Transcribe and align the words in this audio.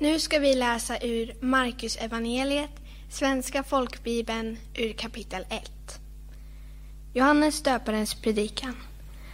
Nu 0.00 0.18
ska 0.18 0.38
vi 0.38 0.54
läsa 0.54 0.98
ur 0.98 1.34
Markus 1.40 1.96
evangeliet, 1.96 2.70
Svenska 3.10 3.62
folkbibeln, 3.62 4.58
ur 4.74 4.92
kapitel 4.92 5.44
1. 5.50 5.70
Johannes 7.14 7.62
döparens 7.62 8.14
predikan. 8.14 8.76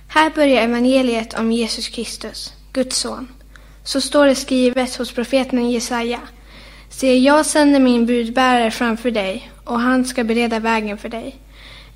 Här 0.08 0.30
börjar 0.30 0.62
evangeliet 0.62 1.34
om 1.34 1.52
Jesus 1.52 1.88
Kristus, 1.88 2.52
Guds 2.72 2.96
son. 2.96 3.28
Så 3.82 4.00
står 4.00 4.26
det 4.26 4.34
skrivet 4.34 4.96
hos 4.96 5.12
profeten 5.12 5.70
Jesaja. 5.70 6.20
Se, 6.90 7.18
jag 7.18 7.46
sänder 7.46 7.80
min 7.80 8.06
budbärare 8.06 8.70
framför 8.70 9.10
dig, 9.10 9.50
och 9.64 9.80
han 9.80 10.04
ska 10.04 10.24
bereda 10.24 10.58
vägen 10.58 10.98
för 10.98 11.08
dig. 11.08 11.36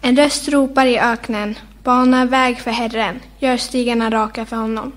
En 0.03 0.16
röst 0.16 0.48
ropar 0.48 0.87
i 0.87 0.98
öknen, 0.98 1.59
bana 1.82 2.25
väg 2.25 2.59
för 2.59 2.71
Herren, 2.71 3.21
gör 3.39 3.57
stigarna 3.57 4.11
raka 4.11 4.46
för 4.46 4.57
honom. 4.57 4.93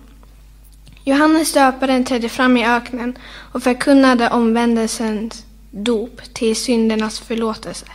Johannes 1.04 1.54
döparen 1.54 2.06
trädde 2.06 2.30
fram 2.30 2.58
i 2.58 2.66
öknen 2.66 3.18
och 3.52 3.64
förkunnade 3.64 4.30
omvändelsens 4.30 5.46
dop 5.72 6.22
till 6.34 6.56
syndernas 6.56 7.20
förlåtelse. 7.20 7.86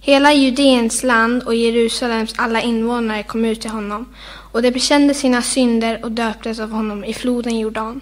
Hela 0.00 0.32
Judeens 0.32 1.02
land 1.02 1.42
och 1.42 1.54
Jerusalems 1.54 2.34
alla 2.36 2.60
invånare 2.60 3.22
kom 3.22 3.44
ut 3.44 3.60
till 3.60 3.70
honom 3.70 4.06
och 4.52 4.62
de 4.62 4.70
bekände 4.70 5.14
sina 5.14 5.42
synder 5.42 6.04
och 6.04 6.12
döptes 6.12 6.60
av 6.60 6.70
honom 6.70 7.04
i 7.04 7.14
floden 7.14 7.58
Jordan. 7.58 8.00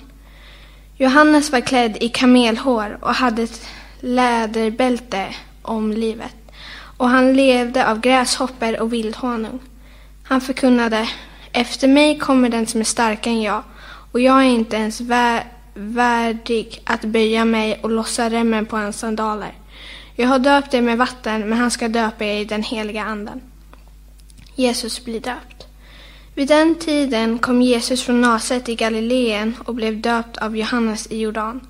Johannes 0.97 1.53
var 1.53 1.61
klädd 1.61 1.97
i 2.01 2.09
kamelhår 2.09 2.99
och 3.01 3.15
hade 3.15 3.43
ett 3.43 3.67
läderbälte 4.01 5.27
om 5.63 5.93
livet 5.93 6.37
och 6.97 7.09
han 7.09 7.33
levde 7.33 7.91
av 7.91 8.01
gräshoppor 8.01 8.81
och 8.81 8.93
vildhonung. 8.93 9.61
Han 10.25 10.41
förkunnade 10.41 11.09
Efter 11.53 11.89
mig 11.89 12.19
kommer 12.19 12.49
den 12.49 12.67
som 12.67 12.81
är 12.81 12.85
starkare 12.85 13.35
än 13.35 13.43
jag 13.43 13.63
och 14.15 14.21
jag 14.21 14.41
är 14.43 14.49
inte 14.49 14.77
ens 14.77 15.01
vä 15.01 15.43
värdig 15.75 16.83
att 16.85 17.05
böja 17.05 17.45
mig 17.45 17.79
och 17.83 17.91
lossa 17.91 18.31
remmen 18.31 18.67
på 18.67 18.77
hans 18.77 18.99
sandaler. 18.99 19.53
Jag 20.17 20.29
har 20.29 20.39
döpt 20.39 20.75
er 20.75 20.83
med 20.83 20.99
vatten, 20.99 21.49
men 21.49 21.59
han 21.59 21.71
ska 21.71 21.89
döpa 21.89 22.25
er 22.25 22.41
i 22.41 22.45
den 22.45 22.63
heliga 22.63 23.05
anden. 23.05 23.41
Jesus 24.55 25.05
blir 25.05 25.21
döpt. 25.21 25.67
Vid 26.35 26.49
den 26.49 26.75
tiden 26.75 27.39
kom 27.39 27.63
Jesus 27.63 28.03
från 28.03 28.21
Naset 28.21 28.69
i 28.69 28.75
Galileen 28.75 29.57
och 29.65 29.75
blev 29.75 30.01
döpt 30.01 30.37
av 30.37 30.57
Johannes 30.57 31.07
i 31.11 31.21
Jordan. 31.21 31.61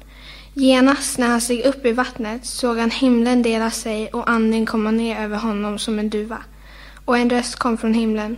Genast 0.55 1.19
när 1.19 1.29
han 1.29 1.41
steg 1.41 1.65
upp 1.65 1.87
i 1.87 1.93
vattnet 1.93 2.47
såg 2.47 2.79
han 2.79 2.91
himlen 2.91 3.43
dela 3.43 3.71
sig 3.71 4.09
och 4.09 4.31
anden 4.31 4.67
komma 4.67 4.91
ner 4.91 5.21
över 5.21 5.39
honom 5.39 5.79
som 5.79 5.99
en 5.99 6.11
duva. 6.11 6.39
Och 7.05 7.19
en 7.19 7.31
röst 7.31 7.57
kom 7.57 7.79
från 7.79 7.95
himlen. 7.95 8.37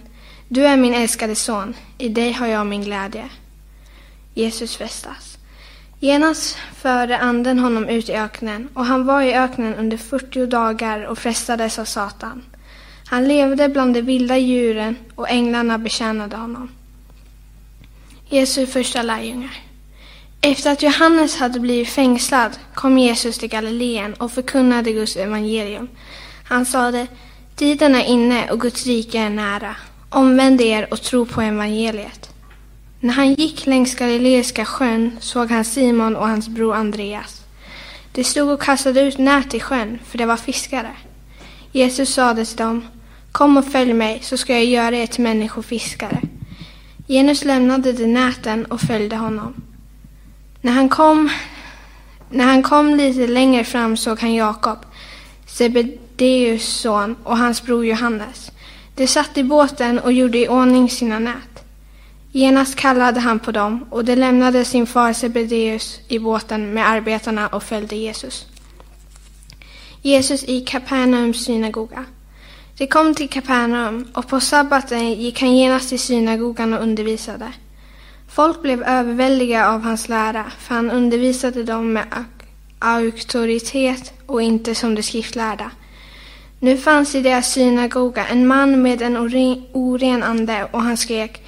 Du 0.48 0.66
är 0.66 0.76
min 0.76 0.94
älskade 0.94 1.34
son, 1.34 1.74
i 1.98 2.08
dig 2.08 2.32
har 2.32 2.46
jag 2.46 2.66
min 2.66 2.82
glädje. 2.82 3.28
Jesus 4.36 4.76
frestas. 4.76 5.38
Genast 6.00 6.56
förde 6.74 7.18
anden 7.18 7.58
honom 7.58 7.88
ut 7.88 8.08
i 8.08 8.12
öknen 8.12 8.68
och 8.74 8.84
han 8.84 9.06
var 9.06 9.22
i 9.22 9.34
öknen 9.34 9.74
under 9.74 9.96
40 9.96 10.46
dagar 10.46 11.04
och 11.04 11.18
frestades 11.18 11.78
av 11.78 11.84
Satan. 11.84 12.42
Han 13.06 13.28
levde 13.28 13.68
bland 13.68 13.94
de 13.94 14.02
vilda 14.02 14.36
djuren 14.36 14.96
och 15.14 15.30
änglarna 15.30 15.78
betjänade 15.78 16.36
honom. 16.36 16.68
Jesu 18.28 18.66
första 18.66 19.02
lärjungar. 19.02 19.56
Efter 20.40 20.72
att 20.72 20.82
Johannes 20.82 21.36
hade 21.36 21.60
blivit 21.60 21.88
fängslad 21.88 22.58
kom 22.74 22.98
Jesus 22.98 23.38
till 23.38 23.48
Galileen 23.48 24.14
och 24.14 24.32
förkunnade 24.32 24.92
Guds 24.92 25.16
evangelium. 25.16 25.88
Han 26.44 26.66
sade, 26.66 27.06
tiden 27.54 27.94
är 27.94 28.04
inne 28.04 28.50
och 28.50 28.60
Guds 28.60 28.86
rike 28.86 29.18
är 29.18 29.30
nära. 29.30 29.76
Omvänd 30.08 30.60
er 30.60 30.92
och 30.92 31.02
tro 31.02 31.26
på 31.26 31.42
evangeliet. 31.42 32.35
När 33.06 33.14
han 33.14 33.34
gick 33.34 33.66
längs 33.66 33.94
Galileiska 33.94 34.64
sjön 34.64 35.16
såg 35.20 35.50
han 35.50 35.64
Simon 35.64 36.16
och 36.16 36.28
hans 36.28 36.48
bror 36.48 36.74
Andreas. 36.74 37.42
De 38.12 38.24
stod 38.24 38.50
och 38.50 38.62
kastade 38.62 39.00
ut 39.00 39.18
nät 39.18 39.54
i 39.54 39.60
sjön, 39.60 39.98
för 40.04 40.18
det 40.18 40.26
var 40.26 40.36
fiskare. 40.36 40.90
Jesus 41.72 42.14
sade 42.14 42.44
till 42.44 42.56
dem, 42.56 42.84
Kom 43.32 43.56
och 43.56 43.72
följ 43.72 43.92
mig, 43.92 44.20
så 44.22 44.36
ska 44.36 44.52
jag 44.52 44.64
göra 44.64 44.96
er 44.96 45.06
till 45.06 45.22
människofiskare. 45.22 46.20
Genus 47.08 47.44
lämnade 47.44 47.92
de 47.92 48.06
näten 48.06 48.64
och 48.64 48.80
följde 48.80 49.16
honom. 49.16 49.54
När 50.60 50.72
han 50.72 50.88
kom, 50.88 51.30
när 52.30 52.44
han 52.44 52.62
kom 52.62 52.94
lite 52.96 53.26
längre 53.26 53.64
fram 53.64 53.96
såg 53.96 54.20
han 54.20 54.34
Jakob, 54.34 54.78
Sebedeus 55.46 56.64
son, 56.64 57.16
och 57.24 57.38
hans 57.38 57.62
bror 57.62 57.86
Johannes. 57.86 58.50
De 58.94 59.06
satt 59.06 59.38
i 59.38 59.44
båten 59.44 59.98
och 59.98 60.12
gjorde 60.12 60.38
i 60.38 60.48
ordning 60.48 60.90
sina 60.90 61.18
nät. 61.18 61.55
Genast 62.36 62.76
kallade 62.76 63.20
han 63.20 63.38
på 63.38 63.52
dem 63.52 63.86
och 63.90 64.04
de 64.04 64.16
lämnade 64.16 64.64
sin 64.64 64.86
far 64.86 65.12
Sebedeus 65.12 66.00
i 66.08 66.18
båten 66.18 66.74
med 66.74 66.88
arbetarna 66.88 67.48
och 67.48 67.62
följde 67.62 67.96
Jesus. 67.96 68.46
Jesus 70.02 70.44
i 70.44 70.60
Kapernaums 70.60 71.44
synagoga. 71.44 72.04
De 72.78 72.86
kom 72.86 73.14
till 73.14 73.28
Kapernaum 73.28 74.08
och 74.14 74.28
på 74.28 74.40
sabbaten 74.40 75.12
gick 75.12 75.40
han 75.40 75.56
genast 75.56 75.88
till 75.88 75.98
synagogan 75.98 76.74
och 76.74 76.82
undervisade. 76.82 77.52
Folk 78.28 78.62
blev 78.62 78.82
överväldiga 78.82 79.68
av 79.68 79.82
hans 79.82 80.08
lära, 80.08 80.44
för 80.58 80.74
han 80.74 80.90
undervisade 80.90 81.62
dem 81.62 81.92
med 81.92 82.24
auktoritet 82.78 84.12
och 84.26 84.42
inte 84.42 84.74
som 84.74 84.94
de 84.94 85.02
skriftlärda. 85.02 85.70
Nu 86.60 86.76
fanns 86.76 87.14
i 87.14 87.20
deras 87.20 87.52
synagoga 87.52 88.26
en 88.26 88.46
man 88.46 88.82
med 88.82 89.02
en 89.02 89.16
oren 89.72 90.22
ande 90.22 90.68
och 90.72 90.82
han 90.82 90.96
skrek 90.96 91.42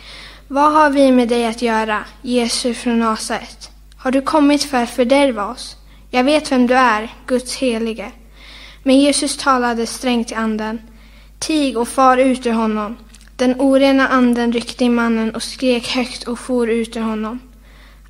vad 0.50 0.72
har 0.72 0.90
vi 0.90 1.12
med 1.12 1.28
dig 1.28 1.46
att 1.46 1.62
göra, 1.62 2.04
Jesus 2.22 2.78
från 2.78 2.98
Nasaret? 2.98 3.70
Har 3.96 4.10
du 4.10 4.22
kommit 4.22 4.64
för 4.64 4.82
att 4.82 4.90
fördärva 4.90 5.46
oss? 5.46 5.76
Jag 6.10 6.24
vet 6.24 6.52
vem 6.52 6.66
du 6.66 6.74
är, 6.74 7.12
Guds 7.26 7.56
helige. 7.56 8.12
Men 8.82 9.00
Jesus 9.00 9.36
talade 9.36 9.86
strängt 9.86 10.28
till 10.28 10.36
anden. 10.36 10.80
Tig 11.38 11.78
och 11.78 11.88
far 11.88 12.16
ut 12.16 12.46
ur 12.46 12.52
honom. 12.52 12.96
Den 13.36 13.60
orena 13.60 14.08
anden 14.08 14.52
ryckte 14.52 14.84
i 14.84 14.88
mannen 14.88 15.34
och 15.34 15.42
skrek 15.42 15.88
högt 15.88 16.28
och 16.28 16.38
for 16.38 16.70
ut 16.70 16.96
ur 16.96 17.00
honom. 17.00 17.38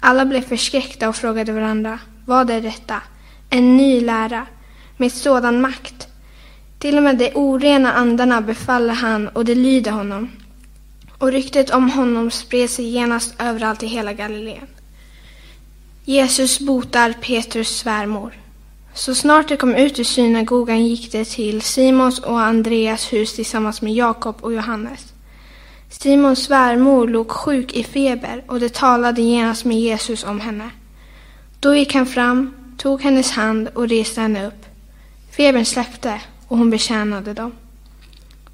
Alla 0.00 0.24
blev 0.24 0.42
förskräckta 0.42 1.08
och 1.08 1.16
frågade 1.16 1.52
varandra, 1.52 1.98
vad 2.26 2.50
är 2.50 2.60
detta? 2.60 3.02
En 3.50 3.76
ny 3.76 4.00
lära, 4.00 4.46
med 4.96 5.12
sådan 5.12 5.60
makt. 5.60 6.08
Till 6.78 6.96
och 6.96 7.02
med 7.02 7.18
de 7.18 7.32
orena 7.34 7.92
andarna 7.92 8.40
befaller 8.40 8.94
han 8.94 9.28
och 9.28 9.44
de 9.44 9.54
lyder 9.54 9.90
honom 9.90 10.28
och 11.18 11.32
ryktet 11.32 11.70
om 11.70 11.90
honom 11.90 12.30
spred 12.30 12.70
sig 12.70 12.88
genast 12.88 13.34
överallt 13.38 13.82
i 13.82 13.86
hela 13.86 14.12
Galileen. 14.12 14.66
Jesus 16.04 16.60
botar 16.60 17.12
Petrus 17.12 17.78
svärmor. 17.78 18.32
Så 18.94 19.14
snart 19.14 19.48
de 19.48 19.56
kom 19.56 19.74
ut 19.74 19.98
ur 19.98 20.04
synagogan 20.04 20.86
gick 20.86 21.12
de 21.12 21.24
till 21.24 21.62
Simons 21.62 22.18
och 22.18 22.40
Andreas 22.40 23.12
hus 23.12 23.34
tillsammans 23.34 23.82
med 23.82 23.94
Jakob 23.94 24.36
och 24.40 24.52
Johannes. 24.52 25.12
Simons 25.90 26.42
svärmor 26.44 27.08
låg 27.08 27.30
sjuk 27.30 27.72
i 27.72 27.84
feber 27.84 28.44
och 28.46 28.60
de 28.60 28.68
talade 28.68 29.22
genast 29.22 29.64
med 29.64 29.80
Jesus 29.80 30.24
om 30.24 30.40
henne. 30.40 30.70
Då 31.60 31.74
gick 31.74 31.94
han 31.94 32.06
fram, 32.06 32.54
tog 32.76 33.02
hennes 33.02 33.30
hand 33.30 33.68
och 33.74 33.88
reste 33.88 34.20
henne 34.20 34.46
upp. 34.46 34.66
Febern 35.36 35.64
släppte 35.64 36.20
och 36.48 36.58
hon 36.58 36.70
betjänade 36.70 37.32
dem. 37.32 37.52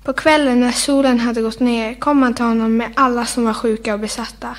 På 0.04 0.12
kvällen 0.12 0.60
när 0.60 0.72
solen 0.72 1.20
hade 1.20 1.42
gått 1.42 1.60
ner 1.60 1.94
kom 1.94 2.22
han 2.22 2.34
till 2.34 2.44
honom 2.44 2.76
med 2.76 2.92
alla 2.96 3.26
som 3.26 3.44
var 3.44 3.54
sjuka 3.54 3.94
och 3.94 4.00
besatta. 4.00 4.56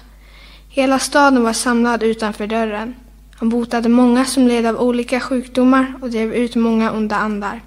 Hela 0.70 1.00
staden 1.00 1.44
var 1.44 1.54
samlad 1.54 2.04
utanför 2.04 2.48
dörren. 2.48 2.96
Han 3.36 3.50
botade 3.50 3.90
många 3.90 4.26
som 4.26 4.48
led 4.48 4.66
av 4.66 4.82
olika 4.82 5.20
sjukdomar 5.20 5.94
och 6.02 6.10
drev 6.10 6.34
ut 6.34 6.56
många 6.56 6.92
onda 6.92 7.16
andar. 7.16 7.62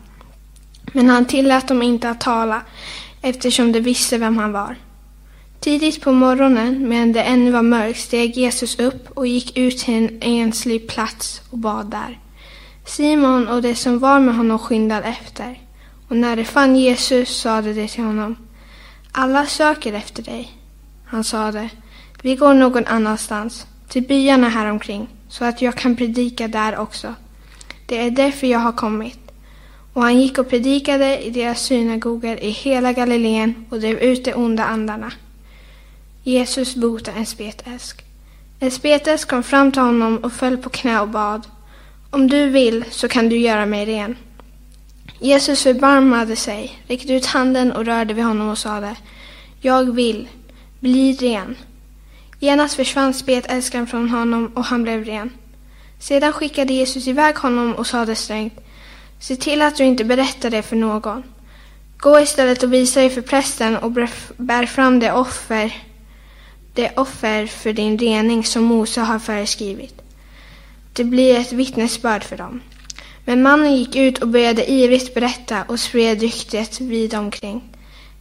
Men 0.93 1.09
han 1.09 1.25
tillät 1.25 1.69
dem 1.69 1.83
inte 1.83 2.11
att 2.11 2.21
tala 2.21 2.62
eftersom 3.22 3.72
de 3.72 3.81
visste 3.81 4.19
vem 4.19 4.39
han 4.39 4.53
var. 4.53 4.77
Tidigt 5.60 6.00
på 6.00 6.12
morgonen, 6.12 6.89
medan 6.89 7.12
det 7.12 7.22
ännu 7.22 7.50
var 7.50 7.62
mörkt, 7.62 8.00
steg 8.00 8.37
Jesus 8.37 8.78
upp 8.78 9.10
och 9.15 9.27
gick 9.27 9.56
ut 9.56 9.78
till 9.78 9.95
en 9.95 10.19
enslig 10.22 10.89
plats 10.89 11.41
och 11.51 11.59
bad 11.59 11.86
där. 11.86 12.19
Simon 12.86 13.48
och 13.48 13.63
de 13.63 13.74
som 13.74 13.98
var 13.98 14.21
med 14.21 14.36
honom 14.36 14.59
skyndade 14.59 15.07
efter. 15.07 15.67
Och 16.09 16.16
när 16.16 16.37
de 16.37 16.45
fann 16.45 16.77
Jesus 16.77 17.41
sade 17.41 17.72
de 17.72 17.89
till 17.89 18.05
honom, 18.05 18.37
alla 19.13 19.47
söker 19.47 19.93
efter 19.93 20.22
dig. 20.22 20.53
Han 21.05 21.25
sade, 21.25 21.69
vi 22.22 22.37
går 22.37 22.55
någon 22.55 22.87
annanstans, 22.87 23.66
till 23.89 24.03
byarna 24.03 24.49
häromkring, 24.49 25.09
så 25.28 25.45
att 25.45 25.63
jag 25.63 25.75
kan 25.75 25.97
predika 25.97 26.49
där 26.49 26.78
också. 26.78 27.15
Det 27.87 27.99
är 27.99 28.10
därför 28.10 28.47
jag 28.47 28.59
har 28.59 28.72
kommit. 28.72 29.19
Och 29.93 30.03
han 30.03 30.21
gick 30.21 30.39
och 30.39 30.49
predikade 30.49 31.19
i 31.19 31.31
deras 31.31 31.63
synagogor 31.63 32.37
i 32.37 32.51
hela 32.51 32.93
Galileen 32.93 33.66
och 33.71 33.81
drev 33.81 33.99
ut 33.99 34.25
de 34.25 34.34
onda 34.34 34.65
andarna. 34.65 35.13
Jesus 36.22 36.75
botade 36.75 37.19
en 37.19 37.27
spetälsk. 37.27 38.05
En 38.60 38.71
spetälsk 38.71 39.28
kom 39.28 39.43
fram 39.43 39.72
till 39.72 39.83
honom 39.83 40.19
och 40.19 40.33
föll 40.33 40.57
på 40.57 40.71
knä 40.71 41.01
och 41.01 41.09
bad. 41.09 41.47
Om 42.10 42.28
du 42.28 42.49
vill 42.49 42.84
så 42.91 43.09
kan 43.09 43.28
du 43.28 43.37
göra 43.37 43.66
mig 43.66 43.87
ren. 43.87 44.16
Jesus 45.20 45.62
förbarmade 45.62 46.36
sig, 46.36 46.78
räckte 46.86 47.12
ut 47.12 47.26
handen 47.26 47.72
och 47.72 47.84
rörde 47.84 48.15
vid 48.15 48.24
honom 48.24 48.48
och 48.48 48.59
sade 48.59 48.97
Jag 49.60 49.94
vill, 49.94 50.28
bli 50.80 51.12
ren. 51.12 51.56
Genast 52.41 52.74
försvann 52.74 53.15
spetälskan 53.15 53.86
från 53.86 54.09
honom 54.09 54.53
och 54.54 54.65
han 54.65 54.82
blev 54.82 55.04
ren. 55.04 55.30
Sedan 55.98 56.32
skickade 56.32 56.72
Jesus 56.72 57.06
iväg 57.06 57.36
honom 57.36 57.74
och 57.74 57.86
sade 57.86 58.15
strängt, 58.15 58.60
se 59.20 59.36
till 59.36 59.62
att 59.62 59.76
du 59.76 59.84
inte 59.84 60.04
berättar 60.04 60.50
det 60.50 60.62
för 60.62 60.76
någon. 60.76 61.22
Gå 61.97 62.21
istället 62.21 62.62
och 62.62 62.72
visa 62.72 63.00
dig 63.00 63.10
för 63.10 63.22
prästen 63.22 63.76
och 63.76 63.92
bär 64.36 64.66
fram 64.66 65.00
det 65.00 65.12
offer, 65.12 65.76
det 66.74 66.91
offer 66.97 67.47
för 67.47 67.72
din 67.72 67.98
rening 67.98 68.44
som 68.44 68.64
Mose 68.64 69.00
har 69.00 69.18
föreskrivit. 69.18 69.94
Det 70.92 71.04
blir 71.04 71.38
ett 71.38 71.53
vittnesbörd 71.53 72.24
för 72.24 72.36
dem. 72.36 72.60
Men 73.28 73.42
mannen 73.42 73.77
gick 73.77 73.97
ut 73.97 74.19
och 74.19 74.28
började 74.28 74.71
ivrigt 74.71 75.15
berätta 75.15 75.63
och 75.63 75.80
spred 75.80 76.21
ryktet 76.21 76.80
vid 76.80 77.15
omkring. 77.15 77.63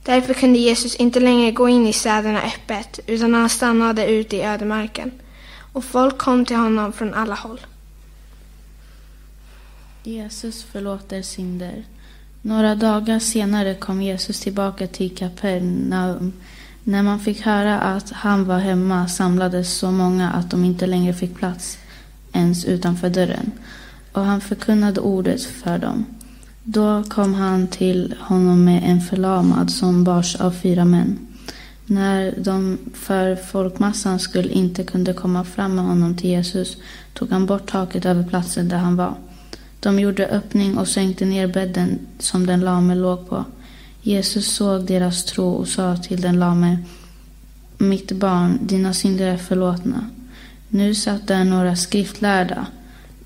Därför 0.03 0.33
kunde 0.33 0.59
Jesus 0.59 0.95
inte 0.95 1.19
längre 1.19 1.51
gå 1.51 1.69
in 1.69 1.87
i 1.87 1.93
städerna 1.93 2.41
öppet, 2.41 2.99
utan 3.07 3.33
han 3.33 3.49
stannade 3.49 4.07
ute 4.07 4.35
i 4.35 4.43
ödemarken. 4.43 5.11
Och 5.73 5.83
folk 5.83 6.17
kom 6.17 6.45
till 6.45 6.55
honom 6.55 6.93
från 6.93 7.13
alla 7.13 7.35
håll. 7.35 7.59
Jesus 10.03 10.63
förlåter 10.63 11.21
synder. 11.21 11.83
Några 12.41 12.75
dagar 12.75 13.19
senare 13.19 13.75
kom 13.75 14.01
Jesus 14.01 14.39
tillbaka 14.39 14.87
till 14.87 15.15
Kapernaum. 15.15 16.33
När 16.83 17.03
man 17.03 17.19
fick 17.19 17.41
höra 17.41 17.79
att 17.79 18.11
han 18.11 18.45
var 18.45 18.59
hemma 18.59 19.07
samlades 19.07 19.73
så 19.73 19.91
många 19.91 20.31
att 20.31 20.51
de 20.51 20.65
inte 20.65 20.87
längre 20.87 21.13
fick 21.13 21.35
plats 21.35 21.77
ens 22.33 22.65
utanför 22.65 23.09
dörren. 23.09 23.51
Och 24.17 24.25
han 24.25 24.41
förkunnade 24.41 25.01
ordet 25.01 25.43
för 25.43 25.77
dem. 25.77 26.05
Då 26.63 27.03
kom 27.03 27.33
han 27.33 27.67
till 27.67 28.15
honom 28.19 28.63
med 28.63 28.83
en 28.85 29.01
förlamad 29.01 29.71
som 29.71 30.03
bars 30.03 30.35
av 30.35 30.51
fyra 30.51 30.85
män. 30.85 31.19
När 31.85 32.33
de 32.37 32.77
för 32.93 33.35
folkmassan 33.35 34.19
skull 34.19 34.49
inte 34.51 34.83
kunde 34.83 35.13
komma 35.13 35.43
fram 35.43 35.75
med 35.75 35.85
honom 35.85 36.15
till 36.15 36.29
Jesus 36.29 36.77
tog 37.13 37.31
han 37.31 37.45
bort 37.45 37.71
taket 37.71 38.05
över 38.05 38.23
platsen 38.23 38.69
där 38.69 38.77
han 38.77 38.95
var. 38.95 39.13
De 39.79 39.99
gjorde 39.99 40.27
öppning 40.27 40.77
och 40.77 40.87
sänkte 40.87 41.25
ner 41.25 41.47
bädden 41.47 41.99
som 42.19 42.45
den 42.45 42.59
lame 42.59 42.95
låg 42.95 43.29
på. 43.29 43.45
Jesus 44.01 44.55
såg 44.55 44.85
deras 44.85 45.25
tro 45.25 45.49
och 45.49 45.67
sa 45.67 45.97
till 45.97 46.21
den 46.21 46.39
lame 46.39 46.77
Mitt 47.77 48.11
barn, 48.11 48.59
dina 48.61 48.93
synder 48.93 49.27
är 49.27 49.37
förlåtna. 49.37 50.09
Nu 50.69 50.95
satt 50.95 51.27
där 51.27 51.43
några 51.43 51.75
skriftlärda 51.75 52.67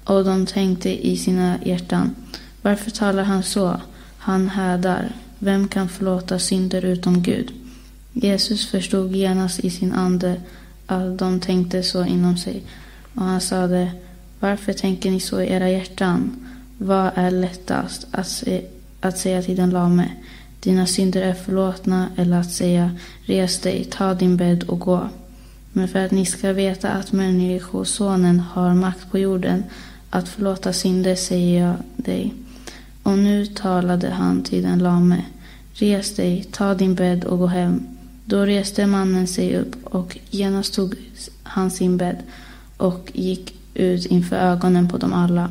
och 0.03 0.25
de 0.25 0.45
tänkte 0.45 1.07
i 1.07 1.18
sina 1.18 1.57
hjärtan 1.63 2.15
Varför 2.62 2.92
talar 2.92 3.24
han 3.24 3.44
så? 3.44 3.81
Han 4.18 4.50
hädar. 4.50 5.15
Vem 5.39 5.68
kan 5.68 5.89
förlåta 5.89 6.39
synder 6.39 6.86
utom 6.86 7.21
Gud? 7.21 7.51
Jesus 8.13 8.68
förstod 8.68 9.15
genast 9.15 9.59
i 9.59 9.69
sin 9.69 9.94
ande 9.94 10.42
att 10.86 11.18
de 11.18 11.39
tänkte 11.39 11.83
så 11.83 12.06
inom 12.06 12.38
sig 12.38 12.63
och 13.15 13.24
han 13.24 13.42
sade 13.42 13.92
Varför 14.39 14.74
tänker 14.74 15.12
ni 15.12 15.19
så 15.19 15.42
i 15.42 15.51
era 15.51 15.69
hjärtan? 15.69 16.48
Vad 16.77 17.12
är 17.15 17.31
lättast 17.31 18.07
att, 18.12 18.27
se, 18.27 18.62
att 19.01 19.18
säga 19.18 19.42
till 19.42 19.56
den 19.56 19.69
lame 19.69 20.09
Dina 20.59 20.86
synder 20.86 21.21
är 21.21 21.33
förlåtna 21.33 22.07
eller 22.15 22.38
att 22.38 22.51
säga 22.51 22.92
Res 23.25 23.59
dig, 23.59 23.88
ta 23.92 24.13
din 24.13 24.38
bädd 24.38 24.63
och 24.63 24.80
gå. 24.80 25.09
Men 25.74 25.88
för 25.88 26.06
att 26.06 26.12
ni 26.12 26.25
ska 26.25 26.53
veta 26.53 26.89
att 26.89 27.12
Människosonen 27.12 28.39
har 28.39 28.74
makt 28.74 29.12
på 29.12 29.19
jorden 29.19 29.63
att 30.12 30.30
förlåta 30.30 30.74
synder 30.74 31.16
säger 31.16 31.62
jag 31.62 31.75
dig. 31.96 32.34
Och 33.04 33.18
nu 33.18 33.46
talade 33.46 34.10
han 34.10 34.44
till 34.44 34.63
den 34.63 34.80
lame. 34.80 35.25
Res 35.74 36.16
dig, 36.16 36.48
ta 36.52 36.74
din 36.74 36.96
bädd 36.96 37.24
och 37.24 37.40
gå 37.40 37.48
hem. 37.48 37.88
Då 38.25 38.46
reste 38.46 38.88
mannen 38.88 39.28
sig 39.28 39.58
upp 39.58 39.75
och 39.84 40.18
genast 40.30 40.74
tog 40.74 40.96
han 41.44 41.72
sin 41.72 41.98
bädd 41.98 42.18
och 42.78 43.12
gick 43.13 43.56
ut 43.74 44.06
inför 44.06 44.36
ögonen 44.36 44.90
på 44.90 44.98
dem 44.98 45.13
alla. 45.13 45.50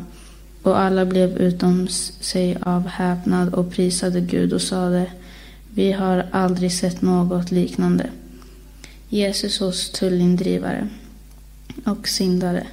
Och 0.63 0.79
alla 0.79 1.05
blev 1.05 1.39
utom 1.39 1.89
sig 2.21 2.57
av 2.63 2.87
häpnad 2.87 3.55
och 3.55 3.73
prisade 3.73 4.21
Gud 4.21 4.53
och 4.53 4.63
sade 4.63 5.07
Vi 5.75 5.93
har 5.93 6.27
aldrig 6.33 6.73
sett 6.73 7.03
något 7.03 7.51
liknande. 7.51 8.11
Jesus 9.09 9.61
hos 9.61 9.91
tullindrivare 9.91 10.89
och 11.85 12.09
syndare. 12.09 12.67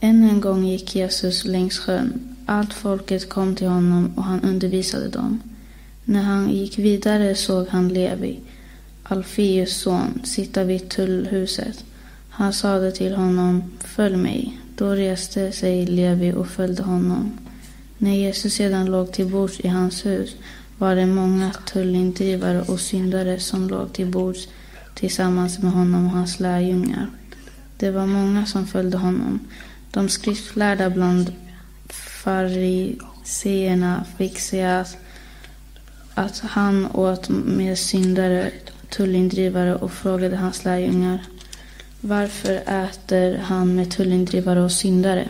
Än 0.00 0.24
en 0.24 0.40
gång 0.40 0.64
gick 0.64 0.96
Jesus 0.96 1.44
längs 1.44 1.78
sjön. 1.78 2.36
Allt 2.46 2.74
folket 2.74 3.28
kom 3.28 3.56
till 3.56 3.66
honom 3.66 4.12
och 4.16 4.24
han 4.24 4.40
undervisade 4.40 5.08
dem. 5.08 5.40
När 6.04 6.22
han 6.22 6.50
gick 6.50 6.78
vidare 6.78 7.34
såg 7.34 7.68
han 7.68 7.88
Levi, 7.88 8.40
Alfeus 9.02 9.76
son, 9.76 10.20
sitta 10.24 10.64
vid 10.64 10.88
tullhuset. 10.88 11.84
Han 12.28 12.52
sade 12.52 12.92
till 12.92 13.14
honom, 13.14 13.62
följ 13.80 14.16
mig. 14.16 14.60
Då 14.76 14.90
reste 14.90 15.52
sig 15.52 15.86
Levi 15.86 16.32
och 16.32 16.48
följde 16.48 16.82
honom. 16.82 17.38
När 17.98 18.14
Jesus 18.14 18.54
sedan 18.54 18.86
låg 18.86 19.12
till 19.12 19.26
bords 19.26 19.60
i 19.60 19.68
hans 19.68 20.06
hus 20.06 20.36
var 20.78 20.94
det 20.94 21.06
många 21.06 21.52
tullindrivare 21.72 22.62
och 22.62 22.80
syndare 22.80 23.40
som 23.40 23.68
låg 23.68 23.92
till 23.92 24.06
bords 24.06 24.48
tillsammans 24.94 25.58
med 25.58 25.72
honom 25.72 26.06
och 26.06 26.12
hans 26.12 26.40
lärjungar. 26.40 27.06
Det 27.76 27.90
var 27.90 28.06
många 28.06 28.46
som 28.46 28.66
följde 28.66 28.96
honom. 28.98 29.40
De 29.90 30.08
skriftlärda 30.08 30.90
bland 30.90 31.32
fariseerna 32.22 34.04
fick 34.18 34.38
se 34.38 34.62
att, 34.62 34.96
att 36.14 36.38
han 36.38 36.86
åt 36.86 37.28
med 37.28 37.78
syndare, 37.78 38.50
tullindrivare 38.90 39.74
och 39.74 39.92
frågade 39.92 40.36
hans 40.36 40.64
lärjungar 40.64 41.20
varför 42.00 42.54
äter 42.66 43.38
han 43.38 43.74
med 43.74 43.90
tullindrivare 43.90 44.60
och 44.60 44.72
syndare? 44.72 45.28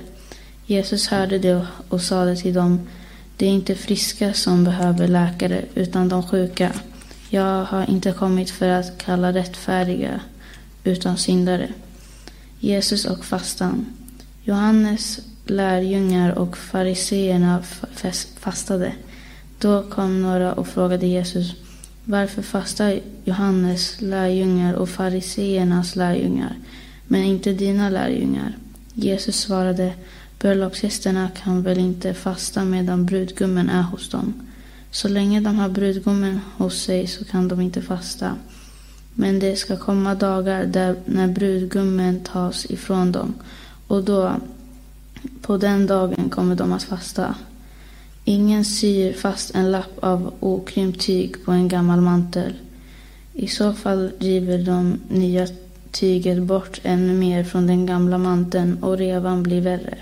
Jesus 0.66 1.08
hörde 1.08 1.38
det 1.38 1.66
och 1.88 2.02
sade 2.02 2.36
till 2.36 2.54
dem 2.54 2.88
det 3.36 3.46
är 3.46 3.50
inte 3.50 3.74
friska 3.74 4.32
som 4.32 4.64
behöver 4.64 5.08
läkare 5.08 5.64
utan 5.74 6.08
de 6.08 6.22
sjuka. 6.22 6.72
Jag 7.30 7.64
har 7.64 7.90
inte 7.90 8.12
kommit 8.12 8.50
för 8.50 8.68
att 8.68 8.98
kalla 8.98 9.32
rättfärdiga 9.32 10.20
utan 10.84 11.16
syndare. 11.16 11.68
Jesus 12.60 13.04
och 13.04 13.24
fastan. 13.24 13.86
Johannes 14.48 15.20
lärjungar 15.46 16.38
och 16.38 16.56
fariseerna 16.56 17.62
fastade. 18.40 18.92
Då 19.58 19.82
kom 19.82 20.22
några 20.22 20.52
och 20.52 20.68
frågade 20.68 21.06
Jesus 21.06 21.54
varför 22.04 22.42
fastar 22.42 23.00
Johannes 23.24 24.00
lärjungar 24.00 24.74
och 24.74 24.88
fariseernas 24.88 25.96
lärjungar 25.96 26.56
men 27.06 27.22
inte 27.22 27.52
dina 27.52 27.90
lärjungar? 27.90 28.56
Jesus 28.94 29.36
svarade 29.36 29.94
bröllopsgästerna 30.38 31.30
kan 31.42 31.62
väl 31.62 31.78
inte 31.78 32.14
fasta 32.14 32.64
medan 32.64 33.06
brudgummen 33.06 33.70
är 33.70 33.82
hos 33.82 34.10
dem. 34.10 34.34
Så 34.90 35.08
länge 35.08 35.40
de 35.40 35.58
har 35.58 35.68
brudgummen 35.68 36.40
hos 36.56 36.82
sig 36.82 37.06
så 37.06 37.24
kan 37.24 37.48
de 37.48 37.60
inte 37.60 37.82
fasta. 37.82 38.34
Men 39.14 39.38
det 39.38 39.56
ska 39.56 39.76
komma 39.76 40.14
dagar 40.14 40.64
där, 40.64 40.96
när 41.06 41.28
brudgummen 41.28 42.20
tas 42.20 42.70
ifrån 42.70 43.12
dem 43.12 43.34
och 43.88 44.04
då, 44.04 44.32
på 45.42 45.56
den 45.56 45.86
dagen 45.86 46.30
kommer 46.30 46.54
de 46.54 46.72
att 46.72 46.82
fasta. 46.82 47.34
Ingen 48.24 48.64
syr 48.64 49.12
fast 49.12 49.54
en 49.54 49.70
lapp 49.70 49.98
av 50.00 50.34
okrympt 50.40 51.00
tyg 51.00 51.44
på 51.44 51.52
en 51.52 51.68
gammal 51.68 52.00
mantel. 52.00 52.52
I 53.32 53.48
så 53.48 53.72
fall 53.72 54.10
river 54.18 54.58
de 54.58 54.98
nya 55.08 55.46
tyget 55.90 56.42
bort 56.42 56.80
ännu 56.82 57.12
mer 57.14 57.44
från 57.44 57.66
den 57.66 57.86
gamla 57.86 58.18
manteln 58.18 58.82
och 58.82 58.98
revan 58.98 59.42
blir 59.42 59.60
värre. 59.60 59.98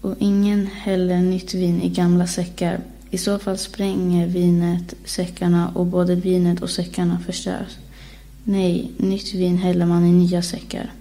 Och 0.00 0.14
ingen 0.18 0.66
häller 0.66 1.18
nytt 1.18 1.54
vin 1.54 1.82
i 1.82 1.88
gamla 1.88 2.26
säckar. 2.26 2.80
I 3.10 3.18
så 3.18 3.38
fall 3.38 3.58
spränger 3.58 4.26
vinet 4.26 4.94
säckarna 5.04 5.68
och 5.74 5.86
både 5.86 6.14
vinet 6.14 6.62
och 6.62 6.70
säckarna 6.70 7.18
förstörs. 7.26 7.76
Nej, 8.44 8.90
nytt 8.96 9.34
vin 9.34 9.58
häller 9.58 9.86
man 9.86 10.06
i 10.06 10.12
nya 10.12 10.42
säckar. 10.42 10.92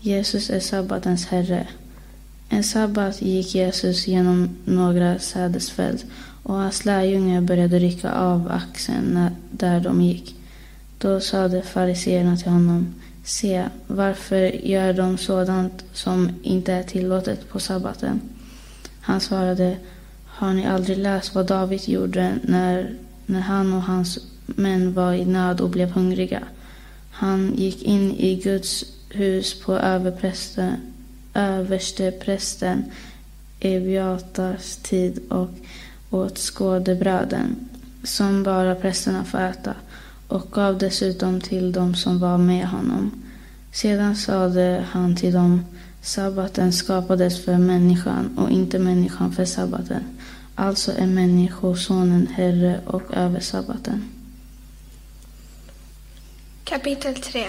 Jesus 0.00 0.50
är 0.50 0.60
sabbatens 0.60 1.26
herre. 1.26 1.66
En 2.48 2.64
sabbat 2.64 3.22
gick 3.22 3.54
Jesus 3.54 4.06
genom 4.06 4.48
några 4.64 5.18
sädesfält 5.18 6.04
och 6.42 6.54
hans 6.54 6.84
lärjungar 6.84 7.40
började 7.40 7.78
rycka 7.78 8.12
av 8.12 8.52
axeln 8.52 9.30
där 9.50 9.80
de 9.80 10.02
gick. 10.02 10.34
Då 10.98 11.20
sade 11.20 11.62
fariseerna 11.62 12.36
till 12.36 12.50
honom, 12.50 12.94
se, 13.24 13.64
varför 13.86 14.66
gör 14.66 14.92
de 14.92 15.18
sådant 15.18 15.84
som 15.92 16.30
inte 16.42 16.72
är 16.72 16.82
tillåtet 16.82 17.48
på 17.48 17.60
sabbaten? 17.60 18.20
Han 19.00 19.20
svarade, 19.20 19.76
har 20.24 20.54
ni 20.54 20.66
aldrig 20.66 20.98
läst 20.98 21.34
vad 21.34 21.46
David 21.46 21.88
gjorde 21.88 22.34
när, 22.42 22.94
när 23.26 23.40
han 23.40 23.72
och 23.72 23.82
hans 23.82 24.18
män 24.46 24.92
var 24.92 25.12
i 25.12 25.24
nöd 25.24 25.60
och 25.60 25.70
blev 25.70 25.90
hungriga? 25.90 26.42
Han 27.10 27.52
gick 27.56 27.82
in 27.82 28.10
i 28.16 28.36
Guds 28.36 28.84
hus 29.10 29.60
på 29.60 29.74
översteprästen 31.34 32.84
Ebiatas 33.60 34.76
tid 34.76 35.20
och 35.28 35.50
åt 36.10 36.38
skådebröden 36.38 37.68
som 38.04 38.42
bara 38.42 38.74
prästerna 38.74 39.24
får 39.24 39.40
äta 39.40 39.74
och 40.28 40.50
gav 40.50 40.78
dessutom 40.78 41.40
till 41.40 41.72
dem 41.72 41.94
som 41.94 42.18
var 42.18 42.38
med 42.38 42.68
honom. 42.68 43.22
Sedan 43.72 44.16
sade 44.16 44.84
han 44.90 45.16
till 45.16 45.32
dem, 45.32 45.64
Sabbaten 46.02 46.72
skapades 46.72 47.44
för 47.44 47.58
människan 47.58 48.38
och 48.38 48.50
inte 48.50 48.78
människan 48.78 49.32
för 49.32 49.44
sabbaten. 49.44 50.04
Alltså 50.54 50.92
är 50.92 51.06
Människosonen 51.06 52.26
Herre 52.26 52.80
och 52.86 53.14
över 53.14 53.40
sabbaten. 53.40 54.04
Kapitel 56.64 57.14
3 57.14 57.46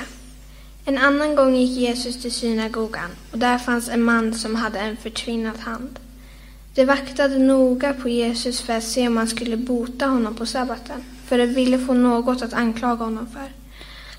en 0.85 0.97
annan 0.97 1.35
gång 1.35 1.55
gick 1.55 1.77
Jesus 1.77 2.21
till 2.21 2.31
synagogan 2.31 3.09
och 3.31 3.37
där 3.37 3.57
fanns 3.57 3.89
en 3.89 4.03
man 4.03 4.33
som 4.33 4.55
hade 4.55 4.79
en 4.79 4.97
förtvinnad 4.97 5.57
hand. 5.57 5.99
De 6.75 6.85
vaktade 6.85 7.39
noga 7.39 7.93
på 7.93 8.09
Jesus 8.09 8.61
för 8.61 8.73
att 8.73 8.83
se 8.83 9.07
om 9.07 9.17
han 9.17 9.27
skulle 9.27 9.57
bota 9.57 10.05
honom 10.05 10.35
på 10.35 10.45
sabbaten, 10.45 11.03
för 11.25 11.37
de 11.37 11.45
ville 11.45 11.79
få 11.79 11.93
något 11.93 12.41
att 12.41 12.53
anklaga 12.53 13.03
honom 13.05 13.27
för. 13.33 13.51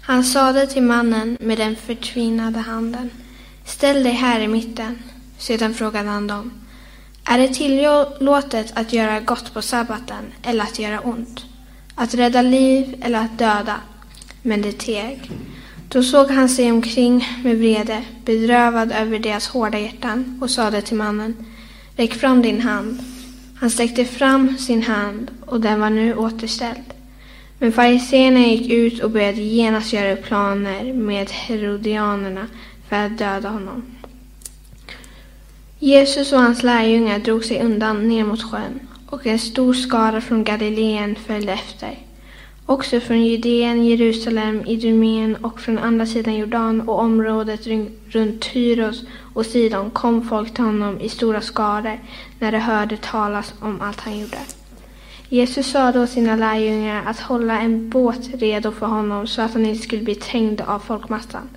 Han 0.03 0.25
sade 0.25 0.67
till 0.67 0.83
mannen 0.83 1.39
med 1.41 1.59
den 1.59 1.77
förtvinade 1.77 2.59
handen, 2.59 3.11
ställ 3.65 4.03
dig 4.03 4.13
här 4.13 4.41
i 4.41 4.49
mitten. 4.49 4.99
Sedan 5.39 5.75
frågade 5.75 6.09
han 6.09 6.27
dem, 6.27 6.53
är 7.25 7.39
det 7.39 7.55
tillåtet 7.55 8.73
att 8.75 8.93
göra 8.93 9.21
gott 9.21 9.55
på 9.55 9.63
sabbaten 9.63 10.25
eller 10.43 10.65
att 10.65 10.79
göra 10.79 11.01
ont? 11.01 11.45
Att 11.95 12.15
rädda 12.15 12.43
liv 12.43 13.03
eller 13.03 13.19
att 13.19 13.39
döda? 13.39 13.81
Men 14.43 14.63
det 14.63 14.73
teg. 14.73 15.31
Då 15.93 16.03
såg 16.03 16.31
han 16.31 16.49
sig 16.49 16.73
omkring 16.73 17.29
med 17.45 17.59
vrede, 17.59 18.03
bedrövad 18.25 18.93
över 18.93 19.19
deras 19.19 19.49
hårda 19.49 19.79
hjärtan 19.79 20.39
och 20.43 20.51
sade 20.51 20.83
till 20.83 20.97
mannen, 20.97 21.37
räck 21.97 22.15
fram 22.15 22.43
din 22.43 22.61
hand. 22.61 22.99
Han 23.61 23.71
sträckte 23.71 24.05
fram 24.05 24.59
sin 24.59 24.83
hand 24.83 25.31
och 25.47 25.61
den 25.61 25.81
var 25.81 25.91
nu 25.91 26.15
återställd. 26.15 26.95
Men 27.59 27.73
fariséerna 27.73 28.39
gick 28.41 28.73
ut 28.73 29.03
och 29.03 29.11
började 29.11 29.41
genast 29.41 29.93
göra 29.93 30.17
planer 30.17 30.93
med 30.93 31.31
herodianerna 31.31 32.47
för 32.89 32.97
att 32.97 33.19
döda 33.19 33.49
honom. 33.49 33.83
Jesus 35.79 36.33
och 36.33 36.39
hans 36.39 36.63
lärjungar 36.63 37.19
drog 37.19 37.45
sig 37.45 37.63
undan 37.63 38.09
ner 38.09 38.25
mot 38.25 38.43
sjön 38.43 38.81
och 39.07 39.27
en 39.27 39.39
stor 39.39 39.75
skara 39.75 40.21
från 40.21 40.45
Galileen 40.45 41.17
följde 41.27 41.53
efter. 41.53 41.99
Också 42.67 43.01
från 43.01 43.25
Judeen, 43.25 43.85
Jerusalem, 43.85 44.63
Idumeen 44.67 45.37
och 45.37 45.61
från 45.61 45.79
andra 45.79 46.07
sidan 46.07 46.35
Jordan 46.35 46.89
och 46.89 46.99
området 46.99 47.67
runt 48.09 48.41
Tyros 48.41 49.03
och 49.35 49.47
Sidon 49.47 49.91
kom 49.91 50.29
folk 50.29 50.55
till 50.55 50.65
honom 50.65 51.01
i 51.01 51.09
stora 51.09 51.41
skaror 51.41 51.99
när 52.39 52.53
de 52.53 52.59
hörde 52.59 52.97
talas 52.97 53.55
om 53.61 53.81
allt 53.81 54.01
han 54.01 54.19
gjorde. 54.19 54.39
Jesus 55.29 55.71
sa 55.71 55.93
då 55.93 56.07
sina 56.07 56.37
lärjungar 56.37 57.03
att 57.07 57.21
hålla 57.21 57.61
en 57.61 57.91
båt 57.91 58.31
redo 58.33 58.73
för 58.73 58.87
honom 58.87 59.27
så 59.27 59.43
att 59.43 59.53
han 59.53 59.67
inte 59.67 59.83
skulle 59.83 60.03
bli 60.03 60.15
trängd 60.15 60.61
av 60.61 60.79
folkmassan. 60.79 61.49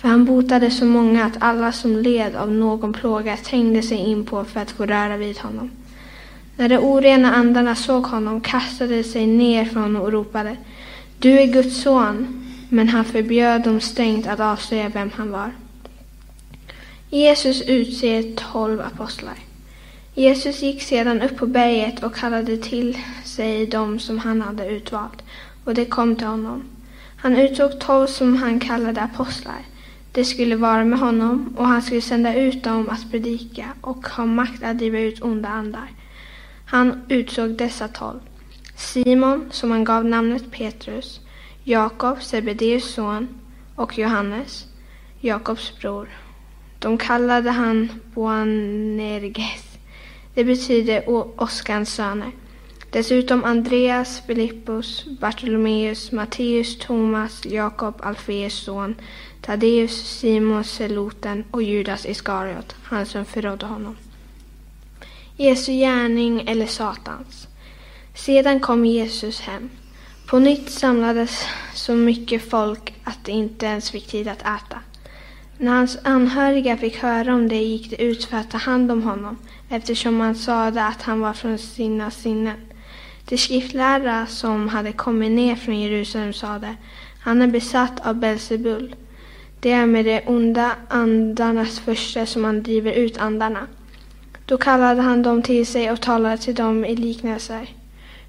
För 0.00 0.08
han 0.08 0.24
botade 0.24 0.70
så 0.70 0.84
många 0.84 1.24
att 1.24 1.36
alla 1.40 1.72
som 1.72 1.96
led 1.96 2.36
av 2.36 2.52
någon 2.52 2.92
plåga 2.92 3.36
trängde 3.36 3.82
sig 3.82 3.98
in 3.98 4.26
på 4.26 4.44
för 4.44 4.60
att 4.60 4.70
få 4.70 4.86
röra 4.86 5.16
vid 5.16 5.38
honom. 5.38 5.70
När 6.58 6.68
de 6.68 6.78
orena 6.78 7.34
andarna 7.34 7.74
såg 7.74 8.02
honom 8.02 8.40
kastade 8.40 8.96
de 8.96 9.04
sig 9.04 9.26
ner 9.26 9.64
från 9.64 9.82
honom 9.82 10.02
och 10.02 10.12
ropade 10.12 10.56
Du 11.18 11.40
är 11.40 11.46
Guds 11.46 11.82
son. 11.82 12.44
Men 12.68 12.88
han 12.88 13.04
förbjöd 13.04 13.62
dem 13.62 13.80
strängt 13.80 14.26
att 14.26 14.40
avslöja 14.40 14.88
vem 14.88 15.10
han 15.14 15.30
var. 15.30 15.50
Jesus 17.10 17.62
utser 17.62 18.36
tolv 18.36 18.80
apostlar. 18.80 19.34
Jesus 20.14 20.62
gick 20.62 20.82
sedan 20.82 21.22
upp 21.22 21.36
på 21.36 21.46
berget 21.46 22.04
och 22.04 22.14
kallade 22.14 22.56
till 22.56 22.98
sig 23.24 23.66
dem 23.66 23.98
som 23.98 24.18
han 24.18 24.40
hade 24.40 24.66
utvalt, 24.66 25.22
och 25.64 25.74
de 25.74 25.84
kom 25.84 26.16
till 26.16 26.26
honom. 26.26 26.62
Han 27.16 27.36
utsåg 27.36 27.80
tolv 27.80 28.06
som 28.06 28.36
han 28.36 28.60
kallade 28.60 29.02
apostlar. 29.02 29.62
De 30.12 30.24
skulle 30.24 30.56
vara 30.56 30.84
med 30.84 30.98
honom, 30.98 31.54
och 31.56 31.66
han 31.66 31.82
skulle 31.82 32.00
sända 32.00 32.34
ut 32.34 32.64
dem 32.64 32.88
att 32.88 33.10
predika 33.10 33.64
och 33.80 34.08
ha 34.08 34.26
makt 34.26 34.62
att 34.62 34.78
driva 34.78 34.98
ut 34.98 35.22
onda 35.22 35.48
andar. 35.48 35.88
Han 36.70 37.02
utsåg 37.08 37.56
dessa 37.56 37.88
tolv. 37.88 38.20
Simon, 38.76 39.48
som 39.50 39.70
han 39.70 39.84
gav 39.84 40.04
namnet 40.04 40.50
Petrus, 40.50 41.20
Jakob, 41.64 42.22
Sebedeus 42.22 42.94
son, 42.94 43.28
och 43.74 43.98
Johannes, 43.98 44.66
Jakobs 45.20 45.78
bror. 45.80 46.08
De 46.78 46.98
kallade 46.98 47.50
han 47.50 47.88
Boanerges. 48.14 49.78
Det 50.34 50.44
betyder 50.44 51.02
Oskans 51.42 51.94
söner. 51.94 52.30
Dessutom 52.90 53.44
Andreas, 53.44 54.22
Filippus, 54.26 55.04
Bartolomeus, 55.20 56.12
Matteus, 56.12 56.78
Thomas, 56.78 57.46
Jakob, 57.46 57.94
Alfeus 58.02 58.54
son, 58.54 58.94
Taddeus, 59.42 60.18
Simon 60.18 60.64
Seloten 60.64 61.44
och 61.50 61.62
Judas 61.62 62.06
Iskariot, 62.06 62.76
han 62.82 63.06
som 63.06 63.24
förrådde 63.24 63.66
honom. 63.66 63.96
Jesu 65.40 65.72
gärning 65.72 66.48
eller 66.48 66.66
Satans. 66.66 67.48
Sedan 68.14 68.60
kom 68.60 68.86
Jesus 68.86 69.40
hem. 69.40 69.70
På 70.26 70.38
nytt 70.38 70.70
samlades 70.70 71.46
så 71.74 71.92
mycket 71.94 72.50
folk 72.50 72.94
att 73.04 73.24
det 73.24 73.32
inte 73.32 73.66
ens 73.66 73.90
fick 73.90 74.06
tid 74.06 74.28
att 74.28 74.40
äta. 74.40 74.80
När 75.58 75.72
hans 75.72 75.98
anhöriga 76.04 76.76
fick 76.76 76.96
höra 76.96 77.34
om 77.34 77.48
det 77.48 77.56
gick 77.56 77.90
de 77.90 77.96
ut 77.96 78.24
för 78.24 78.36
att 78.36 78.50
ta 78.50 78.58
hand 78.58 78.92
om 78.92 79.02
honom 79.02 79.36
eftersom 79.68 80.16
man 80.16 80.34
sade 80.34 80.84
att 80.84 81.02
han 81.02 81.20
var 81.20 81.32
från 81.32 81.58
sina 81.58 82.10
sinnen. 82.10 82.60
De 83.28 83.38
skriftlärda 83.38 84.26
som 84.26 84.68
hade 84.68 84.92
kommit 84.92 85.30
ner 85.30 85.56
från 85.56 85.80
Jerusalem 85.80 86.32
sade 86.32 86.76
han 87.20 87.42
är 87.42 87.46
besatt 87.46 88.06
av 88.06 88.14
Belsebul. 88.14 88.94
Det 89.60 89.72
är 89.72 89.86
med 89.86 90.04
de 90.04 90.22
onda 90.26 90.76
andarnas 90.88 91.80
första 91.80 92.26
som 92.26 92.44
han 92.44 92.62
driver 92.62 92.92
ut 92.92 93.18
andarna. 93.18 93.66
Då 94.48 94.56
kallade 94.56 95.02
han 95.02 95.22
dem 95.22 95.42
till 95.42 95.66
sig 95.66 95.90
och 95.90 96.00
talade 96.00 96.38
till 96.38 96.54
dem 96.54 96.84
i 96.84 96.96
liknelser. 96.96 97.68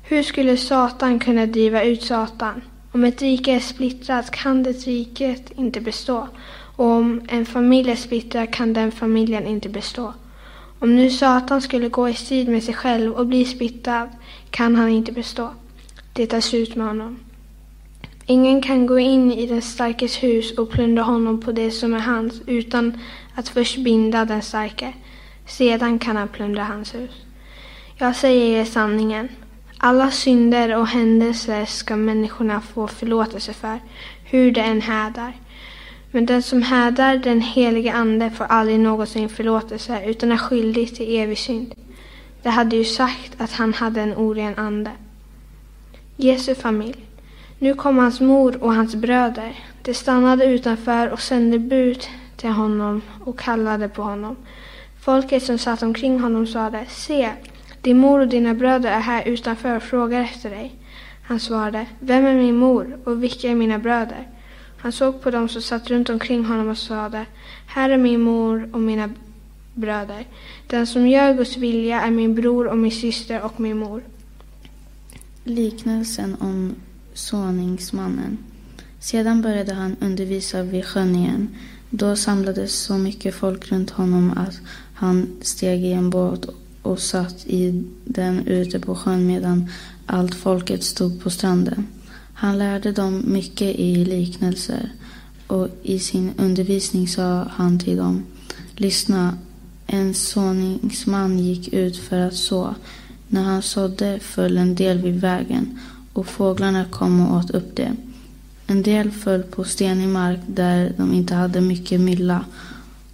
Hur 0.04 0.24
skulle 0.24 0.58
Satan 0.58 1.20
kunna 1.20 1.46
driva 1.46 1.84
ut 1.84 2.04
Satan? 2.04 2.62
Om 2.92 3.04
ett 3.04 3.22
rike 3.22 3.52
är 3.52 3.60
splittrat 3.60 4.32
kan 4.32 4.64
det 4.64 4.88
riket 4.88 5.52
inte 5.52 5.82
bestå. 5.82 6.28
Och 6.76 6.86
om 6.86 7.22
en 7.28 7.46
familj 7.46 7.92
är 7.92 7.96
splittrad 7.96 8.54
kan 8.54 8.74
den 8.74 8.92
familjen 8.92 9.48
inte 9.48 9.70
bestå. 9.70 10.14
Om 10.80 10.96
nu 10.96 11.10
Satan 11.10 11.62
skulle 11.62 11.90
gå 11.90 12.10
i 12.10 12.14
strid 12.14 12.48
med 12.48 12.64
sig 12.64 12.74
själv 12.74 13.14
och 13.14 13.28
bli 13.28 13.46
splittrad 13.46 14.10
kan 14.50 14.76
han 14.76 14.90
inte 14.90 15.12
bestå. 15.12 15.50
Det 16.14 16.34
är 16.34 16.42
slut 16.42 16.76
med 16.76 16.88
honom. 16.88 17.20
Ingen 18.26 18.62
kan 18.62 18.86
gå 18.86 19.00
in 19.00 19.32
i 19.32 19.48
den 19.48 19.62
starkes 19.62 20.24
hus 20.24 20.58
och 20.58 20.70
plundra 20.70 21.04
honom 21.04 21.42
på 21.42 21.52
det 21.52 21.72
som 21.72 21.94
är 21.94 22.00
hans 22.00 22.42
utan 22.48 23.00
att 23.36 23.50
först 23.50 23.78
binda 23.78 24.26
den 24.26 24.42
starke. 24.42 24.94
Sedan 25.50 26.00
kan 26.00 26.18
han 26.18 26.27
plundra 26.27 26.63
hans 26.63 26.96
hus. 26.96 27.12
Jag 27.98 28.15
säger 28.15 28.62
er 28.62 28.65
sanningen. 28.65 29.29
Alla 29.77 30.12
synder 30.12 30.77
och 30.77 30.88
händelser 30.88 31.65
ska 31.65 31.96
människorna 31.96 32.62
få 32.62 32.88
förlåtelse 32.88 33.53
för, 33.53 33.79
hur 34.24 34.51
de 34.51 34.62
än 34.62 34.82
hädar. 34.82 35.34
Men 36.12 36.25
den 36.25 36.44
som 36.44 36.62
hädar 36.62 37.18
den 37.18 37.41
helige 37.41 37.94
Ande 37.94 38.29
får 38.29 38.46
aldrig 38.46 38.79
någonsin 38.79 39.29
förlåtelse 39.29 40.06
utan 40.06 40.32
är 40.32 40.38
skyldig 40.38 40.96
till 40.96 41.15
evig 41.18 41.38
synd. 41.38 41.74
Det 42.41 42.50
hade 42.50 42.75
ju 42.75 42.86
sagt 42.86 43.41
att 43.41 43.51
han 43.51 43.74
hade 43.74 44.01
en 44.01 44.15
oren 44.18 44.56
ande. 44.58 44.91
Jesu 46.15 46.56
familj. 46.56 47.06
Nu 47.60 47.74
kom 47.74 47.98
hans 47.98 48.22
mor 48.22 48.63
och 48.63 48.74
hans 48.74 48.96
bröder. 48.96 49.60
De 49.82 49.94
stannade 49.94 50.46
utanför 50.46 51.10
och 51.10 51.22
sände 51.22 51.60
bud 51.60 52.08
till 52.38 52.50
honom 52.50 53.01
och 53.25 53.39
kallade 53.39 53.89
på 53.89 54.01
honom. 54.01 54.36
Folket 55.01 55.44
som 55.44 55.58
satt 55.58 55.84
omkring 55.84 56.20
honom 56.20 56.48
sade, 56.48 56.86
se, 56.89 57.32
din 57.82 57.98
mor 57.98 58.20
och 58.20 58.27
dina 58.27 58.53
bröder 58.53 58.91
är 58.91 59.00
här 59.00 59.27
utanför 59.27 59.75
och 59.75 59.84
frågar 59.84 60.22
efter 60.22 60.50
dig. 60.50 60.75
Han 61.24 61.39
svarade, 61.39 61.86
vem 62.00 62.25
är 62.25 62.36
min 62.36 62.56
mor 62.56 62.98
och 63.03 63.24
vilka 63.24 63.50
är 63.50 63.56
mina 63.56 63.79
bröder? 63.79 64.27
Han 64.77 64.91
såg 64.91 65.22
på 65.22 65.32
dem 65.32 65.50
som 65.50 65.62
satt 65.62 65.89
runt 65.89 66.10
omkring 66.10 66.46
honom 66.46 66.68
och 66.68 66.77
sade, 66.77 67.25
här 67.68 67.89
är 67.89 67.98
min 67.98 68.22
mor 68.22 68.70
och 68.74 68.82
mina 68.82 69.10
bröder. 69.74 70.25
Den 70.68 70.88
som 70.88 71.08
gör 71.08 71.34
Guds 71.34 71.58
vilja 71.58 72.01
är 72.01 72.12
min 72.12 72.36
bror 72.36 72.68
och 72.68 72.77
min 72.77 72.91
syster 72.91 73.41
och 73.41 73.60
min 73.60 73.77
mor. 73.77 74.03
Liknelsen 75.44 76.36
om 76.39 76.75
såningsmannen. 77.13 78.38
Sedan 79.00 79.41
började 79.41 79.74
han 79.74 79.96
undervisa 80.00 80.63
vid 80.63 80.86
sjön 80.86 81.15
igen. 81.15 81.50
Då 81.89 82.15
samlades 82.15 82.74
så 82.74 82.98
mycket 82.98 83.36
folk 83.36 83.72
runt 83.72 83.89
honom 83.89 84.32
att 84.38 84.62
han 85.00 85.27
steg 85.41 85.84
i 85.84 85.91
en 85.91 86.10
båt 86.10 86.46
och 86.82 87.00
satt 87.00 87.48
i 87.48 87.84
den 88.06 88.48
ute 88.48 88.79
på 88.79 88.96
sjön 88.96 89.27
medan 89.27 89.70
allt 90.06 90.36
folket 90.36 90.84
stod 90.84 91.24
på 91.24 91.29
stranden. 91.29 91.88
Han 92.34 92.58
lärde 92.58 92.91
dem 92.91 93.24
mycket 93.27 93.75
i 93.75 94.06
liknelser 94.06 94.91
och 95.48 95.68
i 95.84 96.00
sin 96.00 96.32
undervisning 96.38 97.08
sa 97.08 97.48
han 97.51 97.79
till 97.79 97.98
dem 97.98 98.25
Lyssna, 98.75 99.38
en 99.88 100.13
såningsman 100.13 101.39
gick 101.39 101.74
ut 101.74 101.98
för 101.98 102.20
att 102.20 102.36
så. 102.36 102.75
När 103.27 103.44
han 103.44 103.62
sådde 103.62 104.20
föll 104.20 104.58
en 104.58 104.75
del 104.75 104.98
vid 104.98 105.22
vägen 105.22 105.79
och 106.13 106.27
fåglarna 106.27 106.86
kom 106.86 107.27
och 107.27 107.38
åt 107.38 107.51
upp 107.51 107.75
det. 107.75 107.91
En 108.68 108.84
del 108.84 109.12
föll 109.12 109.44
på 109.44 109.63
stenig 109.63 110.08
mark 110.08 110.39
där 110.48 110.94
de 110.98 111.13
inte 111.13 111.36
hade 111.36 111.62
mycket 111.62 112.01
mylla 112.01 112.46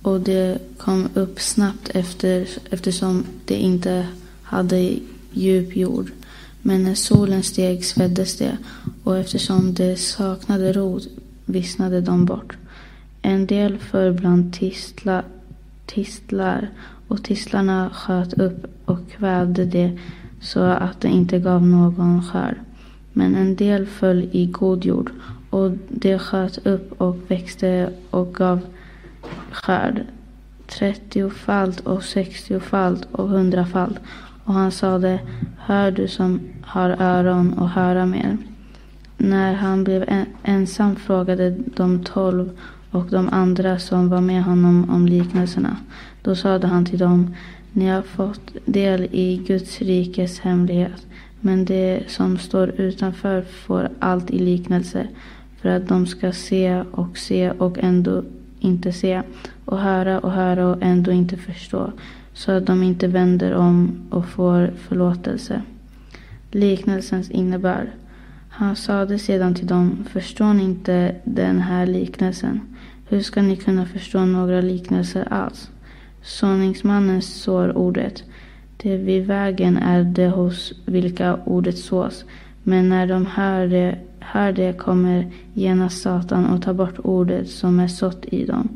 och 0.05 0.19
det 0.19 0.57
kom 0.77 1.09
upp 1.13 1.39
snabbt 1.39 1.89
efter, 1.93 2.47
eftersom 2.69 3.25
det 3.45 3.55
inte 3.55 4.07
hade 4.43 4.93
djup 5.31 5.75
jord. 5.75 6.11
Men 6.61 6.83
när 6.83 6.95
solen 6.95 7.43
steg 7.43 7.85
sveddes 7.85 8.37
det 8.37 8.57
och 9.03 9.17
eftersom 9.17 9.73
det 9.73 9.97
saknade 9.97 10.73
rot 10.73 11.07
vissnade 11.45 12.01
de 12.01 12.25
bort. 12.25 12.57
En 13.21 13.47
del 13.47 13.77
föll 13.77 14.13
bland 14.13 14.53
tistla, 14.53 15.23
tistlar 15.85 16.69
och 17.07 17.23
tistlarna 17.23 17.89
sköt 17.93 18.33
upp 18.33 18.65
och 18.85 19.11
kvävde 19.11 19.65
det 19.65 19.99
så 20.41 20.59
att 20.59 21.01
det 21.01 21.07
inte 21.07 21.39
gav 21.39 21.67
någon 21.67 22.23
skörd. 22.23 22.55
Men 23.13 23.35
en 23.35 23.55
del 23.55 23.85
föll 23.85 24.29
i 24.31 24.45
god 24.45 24.85
jord 24.85 25.11
och 25.49 25.71
det 25.89 26.19
sköt 26.19 26.65
upp 26.65 27.01
och 27.01 27.17
växte 27.27 27.89
och 28.09 28.33
gav 28.33 28.61
skörd. 29.51 30.03
Trettiofalt 30.67 31.79
och 31.79 32.03
sextiofalt 32.03 33.07
och 33.11 33.29
hundrafalt. 33.29 33.99
Och 34.43 34.53
han 34.53 34.71
sade, 34.71 35.19
hör 35.57 35.91
du 35.91 36.07
som 36.07 36.39
har 36.61 36.89
öron 36.89 37.53
och 37.53 37.69
höra 37.69 38.05
mer. 38.05 38.37
När 39.17 39.53
han 39.53 39.83
blev 39.83 40.25
ensam 40.43 40.95
frågade 40.95 41.55
de 41.75 42.03
tolv 42.03 42.49
och 42.91 43.05
de 43.09 43.29
andra 43.29 43.79
som 43.79 44.09
var 44.09 44.21
med 44.21 44.43
honom 44.43 44.89
om 44.89 45.05
liknelserna. 45.05 45.77
Då 46.21 46.35
sade 46.35 46.67
han 46.67 46.85
till 46.85 46.99
dem, 46.99 47.35
ni 47.71 47.87
har 47.87 48.01
fått 48.01 48.51
del 48.65 49.07
i 49.11 49.43
Guds 49.47 49.81
rikes 49.81 50.39
hemlighet. 50.39 51.05
Men 51.39 51.65
det 51.65 52.03
som 52.07 52.37
står 52.37 52.81
utanför 52.81 53.41
får 53.41 53.89
allt 53.99 54.31
i 54.31 54.39
liknelse 54.39 55.07
för 55.61 55.69
att 55.69 55.87
de 55.87 56.05
ska 56.05 56.31
se 56.31 56.83
och 56.91 57.17
se 57.17 57.51
och 57.51 57.77
ändå 57.79 58.23
inte 58.65 58.91
se 58.91 59.21
och 59.65 59.79
höra 59.79 60.19
och 60.19 60.31
höra 60.31 60.67
och 60.67 60.77
ändå 60.81 61.11
inte 61.11 61.37
förstå 61.37 61.91
så 62.33 62.51
att 62.51 62.65
de 62.65 62.83
inte 62.83 63.07
vänder 63.07 63.53
om 63.53 63.91
och 64.09 64.25
får 64.25 64.73
förlåtelse. 64.77 65.61
Liknelsens 66.51 67.31
innebörd. 67.31 67.87
Han 68.49 68.75
sade 68.75 69.19
sedan 69.19 69.55
till 69.55 69.67
dem, 69.67 70.05
förstår 70.09 70.53
ni 70.53 70.63
inte 70.63 71.15
den 71.23 71.61
här 71.61 71.85
liknelsen? 71.85 72.61
Hur 73.09 73.21
ska 73.21 73.41
ni 73.41 73.55
kunna 73.55 73.85
förstå 73.85 74.25
några 74.25 74.61
liknelser 74.61 75.27
alls? 75.33 75.69
Såningsmannen 76.23 77.21
sår 77.21 77.77
ordet. 77.77 78.23
Det 78.77 78.97
vid 78.97 79.25
vägen 79.25 79.77
är 79.77 80.03
det 80.03 80.27
hos 80.27 80.73
vilka 80.85 81.35
ordet 81.45 81.77
sås. 81.77 82.25
Men 82.63 82.89
när 82.89 83.07
de 83.07 83.25
hör 83.25 83.67
det, 83.67 83.97
hör 84.25 84.51
det 84.51 84.77
kommer 84.77 85.31
genast 85.53 86.01
Satan 86.01 86.45
och 86.45 86.61
tar 86.61 86.73
bort 86.73 86.99
ordet 87.03 87.49
som 87.49 87.79
är 87.79 87.87
sått 87.87 88.25
i 88.25 88.45
dem. 88.45 88.69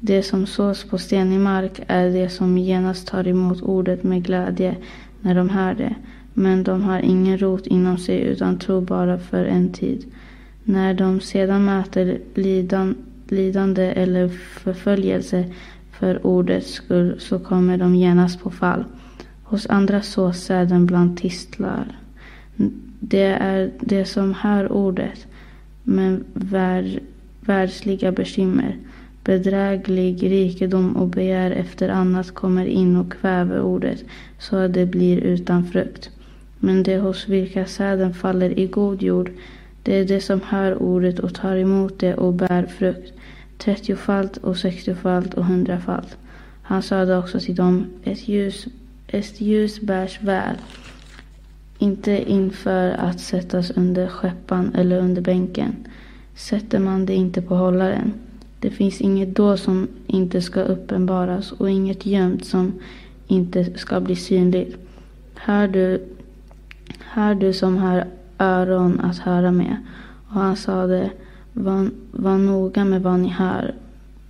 Det 0.00 0.22
som 0.22 0.46
sås 0.46 0.84
på 0.84 0.98
stenig 0.98 1.40
mark 1.40 1.80
är 1.86 2.10
det 2.10 2.28
som 2.28 2.58
genast 2.58 3.06
tar 3.08 3.28
emot 3.28 3.62
ordet 3.62 4.02
med 4.02 4.24
glädje 4.24 4.76
när 5.20 5.34
de 5.34 5.48
hör 5.48 5.74
det. 5.74 5.94
Men 6.34 6.64
de 6.64 6.82
har 6.82 7.00
ingen 7.00 7.38
rot 7.38 7.66
inom 7.66 7.98
sig 7.98 8.20
utan 8.20 8.58
tror 8.58 8.80
bara 8.80 9.18
för 9.18 9.44
en 9.44 9.72
tid. 9.72 10.04
När 10.64 10.94
de 10.94 11.20
sedan 11.20 11.64
möter 11.64 12.18
lidan, 12.34 12.94
lidande 13.28 13.82
eller 13.82 14.28
förföljelse 14.28 15.44
för 15.90 16.26
ordets 16.26 16.72
skull 16.72 17.14
så 17.18 17.38
kommer 17.38 17.78
de 17.78 17.94
genast 17.94 18.40
på 18.42 18.50
fall. 18.50 18.84
Hos 19.42 19.66
andra 19.66 20.02
sås 20.02 20.40
säden 20.40 20.86
bland 20.86 21.18
tistlar. 21.18 21.98
Det 23.00 23.36
är 23.40 23.70
det 23.80 24.04
som 24.04 24.34
hör 24.34 24.72
ordet, 24.72 25.26
men 25.82 26.24
vär, 26.32 27.00
världsliga 27.40 28.12
bekymmer, 28.12 28.76
bedräglig 29.24 30.22
rikedom 30.22 30.96
och 30.96 31.08
begär 31.08 31.50
efter 31.50 31.88
annat 31.88 32.30
kommer 32.30 32.66
in 32.66 32.96
och 32.96 33.12
kväver 33.12 33.60
ordet 33.60 34.04
så 34.38 34.56
att 34.56 34.72
det 34.72 34.86
blir 34.86 35.18
utan 35.18 35.64
frukt. 35.64 36.10
Men 36.58 36.82
det 36.82 36.98
hos 36.98 37.28
vilka 37.28 37.66
säden 37.66 38.14
faller 38.14 38.58
i 38.58 38.66
god 38.66 39.02
jord, 39.02 39.30
det 39.82 39.96
är 39.96 40.04
det 40.04 40.20
som 40.20 40.40
hör 40.40 40.82
ordet 40.82 41.18
och 41.18 41.34
tar 41.34 41.56
emot 41.56 41.98
det 41.98 42.14
och 42.14 42.34
bär 42.34 42.66
frukt, 42.66 43.12
trettiofalt 43.58 44.36
och 44.36 44.56
sextiofalt 44.56 45.34
och 45.34 45.44
hundrafalt. 45.44 46.16
Han 46.62 46.82
sade 46.82 47.18
också 47.18 47.40
till 47.40 47.54
dem, 47.54 47.86
ett 48.04 48.28
ljus, 48.28 48.66
ett 49.06 49.40
ljus 49.40 49.80
bärs 49.80 50.22
väl, 50.22 50.56
inte 51.78 52.30
inför 52.30 52.90
att 52.90 53.20
sättas 53.20 53.70
under 53.70 54.08
skeppan 54.08 54.74
eller 54.74 54.98
under 54.98 55.22
bänken. 55.22 55.76
Sätter 56.34 56.78
man 56.78 57.06
det 57.06 57.14
inte 57.14 57.42
på 57.42 57.54
hållaren. 57.54 58.12
Det 58.60 58.70
finns 58.70 59.00
inget 59.00 59.36
då 59.36 59.56
som 59.56 59.88
inte 60.06 60.42
ska 60.42 60.62
uppenbaras 60.62 61.52
och 61.52 61.70
inget 61.70 62.06
gömt 62.06 62.44
som 62.44 62.72
inte 63.26 63.78
ska 63.78 64.00
bli 64.00 64.16
synligt. 64.16 64.76
Hör 65.34 65.68
du, 65.68 66.02
hör 66.98 67.34
du 67.34 67.52
som 67.52 67.76
har 67.76 68.04
öron 68.38 69.00
att 69.00 69.18
höra 69.18 69.50
med. 69.50 69.76
Och 70.28 70.40
han 70.40 70.56
sade, 70.56 71.10
var, 71.52 71.90
var 72.10 72.38
noga 72.38 72.84
med 72.84 73.02
vad 73.02 73.20
ni 73.20 73.28
hör. 73.28 73.74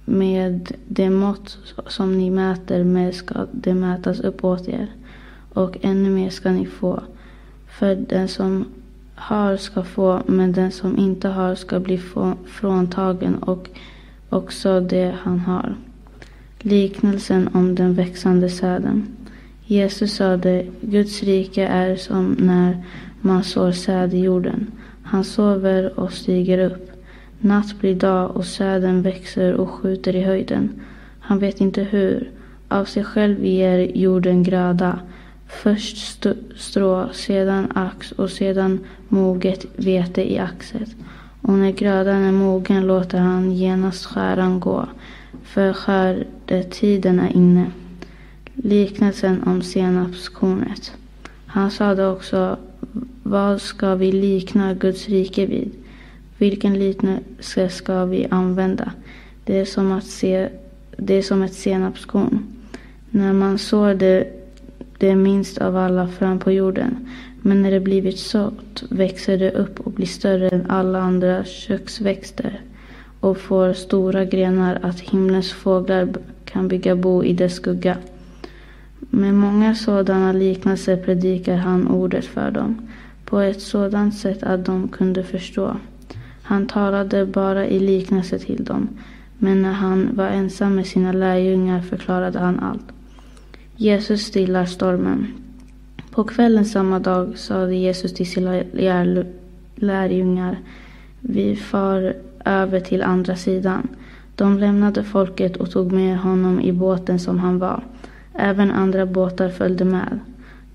Med 0.04 0.72
det 0.86 1.10
mått 1.10 1.58
som 1.86 2.18
ni 2.18 2.30
mäter 2.30 2.84
med 2.84 3.14
ska 3.14 3.46
det 3.52 3.74
mätas 3.74 4.20
upp 4.20 4.44
åt 4.44 4.68
er. 4.68 4.86
Och 5.52 5.76
ännu 5.80 6.10
mer 6.10 6.30
ska 6.30 6.50
ni 6.50 6.66
få. 6.66 7.02
För 7.78 7.94
den 7.94 8.28
som 8.28 8.64
har 9.14 9.56
ska 9.56 9.82
få, 9.82 10.22
men 10.26 10.52
den 10.52 10.72
som 10.72 10.98
inte 10.98 11.28
har 11.28 11.54
ska 11.54 11.80
bli 11.80 12.00
fråntagen 12.46 13.34
och 13.34 13.68
också 14.28 14.80
det 14.80 15.14
han 15.22 15.38
har. 15.38 15.76
Liknelsen 16.60 17.48
om 17.52 17.74
den 17.74 17.94
växande 17.94 18.48
säden. 18.48 19.06
Jesus 19.64 20.14
sade, 20.14 20.66
Guds 20.80 21.22
rike 21.22 21.66
är 21.66 21.96
som 21.96 22.36
när 22.38 22.82
man 23.20 23.44
sår 23.44 23.72
säd 23.72 24.14
i 24.14 24.18
jorden. 24.18 24.66
Han 25.02 25.24
sover 25.24 26.00
och 26.00 26.12
stiger 26.12 26.58
upp. 26.58 26.90
Natt 27.40 27.80
blir 27.80 27.94
dag 27.94 28.36
och 28.36 28.46
säden 28.46 29.02
växer 29.02 29.54
och 29.54 29.70
skjuter 29.70 30.16
i 30.16 30.22
höjden. 30.22 30.70
Han 31.20 31.38
vet 31.38 31.60
inte 31.60 31.82
hur. 31.82 32.30
Av 32.68 32.84
sig 32.84 33.04
själv 33.04 33.44
ger 33.44 33.78
jorden 33.78 34.42
gröda. 34.42 34.98
Först 35.48 36.26
strå, 36.56 37.08
sedan 37.12 37.72
ax 37.74 38.12
och 38.12 38.30
sedan 38.30 38.80
moget 39.08 39.66
vete 39.76 40.32
i 40.32 40.38
axet. 40.38 40.88
Och 41.42 41.52
när 41.52 41.70
grödan 41.70 42.22
är 42.22 42.32
mogen 42.32 42.86
låter 42.86 43.18
han 43.18 43.52
genast 43.52 44.06
skäran 44.06 44.60
gå, 44.60 44.88
för 45.42 45.72
skördetiden 45.72 47.20
är 47.20 47.36
inne. 47.36 47.66
Liknelsen 48.54 49.42
om 49.42 49.62
senapskornet. 49.62 50.92
Han 51.46 51.70
sade 51.70 52.08
också, 52.08 52.56
vad 53.22 53.60
ska 53.62 53.94
vi 53.94 54.12
likna 54.12 54.74
Guds 54.74 55.08
rike 55.08 55.46
vid? 55.46 55.70
Vilken 56.38 56.78
liknelse 56.78 57.68
ska 57.68 58.04
vi 58.04 58.26
använda? 58.30 58.92
Det 59.44 59.58
är 59.58 59.64
som, 59.64 59.92
att 59.92 60.06
se, 60.06 60.48
det 60.96 61.14
är 61.14 61.22
som 61.22 61.42
ett 61.42 61.54
senapskorn. 61.54 62.46
När 63.10 63.32
man 63.32 63.58
sår 63.58 63.94
det, 63.94 64.37
det 64.98 65.16
minst 65.16 65.58
av 65.58 65.76
alla 65.76 66.08
frön 66.08 66.38
på 66.38 66.52
jorden. 66.52 67.08
Men 67.42 67.62
när 67.62 67.70
det 67.70 67.80
blivit 67.80 68.18
sått 68.18 68.84
växer 68.88 69.38
det 69.38 69.50
upp 69.50 69.80
och 69.80 69.92
blir 69.92 70.06
större 70.06 70.48
än 70.48 70.70
alla 70.70 71.00
andra 71.00 71.44
köksväxter 71.44 72.60
och 73.20 73.38
får 73.38 73.72
stora 73.72 74.24
grenar 74.24 74.78
att 74.82 75.00
himlens 75.00 75.52
fåglar 75.52 76.08
kan 76.44 76.68
bygga 76.68 76.96
bo 76.96 77.24
i 77.24 77.32
dess 77.32 77.54
skugga. 77.54 77.96
Med 79.00 79.34
många 79.34 79.74
sådana 79.74 80.32
liknelser 80.32 80.96
predikar 80.96 81.56
han 81.56 81.88
ordet 81.88 82.24
för 82.24 82.50
dem 82.50 82.88
på 83.24 83.38
ett 83.38 83.62
sådant 83.62 84.14
sätt 84.14 84.42
att 84.42 84.64
de 84.64 84.88
kunde 84.88 85.24
förstå. 85.24 85.76
Han 86.42 86.66
talade 86.66 87.26
bara 87.26 87.66
i 87.66 87.78
liknelse 87.78 88.38
till 88.38 88.64
dem, 88.64 88.88
men 89.38 89.62
när 89.62 89.72
han 89.72 90.08
var 90.12 90.26
ensam 90.26 90.74
med 90.74 90.86
sina 90.86 91.12
lärjungar 91.12 91.80
förklarade 91.80 92.38
han 92.38 92.60
allt. 92.60 92.97
Jesus 93.80 94.26
stillar 94.26 94.64
stormen. 94.64 95.26
På 96.10 96.24
kvällen 96.24 96.64
samma 96.64 96.98
dag 96.98 97.38
sade 97.38 97.74
Jesus 97.74 98.14
till 98.14 98.30
sina 98.30 98.62
lärjungar, 99.74 100.58
vi 101.20 101.56
far 101.56 102.14
över 102.44 102.80
till 102.80 103.02
andra 103.02 103.36
sidan. 103.36 103.88
De 104.34 104.58
lämnade 104.58 105.04
folket 105.04 105.56
och 105.56 105.70
tog 105.70 105.92
med 105.92 106.18
honom 106.18 106.60
i 106.60 106.72
båten 106.72 107.18
som 107.18 107.38
han 107.38 107.58
var. 107.58 107.82
Även 108.34 108.70
andra 108.70 109.06
båtar 109.06 109.48
följde 109.48 109.84
med. 109.84 110.20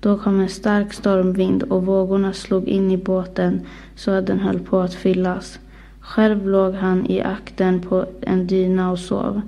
Då 0.00 0.18
kom 0.18 0.40
en 0.40 0.48
stark 0.48 0.92
stormvind 0.92 1.62
och 1.62 1.86
vågorna 1.86 2.32
slog 2.32 2.68
in 2.68 2.90
i 2.90 2.96
båten 2.96 3.60
så 3.94 4.10
att 4.10 4.26
den 4.26 4.40
höll 4.40 4.58
på 4.58 4.80
att 4.80 4.94
fyllas. 4.94 5.58
Själv 6.00 6.48
låg 6.48 6.74
han 6.74 7.06
i 7.06 7.20
akten 7.20 7.80
på 7.80 8.06
en 8.20 8.46
dyna 8.46 8.90
och 8.90 8.98
sov. 8.98 9.40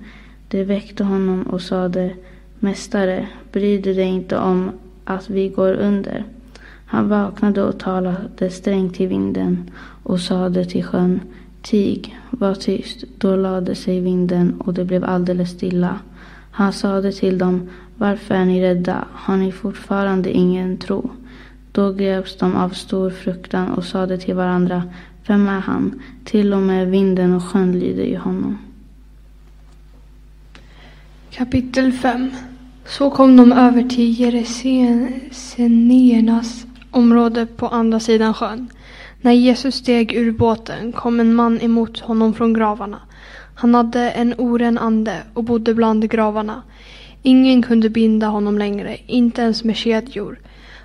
Det 0.48 0.64
väckte 0.64 1.04
honom 1.04 1.42
och 1.42 1.62
sade 1.62 2.14
Mästare, 2.60 3.26
bryr 3.52 3.82
du 3.82 3.94
dig 3.94 4.08
inte 4.08 4.38
om 4.38 4.70
att 5.04 5.30
vi 5.30 5.48
går 5.48 5.72
under? 5.72 6.24
Han 6.86 7.08
vaknade 7.08 7.62
och 7.62 7.78
talade 7.78 8.50
strängt 8.50 8.94
till 8.94 9.08
vinden 9.08 9.70
och 10.02 10.20
sade 10.20 10.64
till 10.64 10.84
sjön 10.84 11.20
Tig, 11.62 12.18
var 12.30 12.54
tyst. 12.54 13.04
Då 13.18 13.36
lade 13.36 13.74
sig 13.74 14.00
vinden 14.00 14.60
och 14.60 14.74
det 14.74 14.84
blev 14.84 15.04
alldeles 15.04 15.50
stilla. 15.50 15.98
Han 16.50 16.72
sade 16.72 17.12
till 17.12 17.38
dem, 17.38 17.68
varför 17.96 18.34
är 18.34 18.44
ni 18.44 18.62
rädda? 18.62 19.04
Har 19.12 19.36
ni 19.36 19.52
fortfarande 19.52 20.30
ingen 20.30 20.76
tro? 20.76 21.10
Då 21.72 21.92
greps 21.92 22.38
de 22.38 22.56
av 22.56 22.68
stor 22.68 23.10
fruktan 23.10 23.68
och 23.68 23.84
sade 23.84 24.18
till 24.18 24.34
varandra, 24.34 24.82
vem 25.26 25.48
är 25.48 25.60
han? 25.60 26.00
Till 26.24 26.52
och 26.52 26.62
med 26.62 26.90
vinden 26.90 27.34
och 27.34 27.44
sjön 27.44 27.78
lyder 27.78 28.04
i 28.04 28.14
honom. 28.14 28.58
Kapitel 31.36 31.92
5 31.92 32.30
Så 32.86 33.10
kom 33.10 33.36
de 33.36 33.52
över 33.52 33.82
till 33.82 34.20
Jeresenernas 34.20 36.66
område 36.90 37.46
på 37.46 37.66
andra 37.66 38.00
sidan 38.00 38.34
sjön. 38.34 38.68
När 39.20 39.32
Jesus 39.32 39.74
steg 39.74 40.12
ur 40.12 40.32
båten 40.32 40.92
kom 40.92 41.20
en 41.20 41.34
man 41.34 41.60
emot 41.60 42.00
honom 42.00 42.34
från 42.34 42.52
gravarna. 42.52 42.98
Han 43.54 43.74
hade 43.74 44.10
en 44.10 44.34
oren 44.38 44.78
ande 44.78 45.22
och 45.34 45.44
bodde 45.44 45.74
bland 45.74 46.10
gravarna. 46.10 46.62
Ingen 47.22 47.62
kunde 47.62 47.88
binda 47.88 48.26
honom 48.26 48.58
längre, 48.58 48.96
inte 49.06 49.42
ens 49.42 49.64
med 49.64 49.76
kedjor. 49.76 50.38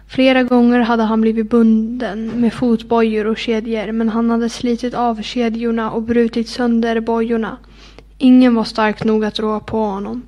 Flera 0.08 0.44
gånger 0.44 0.80
hade 0.80 1.04
han 1.04 1.22
blivit 1.22 1.50
bunden 1.50 2.28
med 2.28 2.54
fotbojor 2.54 3.28
och 3.28 3.38
kedjor 3.38 3.92
men 3.92 4.10
han 4.10 4.30
hade 4.30 4.50
slitit 4.50 4.94
av 4.94 5.22
kedjorna 5.22 5.92
och 5.92 6.02
brutit 6.02 6.50
sönder 6.50 7.00
bojorna. 7.00 7.58
Ingen 8.18 8.56
var 8.56 8.64
stark 8.64 9.04
nog 9.04 9.26
att 9.26 9.40
rå 9.40 9.60
på 9.60 9.78
honom. 9.78 10.22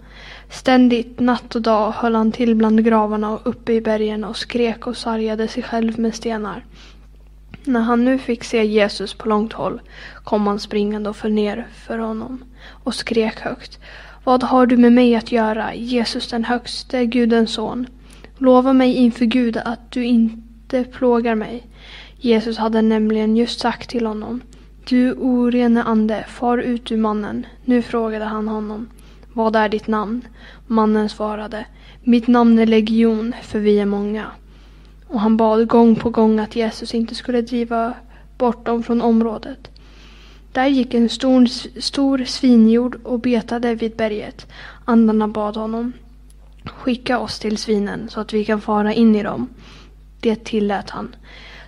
Ständigt, 0.53 1.19
natt 1.19 1.55
och 1.55 1.61
dag, 1.61 1.91
höll 1.91 2.15
han 2.15 2.31
till 2.31 2.55
bland 2.55 2.85
gravarna 2.85 3.31
och 3.31 3.47
uppe 3.47 3.73
i 3.73 3.81
bergen 3.81 4.23
och 4.23 4.37
skrek 4.37 4.87
och 4.87 4.97
sargade 4.97 5.47
sig 5.47 5.63
själv 5.63 5.99
med 5.99 6.15
stenar. 6.15 6.65
När 7.63 7.79
han 7.79 8.05
nu 8.05 8.17
fick 8.17 8.43
se 8.43 8.63
Jesus 8.63 9.13
på 9.13 9.29
långt 9.29 9.53
håll 9.53 9.81
kom 10.23 10.47
han 10.47 10.59
springande 10.59 11.09
och 11.09 11.15
föll 11.15 11.31
ner 11.31 11.67
för 11.85 11.97
honom 11.97 12.43
och 12.83 12.95
skrek 12.95 13.39
högt. 13.39 13.79
Vad 14.23 14.43
har 14.43 14.65
du 14.65 14.77
med 14.77 14.93
mig 14.93 15.15
att 15.15 15.31
göra, 15.31 15.75
Jesus 15.75 16.29
den 16.29 16.43
högste, 16.43 17.05
Gudens 17.05 17.53
son? 17.53 17.87
Lova 18.37 18.73
mig 18.73 18.95
inför 18.95 19.25
Gud 19.25 19.57
att 19.57 19.91
du 19.91 20.05
inte 20.05 20.83
plågar 20.83 21.35
mig. 21.35 21.63
Jesus 22.17 22.57
hade 22.57 22.81
nämligen 22.81 23.37
just 23.37 23.59
sagt 23.59 23.89
till 23.89 24.05
honom. 24.05 24.41
Du 24.89 25.13
orene 25.13 25.83
ande, 25.83 26.25
far 26.29 26.57
ut 26.57 26.91
ur 26.91 26.97
mannen. 26.97 27.45
Nu 27.65 27.81
frågade 27.81 28.25
han 28.25 28.47
honom. 28.47 28.87
Vad 29.33 29.55
är 29.55 29.69
ditt 29.69 29.87
namn? 29.87 30.27
Mannen 30.67 31.09
svarade. 31.09 31.65
Mitt 32.03 32.27
namn 32.27 32.59
är 32.59 32.65
Legion, 32.65 33.33
för 33.43 33.59
vi 33.59 33.79
är 33.79 33.85
många. 33.85 34.25
Och 35.07 35.19
han 35.19 35.37
bad 35.37 35.67
gång 35.67 35.95
på 35.95 36.09
gång 36.09 36.39
att 36.39 36.55
Jesus 36.55 36.93
inte 36.93 37.15
skulle 37.15 37.41
driva 37.41 37.93
bort 38.37 38.65
dem 38.65 38.83
från 38.83 39.01
området. 39.01 39.69
Där 40.51 40.67
gick 40.67 40.93
en 40.93 41.09
stor, 41.09 41.45
stor 41.79 42.23
svinjord 42.25 42.99
och 43.03 43.19
betade 43.19 43.75
vid 43.75 43.95
berget. 43.95 44.47
Andarna 44.85 45.27
bad 45.27 45.55
honom. 45.55 45.93
Skicka 46.65 47.19
oss 47.19 47.39
till 47.39 47.57
svinen 47.57 48.09
så 48.09 48.19
att 48.19 48.33
vi 48.33 48.45
kan 48.45 48.61
fara 48.61 48.93
in 48.93 49.15
i 49.15 49.23
dem. 49.23 49.49
Det 50.19 50.43
tillät 50.43 50.89
han. 50.89 51.15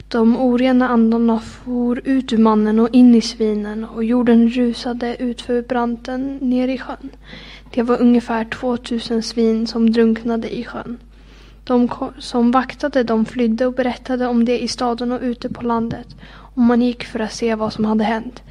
De 0.07 0.37
orena 0.37 0.89
andarna 0.89 1.39
for 1.39 2.01
ut 2.03 2.33
ur 2.33 2.37
mannen 2.37 2.79
och 2.79 2.89
in 2.91 3.15
i 3.15 3.21
svinen 3.21 3.85
och 3.85 4.03
jorden 4.03 4.49
rusade 4.49 5.15
utför 5.19 5.61
branten 5.61 6.37
ner 6.37 6.67
i 6.67 6.77
sjön. 6.77 7.09
Det 7.75 7.83
var 7.83 8.01
ungefär 8.01 8.43
2000 8.45 9.23
svin 9.23 9.67
som 9.67 9.91
drunknade 9.91 10.55
i 10.55 10.63
sjön. 10.63 10.97
De 11.63 11.89
som 12.19 12.51
vaktade 12.51 13.03
dem 13.03 13.25
flydde 13.25 13.65
och 13.65 13.73
berättade 13.73 14.27
om 14.27 14.45
det 14.45 14.63
i 14.63 14.67
staden 14.67 15.11
och 15.11 15.21
ute 15.21 15.49
på 15.49 15.61
landet. 15.61 16.07
Och 16.27 16.61
man 16.61 16.81
gick 16.81 17.03
för 17.03 17.19
att 17.19 17.33
se 17.33 17.55
vad 17.55 17.73
som 17.73 17.85
hade 17.85 18.03
hänt. 18.03 18.43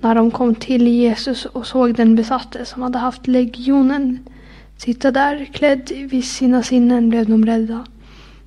När 0.00 0.14
de 0.14 0.30
kom 0.30 0.54
till 0.54 0.88
Jesus 0.88 1.44
och 1.44 1.66
såg 1.66 1.94
den 1.94 2.16
besatte 2.16 2.64
som 2.64 2.82
hade 2.82 2.98
haft 2.98 3.26
legionen 3.26 4.18
sitta 4.76 5.10
där 5.10 5.44
klädd 5.44 5.92
vid 6.10 6.24
sina 6.24 6.62
sinnen 6.62 7.08
blev 7.08 7.28
de 7.28 7.46
rädda. 7.46 7.86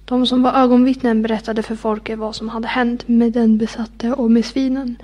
De 0.05 0.27
som 0.27 0.43
var 0.43 0.53
ögonvittnen 0.53 1.21
berättade 1.21 1.63
för 1.63 1.75
folket 1.75 2.19
vad 2.19 2.35
som 2.35 2.49
hade 2.49 2.67
hänt 2.67 3.07
med 3.07 3.33
den 3.33 3.57
besatte 3.57 4.13
och 4.13 4.31
med 4.31 4.45
svinen. 4.45 4.95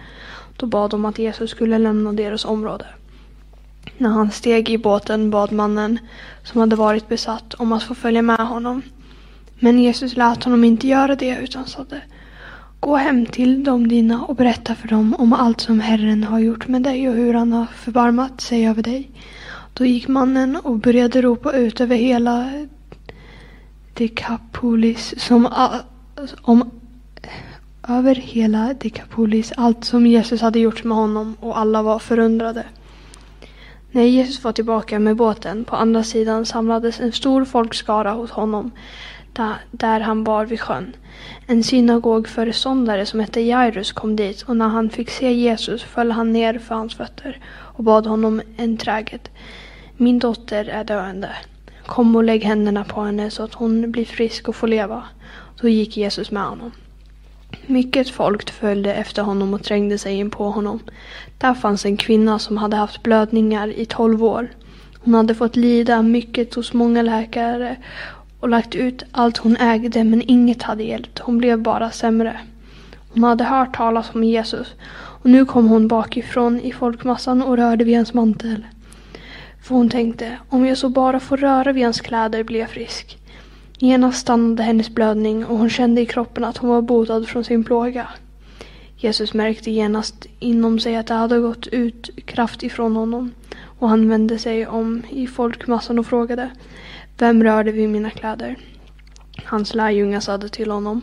Då 0.58 0.66
bad 0.66 0.92
de 0.92 1.06
att 1.06 1.20
Jesus 1.20 1.52
skulle 1.52 1.78
lämna 1.78 2.14
deras 2.14 2.46
område. 2.46 2.86
När 3.98 4.10
han 4.10 4.32
steg 4.32 4.70
i 4.70 4.78
båten 4.78 5.30
bad 5.30 5.52
mannen 5.52 6.00
som 6.44 6.60
hade 6.60 6.76
varit 6.76 7.08
besatt 7.08 7.54
om 7.54 7.72
att 7.72 7.84
få 7.84 7.96
följa 7.96 8.22
med 8.22 8.48
honom. 8.48 8.82
Men 9.60 9.80
Jesus 9.80 10.18
lät 10.18 10.44
honom 10.44 10.64
inte 10.64 10.88
göra 10.88 11.16
det 11.16 11.38
utan 11.38 11.66
sade 11.66 12.02
Gå 12.80 12.96
hem 12.96 13.26
till 13.26 13.64
dem 13.64 13.88
dina 13.88 14.26
och 14.26 14.36
berätta 14.36 14.76
för 14.76 14.88
dem 14.88 15.16
om 15.20 15.34
allt 15.34 15.62
som 15.62 15.80
Herren 15.80 16.24
har 16.24 16.40
gjort 16.40 16.68
med 16.68 16.82
dig 16.82 17.10
och 17.10 17.16
hur 17.16 17.34
han 17.34 17.54
har 17.54 17.66
förbarmat 17.66 18.42
sig 18.42 18.68
över 18.68 18.84
dig. 18.84 19.12
Då 19.74 19.86
gick 19.86 20.08
mannen 20.08 20.56
och 20.56 20.80
började 20.80 21.22
ropa 21.22 21.52
ut 21.52 21.82
över 21.82 21.96
hela 21.96 22.68
Dekapolis 23.94 25.14
som 25.18 25.50
om 26.42 26.72
över 27.88 28.16
hela 28.16 28.74
Dekapolis 28.74 29.54
allt 29.58 29.86
som 29.86 30.08
Jesus 30.08 30.42
hade 30.42 30.60
gjort 30.60 30.84
med 30.84 30.98
honom 30.98 31.36
och 31.40 31.58
alla 31.58 31.82
var 31.82 32.00
förundrade. 32.00 32.66
När 33.96 34.04
Jesus 34.04 34.44
var 34.44 34.52
tillbaka 34.52 35.00
med 35.00 35.16
båten 35.16 35.66
på 35.66 35.76
andra 35.76 36.04
sidan 36.04 36.46
samlades 36.46 37.00
en 37.00 37.12
stor 37.12 37.46
folkskara 37.46 38.12
hos 38.12 38.32
honom 38.32 38.72
där 39.72 40.00
han 40.00 40.24
bar 40.24 40.46
vid 40.46 40.62
sjön. 40.62 40.96
En 41.48 41.64
synagogföreståndare 41.64 43.06
som 43.06 43.20
hette 43.20 43.42
Jairus 43.42 43.92
kom 43.92 44.16
dit 44.16 44.42
och 44.42 44.58
när 44.58 44.68
han 44.68 44.90
fick 44.90 45.10
se 45.10 45.34
Jesus 45.34 45.84
föll 45.84 46.12
han 46.12 46.34
ner 46.34 46.60
för 46.60 46.76
hans 46.76 46.96
fötter 46.96 47.40
och 47.48 47.84
bad 47.84 48.08
honom 48.08 48.42
enträget. 48.58 49.32
Min 49.98 50.20
dotter 50.20 50.66
är 50.66 50.84
döende. 50.84 51.30
Kom 51.86 52.16
och 52.16 52.24
lägg 52.24 52.44
händerna 52.44 52.84
på 52.84 53.02
henne 53.02 53.30
så 53.30 53.44
att 53.44 53.54
hon 53.54 53.92
blir 53.92 54.06
frisk 54.06 54.50
och 54.50 54.56
får 54.56 54.68
leva. 54.68 55.04
Då 55.62 55.70
gick 55.70 55.98
Jesus 55.98 56.32
med 56.32 56.44
honom. 56.44 56.72
Mycket 57.68 58.10
folk 58.10 58.52
följde 58.52 58.94
efter 58.94 59.22
honom 59.22 59.54
och 59.54 59.64
trängde 59.64 59.98
sig 59.98 60.16
in 60.16 60.30
på 60.30 60.50
honom. 60.50 60.80
Där 61.38 61.54
fanns 61.54 61.86
en 61.86 61.98
kvinna 61.98 62.40
som 62.40 62.58
hade 62.58 62.76
haft 62.76 63.04
blödningar 63.04 63.68
i 63.68 63.86
tolv 63.86 64.24
år. 64.24 64.50
Hon 65.00 65.14
hade 65.14 65.36
fått 65.36 65.56
lida 65.56 66.02
mycket 66.02 66.54
hos 66.54 66.74
många 66.74 67.02
läkare 67.02 67.76
och 68.40 68.50
lagt 68.50 68.76
ut 68.76 69.04
allt 69.12 69.38
hon 69.38 69.58
ägde 69.58 70.04
men 70.04 70.22
inget 70.22 70.62
hade 70.62 70.84
hjälpt. 70.84 71.20
Hon 71.20 71.38
blev 71.38 71.62
bara 71.62 71.92
sämre. 71.92 72.40
Hon 73.14 73.24
hade 73.24 73.44
hört 73.44 73.76
talas 73.76 74.10
om 74.14 74.24
Jesus 74.24 74.68
och 75.24 75.30
nu 75.30 75.46
kom 75.46 75.68
hon 75.68 75.88
bakifrån 75.88 76.60
i 76.60 76.72
folkmassan 76.72 77.42
och 77.42 77.58
rörde 77.58 77.84
vid 77.84 77.96
hans 77.96 78.14
mantel. 78.14 78.66
För 79.64 79.76
hon 79.76 79.90
tänkte, 79.90 80.38
om 80.50 80.66
jag 80.66 80.78
så 80.78 80.90
bara 80.90 81.20
får 81.20 81.38
röra 81.38 81.72
vid 81.72 81.84
hans 81.84 82.02
kläder 82.02 82.44
blir 82.44 82.60
jag 82.60 82.70
frisk. 82.70 83.18
Genast 83.84 84.20
stannade 84.20 84.64
hennes 84.64 84.90
blödning 84.90 85.46
och 85.46 85.58
hon 85.58 85.70
kände 85.70 86.02
i 86.02 86.06
kroppen 86.06 86.44
att 86.44 86.58
hon 86.58 86.70
var 86.70 86.82
botad 86.82 87.28
från 87.28 87.44
sin 87.44 87.64
plåga. 87.64 88.08
Jesus 88.98 89.34
märkte 89.34 89.72
genast 89.72 90.26
inom 90.40 90.80
sig 90.80 90.96
att 90.96 91.08
det 91.08 91.14
hade 91.14 91.40
gått 91.40 91.68
ut 91.68 92.10
kraft 92.26 92.64
ifrån 92.64 92.96
honom 92.96 93.32
och 93.80 93.90
han 93.90 94.10
vände 94.10 94.38
sig 94.38 94.68
om 94.68 95.02
i 95.10 95.28
folkmassan 95.28 96.00
och 96.00 96.06
frågade 96.06 96.50
Vem 97.18 97.44
rörde 97.44 97.72
vid 97.72 97.90
mina 97.90 98.10
kläder? 98.10 98.58
Hans 99.46 99.76
lärjungar 99.76 100.20
sade 100.20 100.50
till 100.50 100.72
honom 100.72 101.02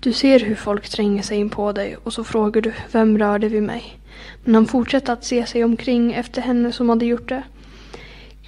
Du 0.00 0.12
ser 0.12 0.40
hur 0.40 0.54
folk 0.54 0.88
tränger 0.88 1.22
sig 1.22 1.38
in 1.38 1.50
på 1.50 1.72
dig 1.72 1.96
och 2.04 2.12
så 2.12 2.24
frågar 2.24 2.62
du 2.62 2.72
Vem 2.92 3.18
rörde 3.18 3.48
vid 3.48 3.62
mig? 3.62 3.98
Men 4.44 4.54
han 4.54 4.66
fortsatte 4.66 5.12
att 5.12 5.24
se 5.24 5.46
sig 5.46 5.64
omkring 5.64 6.12
efter 6.12 6.42
henne 6.42 6.72
som 6.72 6.88
hade 6.88 7.06
gjort 7.06 7.28
det. 7.28 7.42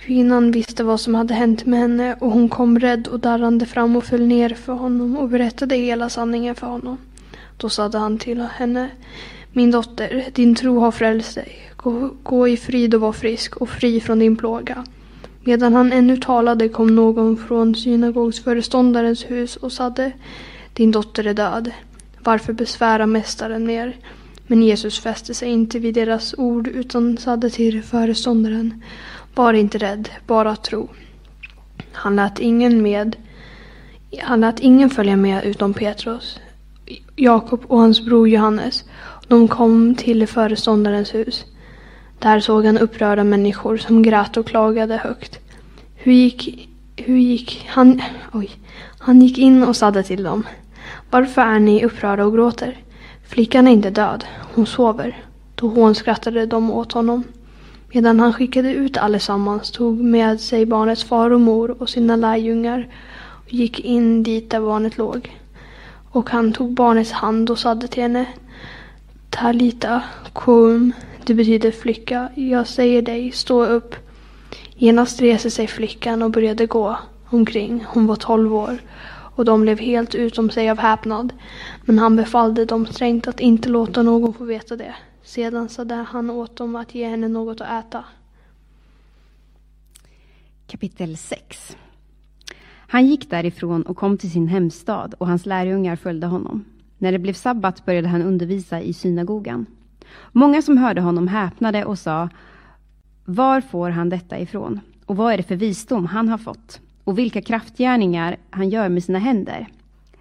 Kvinnan 0.06 0.50
visste 0.50 0.84
vad 0.84 1.00
som 1.00 1.14
hade 1.14 1.34
hänt 1.34 1.66
med 1.66 1.80
henne 1.80 2.16
och 2.20 2.30
hon 2.30 2.48
kom 2.48 2.78
rädd 2.78 3.08
och 3.08 3.20
darrande 3.20 3.66
fram 3.66 3.96
och 3.96 4.04
föll 4.04 4.26
ner 4.26 4.48
för 4.48 4.72
honom 4.72 5.16
och 5.16 5.28
berättade 5.28 5.76
hela 5.76 6.08
sanningen 6.08 6.54
för 6.54 6.66
honom. 6.66 6.98
Då 7.56 7.68
sade 7.68 7.98
han 7.98 8.18
till 8.18 8.40
henne 8.40 8.88
Min 9.52 9.70
dotter, 9.70 10.24
din 10.32 10.54
tro 10.54 10.78
har 10.78 10.90
frälst 10.90 11.34
dig. 11.34 11.56
Gå, 11.76 12.10
gå 12.22 12.48
i 12.48 12.56
frid 12.56 12.94
och 12.94 13.00
var 13.00 13.12
frisk 13.12 13.56
och 13.56 13.68
fri 13.68 14.00
från 14.00 14.18
din 14.18 14.36
plåga. 14.36 14.84
Medan 15.44 15.74
han 15.74 15.92
ännu 15.92 16.16
talade 16.16 16.68
kom 16.68 16.94
någon 16.94 17.36
från 17.36 17.74
synagogsföreståndarens 17.74 19.30
hus 19.30 19.56
och 19.56 19.72
sade 19.72 20.12
Din 20.72 20.90
dotter 20.90 21.26
är 21.26 21.34
död. 21.34 21.70
Varför 22.18 22.52
besvära 22.52 23.06
mästaren 23.06 23.66
mer? 23.66 23.96
Men 24.46 24.62
Jesus 24.62 25.00
fäste 25.00 25.34
sig 25.34 25.48
inte 25.48 25.78
vid 25.78 25.94
deras 25.94 26.34
ord 26.38 26.68
utan 26.68 27.16
sade 27.16 27.50
till 27.50 27.82
föreståndaren 27.82 28.82
var 29.36 29.52
inte 29.52 29.78
rädd, 29.78 30.08
bara 30.26 30.56
tro. 30.56 30.88
Han 31.92 32.16
lät 32.16 32.38
ingen 32.38 32.82
med. 32.82 33.16
Han 34.22 34.40
lät 34.40 34.60
ingen 34.60 34.90
följa 34.90 35.16
med 35.16 35.44
utom 35.44 35.74
Petrus, 35.74 36.40
Jakob 37.16 37.60
och 37.68 37.78
hans 37.78 38.00
bror 38.00 38.28
Johannes. 38.28 38.84
De 39.28 39.48
kom 39.48 39.94
till 39.94 40.26
föreståndarens 40.26 41.14
hus. 41.14 41.44
Där 42.18 42.40
såg 42.40 42.64
han 42.64 42.78
upprörda 42.78 43.24
människor 43.24 43.76
som 43.76 44.02
grät 44.02 44.36
och 44.36 44.46
klagade 44.46 44.96
högt. 44.96 45.38
Hur 45.94 46.12
gick, 46.12 46.68
hur 46.96 47.18
gick 47.18 47.66
han, 47.68 48.02
oj, 48.32 48.50
han 48.98 49.22
gick 49.22 49.38
in 49.38 49.62
och 49.62 49.76
sade 49.76 50.02
till 50.02 50.22
dem. 50.22 50.46
Varför 51.10 51.42
är 51.42 51.58
ni 51.58 51.84
upprörda 51.84 52.24
och 52.24 52.32
gråter? 52.32 52.76
Flickan 53.28 53.68
är 53.68 53.72
inte 53.72 53.90
död, 53.90 54.24
hon 54.54 54.66
sover. 54.66 55.24
Då 55.54 55.68
hånskrattade 55.68 56.46
de 56.46 56.70
åt 56.70 56.92
honom. 56.92 57.24
Medan 57.96 58.20
han 58.20 58.32
skickade 58.32 58.72
ut 58.72 58.96
allesammans 58.96 59.70
tog 59.70 60.00
med 60.00 60.40
sig 60.40 60.66
barnets 60.66 61.04
far 61.04 61.30
och 61.30 61.40
mor 61.40 61.82
och 61.82 61.88
sina 61.88 62.16
lärjungar 62.16 62.88
och 63.44 63.52
gick 63.52 63.80
in 63.80 64.22
dit 64.22 64.50
där 64.50 64.60
barnet 64.60 64.98
låg. 64.98 65.36
Och 66.10 66.30
han 66.30 66.52
tog 66.52 66.74
barnets 66.74 67.12
hand 67.12 67.50
och 67.50 67.58
sade 67.58 67.88
till 67.88 68.02
henne 68.02 68.26
Talita 69.30 70.02
koum, 70.32 70.92
det 71.24 71.34
betyder 71.34 71.70
flicka, 71.70 72.28
jag 72.34 72.66
säger 72.66 73.02
dig, 73.02 73.32
stå 73.32 73.64
upp. 73.64 73.94
Genast 74.74 75.20
reste 75.20 75.50
sig 75.50 75.66
flickan 75.66 76.22
och 76.22 76.30
började 76.30 76.66
gå 76.66 76.96
omkring. 77.30 77.84
Hon 77.88 78.06
var 78.06 78.16
tolv 78.16 78.54
år 78.54 78.78
och 79.36 79.44
de 79.44 79.60
blev 79.60 79.78
helt 79.78 80.14
utom 80.14 80.50
sig 80.50 80.70
av 80.70 80.78
häpnad. 80.78 81.32
Men 81.84 81.98
han 81.98 82.16
befallde 82.16 82.64
dem 82.64 82.86
strängt 82.86 83.28
att 83.28 83.40
inte 83.40 83.68
låta 83.68 84.02
någon 84.02 84.34
få 84.34 84.44
veta 84.44 84.76
det. 84.76 84.94
Sedan 85.22 85.68
sade 85.68 85.94
han 85.94 86.30
åt 86.30 86.56
dem 86.56 86.76
att 86.76 86.94
ge 86.94 87.08
henne 87.08 87.28
något 87.28 87.60
att 87.60 87.84
äta. 87.84 88.04
Kapitel 90.66 91.16
6 91.16 91.76
Han 92.78 93.06
gick 93.06 93.30
därifrån 93.30 93.82
och 93.82 93.96
kom 93.96 94.18
till 94.18 94.30
sin 94.30 94.48
hemstad 94.48 95.14
och 95.18 95.26
hans 95.26 95.46
lärjungar 95.46 95.96
följde 95.96 96.26
honom. 96.26 96.64
När 96.98 97.12
det 97.12 97.18
blev 97.18 97.34
sabbat 97.34 97.84
började 97.84 98.08
han 98.08 98.22
undervisa 98.22 98.80
i 98.80 98.92
synagogan. 98.92 99.66
Många 100.32 100.62
som 100.62 100.78
hörde 100.78 101.00
honom 101.00 101.28
häpnade 101.28 101.84
och 101.84 101.98
sa 101.98 102.28
Var 103.24 103.60
får 103.60 103.90
han 103.90 104.08
detta 104.08 104.38
ifrån? 104.38 104.80
Och 105.06 105.16
vad 105.16 105.32
är 105.32 105.36
det 105.36 105.42
för 105.42 105.56
visdom 105.56 106.06
han 106.06 106.28
har 106.28 106.38
fått? 106.38 106.80
Och 107.06 107.18
vilka 107.18 107.42
kraftgärningar 107.42 108.36
han 108.50 108.68
gör 108.68 108.88
med 108.88 109.04
sina 109.04 109.18
händer? 109.18 109.66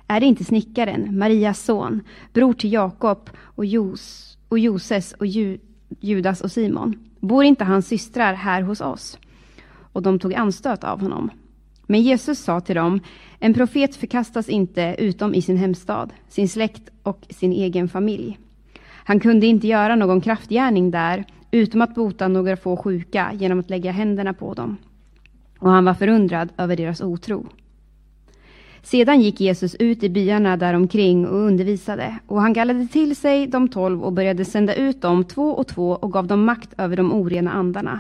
Är 0.07 0.19
det 0.19 0.25
inte 0.25 0.43
snickaren, 0.43 1.17
Marias 1.17 1.63
son, 1.63 2.01
bror 2.33 2.53
till 2.53 2.73
Jakob 2.73 3.29
och, 3.37 3.65
Jos, 3.65 4.37
och 4.49 4.59
Joses 4.59 5.13
och 5.13 5.25
Ju, 5.25 5.57
Judas 5.99 6.41
och 6.41 6.51
Simon? 6.51 6.95
Bor 7.19 7.43
inte 7.43 7.63
hans 7.63 7.87
systrar 7.87 8.33
här 8.33 8.61
hos 8.61 8.81
oss? 8.81 9.17
Och 9.93 10.01
de 10.01 10.19
tog 10.19 10.33
anstöt 10.33 10.83
av 10.83 11.01
honom. 11.01 11.29
Men 11.85 12.01
Jesus 12.01 12.39
sa 12.39 12.61
till 12.61 12.75
dem, 12.75 12.99
en 13.39 13.53
profet 13.53 13.95
förkastas 13.95 14.49
inte 14.49 14.95
utom 14.99 15.35
i 15.35 15.41
sin 15.41 15.57
hemstad, 15.57 16.13
sin 16.29 16.49
släkt 16.49 16.89
och 17.03 17.25
sin 17.29 17.51
egen 17.51 17.89
familj. 17.89 18.39
Han 18.87 19.19
kunde 19.19 19.47
inte 19.47 19.67
göra 19.67 19.95
någon 19.95 20.21
kraftgärning 20.21 20.91
där, 20.91 21.25
utom 21.51 21.81
att 21.81 21.95
bota 21.95 22.27
några 22.27 22.57
få 22.57 22.77
sjuka 22.77 23.31
genom 23.33 23.59
att 23.59 23.69
lägga 23.69 23.91
händerna 23.91 24.33
på 24.33 24.53
dem. 24.53 24.77
Och 25.59 25.71
han 25.71 25.85
var 25.85 25.93
förundrad 25.93 26.49
över 26.57 26.75
deras 26.75 27.01
otro. 27.01 27.47
Sedan 28.85 29.21
gick 29.21 29.41
Jesus 29.41 29.75
ut 29.75 30.03
i 30.03 30.09
byarna 30.09 30.57
däromkring 30.57 31.27
och 31.27 31.37
undervisade, 31.37 32.19
och 32.27 32.41
han 32.41 32.53
kallade 32.53 32.87
till 32.87 33.15
sig 33.15 33.47
de 33.47 33.67
tolv 33.67 34.03
och 34.03 34.13
började 34.13 34.45
sända 34.45 34.75
ut 34.75 35.01
dem 35.01 35.23
två 35.23 35.49
och 35.49 35.67
två 35.67 35.91
och 35.91 36.13
gav 36.13 36.27
dem 36.27 36.45
makt 36.45 36.73
över 36.77 36.97
de 36.97 37.13
orena 37.13 37.51
andarna. 37.51 37.99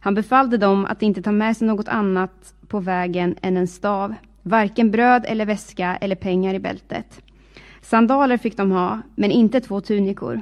Han 0.00 0.14
befallde 0.14 0.56
dem 0.56 0.84
att 0.84 1.02
inte 1.02 1.22
ta 1.22 1.32
med 1.32 1.56
sig 1.56 1.66
något 1.66 1.88
annat 1.88 2.54
på 2.68 2.80
vägen 2.80 3.36
än 3.42 3.56
en 3.56 3.68
stav, 3.68 4.14
varken 4.42 4.90
bröd 4.90 5.24
eller 5.28 5.46
väska 5.46 5.96
eller 5.96 6.16
pengar 6.16 6.54
i 6.54 6.58
bältet. 6.58 7.20
Sandaler 7.82 8.36
fick 8.36 8.56
de 8.56 8.70
ha, 8.70 9.00
men 9.14 9.30
inte 9.30 9.60
två 9.60 9.80
tunikor. 9.80 10.40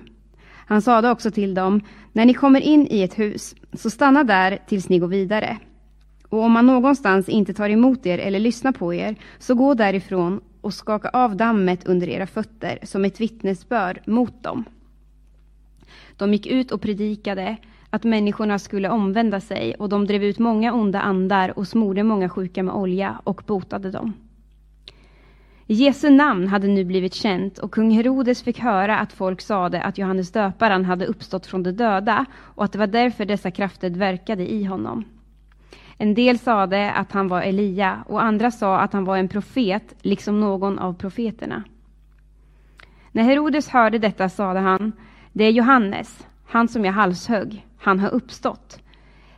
Han 0.67 0.83
sade 0.83 1.11
också 1.11 1.31
till 1.31 1.55
dem, 1.55 1.81
när 2.13 2.25
ni 2.25 2.35
kommer 2.35 2.61
in 2.61 2.87
i 2.91 3.03
ett 3.03 3.19
hus, 3.19 3.55
så 3.73 3.91
stanna 3.91 4.25
där 4.25 4.59
tills 4.67 4.89
ni 4.89 4.99
går 4.99 5.09
vidare. 5.09 5.59
Och 6.29 6.43
om 6.43 6.53
man 6.53 6.67
någonstans 6.67 7.29
inte 7.29 7.55
tar 7.55 7.71
emot 7.71 8.07
er 8.07 8.19
eller 8.19 8.39
lyssnar 8.39 8.73
på 8.73 8.95
er, 8.95 9.17
så 9.39 9.55
gå 9.55 9.75
därifrån 9.75 10.41
och 10.61 10.75
skaka 10.75 11.09
av 11.09 11.37
dammet 11.37 11.87
under 11.87 12.09
era 12.09 12.27
fötter 12.27 12.79
som 12.83 13.05
ett 13.05 13.21
vittnesbörd 13.21 14.01
mot 14.07 14.43
dem. 14.43 14.65
De 16.17 16.33
gick 16.33 16.47
ut 16.47 16.73
och 16.73 16.81
predikade 16.81 17.57
att 17.91 18.05
människorna 18.05 18.59
skulle 18.59 18.89
omvända 18.89 19.41
sig 19.41 19.75
och 19.75 19.89
de 19.89 20.07
drev 20.07 20.25
ut 20.25 20.39
många 20.39 20.73
onda 20.73 21.01
andar 21.01 21.59
och 21.59 21.69
smorde 21.69 22.03
många 22.03 22.29
sjuka 22.29 22.63
med 22.63 22.75
olja 22.75 23.21
och 23.25 23.43
botade 23.47 23.91
dem. 23.91 24.13
Jesu 25.67 26.11
namn 26.11 26.49
hade 26.49 26.69
nu 26.69 26.85
blivit 26.85 27.15
känt 27.15 27.59
och 27.59 27.71
kung 27.73 27.91
Herodes 27.91 28.43
fick 28.43 28.59
höra 28.59 28.99
att 28.99 29.13
folk 29.13 29.41
sade 29.41 29.83
att 29.83 29.99
Johannes 29.99 30.33
döparen 30.33 30.85
hade 30.85 31.07
uppstått 31.07 31.47
från 31.47 31.63
de 31.63 31.73
döda 31.73 32.27
och 32.35 32.65
att 32.65 32.73
det 32.73 32.79
var 32.79 32.87
därför 32.87 33.25
dessa 33.25 33.51
krafter 33.51 33.91
verkade 33.91 34.53
i 34.53 34.65
honom. 34.65 35.05
En 35.99 36.15
del 36.15 36.39
sade 36.39 36.93
att 36.93 37.13
han 37.13 37.29
var 37.29 37.43
Elia 37.43 38.05
och 38.07 38.23
andra 38.23 38.51
sa 38.51 38.79
att 38.79 38.93
han 38.93 39.05
var 39.05 39.17
en 39.17 39.29
profet, 39.29 39.95
liksom 40.03 40.41
någon 40.41 40.79
av 40.79 40.93
profeterna. 40.95 41.63
När 43.13 43.23
Herodes 43.23 43.69
hörde 43.69 43.99
detta 43.99 44.29
sade 44.29 44.61
han, 44.61 44.93
det 45.33 45.45
är 45.45 45.51
Johannes, 45.51 46.27
han 46.47 46.69
som 46.69 46.85
jag 46.85 46.93
halshögg, 46.93 47.67
han 47.79 48.01
har 48.01 48.11
uppstått. 48.11 48.81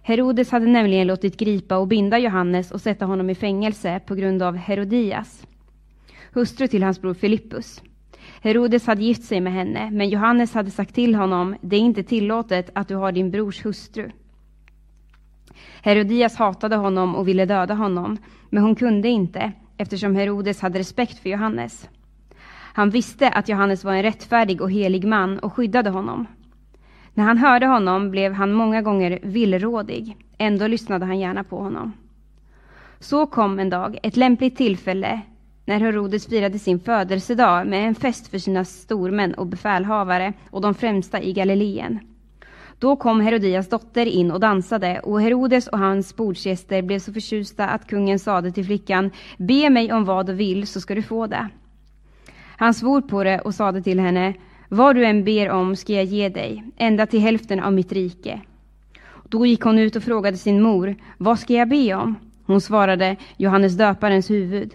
Herodes 0.02 0.50
hade 0.50 0.66
nämligen 0.66 1.06
låtit 1.06 1.36
gripa 1.36 1.76
och 1.76 1.88
binda 1.88 2.18
Johannes 2.18 2.70
och 2.70 2.80
sätta 2.80 3.04
honom 3.04 3.30
i 3.30 3.34
fängelse 3.34 4.00
på 4.06 4.14
grund 4.14 4.42
av 4.42 4.56
Herodias, 4.56 5.46
hustru 6.32 6.68
till 6.68 6.82
hans 6.82 7.00
bror 7.00 7.14
Filippus. 7.14 7.82
Herodes 8.40 8.86
hade 8.86 9.02
gift 9.02 9.24
sig 9.24 9.40
med 9.40 9.52
henne, 9.52 9.90
men 9.90 10.08
Johannes 10.08 10.54
hade 10.54 10.70
sagt 10.70 10.94
till 10.94 11.14
honom, 11.14 11.56
det 11.60 11.76
är 11.76 11.80
inte 11.80 12.02
tillåtet 12.02 12.70
att 12.74 12.88
du 12.88 12.94
har 12.94 13.12
din 13.12 13.30
brors 13.30 13.64
hustru. 13.64 14.10
Herodias 15.82 16.36
hatade 16.36 16.76
honom 16.76 17.16
och 17.16 17.28
ville 17.28 17.44
döda 17.44 17.74
honom, 17.74 18.16
men 18.50 18.62
hon 18.62 18.74
kunde 18.74 19.08
inte, 19.08 19.52
eftersom 19.76 20.16
Herodes 20.16 20.60
hade 20.60 20.78
respekt 20.78 21.18
för 21.18 21.30
Johannes. 21.30 21.88
Han 22.72 22.90
visste 22.90 23.28
att 23.28 23.48
Johannes 23.48 23.84
var 23.84 23.94
en 23.94 24.02
rättfärdig 24.02 24.60
och 24.60 24.70
helig 24.70 25.04
man 25.04 25.38
och 25.38 25.52
skyddade 25.52 25.90
honom. 25.90 26.26
När 27.14 27.24
han 27.24 27.38
hörde 27.38 27.66
honom 27.66 28.10
blev 28.10 28.32
han 28.32 28.52
många 28.52 28.82
gånger 28.82 29.18
villrådig. 29.22 30.16
Ändå 30.38 30.66
lyssnade 30.66 31.06
han 31.06 31.18
gärna 31.18 31.44
på 31.44 31.58
honom. 31.58 31.92
Så 33.00 33.26
kom 33.26 33.58
en 33.58 33.70
dag 33.70 33.98
ett 34.02 34.16
lämpligt 34.16 34.56
tillfälle 34.56 35.20
när 35.64 35.80
Herodes 35.80 36.26
firade 36.26 36.58
sin 36.58 36.80
födelsedag 36.80 37.66
med 37.66 37.88
en 37.88 37.94
fest 37.94 38.28
för 38.28 38.38
sina 38.38 38.64
stormän 38.64 39.34
och 39.34 39.46
befälhavare 39.46 40.32
och 40.50 40.60
de 40.60 40.74
främsta 40.74 41.22
i 41.22 41.32
Galileen. 41.32 41.98
Då 42.80 42.96
kom 42.96 43.20
Herodias 43.20 43.68
dotter 43.68 44.06
in 44.06 44.30
och 44.30 44.40
dansade 44.40 45.00
och 45.00 45.20
Herodes 45.20 45.68
och 45.68 45.78
hans 45.78 46.16
bordsgäster 46.16 46.82
blev 46.82 46.98
så 46.98 47.12
förtjusta 47.12 47.68
att 47.68 47.86
kungen 47.86 48.18
sade 48.18 48.52
till 48.52 48.64
flickan 48.64 49.10
Be 49.36 49.70
mig 49.70 49.92
om 49.92 50.04
vad 50.04 50.26
du 50.26 50.32
vill 50.32 50.66
så 50.66 50.80
ska 50.80 50.94
du 50.94 51.02
få 51.02 51.26
det. 51.26 51.48
Han 52.56 52.74
svor 52.74 53.00
på 53.00 53.24
det 53.24 53.40
och 53.40 53.54
sade 53.54 53.82
till 53.82 54.00
henne 54.00 54.34
Vad 54.68 54.96
du 54.96 55.04
än 55.04 55.24
ber 55.24 55.50
om 55.50 55.76
ska 55.76 55.92
jag 55.92 56.04
ge 56.04 56.28
dig, 56.28 56.64
ända 56.76 57.06
till 57.06 57.20
hälften 57.20 57.60
av 57.60 57.72
mitt 57.72 57.92
rike. 57.92 58.40
Då 59.24 59.46
gick 59.46 59.62
hon 59.62 59.78
ut 59.78 59.96
och 59.96 60.02
frågade 60.02 60.36
sin 60.36 60.62
mor 60.62 60.96
Vad 61.18 61.38
ska 61.38 61.54
jag 61.54 61.68
be 61.68 61.94
om? 61.94 62.14
Hon 62.46 62.60
svarade 62.60 63.16
Johannes 63.36 63.76
döparens 63.76 64.30
huvud. 64.30 64.74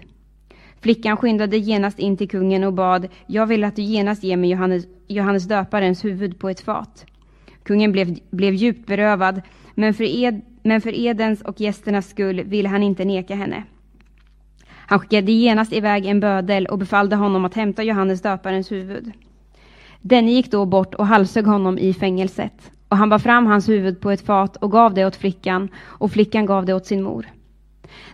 Flickan 0.81 1.17
skyndade 1.17 1.57
genast 1.57 1.99
in 1.99 2.17
till 2.17 2.29
kungen 2.29 2.63
och 2.63 2.73
bad 2.73 3.07
Jag 3.27 3.45
vill 3.45 3.63
att 3.63 3.75
du 3.75 3.81
genast 3.81 4.23
ger 4.23 4.37
mig 4.37 4.49
Johannes, 4.49 4.85
Johannes 5.07 5.43
döparens 5.43 6.05
huvud 6.05 6.39
på 6.39 6.49
ett 6.49 6.61
fat. 6.61 7.05
Kungen 7.63 7.91
blev, 7.91 8.17
blev 8.31 8.53
djupt 8.53 8.87
berövad, 8.87 9.41
men 9.75 9.93
för, 9.93 10.03
ed, 10.03 10.41
men 10.63 10.81
för 10.81 10.95
edens 10.95 11.41
och 11.41 11.61
gästernas 11.61 12.09
skull 12.09 12.43
ville 12.43 12.69
han 12.69 12.83
inte 12.83 13.05
neka 13.05 13.35
henne. 13.35 13.63
Han 14.69 14.99
skickade 14.99 15.31
genast 15.31 15.73
iväg 15.73 16.05
en 16.05 16.19
bödel 16.19 16.65
och 16.65 16.77
befallde 16.77 17.15
honom 17.15 17.45
att 17.45 17.53
hämta 17.53 17.83
Johannes 17.83 18.21
döparens 18.21 18.71
huvud. 18.71 19.11
Denne 20.01 20.31
gick 20.31 20.51
då 20.51 20.65
bort 20.65 20.93
och 20.93 21.07
halshögg 21.07 21.45
honom 21.45 21.77
i 21.77 21.93
fängelset, 21.93 22.71
och 22.89 22.97
han 22.97 23.09
bar 23.09 23.19
fram 23.19 23.45
hans 23.45 23.69
huvud 23.69 24.01
på 24.01 24.11
ett 24.11 24.25
fat 24.25 24.55
och 24.55 24.71
gav 24.71 24.93
det 24.93 25.05
åt 25.05 25.15
flickan, 25.15 25.69
och 25.77 26.11
flickan 26.11 26.45
gav 26.45 26.65
det 26.65 26.73
åt 26.73 26.85
sin 26.85 27.03
mor. 27.03 27.25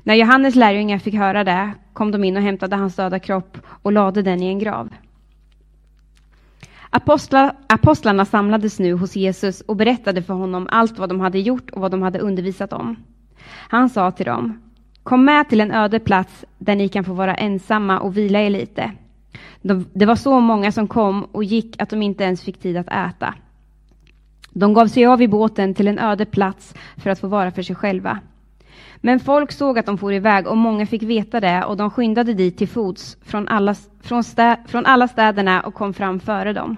När 0.04 0.16
Johannes 0.16 0.56
lärjungar 0.56 0.98
fick 0.98 1.14
höra 1.14 1.44
det 1.44 1.72
kom 1.94 2.12
de 2.12 2.24
in 2.24 2.38
och 2.38 2.44
hämtade 2.44 2.76
hans 2.76 2.96
döda 2.96 3.20
kropp 3.20 3.58
och 3.66 3.92
lade 3.92 4.22
den 4.22 4.44
i 4.44 4.48
en 4.48 4.60
grav. 4.60 4.90
Apostlar, 6.92 7.56
apostlarna 7.68 8.26
samlades 8.26 8.80
nu 8.80 8.94
hos 8.94 9.16
Jesus 9.16 9.62
och 9.62 9.76
berättade 9.76 10.22
för 10.24 10.34
honom 10.34 10.68
allt 10.72 11.00
vad 11.00 11.10
de 11.10 11.20
hade 11.20 11.40
gjort 11.40 11.70
och 11.70 11.82
vad 11.82 11.92
de 11.92 12.02
hade 12.02 12.20
undervisat 12.20 12.74
om. 12.74 12.96
Han 13.70 13.90
sa 13.90 14.12
till 14.12 14.26
dem, 14.26 14.62
kom 15.04 15.26
med 15.26 15.50
till 15.50 15.62
en 15.62 15.72
öde 15.72 16.00
plats 16.00 16.46
där 16.58 16.76
ni 16.76 16.90
kan 16.90 17.04
få 17.04 17.14
vara 17.14 17.36
ensamma 17.36 18.00
och 18.00 18.18
vila 18.18 18.40
er 18.40 18.50
lite. 18.50 18.92
Det 19.94 20.06
var 20.06 20.16
så 20.16 20.40
många 20.40 20.72
som 20.72 20.88
kom 20.88 21.24
och 21.24 21.44
gick 21.44 21.82
att 21.82 21.90
de 21.90 22.02
inte 22.02 22.24
ens 22.24 22.42
fick 22.42 22.60
tid 22.60 22.78
att 22.78 22.88
äta. 22.88 23.34
De 24.54 24.74
gav 24.74 24.88
sig 24.88 25.06
av 25.06 25.22
i 25.22 25.28
båten 25.28 25.74
till 25.74 25.88
en 25.88 26.00
öde 26.00 26.26
plats 26.26 26.74
för 26.98 27.10
att 27.10 27.20
få 27.20 27.28
vara 27.28 27.52
för 27.52 27.62
sig 27.62 27.76
själva. 27.76 28.20
Men 28.98 29.20
folk 29.20 29.52
såg 29.52 29.80
att 29.80 29.86
de 29.86 29.98
for 29.98 30.14
iväg 30.14 30.48
och 30.48 30.58
många 30.58 30.86
fick 30.86 31.04
veta 31.04 31.40
det 31.40 31.64
och 31.64 31.78
de 31.78 31.90
skyndade 31.90 32.34
dit 32.34 32.58
till 32.58 32.68
fots 32.68 33.18
från 33.22 33.48
alla, 33.48 33.76
från, 34.02 34.24
stä, 34.24 34.58
från 34.68 34.86
alla 34.86 35.08
städerna 35.08 35.62
och 35.62 35.74
kom 35.74 35.94
fram 35.94 36.20
före 36.20 36.54
dem. 36.54 36.78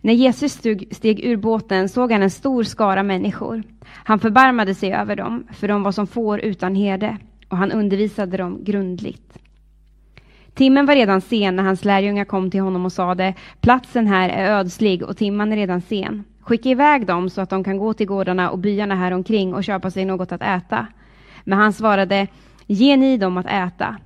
När 0.00 0.12
Jesus 0.12 0.52
steg, 0.52 0.88
steg 0.94 1.24
ur 1.24 1.36
båten 1.36 1.88
såg 1.88 2.12
han 2.12 2.22
en 2.22 2.30
stor 2.30 2.62
skara 2.62 3.02
människor. 3.02 3.62
Han 4.04 4.18
förbarmade 4.18 4.74
sig 4.74 4.92
över 4.94 5.16
dem, 5.16 5.46
för 5.52 5.68
de 5.68 5.82
var 5.82 5.92
som 5.92 6.06
får 6.06 6.40
utan 6.40 6.74
herde, 6.74 7.18
och 7.48 7.56
han 7.56 7.72
undervisade 7.72 8.36
dem 8.36 8.64
grundligt. 8.64 9.38
Timmen 10.54 10.86
var 10.86 10.94
redan 10.94 11.20
sen 11.20 11.56
när 11.56 11.62
hans 11.62 11.84
lärjungar 11.84 12.24
kom 12.24 12.50
till 12.50 12.60
honom 12.60 12.84
och 12.84 12.92
sade, 12.92 13.34
platsen 13.60 14.06
här 14.06 14.28
är 14.28 14.58
ödslig 14.58 15.02
och 15.02 15.16
timman 15.16 15.52
är 15.52 15.56
redan 15.56 15.80
sen. 15.80 16.24
Skicka 16.40 16.68
iväg 16.68 17.06
dem 17.06 17.30
så 17.30 17.40
att 17.40 17.50
de 17.50 17.64
kan 17.64 17.78
gå 17.78 17.94
till 17.94 18.06
gårdarna 18.06 18.50
och 18.50 18.58
byarna 18.58 18.94
här 18.94 19.12
omkring 19.12 19.54
och 19.54 19.64
köpa 19.64 19.90
sig 19.90 20.04
något 20.04 20.32
att 20.32 20.42
äta. 20.42 20.86
Men 21.44 21.58
han 21.58 21.72
svarade, 21.72 22.26
ge 22.66 22.96
ni 22.96 23.16
dem 23.16 23.36
att 23.36 23.46
äta. 23.46 23.96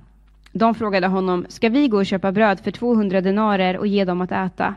De 0.51 0.75
frågade 0.75 1.07
honom, 1.07 1.45
ska 1.49 1.69
vi 1.69 1.87
gå 1.87 1.97
och 1.97 2.05
köpa 2.05 2.31
bröd 2.31 2.59
för 2.59 2.71
200 2.71 3.21
denarer 3.21 3.77
och 3.77 3.87
ge 3.87 4.05
dem 4.05 4.21
att 4.21 4.31
äta? 4.31 4.75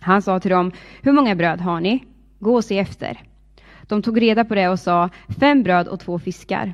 Han 0.00 0.22
sa 0.22 0.40
till 0.40 0.50
dem, 0.50 0.72
hur 1.02 1.12
många 1.12 1.34
bröd 1.34 1.60
har 1.60 1.80
ni? 1.80 2.04
Gå 2.38 2.54
och 2.54 2.64
se 2.64 2.78
efter. 2.78 3.20
De 3.82 4.02
tog 4.02 4.22
reda 4.22 4.44
på 4.44 4.54
det 4.54 4.68
och 4.68 4.78
sa, 4.78 5.08
fem 5.40 5.62
bröd 5.62 5.88
och 5.88 6.00
två 6.00 6.18
fiskar. 6.18 6.72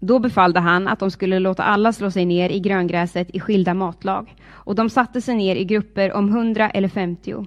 Då 0.00 0.18
befallde 0.18 0.60
han 0.60 0.88
att 0.88 0.98
de 0.98 1.10
skulle 1.10 1.38
låta 1.38 1.62
alla 1.62 1.92
slå 1.92 2.10
sig 2.10 2.24
ner 2.24 2.50
i 2.50 2.60
gröngräset 2.60 3.30
i 3.30 3.40
skilda 3.40 3.74
matlag, 3.74 4.34
och 4.50 4.74
de 4.74 4.90
satte 4.90 5.20
sig 5.20 5.34
ner 5.34 5.56
i 5.56 5.64
grupper 5.64 6.12
om 6.12 6.28
hundra 6.28 6.70
eller 6.70 6.88
femtio. 6.88 7.46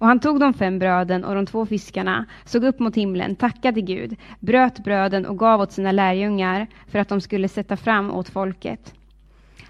Och 0.00 0.06
han 0.06 0.20
tog 0.20 0.40
de 0.40 0.54
fem 0.54 0.78
bröden 0.78 1.24
och 1.24 1.34
de 1.34 1.46
två 1.46 1.66
fiskarna, 1.66 2.26
såg 2.44 2.64
upp 2.64 2.78
mot 2.78 2.96
himlen, 2.96 3.36
tackade 3.36 3.80
Gud, 3.80 4.16
bröt 4.38 4.78
bröden 4.78 5.26
och 5.26 5.38
gav 5.38 5.60
åt 5.60 5.72
sina 5.72 5.92
lärjungar 5.92 6.66
för 6.86 6.98
att 6.98 7.08
de 7.08 7.20
skulle 7.20 7.48
sätta 7.48 7.76
fram 7.76 8.10
åt 8.10 8.28
folket. 8.28 8.94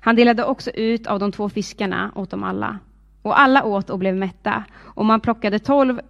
Han 0.01 0.16
delade 0.16 0.45
också 0.45 0.71
ut 0.71 1.07
av 1.07 1.19
de 1.19 1.33
två 1.33 1.49
fiskarna 1.49 2.12
åt 2.14 2.31
dem 2.31 2.45
alla. 2.45 2.79
Och 3.23 3.40
alla 3.40 3.64
åt 3.64 3.90
och 3.90 3.99
blev 3.99 4.16
mätta, 4.16 4.64
och 4.77 5.05
man 5.05 5.21
plockade 5.21 5.59
tolv 5.59 6.01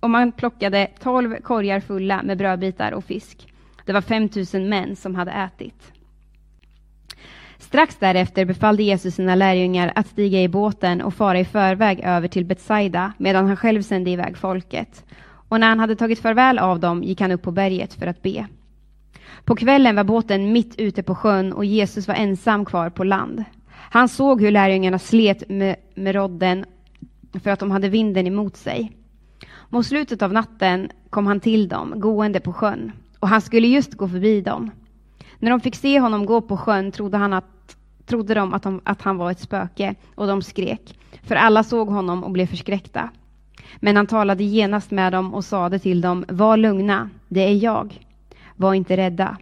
och 0.00 0.10
man 0.10 0.32
plockade 0.32 0.86
tolv 1.00 1.36
korgar 1.36 1.80
fulla 1.80 2.22
med 2.22 2.38
brödbitar 2.38 2.92
och 2.92 3.04
fisk. 3.04 3.52
Det 3.84 3.92
var 3.92 4.00
5000 4.00 4.68
män 4.68 4.96
som 4.96 5.14
hade 5.14 5.30
ätit. 5.30 5.91
Strax 7.72 7.96
därefter 7.96 8.44
befallde 8.44 8.82
Jesus 8.82 9.14
sina 9.14 9.34
lärjungar 9.34 9.92
att 9.94 10.06
stiga 10.06 10.42
i 10.42 10.48
båten 10.48 11.02
och 11.02 11.14
fara 11.14 11.40
i 11.40 11.44
förväg 11.44 12.00
över 12.04 12.28
till 12.28 12.44
Betsaida 12.44 13.12
medan 13.18 13.46
han 13.46 13.56
själv 13.56 13.82
sände 13.82 14.10
iväg 14.10 14.36
folket. 14.36 15.04
Och 15.48 15.60
när 15.60 15.68
han 15.68 15.80
hade 15.80 15.96
tagit 15.96 16.18
farväl 16.18 16.58
av 16.58 16.80
dem 16.80 17.02
gick 17.02 17.20
han 17.20 17.32
upp 17.32 17.42
på 17.42 17.50
berget 17.50 17.94
för 17.94 18.06
att 18.06 18.22
be. 18.22 18.46
På 19.44 19.56
kvällen 19.56 19.96
var 19.96 20.04
båten 20.04 20.52
mitt 20.52 20.74
ute 20.78 21.02
på 21.02 21.14
sjön 21.14 21.52
och 21.52 21.64
Jesus 21.64 22.08
var 22.08 22.14
ensam 22.14 22.64
kvar 22.64 22.90
på 22.90 23.04
land. 23.04 23.44
Han 23.70 24.08
såg 24.08 24.42
hur 24.42 24.50
lärjungarna 24.50 24.98
slet 24.98 25.48
med, 25.48 25.76
med 25.94 26.14
rodden 26.14 26.64
för 27.42 27.50
att 27.50 27.60
de 27.60 27.70
hade 27.70 27.88
vinden 27.88 28.26
emot 28.26 28.56
sig. 28.56 28.92
Mot 29.68 29.86
slutet 29.86 30.22
av 30.22 30.32
natten 30.32 30.90
kom 31.10 31.26
han 31.26 31.40
till 31.40 31.68
dem, 31.68 31.94
gående 31.96 32.40
på 32.40 32.52
sjön 32.52 32.92
och 33.18 33.28
han 33.28 33.40
skulle 33.40 33.66
just 33.66 33.94
gå 33.94 34.08
förbi 34.08 34.40
dem. 34.40 34.70
När 35.42 35.50
de 35.50 35.60
fick 35.60 35.74
se 35.76 36.00
honom 36.00 36.26
gå 36.26 36.40
på 36.40 36.56
sjön 36.56 36.92
trodde, 36.92 37.16
han 37.16 37.32
att, 37.32 37.76
trodde 38.06 38.34
de 38.34 38.54
att, 38.54 38.62
de 38.62 38.80
att 38.84 39.02
han 39.02 39.16
var 39.16 39.30
ett 39.30 39.40
spöke 39.40 39.94
och 40.14 40.26
de 40.26 40.42
skrek, 40.42 40.98
för 41.22 41.34
alla 41.34 41.62
såg 41.64 41.88
honom 41.88 42.24
och 42.24 42.30
blev 42.30 42.46
förskräckta. 42.46 43.10
Men 43.76 43.96
han 43.96 44.06
talade 44.06 44.44
genast 44.44 44.90
med 44.90 45.12
dem 45.12 45.34
och 45.34 45.44
sade 45.44 45.78
till 45.78 46.00
dem, 46.00 46.24
var 46.28 46.56
lugna, 46.56 47.10
det 47.28 47.40
är 47.40 47.54
jag. 47.54 48.00
Var 48.56 48.74
inte 48.74 48.96
rädda. 48.96 49.36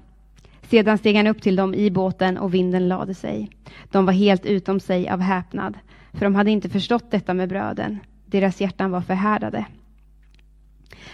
Sedan 0.63 0.99
steg 0.99 1.17
han 1.17 1.27
upp 1.27 1.43
till 1.43 1.57
dem 1.57 1.75
i 1.75 1.91
båten 1.91 2.39
och 2.39 2.55
vinden 2.55 2.89
lade 2.89 3.15
sig. 3.15 3.51
De 3.91 4.07
var 4.07 4.13
helt 4.13 4.47
utom 4.47 4.81
sig 4.81 5.09
av 5.09 5.21
häpnad, 5.21 5.79
för 6.13 6.21
de 6.21 6.35
hade 6.35 6.51
inte 6.51 6.69
förstått 6.69 7.11
detta 7.11 7.35
med 7.35 7.49
bröden. 7.49 7.99
Deras 8.27 8.61
hjärtan 8.61 8.91
var 8.91 9.01
förhärdade. 9.01 9.67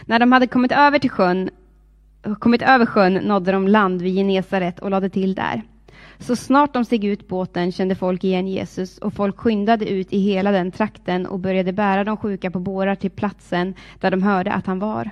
När 0.04 0.18
de 0.18 0.32
hade 0.32 0.46
kommit 0.46 0.72
över 0.72 0.98
till 0.98 1.10
sjön 1.10 1.50
Eh, 2.22 2.34
kommit 2.34 2.62
över 2.62 2.86
sjön 2.86 3.14
nådde 3.14 3.52
de 3.52 3.68
land 3.68 4.02
vid 4.02 4.14
Genesaret 4.14 4.78
och 4.78 4.90
lade 4.90 5.08
till 5.08 5.34
där. 5.34 5.62
Så 6.18 6.36
snart 6.36 6.74
de 6.74 6.84
steg 6.84 7.04
ut 7.04 7.28
båten 7.28 7.72
kände 7.72 7.94
folk 7.94 8.24
igen 8.24 8.48
Jesus 8.48 8.98
och 8.98 9.14
folk 9.14 9.36
skyndade 9.38 9.90
ut 9.90 10.12
i 10.12 10.18
hela 10.18 10.52
den 10.52 10.72
trakten 10.72 11.26
och 11.26 11.38
började 11.38 11.72
bära 11.72 12.04
de 12.04 12.16
sjuka 12.16 12.50
på 12.50 12.58
bårar 12.58 12.94
till 12.94 13.10
platsen 13.10 13.74
där 14.00 14.10
de 14.10 14.22
hörde 14.22 14.52
att 14.52 14.66
han 14.66 14.78
var. 14.78 15.10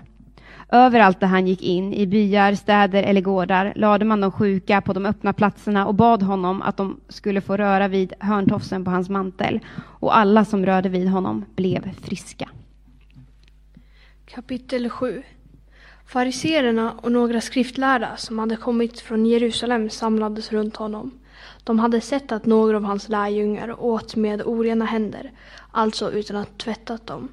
Överallt 0.69 1.21
där 1.21 1.27
han 1.27 1.47
gick 1.47 1.63
in, 1.63 1.95
i 1.95 2.07
byar, 2.07 2.55
städer 2.55 3.03
eller 3.03 3.21
gårdar, 3.21 3.73
lade 3.77 4.05
man 4.05 4.21
de 4.21 4.33
sjuka 4.33 4.81
på 4.81 4.93
de 4.93 5.07
öppna 5.07 5.33
platserna 5.33 5.87
och 5.87 5.95
bad 5.95 6.23
honom 6.23 6.63
att 6.63 6.77
de 6.77 7.01
skulle 7.09 7.41
få 7.41 7.57
röra 7.57 7.89
vid 7.89 8.13
hörntofsen 8.21 8.85
på 8.85 8.91
hans 8.91 9.09
mantel. 9.09 9.61
Och 9.77 10.17
alla 10.17 10.45
som 10.45 10.67
rörde 10.67 10.89
vid 10.89 11.09
honom 11.09 11.45
blev 11.57 11.91
friska. 12.01 12.49
Kapitel 14.27 14.91
7 14.91 15.23
Fariseerna 16.07 16.93
och 16.93 17.13
några 17.13 17.41
skriftlärda 17.41 18.17
som 18.17 18.39
hade 18.39 18.57
kommit 18.57 19.01
från 19.01 19.27
Jerusalem 19.27 19.91
samlades 19.91 20.53
runt 20.53 20.77
honom. 20.77 21.11
De 21.65 21.79
hade 21.79 22.01
sett 22.01 22.33
att 22.33 22.47
några 22.47 22.77
av 22.77 22.85
hans 22.85 23.09
lärjungar 23.09 23.81
åt 23.85 24.17
med 24.17 24.43
orena 24.43 24.85
händer, 24.85 25.33
alltså 25.71 26.13
utan 26.13 26.37
att 26.37 26.59
tvättat 26.59 27.07
dem. 27.07 27.29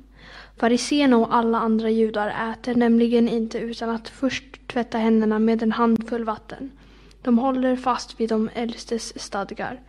Fariséerna 0.58 1.18
och 1.18 1.36
alla 1.36 1.60
andra 1.60 1.90
judar 1.90 2.52
äter 2.52 2.76
nämligen 2.76 3.30
inte 3.30 3.58
utan 3.58 3.90
att 3.90 4.10
först 4.10 4.68
tvätta 4.68 4.98
händerna 4.98 5.40
med 5.40 5.64
en 5.64 5.72
handfull 5.72 6.24
vatten. 6.24 6.72
De 7.22 7.38
håller 7.38 7.76
fast 7.76 8.20
vid 8.20 8.30
de 8.30 8.50
äldstes 8.54 9.22
stadgar. 9.22 9.80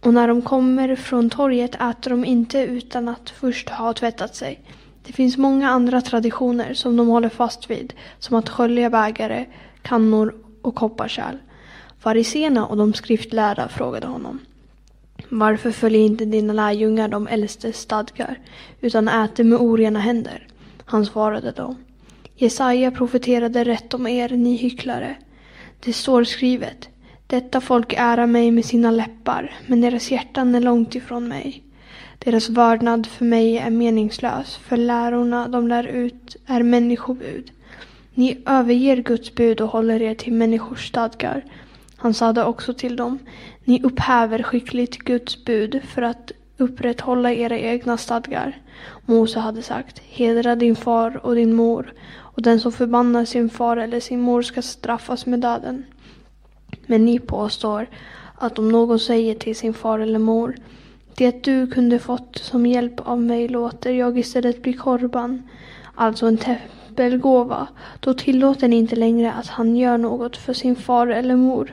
Och 0.00 0.14
när 0.14 0.28
de 0.28 0.42
kommer 0.42 0.96
från 0.96 1.30
torget 1.30 1.74
äter 1.74 2.10
de 2.10 2.24
inte 2.24 2.58
utan 2.58 3.08
att 3.08 3.30
först 3.30 3.68
ha 3.68 3.92
tvättat 3.92 4.36
sig. 4.36 4.60
Det 5.08 5.14
finns 5.14 5.36
många 5.36 5.68
andra 5.70 6.00
traditioner 6.00 6.74
som 6.74 6.96
de 6.96 7.08
håller 7.08 7.28
fast 7.28 7.70
vid, 7.70 7.94
som 8.18 8.36
att 8.36 8.48
skölja 8.48 8.90
bägare, 8.90 9.46
kannor 9.82 10.34
och 10.62 10.74
kopparkärl. 10.74 11.36
Fariséerna 11.98 12.66
och 12.66 12.76
de 12.76 12.94
skriftlärda 12.94 13.68
frågade 13.68 14.06
honom. 14.06 14.38
Varför 15.28 15.70
följer 15.70 16.00
inte 16.00 16.24
dina 16.24 16.52
lärjungar 16.52 17.08
de 17.08 17.26
äldstes 17.28 17.80
stadgar, 17.80 18.38
utan 18.80 19.08
äter 19.08 19.44
med 19.44 19.58
orena 19.58 19.98
händer? 19.98 20.46
Han 20.84 21.06
svarade 21.06 21.52
då. 21.56 21.76
Jesaja 22.36 22.90
profeterade 22.90 23.64
rätt 23.64 23.94
om 23.94 24.06
er, 24.06 24.28
ni 24.28 24.56
hycklare. 24.56 25.16
Det 25.80 25.92
står 25.92 26.24
skrivet. 26.24 26.88
Detta 27.26 27.60
folk 27.60 27.94
ärar 27.96 28.26
mig 28.26 28.50
med 28.50 28.64
sina 28.64 28.90
läppar, 28.90 29.56
men 29.66 29.80
deras 29.80 30.10
hjärtan 30.10 30.54
är 30.54 30.60
långt 30.60 30.94
ifrån 30.94 31.28
mig. 31.28 31.62
Deras 32.28 32.48
vördnad 32.48 33.06
för 33.06 33.24
mig 33.24 33.58
är 33.58 33.70
meningslös, 33.70 34.56
för 34.56 34.76
lärorna 34.76 35.48
de 35.48 35.68
lär 35.68 35.86
ut 35.86 36.36
är 36.46 36.62
människobud. 36.62 37.52
Ni 38.14 38.42
överger 38.46 38.96
Guds 38.96 39.34
bud 39.34 39.60
och 39.60 39.68
håller 39.68 40.02
er 40.02 40.14
till 40.14 40.32
människors 40.32 40.88
stadgar. 40.88 41.44
Han 41.96 42.14
sade 42.14 42.44
också 42.44 42.74
till 42.74 42.96
dem, 42.96 43.18
ni 43.64 43.82
upphäver 43.82 44.42
skickligt 44.42 44.98
Guds 44.98 45.44
bud 45.44 45.80
för 45.94 46.02
att 46.02 46.32
upprätthålla 46.56 47.32
era 47.32 47.58
egna 47.58 47.96
stadgar. 47.96 48.58
Mose 49.06 49.38
hade 49.38 49.62
sagt, 49.62 49.98
hedra 49.98 50.56
din 50.56 50.76
far 50.76 51.26
och 51.26 51.34
din 51.34 51.54
mor, 51.54 51.94
och 52.16 52.42
den 52.42 52.60
som 52.60 52.72
förbannar 52.72 53.24
sin 53.24 53.50
far 53.50 53.76
eller 53.76 54.00
sin 54.00 54.20
mor 54.20 54.42
ska 54.42 54.62
straffas 54.62 55.26
med 55.26 55.40
döden. 55.40 55.84
Men 56.86 57.04
ni 57.04 57.18
påstår 57.18 57.86
att 58.34 58.58
om 58.58 58.68
någon 58.68 58.98
säger 58.98 59.34
till 59.34 59.56
sin 59.56 59.74
far 59.74 59.98
eller 59.98 60.18
mor, 60.18 60.54
det 61.18 61.42
du 61.42 61.66
kunde 61.66 61.98
fått 61.98 62.38
som 62.38 62.66
hjälp 62.66 63.00
av 63.00 63.22
mig 63.22 63.48
låter 63.48 63.92
jag 63.92 64.18
istället 64.18 64.62
bli 64.62 64.72
korban, 64.72 65.42
alltså 65.94 66.26
en 66.26 66.38
tempelgåva. 66.38 67.68
Då 68.00 68.14
tillåter 68.14 68.68
ni 68.68 68.76
inte 68.76 68.96
längre 68.96 69.32
att 69.32 69.46
han 69.46 69.76
gör 69.76 69.98
något 69.98 70.36
för 70.36 70.52
sin 70.52 70.76
far 70.76 71.06
eller 71.06 71.36
mor. 71.36 71.72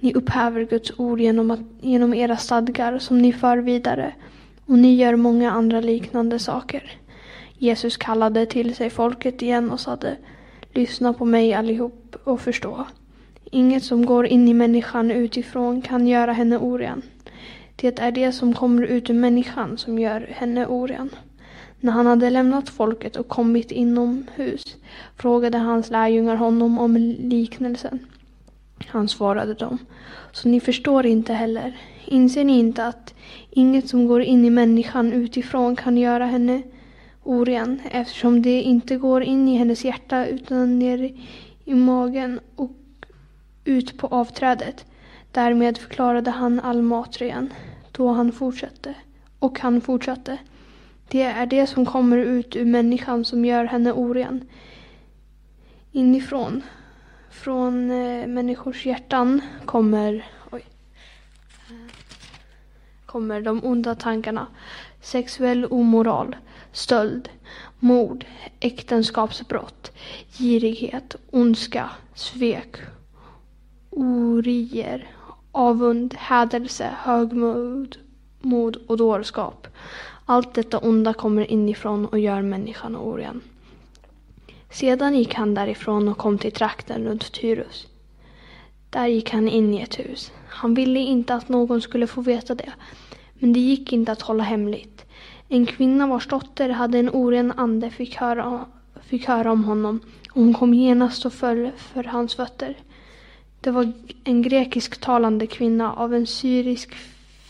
Ni 0.00 0.14
upphäver 0.14 0.64
Guds 0.64 0.92
ord 0.96 1.20
genom, 1.20 1.50
att, 1.50 1.60
genom 1.80 2.14
era 2.14 2.36
stadgar 2.36 2.98
som 2.98 3.18
ni 3.18 3.32
för 3.32 3.58
vidare 3.58 4.14
och 4.66 4.78
ni 4.78 4.94
gör 4.94 5.16
många 5.16 5.50
andra 5.50 5.80
liknande 5.80 6.38
saker. 6.38 6.92
Jesus 7.58 7.96
kallade 7.96 8.46
till 8.46 8.74
sig 8.74 8.90
folket 8.90 9.42
igen 9.42 9.70
och 9.70 9.80
sade 9.80 10.16
Lyssna 10.72 11.12
på 11.12 11.24
mig 11.24 11.54
allihop 11.54 12.16
och 12.24 12.40
förstå. 12.40 12.86
Inget 13.50 13.84
som 13.84 14.06
går 14.06 14.26
in 14.26 14.48
i 14.48 14.54
människan 14.54 15.10
utifrån 15.10 15.82
kan 15.82 16.06
göra 16.06 16.32
henne 16.32 16.58
oren. 16.58 17.02
Det 17.80 17.98
är 17.98 18.12
det 18.12 18.32
som 18.32 18.54
kommer 18.54 18.82
ut 18.82 19.10
ur 19.10 19.14
människan 19.14 19.78
som 19.78 19.98
gör 19.98 20.20
henne 20.20 20.66
oren. 20.66 21.10
När 21.80 21.92
han 21.92 22.06
hade 22.06 22.30
lämnat 22.30 22.68
folket 22.68 23.16
och 23.16 23.28
kommit 23.28 23.70
inomhus 23.70 24.76
frågade 25.16 25.58
hans 25.58 25.90
lärjungar 25.90 26.36
honom 26.36 26.78
om 26.78 26.96
liknelsen. 27.18 27.98
Han 28.86 29.08
svarade 29.08 29.54
dem. 29.54 29.78
Så 30.32 30.48
ni 30.48 30.60
förstår 30.60 31.06
inte 31.06 31.32
heller. 31.32 31.76
Inser 32.04 32.44
ni 32.44 32.58
inte 32.58 32.86
att 32.86 33.14
inget 33.50 33.88
som 33.88 34.06
går 34.06 34.22
in 34.22 34.44
i 34.44 34.50
människan 34.50 35.12
utifrån 35.12 35.76
kan 35.76 35.96
göra 35.96 36.26
henne 36.26 36.62
oren 37.22 37.80
eftersom 37.90 38.42
det 38.42 38.62
inte 38.62 38.96
går 38.96 39.22
in 39.22 39.48
i 39.48 39.56
hennes 39.56 39.84
hjärta 39.84 40.26
utan 40.26 40.78
ner 40.78 41.12
i 41.64 41.74
magen 41.74 42.40
och 42.56 42.72
ut 43.64 43.98
på 43.98 44.06
avträdet. 44.06 44.84
Därmed 45.38 45.78
förklarade 45.78 46.30
han 46.30 46.60
all 46.60 46.82
mat 46.82 47.20
ren. 47.20 47.52
Då 47.92 48.08
han 48.08 48.32
fortsatte. 48.32 48.94
Och 49.38 49.60
han 49.60 49.80
fortsatte. 49.80 50.38
Det 51.08 51.22
är 51.22 51.46
det 51.46 51.66
som 51.66 51.86
kommer 51.86 52.16
ut 52.16 52.56
ur 52.56 52.64
människan 52.64 53.24
som 53.24 53.44
gör 53.44 53.64
henne 53.64 53.92
oren. 53.92 54.48
Inifrån. 55.92 56.62
Från 57.30 57.90
eh, 57.90 58.26
människors 58.26 58.86
hjärtan 58.86 59.40
kommer... 59.64 60.26
Oj. 60.50 60.64
kommer 63.06 63.40
de 63.40 63.64
onda 63.64 63.94
tankarna. 63.94 64.46
Sexuell 65.00 65.64
omoral, 65.64 66.36
stöld, 66.72 67.28
mord, 67.78 68.24
äktenskapsbrott, 68.60 69.92
girighet, 70.38 71.16
ondska, 71.30 71.90
svek, 72.14 72.76
orier, 73.90 75.17
avund, 75.52 76.14
hädelse, 76.18 76.90
högmod 76.98 77.96
mod 78.40 78.76
och 78.86 78.96
dårskap. 78.96 79.66
Allt 80.26 80.54
detta 80.54 80.78
onda 80.78 81.14
kommer 81.14 81.50
inifrån 81.50 82.06
och 82.06 82.18
gör 82.18 82.42
människan 82.42 82.96
oren. 82.96 83.40
Sedan 84.70 85.14
gick 85.14 85.34
han 85.34 85.54
därifrån 85.54 86.08
och 86.08 86.18
kom 86.18 86.38
till 86.38 86.52
trakten 86.52 87.04
runt 87.04 87.32
Tyrus. 87.32 87.86
Där 88.90 89.06
gick 89.06 89.30
han 89.30 89.48
in 89.48 89.74
i 89.74 89.80
ett 89.80 89.98
hus. 89.98 90.32
Han 90.48 90.74
ville 90.74 90.98
inte 90.98 91.34
att 91.34 91.48
någon 91.48 91.80
skulle 91.80 92.06
få 92.06 92.20
veta 92.20 92.54
det, 92.54 92.72
men 93.34 93.52
det 93.52 93.60
gick 93.60 93.92
inte 93.92 94.12
att 94.12 94.22
hålla 94.22 94.44
hemligt. 94.44 95.04
En 95.48 95.66
kvinna 95.66 96.06
vars 96.06 96.28
dotter 96.28 96.68
hade 96.68 96.98
en 96.98 97.10
oren 97.10 97.52
ande 97.56 97.90
fick 97.90 98.16
höra, 98.16 98.64
fick 99.02 99.28
höra 99.28 99.52
om 99.52 99.64
honom 99.64 100.00
och 100.30 100.42
hon 100.42 100.54
kom 100.54 100.74
genast 100.74 101.26
och 101.26 101.32
föll 101.32 101.70
för 101.76 102.04
hans 102.04 102.34
fötter. 102.34 102.76
Det 103.60 103.70
var 103.70 103.92
en 104.24 104.42
grekisk 104.42 105.00
talande 105.00 105.46
kvinna 105.46 105.92
av 105.92 106.14
en 106.14 106.26
syrisk 106.26 106.94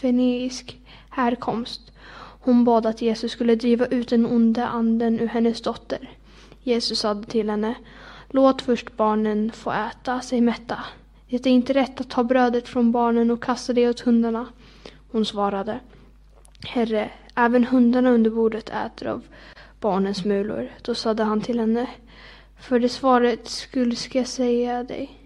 feneisk 0.01 0.79
härkomst. 1.11 1.93
Hon 2.41 2.65
bad 2.65 2.87
att 2.87 3.03
Jesus 3.03 3.33
skulle 3.33 3.55
driva 3.55 3.87
ut 3.87 4.09
den 4.09 4.27
onde 4.27 4.67
anden 4.67 5.21
ur 5.21 5.27
hennes 5.27 5.61
dotter. 5.61 6.11
Jesus 6.63 6.99
sade 6.99 7.25
till 7.25 7.51
henne, 7.51 7.75
låt 8.31 8.63
först 8.63 8.97
barnen 8.97 9.53
få 9.53 9.73
äta 9.73 10.21
sig 10.21 10.41
mätta. 10.41 10.79
Det 11.29 11.47
är 11.47 11.51
inte 11.51 11.73
rätt 11.73 12.01
att 12.01 12.11
ta 12.11 12.25
brödet 12.25 12.69
från 12.69 12.93
barnen 12.93 13.31
och 13.31 13.43
kasta 13.43 13.73
det 13.73 13.89
åt 13.89 14.01
hundarna. 14.01 14.47
Hon 15.11 15.25
svarade, 15.25 15.81
Herre, 16.67 17.11
även 17.35 17.65
hundarna 17.65 18.11
under 18.11 18.31
bordet 18.31 18.69
äter 18.71 19.09
av 19.09 19.23
barnens 19.81 20.25
mulor. 20.25 20.71
Då 20.83 20.95
sade 20.95 21.25
han 21.25 21.41
till 21.41 21.61
henne, 21.61 21.87
för 22.61 22.79
det 22.79 22.89
svaret 22.89 23.49
skulle 23.49 23.97
ska 23.97 24.19
jag 24.19 24.29
säga 24.29 24.85
dig, 24.85 25.18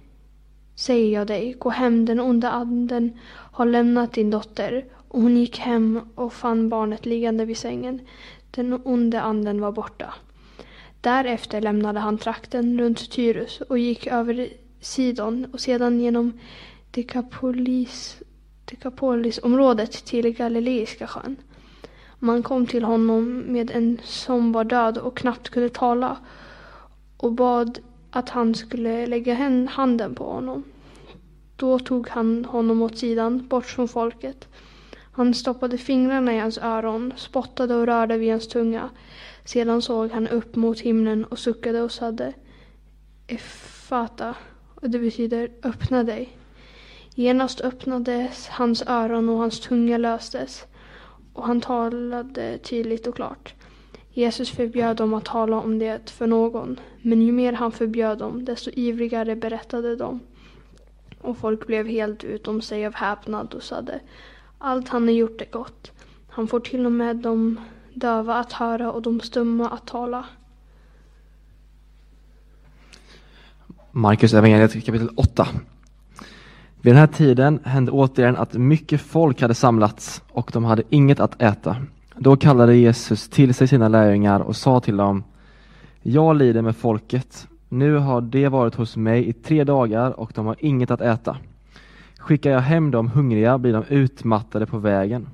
säger 0.83 1.13
jag 1.13 1.27
dig, 1.27 1.57
gå 1.59 1.71
hem, 1.71 2.05
den 2.05 2.21
onda 2.21 2.51
anden 2.51 3.19
har 3.29 3.67
lämnat 3.67 4.13
din 4.13 4.31
dotter. 4.31 4.85
Och 5.09 5.21
hon 5.21 5.37
gick 5.37 5.59
hem 5.59 6.01
och 6.15 6.33
fann 6.33 6.69
barnet 6.69 7.07
liggande 7.07 7.45
vid 7.45 7.57
sängen. 7.57 8.01
Den 8.51 8.81
onde 8.85 9.21
anden 9.21 9.61
var 9.61 9.73
borta. 9.73 10.15
Därefter 11.01 11.61
lämnade 11.61 12.01
han 12.01 12.19
trakten 12.19 12.79
runt 12.79 13.11
Tyrus 13.11 13.61
och 13.61 13.79
gick 13.79 14.07
över 14.07 14.49
Sidon 14.81 15.47
och 15.53 15.61
sedan 15.61 16.01
genom 16.01 16.33
Dekapolis, 16.91 18.23
Dekapolisområdet 18.65 19.93
till 20.05 20.31
Galileiska 20.31 21.07
sjön. 21.07 21.37
Man 22.19 22.43
kom 22.43 22.67
till 22.67 22.85
honom 22.85 23.39
med 23.39 23.71
en 23.71 24.01
som 24.05 24.53
var 24.53 24.65
död 24.65 24.99
och 24.99 25.17
knappt 25.17 25.49
kunde 25.49 25.69
tala 25.69 26.17
och 27.17 27.33
bad 27.33 27.79
att 28.11 28.29
han 28.29 28.55
skulle 28.55 29.07
lägga 29.07 29.67
handen 29.71 30.15
på 30.15 30.25
honom. 30.25 30.65
Då 31.63 31.79
tog 31.79 32.09
han 32.09 32.45
honom 32.45 32.83
åt 32.83 32.99
sidan, 32.99 33.47
bort 33.49 33.67
från 33.67 33.89
folket. 33.89 34.49
Han 35.13 35.35
stoppade 35.35 35.79
fingrarna 35.79 36.35
i 36.35 36.39
hans 36.39 36.59
öron, 36.59 37.13
spottade 37.17 37.75
och 37.75 37.87
rörde 37.87 38.19
vid 38.19 38.31
hans 38.31 38.49
tunga. 38.49 38.91
Sedan 39.45 39.83
såg 39.83 40.11
han 40.11 40.29
upp 40.29 40.57
mot 40.57 40.81
himlen 40.81 41.25
och 41.25 41.39
suckade 41.39 41.83
och 41.83 41.93
sade 41.93 42.33
Efata, 43.27 44.35
och 44.75 44.91
det 44.91 44.99
betyder 44.99 45.51
öppna 45.63 46.05
dig. 46.05 46.37
Genast 47.15 47.61
öppnades 47.61 48.49
hans 48.49 48.83
öron 48.87 49.29
och 49.29 49.39
hans 49.39 49.61
tunga 49.61 49.99
löstes 49.99 50.65
och 51.33 51.47
han 51.47 51.61
talade 51.61 52.59
tydligt 52.59 53.07
och 53.07 53.15
klart. 53.15 53.55
Jesus 54.11 54.51
förbjöd 54.51 54.97
dem 54.97 55.15
att 55.15 55.25
tala 55.25 55.61
om 55.61 55.79
det 55.79 56.11
för 56.11 56.27
någon, 56.27 56.81
men 57.03 57.23
ju 57.23 57.33
mer 57.33 57.53
han 57.53 57.73
förbjöd 57.73 58.19
dem, 58.19 58.45
desto 58.45 58.71
ivrigare 58.75 59.37
berättade 59.37 59.97
de. 59.97 60.21
Och 61.23 61.37
folk 61.39 61.67
blev 61.67 61.87
helt 61.87 62.25
utom 62.25 62.63
sig 62.63 62.87
av 62.87 62.95
häpnad 62.95 63.55
och 63.55 63.63
sade 63.63 64.01
allt 64.63 64.89
han 64.89 65.03
har 65.03 65.11
gjort 65.11 65.41
är 65.41 65.51
gott. 65.51 65.93
Han 66.29 66.47
får 66.47 66.61
till 66.61 66.87
och 66.87 66.93
med 66.93 67.17
de 67.17 67.61
döva 67.95 68.35
att 68.35 68.53
höra 68.53 68.93
och 68.93 69.03
de 69.03 69.21
stumma 69.21 69.69
att 69.69 69.87
tala. 69.87 70.25
Markus 73.91 74.35
evangeliet 74.35 74.85
kapitel 74.85 75.11
8. 75.17 75.49
Vid 76.81 76.93
den 76.93 77.01
här 77.01 77.07
tiden 77.07 77.61
hände 77.65 77.93
återigen 77.93 78.37
att 78.37 78.53
mycket 78.53 79.01
folk 79.01 79.41
hade 79.41 79.55
samlats 79.55 80.23
och 80.29 80.51
de 80.53 80.65
hade 80.65 80.83
inget 80.91 81.21
att 81.21 81.43
äta. 81.43 81.77
Då 82.17 82.37
kallade 82.37 82.77
Jesus 82.77 83.29
till 83.29 83.55
sig 83.55 83.69
sina 83.69 83.89
lärjungar 83.89 84.41
och 84.41 84.57
sa 84.57 84.81
till 84.81 84.97
dem 84.97 85.25
Jag 86.03 86.37
lider 86.37 86.63
med 86.63 86.77
folket. 86.77 87.49
Nu 87.73 87.97
har 87.97 88.21
de 88.21 88.49
varit 88.49 88.75
hos 88.75 88.97
mig 88.97 89.29
i 89.29 89.33
tre 89.33 89.65
dagar 89.65 90.21
och 90.21 90.33
de 90.35 90.47
har 90.47 90.57
inget 90.59 90.91
att 90.91 91.01
äta. 91.01 91.37
Skickar 92.19 92.51
jag 92.51 92.61
hem 92.61 92.91
dem 92.91 93.09
hungriga 93.09 93.59
blir 93.59 93.73
de 93.73 93.85
utmattade 93.89 94.67
på 94.67 94.79
vägen. 94.79 95.29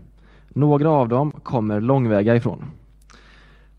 Några 0.49 0.91
av 0.91 1.09
dem 1.09 1.30
kommer 1.30 1.80
långväga 1.80 2.36
ifrån. 2.36 2.64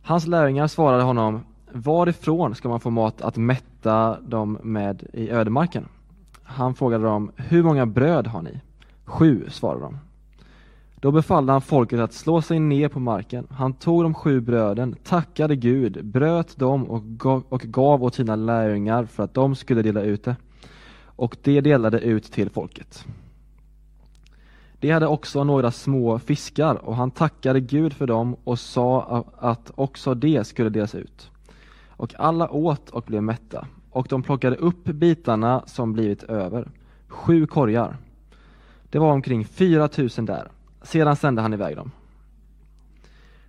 Hans 0.02 0.28
lärjungar 0.28 0.68
svarade 0.68 1.04
honom 1.04 1.42
Varifrån 1.72 2.56
ska 2.56 2.70
man 2.70 2.80
få 2.80 2.90
mat 2.90 3.22
att 3.22 3.38
mätta 3.38 4.20
dem 4.22 4.58
med 4.64 5.04
i 5.14 5.30
ödemarken? 5.30 5.86
Han 6.44 6.76
frågade 6.76 7.04
dem 7.04 7.32
Hur 7.36 7.64
många 7.64 7.86
bröd 7.86 8.28
har 8.28 8.42
ni? 8.42 8.62
Sju, 9.06 9.46
svarade 9.50 9.82
de. 9.82 9.98
Då 11.02 11.12
befallde 11.12 11.52
han 11.52 11.62
folket 11.62 12.00
att 12.00 12.14
slå 12.14 12.42
sig 12.42 12.60
ner 12.60 12.88
på 12.88 13.00
marken. 13.00 13.48
Han 13.50 13.74
tog 13.74 14.04
de 14.04 14.14
sju 14.14 14.42
bröden, 14.42 14.96
tackade 15.04 15.56
Gud, 15.56 16.06
bröt 16.06 16.58
dem 16.58 16.84
och 17.50 17.62
gav 17.62 18.04
åt 18.04 18.16
sina 18.16 18.36
lärjungar 18.36 19.06
för 19.06 19.24
att 19.24 19.34
de 19.34 19.56
skulle 19.56 19.82
dela 19.82 20.02
ut 20.02 20.24
det 20.24 20.36
och 21.06 21.38
det 21.42 21.62
delade 21.62 22.00
ut 22.00 22.24
till 22.24 22.50
folket. 22.50 23.06
De 24.80 24.92
hade 24.92 25.08
också 25.08 25.44
några 25.44 25.72
små 25.72 26.20
fiskar 26.20 26.76
och 26.76 26.96
han 26.96 27.12
tackade 27.12 27.60
Gud 27.60 27.94
för 27.94 28.08
dem 28.08 28.36
och 28.44 28.60
sa 28.60 29.26
att 29.38 29.72
också 29.76 30.14
det 30.14 30.48
skulle 30.48 30.70
delas 30.70 30.96
ut. 30.96 31.32
Och 31.90 32.14
alla 32.18 32.50
åt 32.50 32.90
och 32.90 33.04
blev 33.08 33.24
mätta 33.24 33.68
och 33.92 34.08
de 34.10 34.24
plockade 34.24 34.56
upp 34.56 34.84
bitarna 34.84 35.64
som 35.66 35.94
blivit 35.94 36.24
över, 36.24 36.72
sju 37.08 37.48
korgar. 37.48 37.98
Det 38.90 39.00
var 39.00 39.12
omkring 39.12 39.46
fyra 39.46 39.88
tusen 39.88 40.26
där. 40.26 40.52
Sedan 40.90 41.16
sände 41.16 41.42
han 41.42 41.54
iväg 41.54 41.76
dem. 41.76 41.92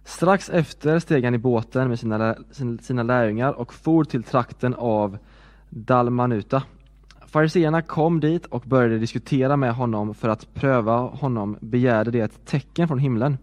Strax 0.04 0.50
efter 0.50 0.98
steg 0.98 1.24
han 1.24 1.34
i 1.34 1.38
båten 1.38 1.88
med 1.88 1.98
sina, 1.98 2.36
sina 2.80 3.02
lärjungar 3.02 3.52
och 3.52 3.74
for 3.74 4.04
till 4.04 4.22
trakten 4.22 4.74
av 4.74 5.18
Dalmanuta 5.68 6.62
Fariseerna 7.30 7.82
kom 7.82 8.20
dit 8.20 8.46
och 8.46 8.62
började 8.66 8.98
diskutera 8.98 9.56
med 9.56 9.74
honom 9.74 10.14
för 10.14 10.28
att 10.28 10.54
pröva 10.54 10.96
honom 10.96 11.56
begärde 11.60 12.10
det 12.10 12.20
ett 12.20 12.46
tecken 12.46 12.88
från 12.88 12.98
himlen. 12.98 13.38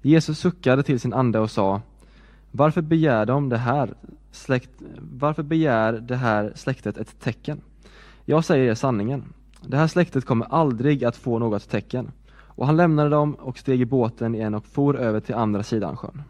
Jesus 0.00 0.38
suckade 0.38 0.82
till 0.82 1.00
sin 1.00 1.12
ande 1.12 1.38
och 1.38 1.50
sa 1.50 1.80
Varför 2.50 2.82
begär 2.82 3.26
de 3.26 3.48
det 3.48 3.58
här 3.58 3.94
släkt, 4.30 4.70
varför 4.98 5.42
begär 5.42 5.92
det 5.92 6.16
här 6.16 6.52
släktet 6.54 6.96
ett 6.98 7.20
tecken? 7.20 7.60
Jag 8.24 8.44
säger 8.44 8.70
er 8.70 8.74
sanningen. 8.74 9.24
Det 9.66 9.76
här 9.76 9.86
släktet 9.86 10.24
kommer 10.24 10.46
aldrig 10.46 11.04
att 11.04 11.16
få 11.16 11.38
något 11.38 11.68
tecken. 11.70 12.12
Och 12.54 12.66
han 12.66 12.76
lämnade 12.76 13.08
dem 13.08 13.34
och 13.34 13.58
steg 13.58 13.80
i 13.80 13.84
båten 13.84 14.34
igen 14.34 14.54
och 14.54 14.66
for 14.66 14.96
över 14.96 15.20
till 15.20 15.34
andra 15.34 15.62
sidan 15.62 15.96
sjön. 15.96 16.22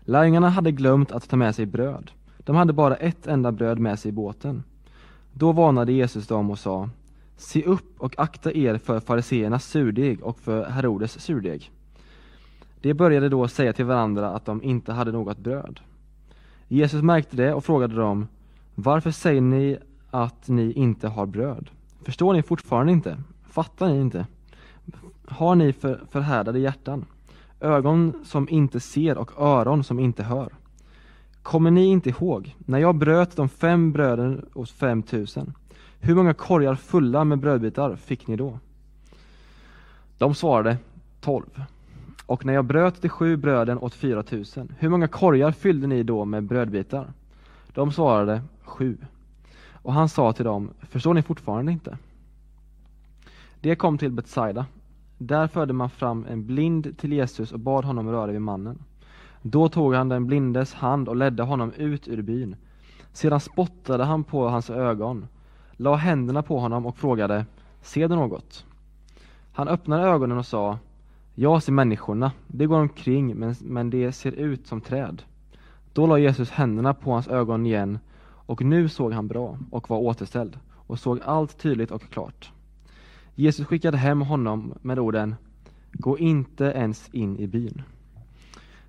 Lärjungarna 0.00 0.48
hade 0.48 0.72
glömt 0.72 1.12
att 1.12 1.28
ta 1.28 1.36
med 1.36 1.54
sig 1.54 1.66
bröd. 1.66 2.10
De 2.38 2.56
hade 2.56 2.72
bara 2.72 2.96
ett 2.96 3.26
enda 3.26 3.52
bröd 3.52 3.78
med 3.78 3.98
sig 3.98 4.08
i 4.08 4.12
båten. 4.12 4.62
Då 5.32 5.52
varnade 5.52 5.92
Jesus 5.92 6.26
dem 6.26 6.50
och 6.50 6.58
sa 6.58 6.88
Se 7.36 7.64
upp 7.64 8.00
och 8.00 8.14
akta 8.18 8.52
er 8.52 8.78
för 8.78 9.00
fariseernas 9.00 9.64
surdeg 9.64 10.22
och 10.22 10.38
för 10.38 10.64
Herodes 10.64 11.20
surdeg. 11.20 11.70
De 12.80 12.94
började 12.94 13.28
då 13.28 13.48
säga 13.48 13.72
till 13.72 13.84
varandra 13.84 14.30
att 14.30 14.44
de 14.44 14.62
inte 14.62 14.92
hade 14.92 15.12
något 15.12 15.38
bröd. 15.38 15.80
Jesus 16.68 17.02
märkte 17.02 17.36
det 17.36 17.54
och 17.54 17.64
frågade 17.64 17.94
dem 17.94 18.26
Varför 18.74 19.10
säger 19.10 19.40
ni 19.40 19.78
att 20.10 20.48
ni 20.48 20.72
inte 20.72 21.08
har 21.08 21.26
bröd? 21.26 21.70
Förstår 22.02 22.32
ni 22.32 22.42
fortfarande 22.42 22.92
inte? 22.92 23.18
Fattar 23.46 23.88
ni 23.88 24.00
inte? 24.00 24.26
Har 25.32 25.54
ni 25.54 25.72
för, 25.72 26.00
förhärdade 26.10 26.58
hjärtan? 26.58 27.04
Ögon 27.60 28.14
som 28.24 28.48
inte 28.48 28.80
ser 28.80 29.18
och 29.18 29.30
öron 29.38 29.84
som 29.84 29.98
inte 30.00 30.22
hör? 30.22 30.52
Kommer 31.42 31.70
ni 31.70 31.84
inte 31.84 32.08
ihåg 32.08 32.56
när 32.58 32.78
jag 32.78 32.94
bröt 32.94 33.36
de 33.36 33.48
fem 33.48 33.92
bröden 33.92 34.46
åt 34.54 34.70
fem 34.70 35.02
tusen? 35.02 35.54
Hur 36.00 36.14
många 36.14 36.34
korgar 36.34 36.74
fulla 36.74 37.24
med 37.24 37.38
brödbitar 37.38 37.96
fick 37.96 38.26
ni 38.26 38.36
då? 38.36 38.58
De 40.18 40.34
svarade 40.34 40.76
tolv. 41.20 41.64
Och 42.26 42.46
när 42.46 42.52
jag 42.52 42.64
bröt 42.64 43.02
de 43.02 43.08
sju 43.08 43.36
bröden 43.36 43.78
åt 43.78 43.94
fyra 43.94 44.22
tusen, 44.22 44.74
hur 44.78 44.88
många 44.88 45.08
korgar 45.08 45.52
fyllde 45.52 45.86
ni 45.86 46.02
då 46.02 46.24
med 46.24 46.42
brödbitar? 46.42 47.12
De 47.74 47.92
svarade 47.92 48.42
sju. 48.62 48.96
Och 49.72 49.92
han 49.92 50.08
sa 50.08 50.32
till 50.32 50.44
dem, 50.44 50.70
förstår 50.80 51.14
ni 51.14 51.22
fortfarande 51.22 51.72
inte? 51.72 51.98
Det 53.60 53.76
kom 53.76 53.98
till 53.98 54.10
Betsaida. 54.10 54.66
Där 55.26 55.46
förde 55.46 55.72
man 55.72 55.90
fram 55.90 56.26
en 56.28 56.46
blind 56.46 56.98
till 56.98 57.12
Jesus 57.12 57.52
och 57.52 57.60
bad 57.60 57.84
honom 57.84 58.10
röra 58.10 58.32
vid 58.32 58.42
mannen. 58.42 58.78
Då 59.42 59.68
tog 59.68 59.94
han 59.94 60.08
den 60.08 60.26
blindes 60.26 60.74
hand 60.74 61.08
och 61.08 61.16
ledde 61.16 61.42
honom 61.42 61.72
ut 61.72 62.08
ur 62.08 62.22
byn. 62.22 62.56
Sedan 63.12 63.40
spottade 63.40 64.04
han 64.04 64.24
på 64.24 64.48
hans 64.48 64.70
ögon, 64.70 65.26
la 65.72 65.94
händerna 65.94 66.42
på 66.42 66.58
honom 66.58 66.86
och 66.86 66.96
frågade, 66.96 67.46
ser 67.82 68.08
du 68.08 68.14
något? 68.14 68.66
Han 69.52 69.68
öppnade 69.68 70.02
ögonen 70.02 70.38
och 70.38 70.46
sa, 70.46 70.78
jag 71.34 71.62
ser 71.62 71.72
människorna, 71.72 72.32
de 72.46 72.66
går 72.66 72.80
omkring 72.80 73.36
men, 73.36 73.54
men 73.60 73.90
de 73.90 74.12
ser 74.12 74.32
ut 74.32 74.66
som 74.66 74.80
träd. 74.80 75.22
Då 75.92 76.06
la 76.06 76.18
Jesus 76.18 76.50
händerna 76.50 76.94
på 76.94 77.12
hans 77.12 77.28
ögon 77.28 77.66
igen 77.66 77.98
och 78.24 78.62
nu 78.62 78.88
såg 78.88 79.12
han 79.12 79.28
bra 79.28 79.58
och 79.70 79.90
var 79.90 79.98
återställd 79.98 80.58
och 80.74 80.98
såg 80.98 81.20
allt 81.24 81.58
tydligt 81.58 81.90
och 81.90 82.02
klart. 82.10 82.52
Jesus 83.34 83.66
skickade 83.66 83.96
hem 83.96 84.20
honom 84.20 84.74
med 84.82 84.98
orden 84.98 85.34
Gå 85.92 86.18
inte 86.18 86.64
ens 86.64 87.08
in 87.12 87.36
i 87.38 87.46
byn. 87.46 87.82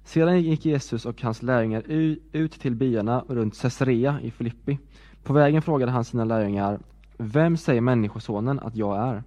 Sedan 0.03 0.41
gick 0.41 0.65
Jesus 0.65 1.05
och 1.05 1.21
hans 1.21 1.43
lärjungar 1.43 1.83
ut 2.31 2.51
till 2.51 2.75
byarna 2.75 3.23
runt 3.27 3.61
Caesarea 3.61 4.19
i 4.21 4.31
Filippi. 4.31 4.79
På 5.23 5.33
vägen 5.33 5.61
frågade 5.61 5.91
han 5.91 6.05
sina 6.05 6.25
lärjungar 6.25 6.79
Vem 7.17 7.57
säger 7.57 7.81
Människosonen 7.81 8.59
att 8.59 8.75
jag 8.75 8.97
är? 8.97 9.23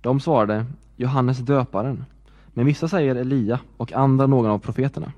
De 0.00 0.20
svarade 0.20 0.66
Johannes 0.96 1.38
döparen. 1.38 2.04
Men 2.46 2.66
vissa 2.66 2.88
säger 2.88 3.14
Elia 3.14 3.60
och 3.76 3.92
andra 3.92 4.26
någon 4.26 4.50
av 4.50 4.58
profeterna. 4.58 5.12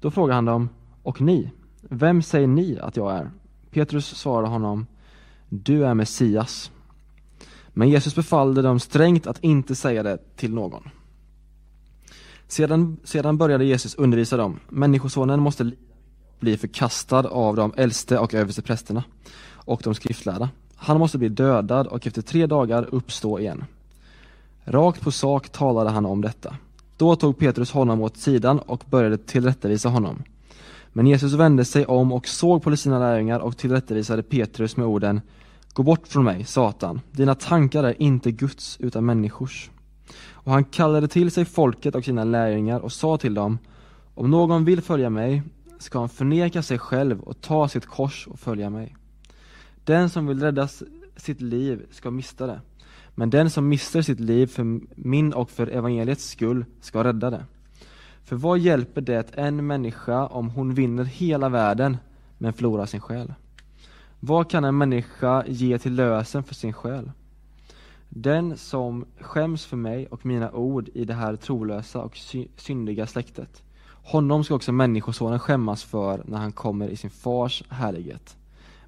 Då 0.00 0.10
frågade 0.10 0.34
han 0.34 0.44
dem 0.44 0.68
Och 1.02 1.20
ni? 1.20 1.50
Vem 1.82 2.22
säger 2.22 2.46
ni 2.46 2.78
att 2.78 2.96
jag 2.96 3.12
är? 3.12 3.30
Petrus 3.70 4.06
svarade 4.06 4.48
honom 4.48 4.86
Du 5.48 5.84
är 5.86 5.94
Messias. 5.94 6.70
Men 7.80 7.88
Jesus 7.88 8.14
befallde 8.14 8.62
dem 8.62 8.80
strängt 8.80 9.26
att 9.26 9.44
inte 9.44 9.74
säga 9.74 10.02
det 10.02 10.36
till 10.36 10.54
någon. 10.54 10.88
Sedan, 12.48 12.96
sedan 13.04 13.38
började 13.38 13.64
Jesus 13.64 13.94
undervisa 13.94 14.36
dem. 14.36 14.60
Människosonen 14.68 15.40
måste 15.40 15.70
bli 16.40 16.56
förkastad 16.56 17.28
av 17.28 17.56
de 17.56 17.72
äldste 17.76 18.18
och 18.18 18.34
översteprästerna 18.34 19.04
och 19.48 19.80
de 19.84 19.94
skriftlärda. 19.94 20.48
Han 20.76 20.98
måste 20.98 21.18
bli 21.18 21.28
dödad 21.28 21.86
och 21.86 22.06
efter 22.06 22.22
tre 22.22 22.46
dagar 22.46 22.88
uppstå 22.94 23.38
igen. 23.38 23.64
Rakt 24.64 25.00
på 25.00 25.10
sak 25.10 25.48
talade 25.48 25.90
han 25.90 26.06
om 26.06 26.20
detta. 26.20 26.56
Då 26.96 27.16
tog 27.16 27.38
Petrus 27.38 27.70
honom 27.70 28.00
åt 28.00 28.16
sidan 28.16 28.58
och 28.58 28.84
började 28.90 29.18
tillrättavisa 29.18 29.88
honom. 29.88 30.22
Men 30.92 31.06
Jesus 31.06 31.32
vände 31.32 31.64
sig 31.64 31.86
om 31.86 32.12
och 32.12 32.28
såg 32.28 32.62
på 32.62 32.76
sina 32.76 32.98
lärjungar 32.98 33.40
och 33.40 33.56
tillrättavisade 33.56 34.22
Petrus 34.22 34.76
med 34.76 34.86
orden 34.86 35.20
Gå 35.80 35.84
bort 35.84 36.08
från 36.08 36.24
mig, 36.24 36.44
Satan. 36.44 37.00
Dina 37.10 37.34
tankar 37.34 37.84
är 37.84 38.02
inte 38.02 38.32
Guds 38.32 38.76
utan 38.80 39.06
människors. 39.06 39.70
Och 40.32 40.52
han 40.52 40.64
kallade 40.64 41.08
till 41.08 41.30
sig 41.30 41.44
folket 41.44 41.94
och 41.94 42.04
sina 42.04 42.24
lärjungar 42.24 42.80
och 42.80 42.92
sa 42.92 43.16
till 43.16 43.34
dem 43.34 43.58
Om 44.14 44.30
någon 44.30 44.64
vill 44.64 44.80
följa 44.80 45.10
mig 45.10 45.42
ska 45.78 45.98
han 45.98 46.08
förneka 46.08 46.62
sig 46.62 46.78
själv 46.78 47.20
och 47.20 47.40
ta 47.40 47.68
sitt 47.68 47.86
kors 47.86 48.26
och 48.26 48.40
följa 48.40 48.70
mig. 48.70 48.96
Den 49.84 50.10
som 50.10 50.26
vill 50.26 50.40
rädda 50.40 50.68
sitt 51.16 51.40
liv 51.40 51.86
ska 51.90 52.10
mista 52.10 52.46
det. 52.46 52.60
Men 53.14 53.30
den 53.30 53.50
som 53.50 53.68
mister 53.68 54.02
sitt 54.02 54.20
liv 54.20 54.46
för 54.46 54.80
min 54.94 55.32
och 55.32 55.50
för 55.50 55.66
evangeliets 55.66 56.28
skull 56.28 56.64
ska 56.80 57.04
rädda 57.04 57.30
det. 57.30 57.44
För 58.24 58.36
vad 58.36 58.58
hjälper 58.58 59.00
det 59.00 59.30
en 59.34 59.66
människa 59.66 60.26
om 60.26 60.50
hon 60.50 60.74
vinner 60.74 61.04
hela 61.04 61.48
världen 61.48 61.96
men 62.38 62.52
förlorar 62.52 62.86
sin 62.86 63.00
själ? 63.00 63.32
Vad 64.20 64.50
kan 64.50 64.64
en 64.64 64.78
människa 64.78 65.44
ge 65.46 65.78
till 65.78 65.94
lösen 65.94 66.42
för 66.42 66.54
sin 66.54 66.72
själ? 66.72 67.10
Den 68.08 68.56
som 68.56 69.04
skäms 69.20 69.66
för 69.66 69.76
mig 69.76 70.06
och 70.06 70.26
mina 70.26 70.52
ord 70.52 70.88
i 70.94 71.04
det 71.04 71.14
här 71.14 71.36
trolösa 71.36 72.02
och 72.02 72.16
syndiga 72.56 73.06
släktet, 73.06 73.62
honom 73.86 74.44
ska 74.44 74.54
också 74.54 74.72
Människosonen 74.72 75.38
skämmas 75.38 75.84
för 75.84 76.22
när 76.26 76.38
han 76.38 76.52
kommer 76.52 76.88
i 76.88 76.96
sin 76.96 77.10
fars 77.10 77.62
härlighet, 77.68 78.36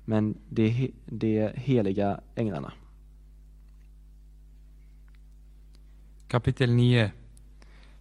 men 0.04 0.38
de, 0.48 0.92
de 1.06 1.50
heliga 1.54 2.20
änglarna. 2.34 2.72
Kapitel 6.28 6.72
9 6.72 7.12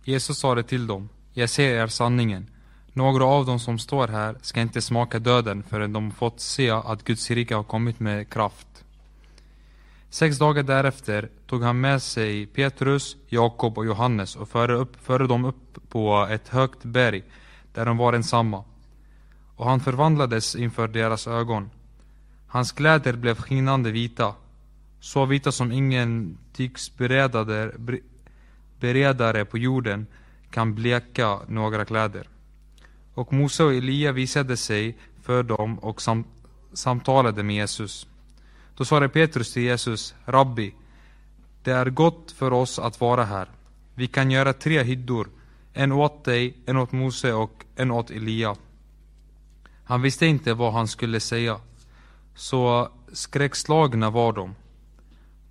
Jesus 0.03 0.39
sa 0.39 0.55
det 0.55 0.63
till 0.63 0.88
dem, 0.88 1.09
jag 1.34 1.49
säger 1.49 1.84
er 1.84 1.88
sanningen. 1.88 2.51
Några 2.93 3.25
av 3.25 3.45
dem 3.45 3.59
som 3.59 3.79
står 3.79 4.07
här 4.07 4.35
ska 4.41 4.61
inte 4.61 4.81
smaka 4.81 5.19
döden 5.19 5.63
förrän 5.63 5.93
de 5.93 6.11
fått 6.11 6.39
se 6.39 6.69
att 6.69 7.03
Guds 7.03 7.31
rike 7.31 7.55
har 7.55 7.63
kommit 7.63 7.99
med 7.99 8.29
kraft. 8.29 8.67
Sex 10.09 10.37
dagar 10.37 10.63
därefter 10.63 11.29
tog 11.47 11.63
han 11.63 11.81
med 11.81 12.01
sig 12.01 12.45
Petrus, 12.45 13.17
Jakob 13.27 13.77
och 13.77 13.85
Johannes 13.85 14.35
och 14.35 14.49
förde, 14.49 14.73
upp, 14.73 15.05
förde 15.05 15.27
dem 15.27 15.45
upp 15.45 15.89
på 15.89 16.27
ett 16.31 16.47
högt 16.47 16.83
berg 16.83 17.23
där 17.73 17.85
de 17.85 17.97
var 17.97 18.13
ensamma. 18.13 18.63
Och 19.55 19.65
han 19.65 19.79
förvandlades 19.79 20.55
inför 20.55 20.87
deras 20.87 21.27
ögon. 21.27 21.69
Hans 22.47 22.71
kläder 22.71 23.13
blev 23.13 23.35
skinande 23.35 23.91
vita, 23.91 24.35
så 24.99 25.25
vita 25.25 25.51
som 25.51 25.71
ingen 25.71 26.37
tygsberedare 26.53 27.71
beredare 28.79 29.45
på 29.45 29.57
jorden 29.57 30.07
kan 30.49 30.75
bleka 30.75 31.39
några 31.47 31.85
kläder. 31.85 32.27
Och 33.14 33.34
Mose 33.34 33.64
och 33.64 33.74
Elia 33.74 34.12
visade 34.12 34.57
sig 34.57 34.97
för 35.22 35.43
dem 35.43 35.80
och 35.80 36.01
sam 36.01 36.24
samtalade 36.74 37.43
med 37.43 37.55
Jesus. 37.55 38.07
Då 38.78 38.86
svarade 38.86 39.09
Petrus 39.09 39.53
till 39.53 39.64
Jesus, 39.64 40.16
Rabbi, 40.26 40.74
det 41.64 41.72
är 41.72 41.89
gott 41.89 42.32
för 42.32 42.53
oss 42.53 42.80
att 42.80 43.01
vara 43.01 43.24
här. 43.24 43.49
Vi 43.95 44.07
kan 44.07 44.32
göra 44.32 44.53
tre 44.53 44.84
hyddor, 44.84 45.30
en 45.74 45.91
åt 45.91 46.24
dig, 46.24 46.57
en 46.66 46.78
åt 46.78 46.91
Mose 46.91 47.34
och 47.34 47.66
en 47.76 47.91
åt 47.91 48.12
Elia. 48.12 48.55
Han 49.84 50.01
visste 50.01 50.26
inte 50.26 50.53
vad 50.53 50.74
han 50.74 50.88
skulle 50.88 51.20
säga, 51.20 51.59
så 52.36 52.89
skräckslagna 53.14 54.09
var 54.09 54.34
de. 54.34 54.55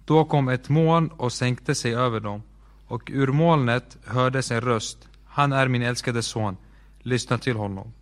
Då 0.05 0.25
kom 0.25 0.49
ett 0.49 0.69
moln 0.69 1.09
och 1.09 1.33
sänkte 1.33 1.75
sig 1.75 1.95
över 1.95 2.21
dem, 2.21 2.43
och 2.87 3.11
ur 3.13 3.27
molnet 3.27 3.97
hördes 4.07 4.51
en 4.51 4.61
röst. 4.61 5.09
Han 5.25 5.53
är 5.53 5.69
min 5.69 5.83
älskade 5.83 6.23
son, 6.23 6.57
lyssna 7.03 7.39
till 7.39 7.57
honom. 7.57 7.93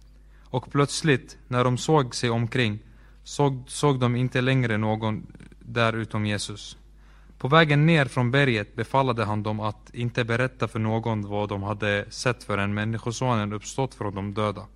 Och 0.44 0.70
plötsligt, 0.70 1.38
när 1.48 1.64
de 1.64 1.78
såg 1.78 2.14
sig 2.14 2.30
omkring, 2.30 2.78
såg, 3.24 3.64
såg 3.66 4.00
de 4.00 4.16
inte 4.16 4.40
längre 4.40 4.78
någon 4.78 5.26
där 5.58 5.92
utom 5.92 6.26
Jesus. 6.26 6.76
På 7.38 7.48
vägen 7.48 7.86
ner 7.86 8.04
från 8.04 8.30
berget 8.30 8.76
befallade 8.76 9.24
han 9.24 9.42
dem 9.42 9.60
att 9.60 9.90
inte 9.94 10.24
berätta 10.24 10.68
för 10.68 10.78
någon 10.78 11.28
vad 11.28 11.48
de 11.48 11.62
hade 11.62 12.06
sett 12.10 12.44
förrän 12.44 12.74
Människosonen 12.74 13.52
uppstått 13.52 13.94
från 13.94 14.14
de 14.14 14.34
döda. 14.34 14.66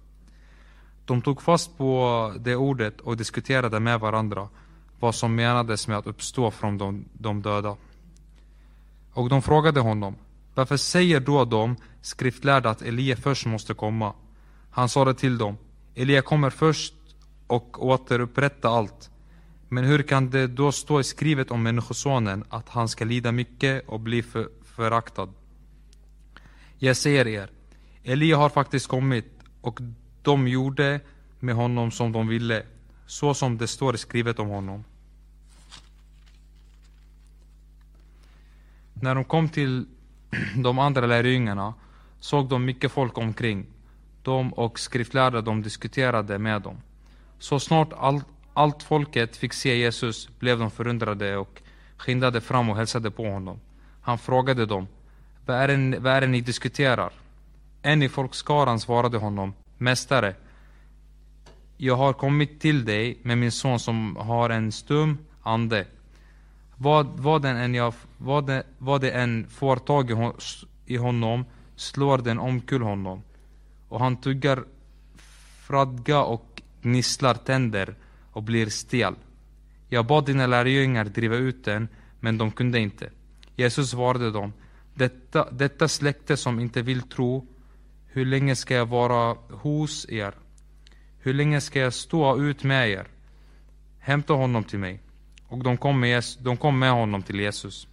De 1.05 1.23
tog 1.23 1.43
fast 1.43 1.79
på 1.79 2.33
det 2.39 2.57
ordet 2.57 3.01
och 3.01 3.16
diskuterade 3.16 3.81
med 3.81 4.01
varandra 4.01 4.49
vad 5.01 5.14
som 5.14 5.35
menades 5.35 5.89
med 5.89 5.99
att 5.99 6.07
uppstå 6.07 6.51
från 6.51 6.79
de, 6.79 7.05
de 7.12 7.43
döda. 7.43 7.77
Och 9.12 9.29
de 9.29 9.43
frågade 9.43 9.81
honom, 9.81 10.16
varför 10.55 10.76
säger 10.76 11.20
då 11.20 11.44
de 11.44 11.76
skriftlärda 12.00 12.70
att 12.70 12.82
Elia 12.82 13.16
först 13.16 13.46
måste 13.46 13.74
komma? 13.74 14.14
Han 14.70 14.88
sade 14.88 15.14
till 15.14 15.38
dem, 15.38 15.57
Elia 15.94 16.22
kommer 16.22 16.50
först 16.50 16.94
och 17.46 17.86
återupprätta 17.86 18.68
allt. 18.68 19.11
Men 19.68 19.84
hur 19.84 20.03
kan 20.03 20.30
det 20.30 20.46
då 20.46 20.72
stå 20.72 21.00
i 21.00 21.05
skrivet 21.05 21.50
om 21.50 21.62
Människosonen 21.62 22.44
att 22.48 22.68
han 22.68 22.88
ska 22.88 23.05
lida 23.05 23.32
mycket 23.32 23.88
och 23.88 24.00
bli 24.00 24.22
för, 24.22 24.48
föraktad? 24.62 25.28
Jag 26.78 26.96
säger 26.96 27.26
er, 27.26 27.50
Elia 28.03 28.36
har 28.36 28.48
faktiskt 28.48 28.86
kommit 28.86 29.26
och 29.61 29.80
de 30.22 30.48
gjorde 30.48 31.00
med 31.40 31.55
honom 31.55 31.90
som 31.90 32.12
de 32.12 32.28
ville, 32.28 32.62
så 33.07 33.34
som 33.34 33.59
det 33.59 33.66
står 33.66 33.96
skrivet 33.96 34.38
om 34.38 34.48
honom. 34.48 34.84
När 38.94 39.14
de 39.14 39.24
kom 39.24 39.48
till 39.48 39.86
de 40.57 40.78
andra 40.78 41.07
lärjungarna 41.07 41.74
såg 42.20 42.49
de 42.49 42.64
mycket 42.64 42.93
folk 42.93 43.18
omkring. 43.18 43.66
De 44.22 44.53
och 44.53 44.78
skriftlärda 44.78 45.41
de 45.41 45.62
diskuterade 45.62 46.39
med 46.39 46.62
dem. 46.62 46.76
Så 47.39 47.61
snart 47.61 47.93
all, 47.93 48.20
allt 48.55 48.83
folket 48.83 49.37
fick 49.37 49.53
se 49.53 49.76
Jesus 49.76 50.28
blev 50.39 50.59
de 50.59 50.70
förundrade 50.70 51.37
och 51.37 51.62
skyndade 51.97 52.41
fram 52.41 52.70
och 52.70 52.76
hälsade 52.76 53.11
på 53.11 53.30
honom. 53.30 53.61
Han 54.03 54.18
frågade 54.18 54.66
dem, 54.66 54.87
vad 55.47 55.57
är 55.57 55.68
det, 55.68 55.99
vad 55.99 56.12
är 56.12 56.20
det 56.20 56.26
ni 56.26 56.41
diskuterar? 56.41 57.12
En 57.83 58.03
i 58.03 58.09
folkskaran 58.09 58.80
svarade 58.80 59.18
honom, 59.18 59.55
Mästare, 59.78 60.35
jag 61.76 61.97
har 61.97 62.12
kommit 62.12 62.61
till 62.61 62.85
dig 62.85 63.18
med 63.22 63.39
min 63.39 63.53
son 63.53 63.78
som 63.78 64.16
har 64.16 64.51
en 64.51 64.72
stum 64.72 65.18
ande. 65.43 65.87
Vad, 66.83 67.07
vad, 67.07 67.43
den 67.43 67.57
än 67.57 67.74
jag, 67.74 67.95
vad, 68.18 68.47
det, 68.47 68.62
vad 68.78 69.01
det 69.01 69.11
än 69.11 69.47
får 69.49 69.76
tag 69.76 70.11
i 70.87 70.97
honom 70.97 71.45
slår 71.76 72.18
den 72.18 72.39
omkull 72.39 72.83
honom. 72.83 73.22
Och 73.89 74.01
han 74.01 74.16
tuggar 74.16 74.64
fradga 75.66 76.22
och 76.22 76.62
gnisslar 76.83 77.35
tänder 77.35 77.95
och 78.33 78.43
blir 78.43 78.66
stel. 78.66 79.14
Jag 79.89 80.07
bad 80.07 80.26
dina 80.26 80.47
lärjungar 80.47 81.05
driva 81.05 81.37
ut 81.37 81.64
den, 81.64 81.89
men 82.20 82.39
de 82.39 82.51
kunde 82.51 82.78
inte. 82.78 83.11
Jesus 83.57 83.91
svarade 83.91 84.30
dem, 84.30 84.53
detta, 84.95 85.51
detta 85.51 85.89
släkte 85.89 86.37
som 86.37 86.61
inte 86.61 86.83
vill 86.83 87.03
tro, 87.03 87.47
hur 88.07 88.26
länge 88.26 88.57
ska 88.57 88.74
jag 88.74 88.87
vara 88.87 89.37
hos 89.51 90.07
er? 90.09 90.35
Hur 91.18 91.35
länge 91.35 91.61
ska 91.61 91.80
jag 91.80 91.95
stå 91.95 92.43
ut 92.43 92.64
med 92.64 92.91
er? 92.91 93.07
Hämta 93.99 94.33
honom 94.33 94.64
till 94.64 94.78
mig. 94.78 95.01
Och 95.53 95.59
de 95.59 95.76
kom, 95.76 96.00
med, 96.00 96.24
de 96.38 96.57
kom 96.57 96.78
med 96.78 96.92
honom 96.92 97.22
till 97.22 97.40
Jesus. 97.40 97.88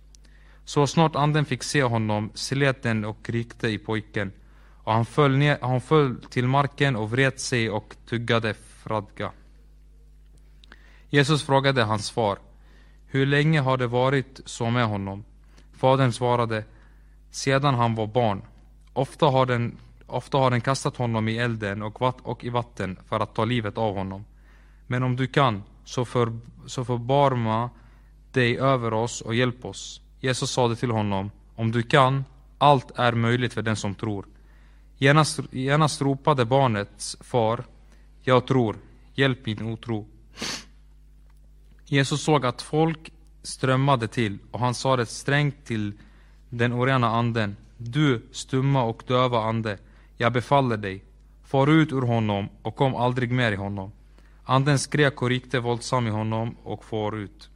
Så 0.66 0.88
snart 0.88 1.16
anden 1.16 1.45
fick 1.45 1.64
se 1.64 1.84
honom 1.84 2.32
slet 2.34 2.84
den 2.84 3.05
och 3.05 3.30
ryckte 3.30 3.68
i 3.68 3.78
pojken. 3.78 4.32
Och 4.84 4.93
han 4.93 5.05
föll, 5.05 5.38
ner, 5.38 5.57
han 5.62 5.82
föll 5.82 6.24
till 6.30 6.47
marken 6.47 6.95
och 6.95 7.12
vred 7.12 7.39
sig 7.39 7.70
och 7.70 7.95
tuggade 8.10 8.53
fradga. 8.53 9.32
Jesus 11.10 11.43
frågade 11.43 11.84
hans 11.84 12.12
far, 12.12 12.38
hur 13.07 13.26
länge 13.26 13.60
har 13.60 13.78
det 13.78 13.88
varit 13.88 14.41
så 14.45 14.70
med 14.70 14.86
honom? 14.86 15.24
Fadern 15.74 16.12
svarade, 16.12 16.64
sedan 17.32 17.76
han 17.76 17.95
var 17.95 18.07
barn. 18.07 18.41
Ofta 18.93 19.26
har 19.26 19.45
den, 19.45 19.78
ofta 20.07 20.38
har 20.38 20.51
den 20.51 20.62
kastat 20.62 20.97
honom 20.97 21.28
i 21.28 21.38
elden 21.38 21.82
och, 21.82 22.01
vatt, 22.01 22.18
och 22.24 22.43
i 22.43 22.49
vatten 22.49 22.99
för 23.05 23.20
att 23.20 23.36
ta 23.36 23.45
livet 23.45 23.78
av 23.78 23.95
honom. 23.95 24.26
Men 24.88 25.03
om 25.03 25.16
du 25.16 25.28
kan, 25.28 25.64
så, 25.90 26.06
för, 26.06 26.40
så 26.66 26.86
förbarma 26.86 27.70
dig 28.32 28.60
över 28.60 28.94
oss 28.94 29.22
och 29.22 29.36
hjälp 29.36 29.66
oss. 29.66 30.02
Jesus 30.20 30.52
sade 30.52 30.76
till 30.76 30.92
honom, 30.92 31.32
om 31.56 31.72
du 31.72 31.84
kan, 31.84 32.26
allt 32.58 32.92
är 32.96 33.14
möjligt 33.14 33.54
för 33.54 33.62
den 33.62 33.76
som 33.76 33.96
tror. 33.96 34.26
Genast, 34.98 35.40
genast 35.52 36.02
ropade 36.02 36.46
barnets 36.46 37.18
far, 37.22 37.64
jag 38.22 38.48
tror, 38.48 38.76
hjälp 39.14 39.46
min 39.46 39.62
otro. 39.62 40.08
Jesus 41.86 42.24
såg 42.24 42.46
att 42.46 42.62
folk 42.62 43.12
strömmade 43.44 44.08
till 44.08 44.38
och 44.52 44.60
han 44.60 44.74
sade 44.74 45.06
strängt 45.06 45.66
till 45.66 45.94
den 46.50 46.74
orena 46.74 47.08
anden, 47.08 47.56
du 47.78 48.22
stumma 48.32 48.84
och 48.84 49.04
döva 49.08 49.44
ande, 49.44 49.78
jag 50.18 50.34
befaller 50.34 50.78
dig, 50.78 51.04
far 51.44 51.68
ut 51.68 51.92
ur 51.92 52.02
honom 52.02 52.50
och 52.62 52.76
kom 52.76 52.96
aldrig 52.96 53.32
mer 53.32 53.52
i 53.52 53.56
honom. 53.56 53.92
Anden 54.50 54.80
skrek 54.80 55.22
och 55.22 55.30
rikte 55.30 55.60
våldsam 55.60 56.08
i 56.08 56.10
honom 56.10 56.56
och 56.64 56.86
for 56.86 57.18
ut. 57.18 57.50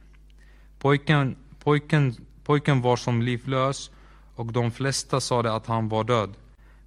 Pojken, 0.78 1.36
pojken, 1.58 2.14
pojken 2.44 2.82
var 2.82 2.96
som 2.96 3.22
livlös 3.22 3.90
och 4.34 4.52
de 4.52 4.70
flesta 4.70 5.20
sade 5.20 5.52
att 5.52 5.66
han 5.66 5.88
var 5.88 6.04
död. 6.04 6.34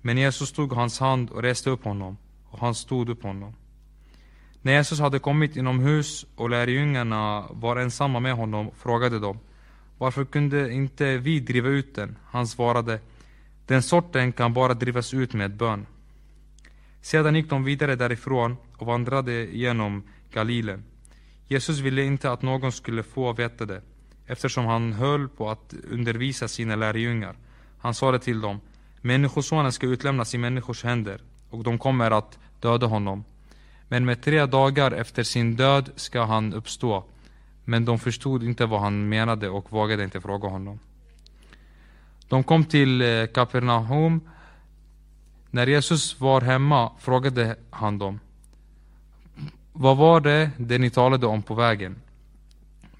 Men 0.01 0.17
Jesus 0.17 0.51
tog 0.51 0.73
hans 0.73 0.99
hand 0.99 1.29
och 1.29 1.41
reste 1.41 1.69
upp 1.69 1.83
honom, 1.83 2.17
och 2.49 2.59
han 2.59 2.75
stod 2.75 3.09
upp 3.09 3.23
honom. 3.23 3.53
När 4.61 4.73
Jesus 4.73 4.99
hade 4.99 5.19
kommit 5.19 5.55
inomhus 5.55 6.25
och 6.35 6.49
lärjungarna 6.49 7.45
var 7.49 7.77
ensamma 7.77 8.19
med 8.19 8.33
honom 8.33 8.71
frågade 8.77 9.19
de 9.19 9.39
Varför 9.97 10.25
kunde 10.25 10.73
inte 10.73 11.17
vi 11.17 11.39
driva 11.39 11.69
ut 11.69 11.95
den? 11.95 12.17
Han 12.25 12.47
svarade 12.47 12.99
Den 13.65 13.83
sorten 13.83 14.31
kan 14.31 14.53
bara 14.53 14.73
drivas 14.73 15.13
ut 15.13 15.33
med 15.33 15.55
bön. 15.55 15.85
Sedan 17.07 17.35
gick 17.35 17.49
de 17.49 17.63
vidare 17.63 17.95
därifrån 17.95 18.57
och 18.77 18.87
vandrade 18.87 19.33
genom 19.45 20.03
Galileen. 20.31 20.83
Jesus 21.47 21.79
ville 21.79 22.03
inte 22.03 22.31
att 22.31 22.41
någon 22.41 22.71
skulle 22.71 23.03
få 23.03 23.33
veta 23.33 23.65
det 23.65 23.81
eftersom 24.25 24.65
han 24.65 24.93
höll 24.93 25.27
på 25.29 25.49
att 25.49 25.73
undervisa 25.91 26.47
sina 26.47 26.75
lärjungar. 26.75 27.35
Han 27.79 27.93
sade 27.93 28.19
till 28.19 28.41
dem 28.41 28.59
Människosonen 29.01 29.71
ska 29.71 29.87
utlämnas 29.87 30.35
i 30.35 30.37
människors 30.37 30.83
händer 30.83 31.21
och 31.49 31.63
de 31.63 31.77
kommer 31.77 32.11
att 32.11 32.39
döda 32.59 32.87
honom. 32.87 33.23
Men 33.87 34.05
med 34.05 34.21
tre 34.21 34.45
dagar 34.45 34.91
efter 34.91 35.23
sin 35.23 35.55
död 35.55 35.89
ska 35.95 36.23
han 36.23 36.53
uppstå. 36.53 37.03
Men 37.65 37.85
de 37.85 37.99
förstod 37.99 38.43
inte 38.43 38.65
vad 38.65 38.81
han 38.81 39.09
menade 39.09 39.49
och 39.49 39.71
vågade 39.71 40.03
inte 40.03 40.21
fråga 40.21 40.47
honom. 40.47 40.79
De 42.29 42.43
kom 42.43 42.65
till 42.65 43.01
eh, 43.01 43.25
Kapernaum. 43.25 44.21
När 45.51 45.67
Jesus 45.67 46.19
var 46.19 46.41
hemma 46.41 46.91
frågade 46.99 47.55
han 47.69 47.97
dem. 47.97 48.19
Vad 49.73 49.97
var 49.97 50.19
det, 50.19 50.51
det 50.57 50.77
ni 50.77 50.89
talade 50.89 51.25
om 51.25 51.41
på 51.41 51.53
vägen? 51.53 51.95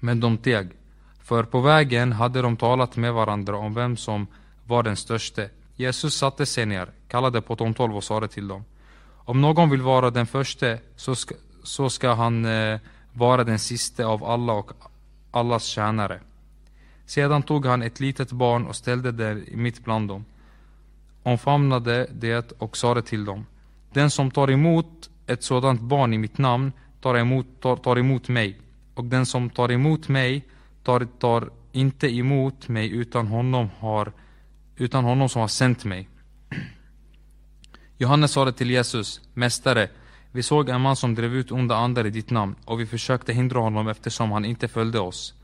Men 0.00 0.20
de 0.20 0.38
teg. 0.38 0.68
För 1.22 1.42
på 1.42 1.60
vägen 1.60 2.12
hade 2.12 2.42
de 2.42 2.56
talat 2.56 2.96
med 2.96 3.14
varandra 3.14 3.56
om 3.56 3.74
vem 3.74 3.96
som 3.96 4.26
var 4.66 4.82
den 4.82 4.96
störste. 4.96 5.50
Jesus 5.76 6.14
satte 6.14 6.46
sig 6.46 6.66
ner, 6.66 6.90
kallade 7.08 7.40
på 7.40 7.54
de 7.54 7.74
tolv 7.74 7.96
och 7.96 8.04
sade 8.04 8.28
till 8.28 8.48
dem. 8.48 8.64
Om 9.28 9.40
någon 9.40 9.70
vill 9.70 9.82
vara 9.82 10.10
den 10.10 10.26
förste, 10.26 10.78
så 10.96 11.14
ska, 11.14 11.34
så 11.62 11.90
ska 11.90 12.14
han 12.14 12.44
eh, 12.44 12.80
vara 13.12 13.44
den 13.44 13.58
siste 13.58 14.06
av 14.06 14.24
alla 14.24 14.52
och 14.52 14.70
allas 15.30 15.64
tjänare. 15.64 16.20
Sedan 17.06 17.42
tog 17.42 17.66
han 17.66 17.82
ett 17.82 18.00
litet 18.00 18.32
barn 18.32 18.66
och 18.66 18.76
ställde 18.76 19.12
det 19.12 19.34
mitt 19.52 19.84
bland 19.84 20.08
dem, 20.08 20.24
omfamnade 21.28 22.10
det 22.12 22.52
och 22.58 22.76
sade 22.76 23.02
till 23.02 23.24
dem. 23.24 23.46
Den 23.92 24.10
som 24.10 24.30
tar 24.30 24.50
emot 24.50 25.10
ett 25.26 25.42
sådant 25.42 25.80
barn 25.80 26.14
i 26.14 26.18
mitt 26.18 26.38
namn 26.38 26.72
tar 27.00 27.14
emot, 27.16 27.46
tar, 27.60 27.76
tar 27.76 27.98
emot 27.98 28.28
mig, 28.28 28.60
och 28.94 29.04
den 29.04 29.26
som 29.26 29.50
tar 29.50 29.72
emot 29.72 30.08
mig 30.08 30.44
tar, 30.82 31.06
tar 31.18 31.50
inte 31.72 32.06
emot 32.06 32.68
mig 32.68 32.90
utan 32.92 33.26
honom, 33.26 33.70
har, 33.78 34.12
utan 34.76 35.04
honom 35.04 35.28
som 35.28 35.40
har 35.40 35.48
sänt 35.48 35.84
mig. 35.84 36.08
Johannes 37.98 38.32
sade 38.32 38.52
till 38.52 38.70
Jesus, 38.70 39.20
Mästare, 39.34 39.88
vi 40.32 40.42
såg 40.42 40.68
en 40.68 40.80
man 40.80 40.96
som 40.96 41.14
drev 41.14 41.34
ut 41.34 41.52
onda 41.52 41.76
andar 41.76 42.06
i 42.06 42.10
ditt 42.10 42.30
namn 42.30 42.54
och 42.64 42.80
vi 42.80 42.86
försökte 42.86 43.32
hindra 43.32 43.60
honom 43.60 43.88
eftersom 43.88 44.32
han 44.32 44.44
inte 44.44 44.68
följde 44.68 44.98
oss. 45.00 45.34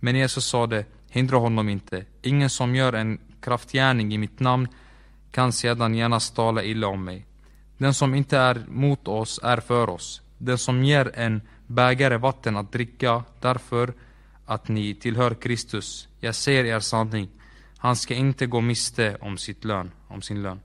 Men 0.00 0.16
Jesus 0.16 0.46
sade, 0.46 0.84
hindra 1.08 1.36
honom 1.36 1.68
inte. 1.68 2.04
Ingen 2.22 2.50
som 2.50 2.74
gör 2.74 2.92
en 2.92 3.18
kraftgärning 3.40 4.14
i 4.14 4.18
mitt 4.18 4.40
namn 4.40 4.68
kan 5.34 5.52
sedan 5.52 5.94
genast 5.94 6.36
tala 6.36 6.62
illa 6.62 6.86
om 6.86 7.04
mig. 7.04 7.26
Den 7.78 7.94
som 7.94 8.14
inte 8.14 8.38
är 8.38 8.64
mot 8.68 9.08
oss 9.08 9.40
är 9.42 9.56
för 9.56 9.90
oss. 9.90 10.22
Den 10.38 10.58
som 10.58 10.84
ger 10.84 11.10
en 11.14 11.40
bägare 11.66 12.16
vatten 12.16 12.56
att 12.56 12.72
dricka 12.72 13.24
därför 13.40 13.92
att 14.46 14.68
ni 14.68 14.94
tillhör 14.94 15.34
Kristus. 15.34 16.08
Jag 16.20 16.34
säger 16.34 16.64
er 16.64 16.80
sanning. 16.80 17.28
Han 17.78 17.96
ska 17.96 18.14
inte 18.14 18.46
gå 18.46 18.60
miste 18.60 19.16
om, 19.20 19.38
sitt 19.38 19.64
lön, 19.64 19.90
om 20.08 20.22
sin 20.22 20.42
lön. 20.42 20.60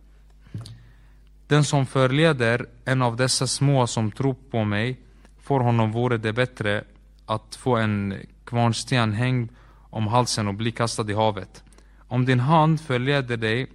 Den 1.47 1.63
som 1.63 1.86
förleder 1.86 2.65
en 2.86 3.01
av 3.01 3.15
dessa 3.15 3.47
små 3.47 3.88
som 3.88 4.11
tror 4.11 4.36
på 4.51 4.63
mig, 4.63 4.99
får 5.39 5.59
honom 5.59 5.91
vore 5.91 6.17
det 6.17 6.34
bättre 6.34 6.84
att 7.26 7.55
få 7.55 7.76
en 7.76 8.15
kvarnsten 8.45 9.13
hängd 9.13 9.49
om 9.89 10.07
halsen 10.07 10.47
och 10.47 10.53
bli 10.53 10.72
kastad 10.72 11.11
i 11.11 11.13
havet. 11.13 11.63
Om 12.07 12.26
din 12.26 12.39
hand 12.39 12.82
förleder 12.82 13.38
dig 13.38 13.67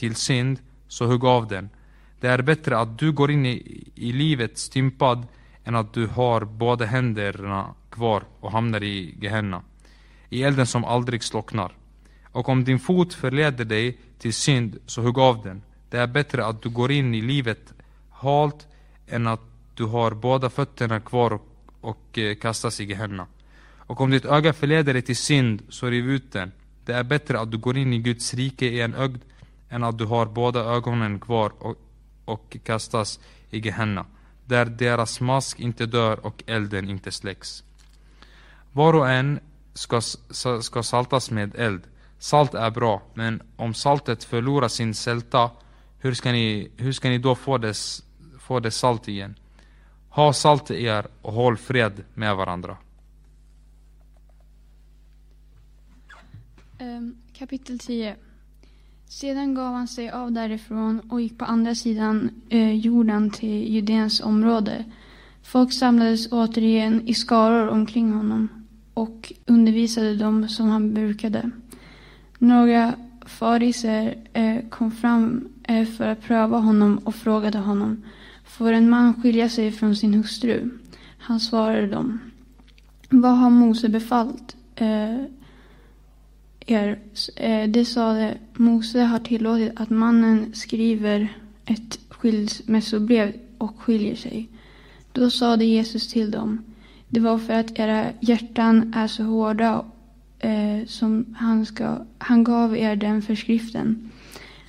till 0.00 0.14
synd, 0.14 0.58
så 0.88 1.06
hugg 1.06 1.24
av 1.24 1.48
den. 1.48 1.68
Det 2.20 2.28
är 2.28 2.42
bättre 2.42 2.78
att 2.78 2.98
du 2.98 3.12
går 3.12 3.30
in 3.30 3.46
i, 3.46 3.84
i 3.94 4.12
livet 4.12 4.58
stympad 4.58 5.26
än 5.64 5.76
att 5.76 5.92
du 5.92 6.06
har 6.06 6.44
båda 6.44 6.84
händerna 6.84 7.74
kvar 7.90 8.22
och 8.40 8.52
hamnar 8.52 8.82
i 8.82 9.14
Gehenna, 9.20 9.62
i 10.30 10.42
elden 10.42 10.66
som 10.66 10.84
aldrig 10.84 11.22
slocknar. 11.22 11.72
Och 12.32 12.48
om 12.48 12.64
din 12.64 12.78
fot 12.78 13.14
förleder 13.14 13.64
dig 13.64 13.98
till 14.18 14.34
synd, 14.34 14.78
så 14.86 15.02
hugg 15.02 15.18
av 15.18 15.42
den. 15.42 15.62
Det 15.90 15.98
är 15.98 16.06
bättre 16.06 16.46
att 16.46 16.62
du 16.62 16.68
går 16.68 16.90
in 16.90 17.14
i 17.14 17.20
livet 17.20 17.74
halt 18.10 18.66
än 19.06 19.26
att 19.26 19.44
du 19.74 19.84
har 19.84 20.14
båda 20.14 20.50
fötterna 20.50 21.00
kvar 21.00 21.32
och, 21.32 21.46
och 21.80 22.18
eh, 22.18 22.34
kastas 22.34 22.80
i 22.80 22.84
Gehenna. 22.84 23.26
Och 23.76 24.00
om 24.00 24.10
ditt 24.10 24.24
öga 24.24 24.52
förleder 24.52 24.92
dig 24.92 25.02
till 25.02 25.16
synd, 25.16 25.62
så 25.68 25.86
riv 25.86 26.10
ut 26.10 26.32
den. 26.32 26.52
Det 26.84 26.92
är 26.92 27.04
bättre 27.04 27.40
att 27.40 27.50
du 27.50 27.58
går 27.58 27.76
in 27.76 27.92
i 27.92 27.98
Guds 27.98 28.34
rike 28.34 28.66
i 28.66 28.80
en 28.80 28.94
ögd 28.94 29.20
än 29.70 29.84
att 29.84 29.98
du 29.98 30.04
har 30.04 30.26
båda 30.26 30.60
ögonen 30.60 31.20
kvar 31.20 31.52
och, 31.58 31.76
och 32.24 32.56
kastas 32.64 33.20
i 33.50 33.58
Gehenna, 33.58 34.06
där 34.46 34.64
deras 34.64 35.20
mask 35.20 35.60
inte 35.60 35.86
dör 35.86 36.26
och 36.26 36.42
elden 36.46 36.90
inte 36.90 37.10
släcks. 37.10 37.64
Var 38.72 38.94
och 38.94 39.10
en 39.10 39.40
ska, 39.74 40.00
ska 40.60 40.82
saltas 40.82 41.30
med 41.30 41.54
eld. 41.54 41.82
Salt 42.18 42.54
är 42.54 42.70
bra, 42.70 43.02
men 43.14 43.42
om 43.56 43.74
saltet 43.74 44.24
förlorar 44.24 44.68
sin 44.68 44.94
sälta 44.94 45.50
hur 45.98 46.14
ska 46.14 46.32
ni, 46.32 46.70
hur 46.76 46.92
ska 46.92 47.08
ni 47.08 47.18
då 47.18 47.34
få 47.34 47.58
det, 47.58 47.74
få 48.38 48.60
det 48.60 48.70
salt 48.70 49.08
igen? 49.08 49.34
Ha 50.08 50.32
salt 50.32 50.70
i 50.70 50.84
er 50.84 51.06
och 51.22 51.32
håll 51.32 51.56
fred 51.56 52.04
med 52.14 52.36
varandra. 52.36 52.76
Ehm, 56.78 57.16
kapitel 57.32 57.78
10 57.78 58.16
sedan 59.10 59.54
gav 59.54 59.74
han 59.74 59.88
sig 59.88 60.10
av 60.10 60.32
därifrån 60.32 61.00
och 61.08 61.20
gick 61.20 61.38
på 61.38 61.44
andra 61.44 61.74
sidan 61.74 62.30
eh, 62.48 62.72
jorden 62.72 63.30
till 63.30 63.74
Judeens 63.74 64.20
område. 64.20 64.84
Folk 65.42 65.72
samlades 65.72 66.32
återigen 66.32 67.08
i 67.08 67.14
skaror 67.14 67.68
omkring 67.68 68.12
honom 68.12 68.48
och 68.94 69.32
undervisade 69.46 70.16
dem 70.16 70.48
som 70.48 70.68
han 70.68 70.94
brukade. 70.94 71.50
Några 72.38 72.94
fariser 73.26 74.14
eh, 74.32 74.68
kom 74.68 74.90
fram 74.90 75.48
eh, 75.62 75.86
för 75.86 76.08
att 76.08 76.22
pröva 76.22 76.58
honom 76.58 76.98
och 77.04 77.14
frågade 77.14 77.58
honom 77.58 78.02
Får 78.44 78.72
en 78.72 78.90
man 78.90 79.22
skilja 79.22 79.48
sig 79.48 79.72
från 79.72 79.96
sin 79.96 80.14
hustru? 80.14 80.70
Han 81.18 81.40
svarade 81.40 81.86
dem 81.86 82.20
Vad 83.08 83.38
har 83.38 83.50
Mose 83.50 83.88
befallt? 83.88 84.56
Eh, 84.74 85.24
er. 86.66 86.98
Eh, 87.36 87.68
det 87.68 87.84
sade 87.84 88.38
Mose 88.54 89.00
har 89.00 89.18
tillåtit 89.18 89.72
att 89.76 89.90
mannen 89.90 90.54
skriver 90.54 91.28
ett 91.66 91.98
skilsmässobrev 92.08 93.32
och 93.58 93.80
skiljer 93.80 94.16
sig. 94.16 94.48
Då 95.12 95.30
sade 95.30 95.64
Jesus 95.64 96.08
till 96.08 96.30
dem. 96.30 96.64
Det 97.08 97.20
var 97.20 97.38
för 97.38 97.52
att 97.52 97.78
era 97.78 98.06
hjärtan 98.20 98.94
är 98.96 99.06
så 99.06 99.22
hårda 99.22 99.84
eh, 100.38 100.86
som 100.86 101.34
han, 101.38 101.66
ska, 101.66 102.04
han 102.18 102.44
gav 102.44 102.76
er 102.76 102.96
den 102.96 103.22
förskriften. 103.22 104.10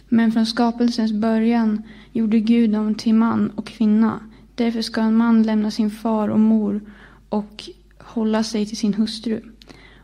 Men 0.09 0.31
från 0.31 0.45
skapelsens 0.45 1.11
början 1.11 1.83
gjorde 2.11 2.39
Gud 2.39 2.69
dem 2.69 2.95
till 2.95 3.13
man 3.13 3.51
och 3.55 3.67
kvinna. 3.67 4.19
Därför 4.55 4.81
ska 4.81 5.01
en 5.01 5.17
man 5.17 5.43
lämna 5.43 5.71
sin 5.71 5.91
far 5.91 6.27
och 6.27 6.39
mor 6.39 6.81
och 7.29 7.69
hålla 7.97 8.43
sig 8.43 8.65
till 8.65 8.77
sin 8.77 8.93
hustru. 8.93 9.41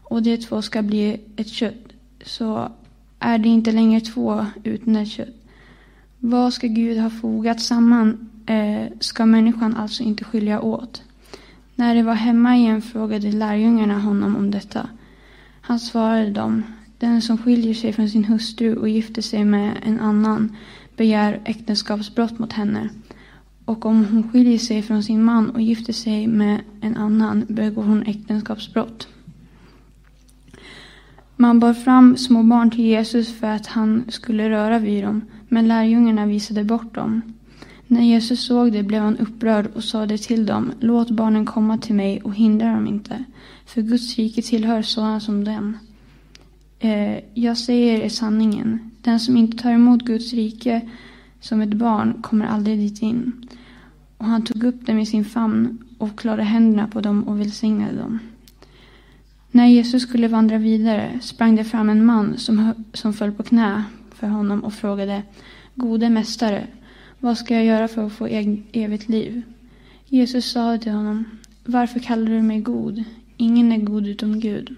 Och 0.10 0.24
de 0.24 0.38
två 0.38 0.62
ska 0.62 0.82
bli 0.82 1.20
ett 1.36 1.47
kött. 1.47 1.93
Så 2.26 2.72
är 3.20 3.38
det 3.38 3.49
inte 3.49 3.72
längre 3.72 4.01
två 4.01 4.45
utan 4.64 4.95
ett 4.95 5.08
kött. 5.08 5.36
Vad 6.20 6.53
ska 6.53 6.68
Gud 6.68 6.97
ha 6.97 7.10
fogat 7.10 7.62
samman 7.62 8.30
eh, 8.45 8.91
ska 8.99 9.26
människan 9.26 9.76
alltså 9.76 10.03
inte 10.03 10.24
skilja 10.24 10.62
åt. 10.62 11.03
När 11.76 11.95
de 11.95 12.03
var 12.03 12.14
hemma 12.14 12.55
igen 12.55 12.82
frågade 12.82 13.32
lärjungarna 13.32 13.99
honom 13.99 14.36
om 14.36 14.51
detta. 14.51 14.89
Han 15.62 15.80
svarade 15.80 16.32
dem, 16.32 16.64
den 16.97 17.22
som 17.22 17.38
skiljer 17.38 17.74
sig 17.74 17.93
från 17.93 18.10
sin 18.10 18.26
hustru 18.26 18.76
och 18.76 18.89
gifter 18.89 19.22
sig 19.22 19.45
med 19.45 19.78
en 19.84 19.99
annan 19.99 20.55
begär 20.95 21.41
äktenskapsbrott 21.45 22.39
mot 22.39 22.53
henne. 22.53 22.89
Och 23.66 23.86
om 23.86 24.05
hon 24.05 24.32
skiljer 24.32 24.60
sig 24.60 24.82
från 24.82 25.03
sin 25.03 25.24
man 25.24 25.49
och 25.49 25.62
gifter 25.62 25.93
sig 25.93 26.28
med 26.28 26.62
en 26.82 26.97
annan 26.97 27.45
begår 27.49 27.84
hon 27.84 28.03
äktenskapsbrott. 28.03 29.08
Man 31.40 31.60
bar 31.60 31.74
fram 31.74 32.18
små 32.18 32.44
barn 32.44 32.72
till 32.72 32.86
Jesus 32.86 33.34
för 33.40 33.48
att 33.48 33.68
han 33.68 34.06
skulle 34.08 34.50
röra 34.50 34.80
vid 34.80 35.04
dem, 35.04 35.22
men 35.48 35.68
lärjungarna 35.68 36.26
visade 36.26 36.64
bort 36.64 36.96
dem. 36.96 37.22
När 37.88 38.02
Jesus 38.02 38.46
såg 38.46 38.72
det 38.72 38.84
blev 38.84 39.02
han 39.02 39.18
upprörd 39.18 39.68
och 39.76 39.84
sade 39.84 40.18
till 40.18 40.46
dem, 40.46 40.72
låt 40.80 41.10
barnen 41.10 41.46
komma 41.46 41.78
till 41.78 41.96
mig 41.96 42.22
och 42.22 42.36
hindra 42.36 42.72
dem 42.72 42.88
inte, 42.88 43.24
för 43.66 43.82
Guds 43.82 44.16
rike 44.16 44.42
tillhör 44.42 44.82
sådana 44.82 45.20
som 45.20 45.44
dem. 45.44 45.78
Eh, 46.80 47.18
jag 47.34 47.58
säger 47.58 48.02
er 48.02 48.10
sanningen, 48.10 48.92
den 49.02 49.20
som 49.20 49.38
inte 49.38 49.58
tar 49.58 49.72
emot 49.72 50.02
Guds 50.02 50.34
rike 50.34 50.82
som 51.40 51.62
ett 51.62 51.74
barn 51.74 52.22
kommer 52.22 52.46
aldrig 52.46 52.80
dit 52.80 53.02
in. 53.02 53.48
Och 54.18 54.26
han 54.26 54.46
tog 54.46 54.64
upp 54.64 54.86
dem 54.86 55.00
i 55.00 55.06
sin 55.06 55.26
famn 55.26 55.78
och 55.98 56.20
klarade 56.20 56.44
händerna 56.44 56.88
på 56.88 57.02
dem 57.02 57.24
och 57.24 57.40
välsignade 57.40 57.98
dem. 57.98 58.20
När 59.58 59.68
Jesus 59.68 60.01
skulle 60.01 60.28
vandra 60.28 60.58
vidare 60.58 61.20
sprang 61.22 61.55
det 61.55 61.64
fram 61.64 61.89
en 61.89 62.05
man 62.05 62.38
som, 62.38 62.86
som 62.93 63.14
föll 63.14 63.32
på 63.32 63.43
knä 63.43 63.84
för 64.12 64.28
honom 64.28 64.64
och 64.64 64.74
frågade 64.74 65.24
Gode 65.76 66.10
mästare, 66.10 66.68
vad 67.20 67.38
ska 67.38 67.53
jag 67.53 67.66
göra 67.66 67.88
för 67.88 68.05
att 68.05 68.14
få 68.14 68.26
evigt 68.72 69.10
liv? 69.10 69.41
Jesus 70.05 70.51
sa 70.51 70.78
till 70.78 70.91
honom 70.91 71.26
Varför 71.66 71.99
kallar 71.99 72.26
du 72.26 72.41
mig 72.41 72.62
god? 72.62 73.03
Ingen 73.38 73.72
är 73.72 73.78
god 73.78 74.08
utom 74.08 74.39
Gud. 74.39 74.76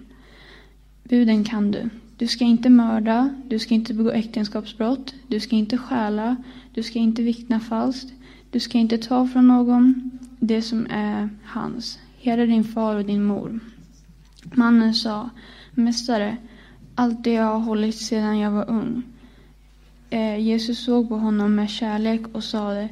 Buden 1.04 1.44
kan 1.44 1.70
du. 1.70 1.90
Du 2.16 2.26
ska 2.26 2.44
inte 2.44 2.70
mörda, 2.70 3.34
du 3.48 3.58
ska 3.58 3.74
inte 3.74 3.94
begå 3.94 4.10
äktenskapsbrott, 4.10 5.14
du 5.26 5.40
ska 5.40 5.56
inte 5.56 5.78
stjäla, 5.78 6.36
du 6.74 6.82
ska 6.82 6.98
inte 6.98 7.22
vittna 7.22 7.60
falskt, 7.60 8.12
du 8.50 8.60
ska 8.60 8.78
inte 8.78 8.98
ta 8.98 9.28
från 9.28 9.48
någon 9.48 10.10
det 10.38 10.62
som 10.62 10.86
är 10.90 11.28
hans. 11.44 11.98
Hedra 12.20 12.46
din 12.46 12.64
far 12.64 12.96
och 12.96 13.04
din 13.04 13.24
mor. 13.24 13.60
Mannen 14.44 14.94
sa, 14.94 15.30
Mästare, 15.74 16.36
allt 16.94 17.24
det 17.24 17.32
jag 17.32 17.44
har 17.44 17.58
hållit 17.58 17.96
sedan 17.96 18.38
jag 18.38 18.50
var 18.50 18.70
ung. 18.70 19.02
Eh, 20.10 20.38
Jesus 20.38 20.84
såg 20.84 21.08
på 21.08 21.16
honom 21.16 21.54
med 21.54 21.70
kärlek 21.70 22.20
och 22.32 22.44
sade, 22.44 22.88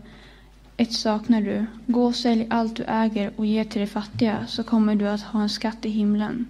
ett 0.77 0.93
saknar 0.93 1.41
du. 1.41 1.67
Gå 1.87 2.05
och 2.05 2.15
sälj 2.15 2.47
allt 2.51 2.77
du 2.77 2.85
äger 2.85 3.33
och 3.37 3.47
ge 3.47 3.65
till 3.65 3.81
de 3.81 3.87
fattiga, 3.87 4.47
så 4.47 4.63
kommer 4.63 4.95
du 4.95 5.09
att 5.09 5.21
ha 5.21 5.43
en 5.43 5.49
skatt 5.49 5.85
i 5.85 5.89
himlen. 5.89 6.47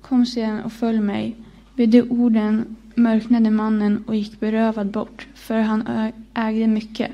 Kom 0.00 0.26
sedan 0.26 0.60
och 0.60 0.72
följ 0.72 1.00
mig. 1.00 1.36
Vid 1.74 1.88
de 1.88 2.02
orden 2.02 2.76
mörknade 2.94 3.50
mannen 3.50 4.04
och 4.06 4.16
gick 4.16 4.40
berövad 4.40 4.90
bort, 4.90 5.26
för 5.34 5.60
han 5.60 6.12
ägde 6.34 6.66
mycket. 6.66 7.10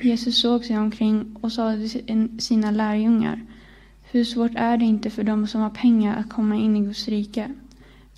Jesus 0.00 0.40
såg 0.40 0.64
sig 0.64 0.78
omkring 0.78 1.36
och 1.40 1.52
sade 1.52 1.88
till 1.88 2.28
sina 2.38 2.70
lärjungar, 2.70 3.40
hur 4.12 4.24
svårt 4.24 4.52
är 4.54 4.76
det 4.76 4.84
inte 4.84 5.10
för 5.10 5.24
dem 5.24 5.46
som 5.46 5.60
har 5.60 5.70
pengar 5.70 6.16
att 6.16 6.30
komma 6.30 6.56
in 6.56 6.76
i 6.76 6.80
Guds 6.80 7.08
rike? 7.08 7.50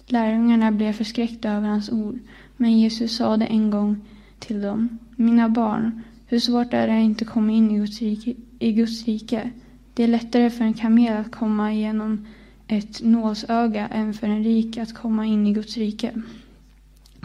Lärjungarna 0.06 0.72
blev 0.72 0.92
förskräckta 0.92 1.50
över 1.50 1.68
hans 1.68 1.90
ord, 1.90 2.18
men 2.56 2.78
Jesus 2.78 3.16
sade 3.16 3.46
en 3.46 3.70
gång 3.70 4.00
till 4.38 4.60
dem, 4.60 4.98
mina 5.16 5.48
barn, 5.48 6.02
hur 6.26 6.38
svårt 6.38 6.72
är 6.72 6.86
det 6.86 7.00
inte 7.00 7.24
att 7.24 7.30
komma 7.30 7.52
in 7.52 7.70
i 7.70 7.78
Guds, 7.78 8.00
rike, 8.00 8.34
i 8.58 8.72
Guds 8.72 9.04
rike? 9.04 9.50
Det 9.94 10.02
är 10.02 10.08
lättare 10.08 10.50
för 10.50 10.64
en 10.64 10.74
kamel 10.74 11.16
att 11.16 11.32
komma 11.32 11.72
igenom 11.72 12.26
ett 12.66 13.02
nålsöga 13.02 13.88
än 13.88 14.14
för 14.14 14.26
en 14.26 14.44
rik 14.44 14.78
att 14.78 14.94
komma 14.94 15.26
in 15.26 15.46
i 15.46 15.52
Guds 15.52 15.76
rike. 15.76 16.22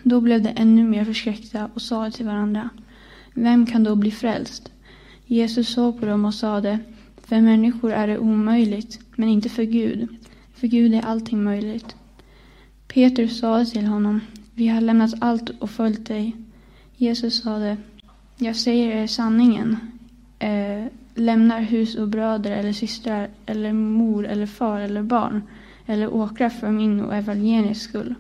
Då 0.04 0.22
blev 0.22 0.42
de 0.42 0.50
ännu 0.56 0.84
mer 0.84 1.06
förskräckta 1.06 1.70
och 1.74 1.82
sa 1.82 2.12
till 2.12 2.26
varandra, 2.26 2.70
vem 3.34 3.66
kan 3.66 3.84
då 3.84 3.96
bli 3.96 4.12
frälst? 4.12 4.72
Jesus 5.26 5.70
såg 5.70 6.00
på 6.00 6.06
dem 6.06 6.26
och 6.26 6.34
sade, 6.34 6.80
för 7.30 7.42
människor 7.42 7.92
är 7.92 8.08
det 8.08 8.18
omöjligt, 8.18 9.00
men 9.16 9.30
inte 9.30 9.50
för 9.50 9.64
Gud. 9.64 10.08
För 10.54 10.68
Gud 10.68 10.94
är 10.94 11.06
allting 11.06 11.44
möjligt. 11.44 11.96
Petrus 12.88 13.40
sade 13.40 13.66
till 13.66 13.86
honom, 13.86 14.22
vi 14.56 14.68
har 14.68 14.82
lämnat 14.82 15.14
allt 15.22 15.50
och 15.50 15.70
följt 15.70 16.08
dig. 16.08 16.36
Jesus 16.96 17.44
sade, 17.44 17.78
jag 18.38 18.56
säger 18.56 18.96
er 18.96 19.08
sanningen. 19.08 19.78
Eh, 20.40 20.86
lämnar 21.16 21.62
hus 21.62 21.96
och 21.96 22.08
bröder 22.08 22.52
eller 22.52 22.74
systrar 22.74 23.30
eller 23.46 23.74
mor 23.74 24.28
eller 24.28 24.46
far 24.46 24.80
eller 24.80 25.04
barn 25.04 25.44
eller 25.86 26.14
åkrar 26.14 26.50
för 26.50 26.72
min 26.72 27.00
och 27.00 27.16
evangeliets 27.16 27.82
skull 27.82 28.16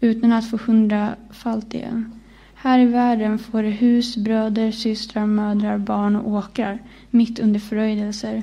utan 0.00 0.32
att 0.32 0.50
få 0.50 0.56
hundrafalt 0.56 1.74
igen. 1.74 2.12
Här 2.58 2.78
i 2.78 2.86
världen 2.86 3.38
får 3.38 3.62
de 3.62 3.70
hus, 3.70 4.16
bröder, 4.16 4.70
systrar, 4.70 5.26
mödrar, 5.26 5.78
barn 5.78 6.16
och 6.16 6.32
åkrar 6.32 6.82
mitt 7.10 7.38
under 7.38 7.60
föröjelser 7.60 8.42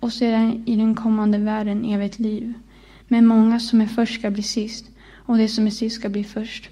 och 0.00 0.12
sedan 0.12 0.62
i 0.66 0.76
den 0.76 0.94
kommande 0.94 1.38
världen 1.38 1.84
evigt 1.84 2.18
liv. 2.18 2.52
Men 3.08 3.26
många 3.26 3.60
som 3.60 3.80
är 3.80 3.86
först 3.86 4.14
ska 4.14 4.30
bli 4.30 4.42
sist 4.42 4.90
och 5.14 5.38
det 5.38 5.48
som 5.48 5.66
är 5.66 5.70
sist 5.70 5.96
ska 5.96 6.08
bli 6.08 6.24
först. 6.24 6.70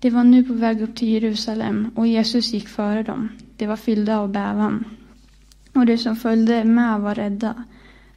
De 0.00 0.10
var 0.10 0.24
nu 0.24 0.44
på 0.44 0.52
väg 0.52 0.82
upp 0.82 0.96
till 0.96 1.08
Jerusalem 1.08 1.90
och 1.94 2.06
Jesus 2.06 2.52
gick 2.52 2.68
före 2.68 3.02
dem. 3.02 3.28
De 3.56 3.66
var 3.66 3.76
fyllda 3.76 4.18
av 4.18 4.32
bävan. 4.32 4.84
Och 5.72 5.86
de 5.86 5.98
som 5.98 6.16
följde 6.16 6.64
med 6.64 7.00
var 7.00 7.14
rädda. 7.14 7.64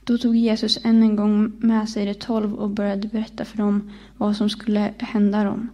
Då 0.04 0.18
tog 0.18 0.36
Jesus 0.36 0.80
än 0.84 1.04
en 1.04 1.16
gång 1.16 1.52
med 1.60 1.90
sig 1.90 2.06
de 2.06 2.14
tolv 2.14 2.54
och 2.54 2.70
började 2.70 3.08
berätta 3.08 3.46
för 3.46 3.58
dem 3.58 3.92
vad 4.18 4.36
som 4.36 4.50
skulle 4.50 4.94
hända 5.00 5.44
dem. 5.44 5.70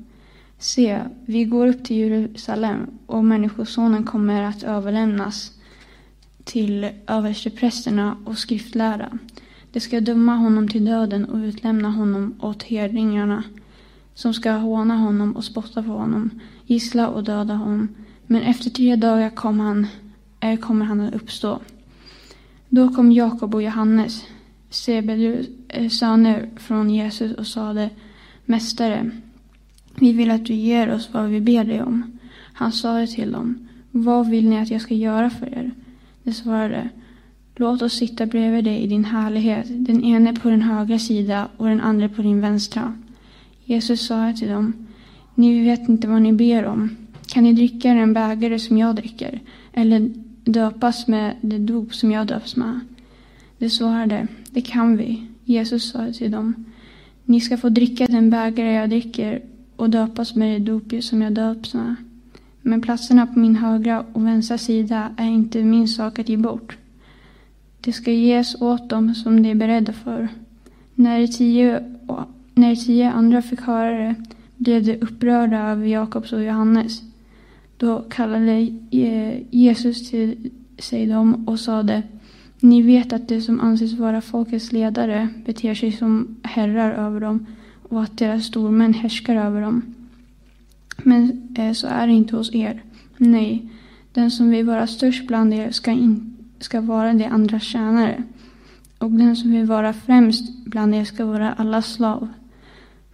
Se, 0.63 0.99
vi 1.25 1.45
går 1.45 1.67
upp 1.67 1.83
till 1.83 1.97
Jerusalem 1.97 2.87
och 3.05 3.25
Människosonen 3.25 4.03
kommer 4.03 4.43
att 4.43 4.63
överlämnas 4.63 5.51
till 6.43 6.89
översteprästerna 7.07 8.17
och 8.25 8.37
skriftlärda. 8.37 9.17
De 9.71 9.79
ska 9.79 9.99
döma 10.01 10.35
honom 10.35 10.67
till 10.67 10.85
döden 10.85 11.25
och 11.25 11.37
utlämna 11.37 11.89
honom 11.89 12.35
åt 12.39 12.63
herdingarna 12.63 13.43
som 14.13 14.33
ska 14.33 14.51
håna 14.51 14.95
honom 14.95 15.35
och 15.35 15.43
spotta 15.43 15.83
på 15.83 15.91
honom, 15.91 16.29
gissla 16.65 17.07
och 17.07 17.23
döda 17.23 17.53
honom. 17.53 17.95
Men 18.27 18.41
efter 18.41 18.69
tre 18.69 18.95
dagar 18.95 19.29
kom 19.29 19.59
han, 19.59 19.87
äh, 20.39 20.59
kommer 20.59 20.85
han 20.85 21.01
att 21.01 21.13
uppstå. 21.13 21.59
Då 22.69 22.95
kom 22.95 23.11
Jakob 23.11 23.55
och 23.55 23.63
Johannes, 23.63 24.25
Sebedus 24.69 25.47
eh, 25.67 25.89
söner 25.89 26.49
från 26.57 26.89
Jesus 26.89 27.33
och 27.33 27.47
sade 27.47 27.89
Mästare, 28.45 29.11
vi 29.99 30.13
vill 30.13 30.31
att 30.31 30.45
du 30.45 30.53
ger 30.53 30.93
oss 30.93 31.09
vad 31.13 31.29
vi 31.29 31.41
ber 31.41 31.63
dig 31.63 31.81
om. 31.81 32.19
Han 32.53 32.71
sade 32.71 33.07
till 33.07 33.31
dem, 33.31 33.67
vad 33.91 34.29
vill 34.29 34.49
ni 34.49 34.59
att 34.59 34.71
jag 34.71 34.81
ska 34.81 34.93
göra 34.93 35.29
för 35.29 35.47
er? 35.47 35.71
De 36.23 36.33
svarade, 36.33 36.89
låt 37.55 37.81
oss 37.81 37.93
sitta 37.93 38.25
bredvid 38.25 38.63
dig 38.63 38.83
i 38.83 38.87
din 38.87 39.05
härlighet, 39.05 39.65
den 39.69 40.03
ene 40.03 40.33
på 40.33 40.49
din 40.49 40.61
högra 40.61 40.99
sida 40.99 41.47
och 41.57 41.67
den 41.67 41.81
andra 41.81 42.09
på 42.09 42.21
din 42.21 42.41
vänstra. 42.41 42.93
Jesus 43.65 44.07
sa 44.07 44.33
till 44.33 44.49
dem, 44.49 44.73
ni 45.35 45.65
vet 45.65 45.89
inte 45.89 46.07
vad 46.07 46.21
ni 46.21 46.33
ber 46.33 46.65
om. 46.65 46.97
Kan 47.27 47.43
ni 47.43 47.53
dricka 47.53 47.93
den 47.93 48.13
bägare 48.13 48.59
som 48.59 48.77
jag 48.77 48.95
dricker? 48.95 49.41
Eller 49.73 50.11
döpas 50.43 51.07
med 51.07 51.35
det 51.41 51.57
dop 51.57 51.95
som 51.95 52.11
jag 52.11 52.27
döps 52.27 52.55
med? 52.55 52.79
De 53.57 53.69
svarade, 53.69 54.27
det 54.51 54.61
kan 54.61 54.97
vi. 54.97 55.27
Jesus 55.45 55.91
sa 55.91 56.11
till 56.11 56.31
dem, 56.31 56.65
ni 57.25 57.41
ska 57.41 57.57
få 57.57 57.69
dricka 57.69 58.05
den 58.05 58.29
bägare 58.29 58.73
jag 58.73 58.89
dricker 58.89 59.41
och 59.75 59.89
döpas 59.89 60.35
med 60.35 60.61
det 60.61 60.71
dop 60.71 61.03
som 61.03 61.21
jag 61.21 61.33
döps 61.33 61.73
med. 61.73 61.95
Men 62.61 62.81
platserna 62.81 63.27
på 63.27 63.39
min 63.39 63.55
högra 63.55 64.05
och 64.13 64.25
vänstra 64.25 64.57
sida 64.57 65.15
är 65.17 65.25
inte 65.27 65.63
min 65.63 65.87
sak 65.87 66.19
att 66.19 66.29
ge 66.29 66.37
bort. 66.37 66.77
Det 67.81 67.93
ska 67.93 68.11
ges 68.11 68.61
åt 68.61 68.89
dem 68.89 69.15
som 69.15 69.43
de 69.43 69.49
är 69.49 69.55
beredda 69.55 69.93
för. 69.93 70.27
När 70.95 71.19
de 71.19 71.27
tio 71.27 71.83
när 72.55 72.75
tio 72.75 73.11
andra 73.11 73.41
fick 73.41 73.61
höra 73.61 73.97
det 73.97 74.15
blev 74.57 74.85
de 74.85 74.95
upprörda 74.95 75.59
över 75.59 75.85
Jakobs 75.85 76.33
och 76.33 76.43
Johannes. 76.43 77.01
Då 77.77 77.99
kallade 78.09 78.59
Jesus 79.51 80.09
till 80.09 80.49
sig 80.77 81.07
dem 81.07 81.47
och 81.47 81.59
sade 81.59 82.03
Ni 82.59 82.81
vet 82.81 83.13
att 83.13 83.27
de 83.27 83.41
som 83.41 83.59
anses 83.59 83.93
vara 83.93 84.21
folkets 84.21 84.71
ledare 84.71 85.29
beter 85.45 85.73
sig 85.73 85.91
som 85.91 86.35
herrar 86.43 86.91
över 86.91 87.19
dem 87.19 87.45
och 87.93 88.03
att 88.03 88.17
deras 88.17 88.45
stormän 88.45 88.93
härskar 88.93 89.35
över 89.35 89.61
dem. 89.61 89.81
Men 90.97 91.47
eh, 91.57 91.73
så 91.73 91.87
är 91.87 92.07
det 92.07 92.13
inte 92.13 92.35
hos 92.35 92.55
er. 92.55 92.83
Nej, 93.17 93.69
den 94.13 94.31
som 94.31 94.49
vill 94.49 94.65
vara 94.65 94.87
störst 94.87 95.27
bland 95.27 95.53
er 95.53 95.71
ska, 95.71 95.91
in, 95.91 96.37
ska 96.59 96.81
vara 96.81 97.13
de 97.13 97.25
andra 97.25 97.59
tjänare. 97.59 98.23
Och 98.97 99.11
den 99.11 99.35
som 99.35 99.51
vill 99.51 99.65
vara 99.65 99.93
främst 99.93 100.65
bland 100.65 100.95
er 100.95 101.03
ska 101.03 101.25
vara 101.25 101.53
alla 101.53 101.81
slav. 101.81 102.27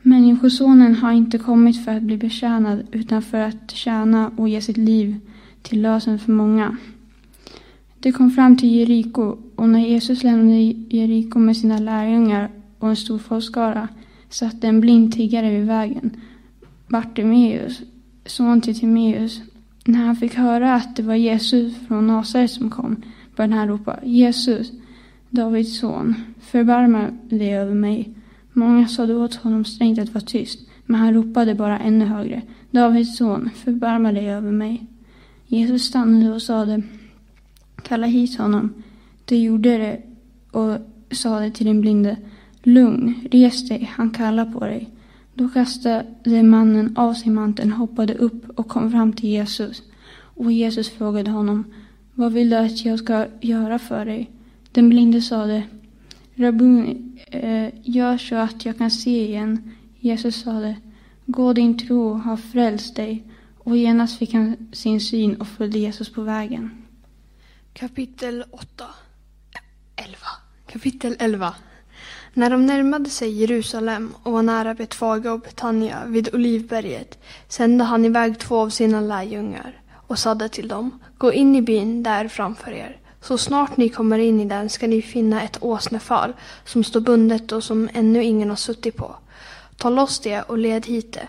Människosonen 0.02 0.96
har 0.96 1.12
inte 1.12 1.38
kommit 1.38 1.86
för 1.86 1.96
att 1.96 2.04
bli 2.04 2.18
betjänad 2.18 2.88
utan 2.92 3.22
för 3.22 3.38
att 3.38 3.72
tjäna 3.72 4.32
och 4.38 4.50
ge 4.50 4.62
sitt 4.62 4.78
liv 4.78 5.20
till 5.62 5.82
lösen 5.82 6.20
för 6.20 6.32
många. 6.32 6.78
De 8.00 8.12
kom 8.12 8.32
fram 8.32 8.58
till 8.58 8.76
Jeriko 8.76 9.38
och 9.56 9.70
när 9.70 9.80
Jesus 9.80 10.24
lämnade 10.24 10.60
Jeriko 10.90 11.40
med 11.40 11.58
sina 11.58 11.78
lärjungar 11.80 12.50
och 12.80 12.90
en 12.90 12.96
stor 12.96 13.18
folkskara 13.18 13.88
satt 14.30 14.64
en 14.64 14.82
blind 14.82 15.14
tiggare 15.14 15.52
vid 15.52 15.68
vägen, 15.68 16.12
Bartimeus, 16.88 17.82
son 18.26 18.62
till 18.62 18.80
Timeus. 18.80 19.42
När 19.86 20.06
han 20.06 20.16
fick 20.16 20.36
höra 20.36 20.74
att 20.74 20.96
det 20.96 21.04
var 21.04 21.16
Jesus 21.16 21.74
från 21.88 22.08
Nasaret 22.08 22.52
som 22.52 22.70
kom 22.70 23.04
började 23.36 23.56
han 23.56 23.68
ropa 23.68 24.00
Jesus, 24.04 24.72
Davids 25.30 25.80
son, 25.80 26.16
förbarma 26.40 27.08
dig 27.30 27.56
över 27.56 27.74
mig. 27.74 28.14
Många 28.54 28.88
sade 28.88 29.16
åt 29.16 29.36
honom 29.36 29.66
strängt 29.66 30.00
att 30.00 30.14
vara 30.14 30.26
tyst, 30.26 30.60
men 30.86 31.00
han 31.02 31.14
ropade 31.14 31.56
bara 31.56 31.80
ännu 31.80 32.06
högre. 32.06 32.42
Davids 32.72 33.18
son, 33.18 33.50
förbarma 33.56 34.12
dig 34.12 34.30
över 34.30 34.52
mig. 34.52 34.86
Jesus 35.48 35.84
stannade 35.84 36.34
och 36.34 36.42
sade, 36.42 36.82
kalla 37.84 38.08
hit 38.08 38.38
honom. 38.38 38.84
De 39.26 39.36
gjorde 39.36 39.78
det 39.78 40.02
och 40.52 40.78
sade 41.12 41.52
till 41.52 41.66
den 41.66 41.82
blinde, 41.82 42.18
lugn, 42.64 43.28
res 43.32 43.68
dig, 43.68 43.92
han 43.96 44.10
kallar 44.10 44.46
på 44.46 44.60
dig. 44.60 44.90
Då 45.34 45.50
kastade 45.50 46.44
mannen 46.44 46.98
av 46.98 47.14
sig 47.14 47.32
manteln, 47.32 47.72
hoppade 47.72 48.14
upp 48.14 48.60
och 48.60 48.68
kom 48.68 48.92
fram 48.92 49.14
till 49.14 49.30
Jesus. 49.30 49.84
Och 50.14 50.52
Jesus 50.52 50.90
frågade 50.90 51.32
honom, 51.32 51.64
vad 52.14 52.34
vill 52.34 52.50
du 52.50 52.56
att 52.56 52.86
jag 52.86 53.00
ska 53.00 53.26
göra 53.42 53.80
för 53.80 54.06
dig? 54.06 54.30
Den 54.72 54.90
blinde 54.90 55.22
sade, 55.22 55.64
Rabuni, 56.36 57.16
eh, 57.28 57.70
gör 57.84 58.18
så 58.18 58.36
att 58.36 58.66
jag 58.66 58.78
kan 58.78 58.92
se 58.92 59.26
igen. 59.28 59.72
Jesus 60.00 60.42
sade, 60.42 60.76
gå 61.26 61.54
din 61.54 61.78
tro 61.78 62.14
har 62.14 62.38
frälst 62.38 62.96
dig. 62.96 63.24
Och 63.58 63.78
genast 63.78 64.18
fick 64.18 64.34
han 64.34 64.70
sin 64.72 65.02
syn 65.02 65.36
och 65.36 65.48
följde 65.48 65.80
Jesus 65.80 66.10
på 66.10 66.22
vägen. 66.22 66.72
Kapitel 67.74 68.44
8 68.52 68.86
11 69.96 70.18
Kapitel 70.68 71.16
11 71.20 71.56
när 72.40 72.50
de 72.50 72.66
närmade 72.66 73.10
sig 73.10 73.42
Jerusalem 73.42 74.14
och 74.24 74.32
var 74.32 74.44
nära 74.44 74.74
Betfaga 74.74 75.34
och 75.34 75.40
Betania 75.40 75.98
vid 76.06 76.36
Olivberget 76.36 77.20
sände 77.48 77.84
han 77.84 78.06
iväg 78.06 78.40
två 78.40 78.58
av 78.58 78.70
sina 78.70 79.02
lärjungar 79.02 79.82
och 80.08 80.20
sade 80.20 80.50
till 80.50 80.68
dem, 80.68 81.00
gå 81.18 81.34
in 81.34 81.56
i 81.56 81.62
byn 81.62 82.04
där 82.04 82.28
framför 82.28 82.72
er. 82.72 82.98
Så 83.22 83.38
snart 83.38 83.78
ni 83.78 83.90
kommer 83.90 84.20
in 84.20 84.40
i 84.40 84.46
den 84.46 84.70
ska 84.70 84.88
ni 84.88 85.02
finna 85.02 85.42
ett 85.42 85.58
åsnefall 85.62 86.34
som 86.66 86.84
står 86.84 87.02
bundet 87.02 87.52
och 87.52 87.64
som 87.64 87.90
ännu 87.94 88.24
ingen 88.24 88.50
har 88.50 88.56
suttit 88.56 88.96
på. 88.96 89.16
Ta 89.78 89.90
loss 89.90 90.20
det 90.20 90.42
och 90.42 90.58
led 90.58 90.86
hit 90.86 91.14
det. 91.14 91.28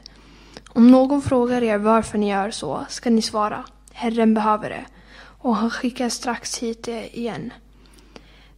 Om 0.69 0.91
någon 0.91 1.23
frågar 1.23 1.63
er 1.63 1.79
varför 1.79 2.19
ni 2.19 2.31
gör 2.31 2.51
så 2.51 2.87
ska 2.89 3.11
ni 3.11 3.23
svara, 3.23 3.65
Herren 3.93 4.35
behöver 4.35 4.71
det. 4.71 4.85
Och 5.21 5.57
han 5.57 5.71
skickar 5.71 6.09
strax 6.09 6.59
hit 6.59 6.83
det 6.83 7.19
igen. 7.19 7.53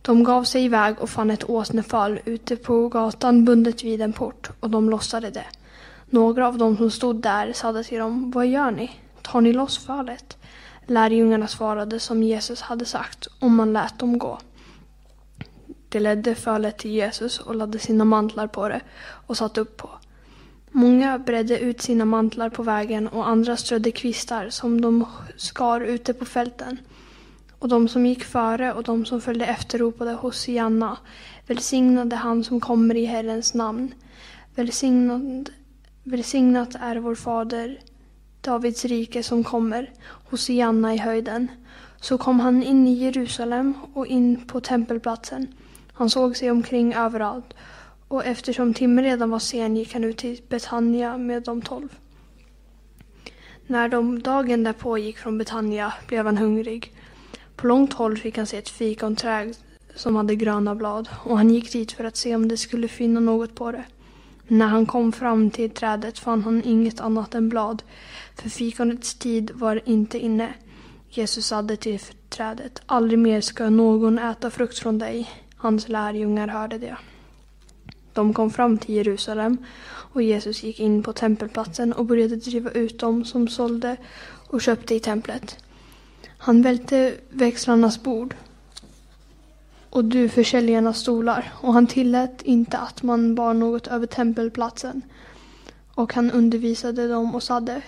De 0.02 0.24
gav 0.24 0.44
sig 0.44 0.64
iväg 0.64 1.00
och 1.00 1.10
fann 1.10 1.30
ett 1.30 1.50
åsnefall 1.50 2.20
ute 2.24 2.56
på 2.56 2.88
gatan 2.88 3.44
bundet 3.44 3.84
vid 3.84 4.02
en 4.02 4.12
port 4.12 4.50
och 4.60 4.70
de 4.70 4.90
lossade 4.90 5.30
det. 5.30 5.46
Några 6.10 6.48
av 6.48 6.58
dem 6.58 6.76
som 6.76 6.90
stod 6.90 7.16
där 7.16 7.52
sade 7.52 7.84
till 7.84 7.98
dem, 7.98 8.30
vad 8.30 8.46
gör 8.46 8.70
ni? 8.70 8.90
Tar 9.22 9.40
ni 9.40 9.52
loss 9.52 9.78
fallet? 9.86 10.36
Lärjungarna 10.86 11.46
svarade 11.46 12.00
som 12.00 12.22
Jesus 12.22 12.60
hade 12.60 12.84
sagt 12.84 13.28
och 13.40 13.50
man 13.50 13.72
lät 13.72 13.98
dem 13.98 14.18
gå. 14.18 14.38
De 15.88 16.00
ledde 16.00 16.34
fölet 16.34 16.78
till 16.78 16.90
Jesus 16.90 17.38
och 17.38 17.54
lade 17.54 17.78
sina 17.78 18.04
mantlar 18.04 18.46
på 18.46 18.68
det 18.68 18.80
och 19.26 19.36
satt 19.36 19.58
upp 19.58 19.76
på. 19.76 19.90
Många 20.70 21.18
bredde 21.18 21.58
ut 21.58 21.82
sina 21.82 22.04
mantlar 22.04 22.50
på 22.50 22.62
vägen 22.62 23.08
och 23.08 23.28
andra 23.28 23.56
strödde 23.56 23.90
kvistar 23.90 24.50
som 24.50 24.80
de 24.80 25.04
skar 25.36 25.80
ute 25.80 26.14
på 26.14 26.24
fälten. 26.24 26.78
Och 27.62 27.68
de 27.68 27.88
som 27.88 28.06
gick 28.06 28.24
före 28.24 28.72
och 28.72 28.82
de 28.82 29.04
som 29.04 29.20
följde 29.20 29.46
efter 29.46 29.78
ropade 29.78 30.12
Hosianna. 30.12 30.98
Välsignad 31.46 32.12
är 32.12 32.16
han 32.16 32.44
som 32.44 32.60
kommer 32.60 32.94
i 32.94 33.04
Herrens 33.04 33.54
namn. 33.54 33.94
Välsignad, 34.54 35.50
välsignat 36.02 36.74
är 36.80 36.96
vår 36.96 37.14
fader 37.14 37.78
Davids 38.40 38.84
rike 38.84 39.22
som 39.22 39.44
kommer, 39.44 39.92
Hosianna 40.30 40.94
i 40.94 40.96
höjden. 40.96 41.48
Så 42.00 42.18
kom 42.18 42.40
han 42.40 42.62
in 42.62 42.86
i 42.86 42.92
Jerusalem 42.92 43.74
och 43.94 44.06
in 44.06 44.46
på 44.46 44.60
tempelplatsen. 44.60 45.54
Han 45.92 46.10
såg 46.10 46.36
sig 46.36 46.50
omkring 46.50 46.94
överallt 46.94 47.54
och 48.08 48.24
eftersom 48.24 48.74
timmen 48.74 49.04
redan 49.04 49.30
var 49.30 49.38
sen 49.38 49.76
gick 49.76 49.92
han 49.92 50.04
ut 50.04 50.16
till 50.16 50.40
Betania 50.48 51.18
med 51.18 51.42
de 51.42 51.62
tolv. 51.62 51.88
När 53.66 53.88
de 53.88 54.22
dagen 54.22 54.64
därpå 54.64 54.98
gick 54.98 55.18
från 55.18 55.38
Betania 55.38 55.92
blev 56.06 56.26
han 56.26 56.38
hungrig. 56.38 56.92
På 57.56 57.66
långt 57.66 57.92
håll 57.92 58.18
fick 58.18 58.36
han 58.36 58.46
se 58.46 58.56
ett 58.56 58.68
fikonträd 58.68 59.56
som 59.94 60.16
hade 60.16 60.34
gröna 60.34 60.74
blad 60.74 61.08
och 61.24 61.36
han 61.36 61.50
gick 61.50 61.72
dit 61.72 61.92
för 61.92 62.04
att 62.04 62.16
se 62.16 62.34
om 62.34 62.48
det 62.48 62.56
skulle 62.56 62.88
finna 62.88 63.20
något 63.20 63.54
på 63.54 63.72
det. 63.72 63.84
När 64.48 64.66
han 64.66 64.86
kom 64.86 65.12
fram 65.12 65.50
till 65.50 65.70
trädet 65.70 66.18
fann 66.18 66.42
han 66.42 66.62
inget 66.64 67.00
annat 67.00 67.34
än 67.34 67.48
blad, 67.48 67.82
för 68.34 68.48
fikonets 68.48 69.14
tid 69.14 69.50
var 69.54 69.80
inte 69.84 70.18
inne. 70.18 70.54
Jesus 71.10 71.46
sade 71.46 71.76
till 71.76 72.00
trädet, 72.28 72.82
aldrig 72.86 73.18
mer 73.18 73.40
ska 73.40 73.70
någon 73.70 74.18
äta 74.18 74.50
frukt 74.50 74.78
från 74.78 74.98
dig. 74.98 75.30
Hans 75.56 75.88
lärjungar 75.88 76.48
hörde 76.48 76.78
det. 76.78 76.96
De 78.12 78.34
kom 78.34 78.50
fram 78.50 78.78
till 78.78 78.94
Jerusalem 78.94 79.56
och 79.86 80.22
Jesus 80.22 80.62
gick 80.62 80.80
in 80.80 81.02
på 81.02 81.12
tempelplatsen 81.12 81.92
och 81.92 82.06
började 82.06 82.36
driva 82.36 82.70
ut 82.70 82.98
dem 82.98 83.24
som 83.24 83.48
sålde 83.48 83.96
och 84.48 84.62
köpte 84.62 84.94
i 84.94 85.00
templet. 85.00 85.61
Han 86.44 86.62
välte 86.62 87.14
växlarnas 87.30 88.02
bord 88.02 88.34
och 89.90 90.04
du 90.04 90.28
försäljarnas 90.28 90.98
stolar 90.98 91.52
och 91.60 91.72
han 91.72 91.86
tillät 91.86 92.42
inte 92.42 92.78
att 92.78 93.02
man 93.02 93.34
bar 93.34 93.54
något 93.54 93.86
över 93.86 94.06
tempelplatsen. 94.06 95.02
Och 95.94 96.14
han 96.14 96.30
undervisade 96.30 97.08
dem 97.08 97.34
och 97.34 97.42
sade 97.42 97.82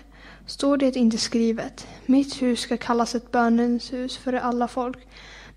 Står 0.47 0.77
det 0.77 0.97
inte 0.97 1.19
skrivet 1.19 1.87
Mitt 2.07 2.43
hus 2.43 2.61
ska 2.61 2.77
kallas 2.77 3.15
ett 3.15 3.33
bönens 3.33 3.93
hus 3.93 4.17
för 4.17 4.33
alla 4.33 4.69
folk 4.69 4.99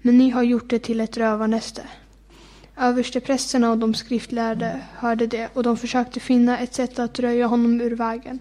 men 0.01 0.17
ni 0.17 0.29
har 0.29 0.43
gjort 0.43 0.69
det 0.69 0.79
till 0.79 0.99
ett 0.99 1.17
rövarnäste. 1.17 1.81
Översteprästerna 2.77 3.71
och 3.71 3.77
de 3.77 3.93
skriftlärde 3.93 4.81
hörde 4.93 5.27
det 5.27 5.49
och 5.53 5.63
de 5.63 5.77
försökte 5.77 6.19
finna 6.19 6.59
ett 6.59 6.73
sätt 6.73 6.99
att 6.99 7.19
röja 7.19 7.47
honom 7.47 7.81
ur 7.81 7.95
vägen. 7.95 8.39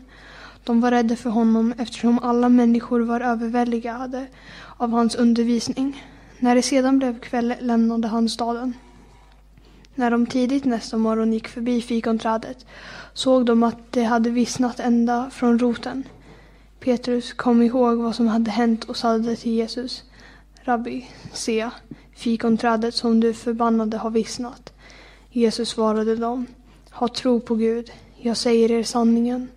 De 0.66 0.80
var 0.80 0.90
rädda 0.90 1.16
för 1.16 1.30
honom 1.30 1.74
eftersom 1.78 2.18
alla 2.18 2.48
människor 2.48 3.00
var 3.00 3.20
överväldigade 3.20 4.26
av 4.76 4.90
hans 4.90 5.14
undervisning. 5.14 6.04
När 6.38 6.54
det 6.54 6.62
sedan 6.62 6.98
blev 6.98 7.18
kväll 7.18 7.54
lämnade 7.60 8.08
han 8.08 8.28
staden. 8.28 8.74
När 9.94 10.10
de 10.10 10.26
tidigt 10.26 10.64
nästa 10.64 10.98
morgon 10.98 11.32
gick 11.32 11.48
förbi 11.48 11.82
fikonträdet 11.82 12.66
såg 13.12 13.46
de 13.46 13.62
att 13.62 13.92
det 13.92 14.02
hade 14.04 14.30
vissnat 14.30 14.80
ända 14.80 15.30
från 15.30 15.58
roten. 15.58 16.04
Petrus 16.80 17.32
kom 17.32 17.62
ihåg 17.62 17.98
vad 17.98 18.14
som 18.14 18.26
hade 18.26 18.50
hänt 18.50 18.84
och 18.84 18.96
sade 18.96 19.36
till 19.36 19.52
Jesus 19.52 20.04
Rabbi, 20.64 21.06
se, 21.32 21.70
fikonträdet 22.14 22.94
som 22.94 23.20
du 23.20 23.34
förbannade 23.34 23.96
har 23.96 24.10
vissnat. 24.10 24.72
Jesus 25.30 25.68
svarade 25.68 26.16
dem 26.16 26.46
Ha 26.90 27.08
tro 27.08 27.40
på 27.40 27.54
Gud, 27.54 27.92
jag 28.16 28.36
säger 28.36 28.70
er 28.70 28.82
sanningen. 28.82 29.48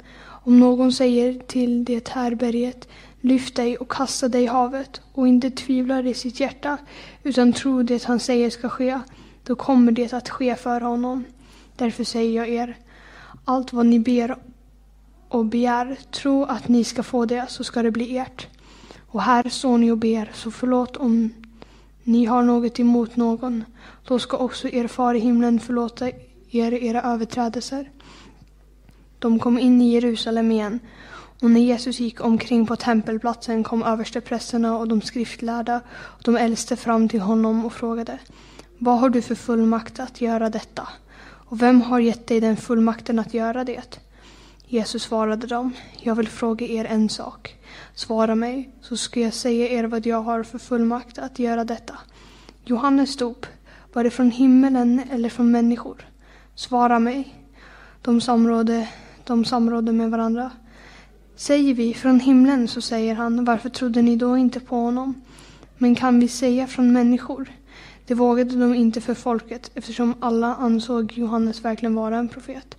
Om 0.49 0.59
någon 0.59 0.91
säger 0.91 1.33
till 1.33 1.85
det 1.85 2.07
här 2.07 2.35
berget 2.35 2.87
Lyft 3.21 3.55
dig 3.55 3.77
och 3.77 3.91
kasta 3.91 4.27
dig 4.27 4.43
i 4.43 4.45
havet 4.45 5.01
och 5.13 5.27
inte 5.27 5.51
tvivlar 5.51 6.05
i 6.05 6.13
sitt 6.13 6.39
hjärta 6.39 6.77
utan 7.23 7.53
tror 7.53 7.83
det 7.83 8.03
han 8.03 8.19
säger 8.19 8.49
ska 8.49 8.69
ske, 8.69 8.99
då 9.43 9.55
kommer 9.55 9.91
det 9.91 10.13
att 10.13 10.29
ske 10.29 10.55
för 10.55 10.81
honom. 10.81 11.23
Därför 11.75 12.03
säger 12.03 12.37
jag 12.37 12.49
er, 12.49 12.77
allt 13.45 13.73
vad 13.73 13.85
ni 13.85 13.99
ber 13.99 14.35
och 15.27 15.45
begär, 15.45 15.97
tro 16.11 16.43
att 16.43 16.67
ni 16.67 16.83
ska 16.83 17.03
få 17.03 17.25
det, 17.25 17.45
så 17.49 17.63
ska 17.63 17.83
det 17.83 17.91
bli 17.91 18.17
ert. 18.17 18.47
Och 19.07 19.21
här 19.21 19.49
står 19.49 19.77
ni 19.77 19.91
och 19.91 19.97
ber, 19.97 20.31
så 20.33 20.51
förlåt 20.51 20.97
om 20.97 21.33
ni 22.03 22.25
har 22.25 22.43
något 22.43 22.79
emot 22.79 23.15
någon. 23.15 23.63
Då 24.07 24.19
ska 24.19 24.37
också 24.37 24.69
er 24.69 24.87
far 24.87 25.13
i 25.13 25.19
himlen 25.19 25.59
förlåta 25.59 26.09
er 26.51 26.73
era 26.73 27.01
överträdelser. 27.01 27.89
De 29.19 29.39
kom 29.39 29.59
in 29.59 29.81
i 29.81 29.93
Jerusalem 29.93 30.51
igen. 30.51 30.79
Och 31.41 31.51
när 31.51 31.61
Jesus 31.61 31.99
gick 31.99 32.21
omkring 32.21 32.65
på 32.65 32.75
tempelplatsen 32.75 33.63
kom 33.63 33.83
översteprästerna 33.83 34.77
och 34.77 34.87
de 34.87 35.01
skriftlärda 35.01 35.81
och 35.89 36.23
de 36.23 36.35
äldste 36.35 36.75
fram 36.75 37.09
till 37.09 37.21
honom 37.21 37.65
och 37.65 37.73
frågade 37.73 38.17
Vad 38.77 38.99
har 38.99 39.09
du 39.09 39.21
för 39.21 39.35
fullmakt 39.35 39.99
att 39.99 40.21
göra 40.21 40.49
detta? 40.49 40.87
Och 41.21 41.61
vem 41.61 41.81
har 41.81 41.99
gett 41.99 42.27
dig 42.27 42.39
den 42.39 42.57
fullmakten 42.57 43.19
att 43.19 43.33
göra 43.33 43.63
det? 43.63 43.99
Jesus 44.65 45.03
svarade 45.03 45.47
dem 45.47 45.73
Jag 45.97 46.15
vill 46.15 46.27
fråga 46.27 46.67
er 46.67 46.85
en 46.85 47.09
sak. 47.09 47.55
Svara 47.95 48.35
mig, 48.35 48.69
så 48.81 48.97
ska 48.97 49.19
jag 49.19 49.33
säga 49.33 49.69
er 49.69 49.83
vad 49.83 50.05
jag 50.05 50.21
har 50.21 50.43
för 50.43 50.57
fullmakt 50.57 51.17
att 51.19 51.39
göra 51.39 51.63
detta. 51.63 51.97
Johannes 52.65 53.17
dop, 53.17 53.45
var 53.93 54.03
det 54.03 54.09
från 54.09 54.31
himmelen 54.31 55.01
eller 55.11 55.29
från 55.29 55.51
människor? 55.51 56.05
Svara 56.55 56.99
mig. 56.99 57.35
De 58.01 58.21
samrådde, 58.21 58.87
de 59.29 59.45
samrådde 59.45 59.91
med 59.91 60.11
varandra. 60.11 60.51
Säger 61.35 61.73
vi 61.73 61.93
från 61.93 62.19
himlen, 62.19 62.67
så 62.67 62.81
säger 62.81 63.15
han, 63.15 63.45
varför 63.45 63.69
trodde 63.69 64.01
ni 64.01 64.15
då 64.15 64.37
inte 64.37 64.59
på 64.59 64.75
honom? 64.75 65.21
Men 65.77 65.95
kan 65.95 66.19
vi 66.19 66.27
säga 66.27 66.67
från 66.67 66.93
människor? 66.93 67.51
Det 68.05 68.13
vågade 68.13 68.55
de 68.55 68.75
inte 68.75 69.01
för 69.01 69.13
folket 69.13 69.71
eftersom 69.73 70.13
alla 70.19 70.55
ansåg 70.55 71.13
Johannes 71.15 71.65
verkligen 71.65 71.95
vara 71.95 72.17
en 72.17 72.27
profet. 72.27 72.77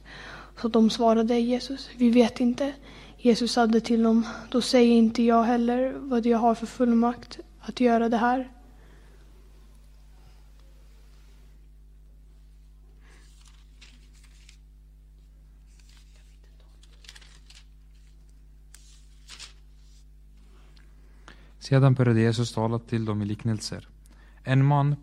Så 0.60 0.68
de 0.68 0.90
svarade 0.90 1.38
Jesus, 1.38 1.90
vi 1.96 2.10
vet 2.10 2.40
inte. 2.40 2.72
Jesus 3.18 3.52
sade 3.52 3.80
till 3.80 4.02
dem, 4.02 4.26
då 4.48 4.60
säger 4.60 4.92
inte 4.92 5.22
jag 5.22 5.42
heller 5.42 5.94
vad 5.96 6.26
jag 6.26 6.38
har 6.38 6.54
för 6.54 6.66
fullmakt 6.66 7.38
att 7.60 7.80
göra 7.80 8.08
det 8.08 8.16
här. 8.16 8.48
Sedan 21.70 21.94
började 21.94 22.20
Jesus 22.20 22.52
tala 22.52 22.78
till 22.78 23.04
dem 23.04 23.22
i 23.22 23.24
liknelser. 23.24 23.88
En 24.44 24.64
man 24.64 24.96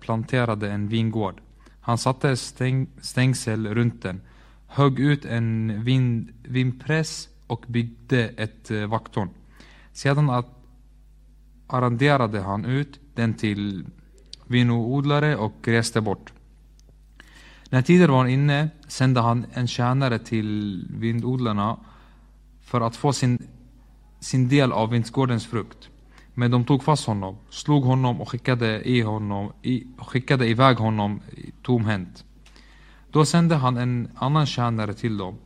planterade 0.00 0.70
en 0.70 0.88
vingård. 0.88 1.40
Han 1.80 1.98
satte 1.98 2.36
stäng, 2.36 2.86
stängsel 3.00 3.74
runt 3.74 4.02
den, 4.02 4.20
högg 4.66 5.00
ut 5.00 5.24
en 5.24 5.82
vind, 5.84 6.32
vindpress 6.42 7.28
och 7.46 7.64
byggde 7.68 8.28
ett 8.28 8.70
eh, 8.70 8.86
vakttorn. 8.86 9.28
Sedan 9.92 10.44
arrenderade 11.66 12.40
han 12.40 12.64
ut 12.64 13.00
den 13.14 13.34
till 13.34 13.86
vinodlare 14.46 15.36
och 15.36 15.68
reste 15.68 16.00
bort. 16.00 16.32
När 17.70 17.82
tiden 17.82 18.10
var 18.10 18.26
inne 18.26 18.70
sände 18.86 19.20
han 19.20 19.46
en 19.52 19.68
tjänare 19.68 20.18
till 20.18 20.84
vindodlarna 20.90 21.76
för 22.60 22.80
att 22.80 22.96
få 22.96 23.12
sin, 23.12 23.46
sin 24.20 24.48
del 24.48 24.72
av 24.72 24.90
vindsgårdens 24.90 25.46
frukt. 25.46 25.88
Men 26.38 26.50
de 26.50 26.64
tog 26.64 26.82
fast 26.82 27.06
honom, 27.06 27.36
slog 27.50 27.84
honom 27.84 28.20
och 28.20 28.28
skickade, 28.28 28.88
i 28.88 29.00
honom, 29.00 29.52
i, 29.62 29.86
skickade 29.98 30.46
iväg 30.46 30.76
honom 30.76 31.20
tomhänt. 31.62 32.24
Då 33.10 33.24
sände 33.24 33.54
han 33.54 33.76
en 33.76 34.08
annan 34.14 34.46
tjänare 34.46 34.94
till 34.94 35.16
dem. 35.16 35.38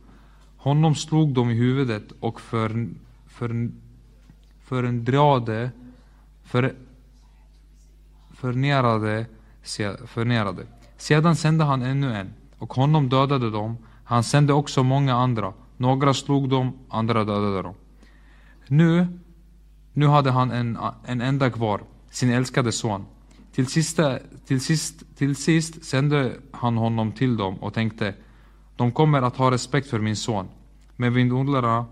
Honom 0.57 0.95
slog 0.95 1.33
de 1.33 1.49
i 1.49 1.53
huvudet 1.53 2.03
och 2.19 2.41
för, 2.41 2.89
för, 3.27 3.71
förndrade, 4.63 5.71
för, 6.43 6.75
förnerade, 8.33 9.25
förnerade. 10.05 10.65
Sedan 10.97 11.35
sände 11.35 11.63
han 11.63 11.81
ännu 11.81 12.13
en, 12.15 12.33
och 12.57 12.73
honom 12.73 13.09
dödade 13.09 13.49
de. 13.49 13.77
Han 14.03 14.23
sände 14.23 14.53
också 14.53 14.83
många 14.83 15.15
andra. 15.15 15.53
Några 15.77 16.13
slog 16.13 16.49
dem, 16.49 16.73
andra 16.89 17.23
dödade 17.23 17.61
dem. 17.61 17.75
Nu 18.67 19.07
nu 19.93 20.07
hade 20.07 20.31
han 20.31 20.51
en, 20.51 20.77
en 21.05 21.21
enda 21.21 21.49
kvar, 21.49 21.81
sin 22.09 22.31
älskade 22.31 22.71
son. 22.71 23.05
Till, 23.51 23.67
sista, 23.67 24.19
till, 24.45 24.61
sist, 24.61 25.03
till 25.17 25.35
sist 25.35 25.85
sände 25.85 26.31
han 26.51 26.77
honom 26.77 27.11
till 27.11 27.37
dem 27.37 27.55
och 27.55 27.73
tänkte, 27.73 28.13
de 28.75 28.91
kommer 28.91 29.21
att 29.21 29.37
ha 29.37 29.51
respekt 29.51 29.89
för 29.89 29.99
min 29.99 30.15
son. 30.15 30.47
Men 30.95 31.13
vindodlarna, 31.13 31.85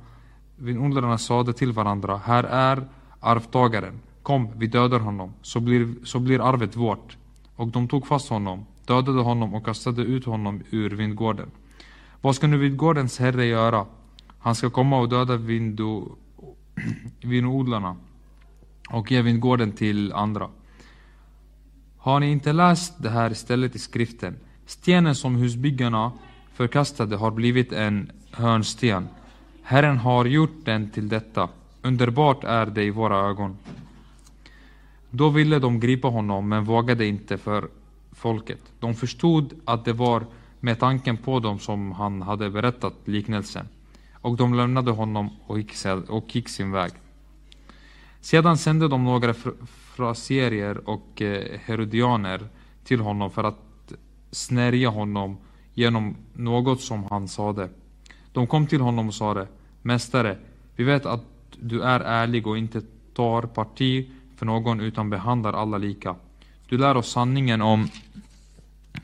vindodlarna 0.56 1.18
sade 1.18 1.54
till 1.54 1.72
varandra, 1.72 2.22
här 2.26 2.43
är 2.43 2.88
arvtagaren. 3.20 3.99
Kom, 4.24 4.49
vi 4.56 4.68
dödar 4.68 4.99
honom, 4.99 5.34
så 5.41 5.60
blir, 5.60 6.06
så 6.06 6.20
blir 6.20 6.49
arvet 6.49 6.76
vårt. 6.76 7.18
Och 7.56 7.68
de 7.68 7.88
tog 7.88 8.08
fast 8.08 8.30
honom, 8.30 8.66
dödade 8.86 9.22
honom 9.22 9.54
och 9.54 9.66
kastade 9.66 10.02
ut 10.02 10.26
honom 10.26 10.64
ur 10.70 10.89
vindgården. 10.89 11.52
Vad 12.22 12.36
ska 12.36 12.47
nu 12.47 12.58
vindgårdens 12.58 13.20
herre 13.20 13.45
göra? 13.45 13.86
Han 14.39 14.56
ska 14.56 14.70
komma 14.70 14.99
och 14.99 15.10
döda 15.10 15.38
vindodlarna 15.38 16.16
vinodlarna 17.22 17.95
och 18.89 19.11
ge 19.11 19.22
vingården 19.22 19.72
till 19.72 20.13
andra. 20.13 20.49
Har 21.97 22.19
ni 22.19 22.32
inte 22.32 22.53
läst 22.53 23.03
det 23.03 23.09
här 23.09 23.32
istället 23.32 23.76
i 23.76 23.80
skriften? 23.80 24.36
Stenen 24.65 25.15
som 25.15 25.36
husbyggarna 25.36 26.11
förkastade 26.53 27.15
har 27.15 27.32
blivit 27.32 27.72
en 27.72 28.11
hörnsten. 28.32 29.07
Herren 29.63 29.97
har 29.97 30.26
gjort 30.26 30.65
den 30.65 30.89
till 30.89 31.09
detta. 31.09 31.49
Underbart 31.82 32.43
är 32.43 32.65
det 32.65 32.84
i 32.84 32.89
våra 32.89 33.30
ögon. 33.30 33.57
Då 35.09 35.30
ville 35.30 35.59
de 35.59 35.80
gripa 35.80 36.07
honom, 36.07 36.49
men 36.49 36.63
vågade 36.63 37.05
inte 37.05 37.38
för 37.38 37.67
folket. 38.11 38.61
De 38.80 38.95
förstod 38.95 39.53
att 39.65 39.86
det 39.86 39.93
var 39.93 40.26
med 40.59 40.80
tanken 40.80 41.17
på 41.17 41.39
dem 41.39 41.59
som 41.59 41.91
han 41.91 42.22
hade 42.22 42.49
berättat 42.49 42.93
liknelsen 43.05 43.67
och 44.22 44.38
de 44.38 44.53
lämnade 44.53 44.91
honom 44.91 45.30
och 45.47 45.57
gick, 45.57 45.74
och 46.07 46.36
gick 46.36 46.49
sin 46.49 46.72
väg. 46.72 46.91
Sedan 48.22 48.57
sände 48.57 48.88
de 48.88 49.03
några 49.03 49.34
fraserier 49.95 50.89
och 50.89 51.22
eh, 51.22 51.59
herodianer 51.65 52.41
till 52.84 52.99
honom 52.99 53.32
för 53.32 53.43
att 53.43 53.93
snärja 54.32 54.89
honom 54.89 55.38
genom 55.74 56.15
något 56.34 56.82
som 56.82 57.03
han 57.09 57.28
sade. 57.28 57.69
De 58.34 58.47
kom 58.47 58.67
till 58.67 58.82
honom 58.82 59.07
och 59.07 59.13
sade 59.13 59.47
Mästare, 59.82 60.38
vi 60.76 60.84
vet 60.84 61.05
att 61.05 61.24
du 61.59 61.82
är 61.82 61.99
ärlig 61.99 62.47
och 62.47 62.57
inte 62.57 62.82
tar 63.13 63.41
parti 63.41 64.09
för 64.36 64.45
någon 64.45 64.82
utan 64.82 65.09
behandlar 65.09 65.53
alla 65.53 65.78
lika. 65.78 66.15
Du 66.69 66.78
lär 66.78 66.97
oss 66.97 67.11
sanningen 67.11 67.61
om 67.61 67.89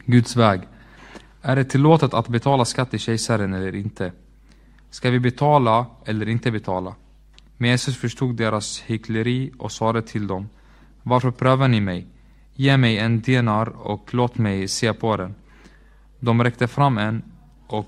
Guds 0.06 0.36
väg. 0.36 0.62
Är 1.42 1.56
det 1.56 1.64
tillåtet 1.64 2.14
att 2.14 2.28
betala 2.28 2.66
skatt 2.66 2.90
till 2.90 3.00
kejsaren 3.00 3.54
eller 3.54 3.76
inte? 3.76 4.12
Ska 4.98 5.10
vi 5.10 5.20
betala 5.20 5.86
eller 6.06 6.30
inte 6.30 6.52
betala? 6.52 6.96
Men 7.58 7.70
Jesus 7.70 7.98
förstod 7.98 8.36
deras 8.36 8.80
hyckleri 8.80 9.52
och 9.58 9.72
sade 9.72 10.02
till 10.02 10.28
dem 10.28 10.50
Varför 11.04 11.32
prövar 11.32 11.68
ni 11.68 11.82
mig? 11.82 12.08
Ge 12.54 12.78
mig 12.78 12.98
en 12.98 13.22
denar 13.22 13.70
och 13.70 14.14
låt 14.14 14.38
mig 14.38 14.68
se 14.68 14.94
på 14.94 15.18
den. 15.18 15.36
De 16.20 16.44
räckte 16.44 16.68
fram 16.68 16.98
en 16.98 17.24
och 17.68 17.86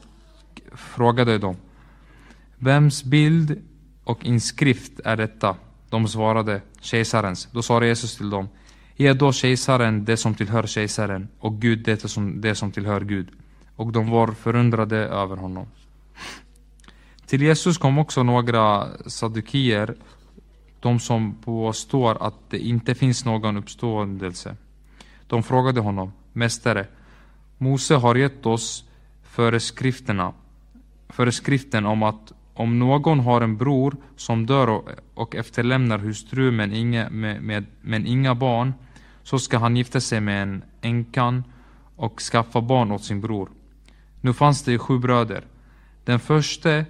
frågade 0.73 1.37
dem 1.37 1.55
Vems 2.57 3.03
bild 3.03 3.61
och 4.03 4.25
inskrift 4.25 4.99
är 5.03 5.17
detta? 5.17 5.55
De 5.89 6.07
svarade 6.07 6.61
kejsarens. 6.81 7.47
Då 7.51 7.61
sa 7.61 7.85
Jesus 7.85 8.17
till 8.17 8.29
dem 8.29 8.49
Ge 8.95 9.13
då 9.13 9.31
kejsaren 9.31 10.05
det 10.05 10.17
som 10.17 10.35
tillhör 10.35 10.67
kejsaren 10.67 11.27
och 11.39 11.61
Gud 11.61 11.85
det 11.85 12.09
som, 12.09 12.41
det 12.41 12.55
som 12.55 12.71
tillhör 12.71 13.01
Gud. 13.01 13.27
Och 13.75 13.91
de 13.91 14.09
var 14.09 14.27
förundrade 14.27 14.97
över 14.97 15.35
honom. 15.35 15.67
Till 17.29 17.41
Jesus 17.41 17.77
kom 17.77 17.97
också 17.97 18.23
några 18.23 18.87
sadukier, 19.05 19.95
de 20.79 20.99
som 20.99 21.35
påstår 21.35 22.27
att 22.27 22.49
det 22.49 22.59
inte 22.59 22.95
finns 22.95 23.25
någon 23.25 23.57
uppståndelse. 23.57 24.55
De 25.27 25.43
frågade 25.43 25.79
honom, 25.79 26.11
Mästare, 26.33 26.87
Mose 27.57 27.95
har 27.95 28.15
gett 28.15 28.45
oss 28.45 28.89
föreskrifterna, 29.23 30.33
föreskriften 31.09 31.85
om 31.85 32.03
att 32.03 32.33
om 32.53 32.79
någon 32.79 33.19
har 33.19 33.41
en 33.41 33.57
bror 33.57 33.95
som 34.15 34.45
dör 34.45 34.81
och 35.13 35.35
efterlämnar 35.35 35.97
hustru 35.97 36.51
men 36.51 36.73
inga, 36.73 37.09
med, 37.09 37.41
med, 37.43 37.65
men 37.81 38.07
inga 38.07 38.35
barn, 38.35 38.73
så 39.23 39.39
ska 39.39 39.57
han 39.57 39.75
gifta 39.75 40.01
sig 40.01 40.21
med 40.21 40.43
en 40.43 40.63
änkan 40.81 41.43
och 41.95 42.21
skaffa 42.21 42.61
barn 42.61 42.91
åt 42.91 43.03
sin 43.03 43.21
bror. 43.21 43.49
Nu 44.21 44.33
fanns 44.33 44.63
det 44.63 44.77
sju 44.77 44.99
bröder. 44.99 45.43
Den 46.03 46.19
första 46.19 46.85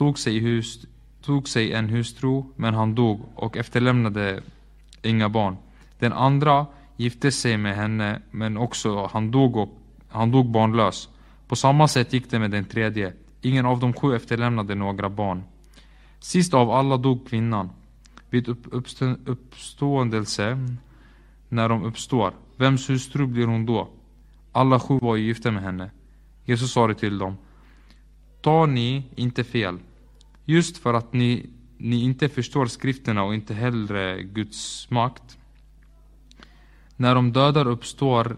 tog 0.00 0.18
sig, 0.18 0.38
hus, 0.38 0.86
tog 1.22 1.48
sig 1.48 1.72
en 1.72 1.88
hustru, 1.88 2.42
men 2.56 2.74
han 2.74 2.94
dog 2.94 3.20
och 3.34 3.56
efterlämnade 3.56 4.42
inga 5.02 5.28
barn. 5.28 5.56
Den 5.98 6.12
andra 6.12 6.66
gifte 6.96 7.32
sig 7.32 7.56
med 7.56 7.76
henne, 7.76 8.22
men 8.30 8.56
också 8.56 9.06
han 9.12 9.30
dog, 9.30 9.56
och, 9.56 9.68
han 10.08 10.30
dog 10.30 10.50
barnlös. 10.50 11.08
På 11.48 11.56
samma 11.56 11.88
sätt 11.88 12.12
gick 12.12 12.30
det 12.30 12.38
med 12.38 12.50
den 12.50 12.64
tredje. 12.64 13.12
Ingen 13.42 13.66
av 13.66 13.80
de 13.80 13.92
sju 13.92 14.16
efterlämnade 14.16 14.74
några 14.74 15.08
barn. 15.08 15.42
Sist 16.20 16.54
av 16.54 16.70
alla 16.70 16.96
dog 16.96 17.28
kvinnan. 17.28 17.70
Vid 18.30 18.48
uppstå, 18.48 19.16
uppståndelse, 19.24 20.58
när 21.48 21.68
de 21.68 21.84
uppstår, 21.84 22.32
vems 22.56 22.90
hustru 22.90 23.26
blir 23.26 23.46
hon 23.46 23.66
då? 23.66 23.88
Alla 24.52 24.80
sju 24.80 24.98
var 25.02 25.16
ju 25.16 25.26
gifta 25.26 25.50
med 25.50 25.62
henne. 25.62 25.90
Jesus 26.44 26.72
sa 26.72 26.86
det 26.86 26.94
till 26.94 27.18
dem. 27.18 27.36
tar 28.40 28.66
ni 28.66 29.04
inte 29.16 29.44
fel. 29.44 29.78
Just 30.50 30.78
för 30.78 30.94
att 30.94 31.12
ni, 31.12 31.50
ni 31.78 32.02
inte 32.04 32.28
förstår 32.28 32.66
skrifterna 32.66 33.22
och 33.22 33.34
inte 33.34 33.54
heller 33.54 34.18
Guds 34.18 34.90
makt. 34.90 35.38
När 36.96 37.14
de 37.14 37.32
dödar 37.32 37.66
uppstår, 37.68 38.36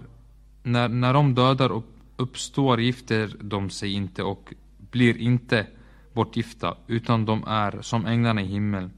när, 0.62 0.88
när 0.88 1.14
de 1.14 1.34
dödar 1.34 1.72
upp, 1.72 2.00
uppstår 2.16 2.80
gifter 2.80 3.36
de 3.40 3.70
sig 3.70 3.92
inte 3.92 4.22
och 4.22 4.54
blir 4.90 5.16
inte 5.16 5.66
bortgifta, 6.12 6.76
utan 6.86 7.24
de 7.24 7.44
är 7.46 7.82
som 7.82 8.06
änglarna 8.06 8.42
i 8.42 8.46
himlen. 8.46 8.90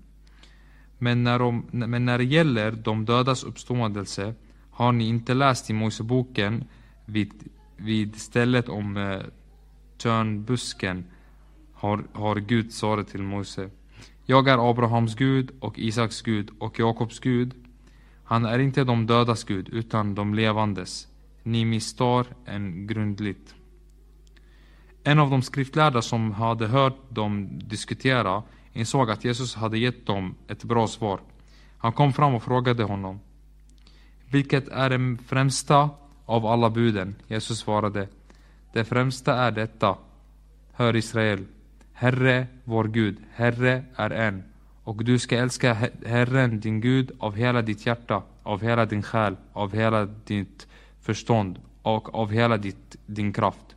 Men 0.98 1.24
när, 1.24 1.38
de, 1.38 1.66
men 1.70 2.04
när 2.04 2.18
det 2.18 2.24
gäller 2.24 2.72
de 2.72 3.04
dödas 3.04 3.44
uppståndelse 3.44 4.34
har 4.70 4.92
ni 4.92 5.08
inte 5.08 5.34
läst 5.34 5.70
i 5.70 5.72
Moseboken 5.72 6.64
vid, 7.04 7.32
vid 7.76 8.16
stället 8.16 8.68
om 8.68 8.96
eh, 8.96 9.20
törnbusken 9.98 11.04
har, 11.84 12.04
har 12.12 12.36
Gud 12.36 12.72
svarat 12.72 13.08
till 13.08 13.22
Mose. 13.22 13.70
Jag 14.26 14.48
är 14.48 14.70
Abrahams 14.70 15.14
Gud 15.14 15.50
och 15.60 15.78
Isaks 15.78 16.22
Gud 16.22 16.50
och 16.58 16.78
Jakobs 16.78 17.18
Gud. 17.20 17.54
Han 18.24 18.44
är 18.44 18.58
inte 18.58 18.84
de 18.84 19.06
dödas 19.06 19.44
Gud 19.44 19.68
utan 19.68 20.14
de 20.14 20.34
levandes. 20.34 21.08
Ni 21.42 21.64
misstar 21.64 22.26
en 22.44 22.86
grundligt. 22.86 23.54
En 25.02 25.18
av 25.18 25.30
de 25.30 25.42
skriftlärda 25.42 26.02
som 26.02 26.32
hade 26.32 26.66
hört 26.66 26.96
dem 27.08 27.58
diskutera 27.58 28.42
insåg 28.72 29.10
att 29.10 29.24
Jesus 29.24 29.54
hade 29.54 29.78
gett 29.78 30.06
dem 30.06 30.34
ett 30.48 30.64
bra 30.64 30.86
svar. 30.86 31.20
Han 31.78 31.92
kom 31.92 32.12
fram 32.12 32.34
och 32.34 32.42
frågade 32.42 32.84
honom. 32.84 33.20
Vilket 34.30 34.68
är 34.68 34.90
det 34.90 35.16
främsta 35.26 35.90
av 36.24 36.46
alla 36.46 36.70
buden? 36.70 37.14
Jesus 37.26 37.58
svarade. 37.58 38.08
Det 38.72 38.84
främsta 38.84 39.34
är 39.34 39.50
detta. 39.50 39.96
Hör 40.72 40.96
Israel. 40.96 41.44
Herre, 41.96 42.46
vår 42.64 42.84
Gud, 42.84 43.16
Herre 43.34 43.84
är 43.96 44.10
en. 44.10 44.42
Och 44.84 45.04
du 45.04 45.18
ska 45.18 45.36
älska 45.36 45.74
Herren, 46.06 46.60
din 46.60 46.80
Gud, 46.80 47.10
av 47.18 47.34
hela 47.34 47.62
ditt 47.62 47.86
hjärta, 47.86 48.22
av 48.42 48.62
hela 48.62 48.86
din 48.86 49.02
själ, 49.02 49.36
av 49.52 49.72
hela 49.72 50.04
ditt 50.04 50.66
förstånd 51.00 51.60
och 51.82 52.14
av 52.14 52.30
hela 52.30 52.56
ditt, 52.56 52.96
din 53.06 53.32
kraft. 53.32 53.76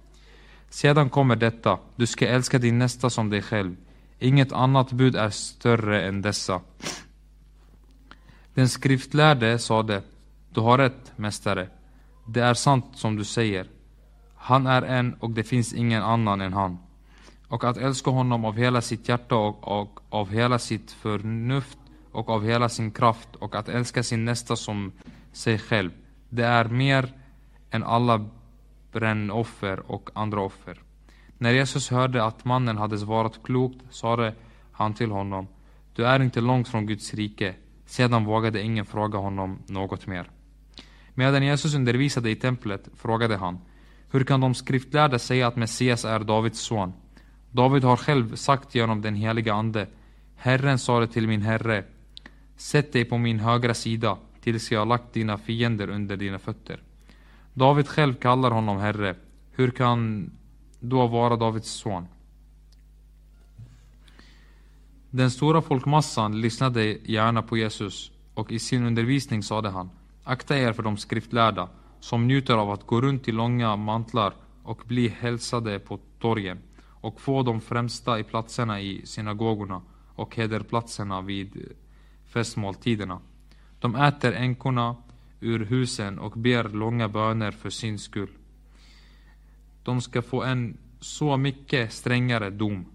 Sedan 0.69 1.09
kommer 1.09 1.35
detta, 1.35 1.79
du 1.95 2.07
ska 2.07 2.27
älska 2.27 2.59
din 2.59 2.79
nästa 2.79 3.09
som 3.09 3.29
dig 3.29 3.41
själv. 3.41 3.75
Inget 4.19 4.51
annat 4.51 4.91
bud 4.91 5.15
är 5.15 5.29
större 5.29 6.01
än 6.01 6.21
dessa. 6.21 6.61
Den 8.53 8.69
skriftlärde 8.69 9.59
sade, 9.59 10.01
du 10.49 10.61
har 10.61 10.77
rätt, 10.77 11.11
mästare. 11.15 11.69
Det 12.27 12.39
är 12.39 12.53
sant 12.53 12.85
som 12.93 13.15
du 13.15 13.23
säger. 13.23 13.67
Han 14.35 14.67
är 14.67 14.81
en 14.81 15.13
och 15.13 15.29
det 15.29 15.43
finns 15.43 15.73
ingen 15.73 16.03
annan 16.03 16.41
än 16.41 16.53
han. 16.53 16.77
Och 17.47 17.63
att 17.63 17.77
älska 17.77 18.11
honom 18.11 18.45
av 18.45 18.57
hela 18.57 18.81
sitt 18.81 19.09
hjärta 19.09 19.35
och, 19.35 19.81
och 19.81 19.99
av 20.09 20.29
hela 20.29 20.59
sitt 20.59 20.91
förnuft 20.91 21.77
och 22.11 22.29
av 22.29 22.45
hela 22.45 22.69
sin 22.69 22.91
kraft 22.91 23.35
och 23.35 23.55
att 23.55 23.69
älska 23.69 24.03
sin 24.03 24.25
nästa 24.25 24.55
som 24.55 24.91
sig 25.31 25.59
själv. 25.59 25.91
Det 26.29 26.45
är 26.45 26.65
mer 26.65 27.13
än 27.71 27.83
alla 27.83 28.25
brännoffer 28.91 29.91
och 29.91 30.09
andra 30.13 30.41
offer. 30.41 30.81
När 31.37 31.51
Jesus 31.51 31.89
hörde 31.89 32.23
att 32.23 32.45
mannen 32.45 32.77
hade 32.77 32.97
svarat 32.97 33.43
klokt 33.43 33.77
sade 33.89 34.33
han 34.71 34.93
till 34.93 35.11
honom 35.11 35.47
Du 35.95 36.05
är 36.05 36.19
inte 36.19 36.41
långt 36.41 36.67
från 36.67 36.85
Guds 36.85 37.13
rike. 37.13 37.55
Sedan 37.85 38.25
vågade 38.25 38.61
ingen 38.61 38.85
fråga 38.85 39.17
honom 39.17 39.59
något 39.67 40.07
mer. 40.07 40.29
Medan 41.13 41.43
Jesus 41.43 41.75
undervisade 41.75 42.29
i 42.29 42.35
templet 42.35 42.89
frågade 42.95 43.37
han 43.37 43.59
Hur 44.11 44.23
kan 44.23 44.41
de 44.41 44.53
skriftlärda 44.53 45.19
säga 45.19 45.47
att 45.47 45.55
Messias 45.55 46.05
är 46.05 46.19
Davids 46.19 46.59
son? 46.59 46.93
David 47.51 47.83
har 47.83 47.97
själv 47.97 48.35
sagt 48.35 48.75
genom 48.75 49.01
den 49.01 49.15
heliga 49.15 49.53
Ande 49.53 49.87
Herren 50.35 50.79
sade 50.79 51.07
till 51.07 51.27
min 51.27 51.41
Herre 51.41 51.83
Sätt 52.55 52.93
dig 52.93 53.05
på 53.05 53.17
min 53.17 53.39
högra 53.39 53.73
sida 53.73 54.17
tills 54.41 54.71
jag 54.71 54.79
har 54.79 54.85
lagt 54.85 55.13
dina 55.13 55.37
fiender 55.37 55.89
under 55.89 56.17
dina 56.17 56.39
fötter. 56.39 56.79
David 57.53 57.87
själv 57.87 58.13
kallar 58.13 58.51
honom 58.51 58.77
Herre. 58.77 59.15
Hur 59.51 59.71
kan 59.71 60.31
då 60.79 61.07
vara 61.07 61.35
Davids 61.35 61.69
son? 61.69 62.07
Den 65.09 65.31
stora 65.31 65.61
folkmassan 65.61 66.41
lyssnade 66.41 66.83
gärna 66.83 67.41
på 67.41 67.57
Jesus 67.57 68.11
och 68.33 68.51
i 68.51 68.59
sin 68.59 68.85
undervisning 68.85 69.43
sade 69.43 69.69
han 69.69 69.89
Akta 70.23 70.57
er 70.57 70.73
för 70.73 70.83
de 70.83 70.97
skriftlärda 70.97 71.69
som 71.99 72.27
njuter 72.27 72.53
av 72.53 72.71
att 72.71 72.85
gå 72.85 73.01
runt 73.01 73.27
i 73.27 73.31
långa 73.31 73.75
mantlar 73.75 74.33
och 74.63 74.81
bli 74.85 75.07
hälsade 75.07 75.79
på 75.79 75.99
torgen 76.19 76.59
och 77.01 77.21
få 77.21 77.43
de 77.43 77.61
främsta 77.61 78.19
i 78.19 78.23
platserna 78.23 78.81
i 78.81 79.01
synagogorna 79.05 79.81
och 80.15 80.35
hederplatserna 80.35 81.21
vid 81.21 81.73
festmåltiderna. 82.25 83.19
De 83.79 83.95
äter 83.95 84.33
änkorna 84.33 84.95
ur 85.39 85.65
husen 85.65 86.19
och 86.19 86.31
ber 86.31 86.69
långa 86.69 87.07
böner 87.07 87.51
för 87.51 87.69
sin 87.69 87.99
skull. 87.99 88.29
De 89.83 90.01
ska 90.01 90.21
få 90.21 90.43
en 90.43 90.77
så 90.99 91.37
mycket 91.37 91.93
strängare 91.93 92.49
dom. 92.49 92.85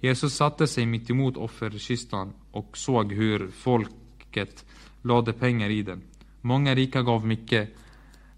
Jesus 0.00 0.34
satte 0.34 0.66
sig 0.66 0.86
mitt 0.86 1.10
emot 1.10 1.36
offerkistan 1.36 2.32
och 2.50 2.78
såg 2.78 3.12
hur 3.12 3.50
folket 3.50 4.64
lade 5.02 5.32
pengar 5.32 5.70
i 5.70 5.82
den. 5.82 6.02
Många 6.40 6.74
rika 6.74 7.02
gav 7.02 7.26
mycket. 7.26 7.76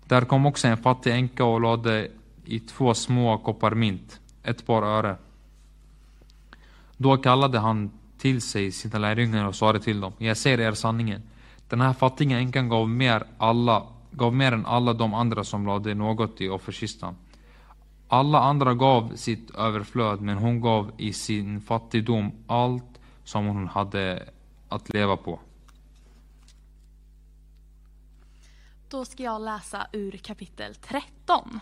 Där 0.04 0.24
kom 0.24 0.46
också 0.46 0.68
en 0.68 0.76
fattig 0.76 1.12
änka 1.12 1.44
och 1.44 1.60
lade 1.60 2.10
i 2.44 2.60
två 2.60 2.94
små 2.94 3.38
koppar 3.38 3.74
mint 3.74 4.20
ett 4.42 4.66
par 4.66 4.82
öre. 4.82 5.16
Då 6.96 7.16
kallade 7.16 7.58
han 7.58 7.90
till 8.18 8.40
sig 8.40 8.72
sina 8.72 8.98
lärjungar 8.98 9.46
och 9.46 9.54
sade 9.54 9.80
till 9.80 10.00
dem, 10.00 10.12
jag 10.18 10.36
säger 10.36 10.60
er 10.60 10.72
sanningen. 10.72 11.22
Den 11.68 11.80
här 11.80 11.92
fattiga 11.92 12.38
änkan 12.38 12.68
gav 12.68 12.88
mer, 12.88 13.26
alla, 13.38 13.86
gav 14.10 14.34
mer 14.34 14.52
än 14.52 14.66
alla 14.66 14.92
de 14.92 15.14
andra 15.14 15.44
som 15.44 15.66
lade 15.66 15.94
något 15.94 16.40
i 16.40 16.48
offerkistan. 16.48 17.16
Alla 18.08 18.40
andra 18.40 18.74
gav 18.74 19.16
sitt 19.16 19.50
överflöd, 19.50 20.20
men 20.20 20.38
hon 20.38 20.60
gav 20.60 20.92
i 20.96 21.12
sin 21.12 21.60
fattigdom 21.60 22.32
allt 22.46 23.00
som 23.24 23.46
hon 23.46 23.68
hade 23.68 24.28
att 24.68 24.88
leva 24.88 25.16
på. 25.16 25.40
Då 28.88 29.04
ska 29.04 29.22
jag 29.22 29.42
läsa 29.42 29.86
ur 29.92 30.12
kapitel 30.12 30.74
13. 30.74 31.60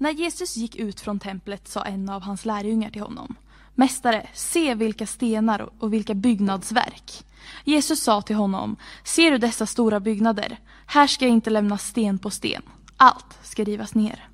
När 0.00 0.10
Jesus 0.10 0.56
gick 0.56 0.76
ut 0.76 1.00
från 1.00 1.18
templet 1.18 1.68
sa 1.68 1.82
en 1.82 2.08
av 2.08 2.22
hans 2.22 2.44
lärjungar 2.44 2.90
till 2.90 3.02
honom 3.02 3.36
Mästare, 3.74 4.26
se 4.34 4.74
vilka 4.74 5.06
stenar 5.06 5.70
och 5.78 5.92
vilka 5.92 6.14
byggnadsverk. 6.14 7.24
Jesus 7.64 8.02
sa 8.02 8.22
till 8.22 8.36
honom, 8.36 8.76
ser 9.04 9.30
du 9.30 9.38
dessa 9.38 9.66
stora 9.66 10.00
byggnader? 10.00 10.58
Här 10.86 11.06
ska 11.06 11.24
jag 11.24 11.32
inte 11.32 11.50
lämna 11.50 11.78
sten 11.78 12.18
på 12.18 12.30
sten. 12.30 12.62
Allt 12.96 13.38
ska 13.42 13.64
rivas 13.64 13.94
ner. 13.94 14.28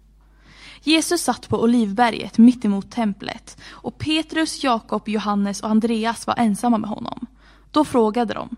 Jesus 0.82 1.22
satt 1.22 1.48
på 1.48 1.62
Olivberget 1.62 2.38
mitt 2.38 2.64
emot 2.64 2.90
templet 2.90 3.58
och 3.68 3.98
Petrus, 3.98 4.64
Jakob, 4.64 5.08
Johannes 5.08 5.60
och 5.60 5.70
Andreas 5.70 6.26
var 6.26 6.34
ensamma 6.38 6.78
med 6.78 6.90
honom. 6.90 7.26
Då 7.70 7.84
frågade 7.84 8.34
de, 8.34 8.56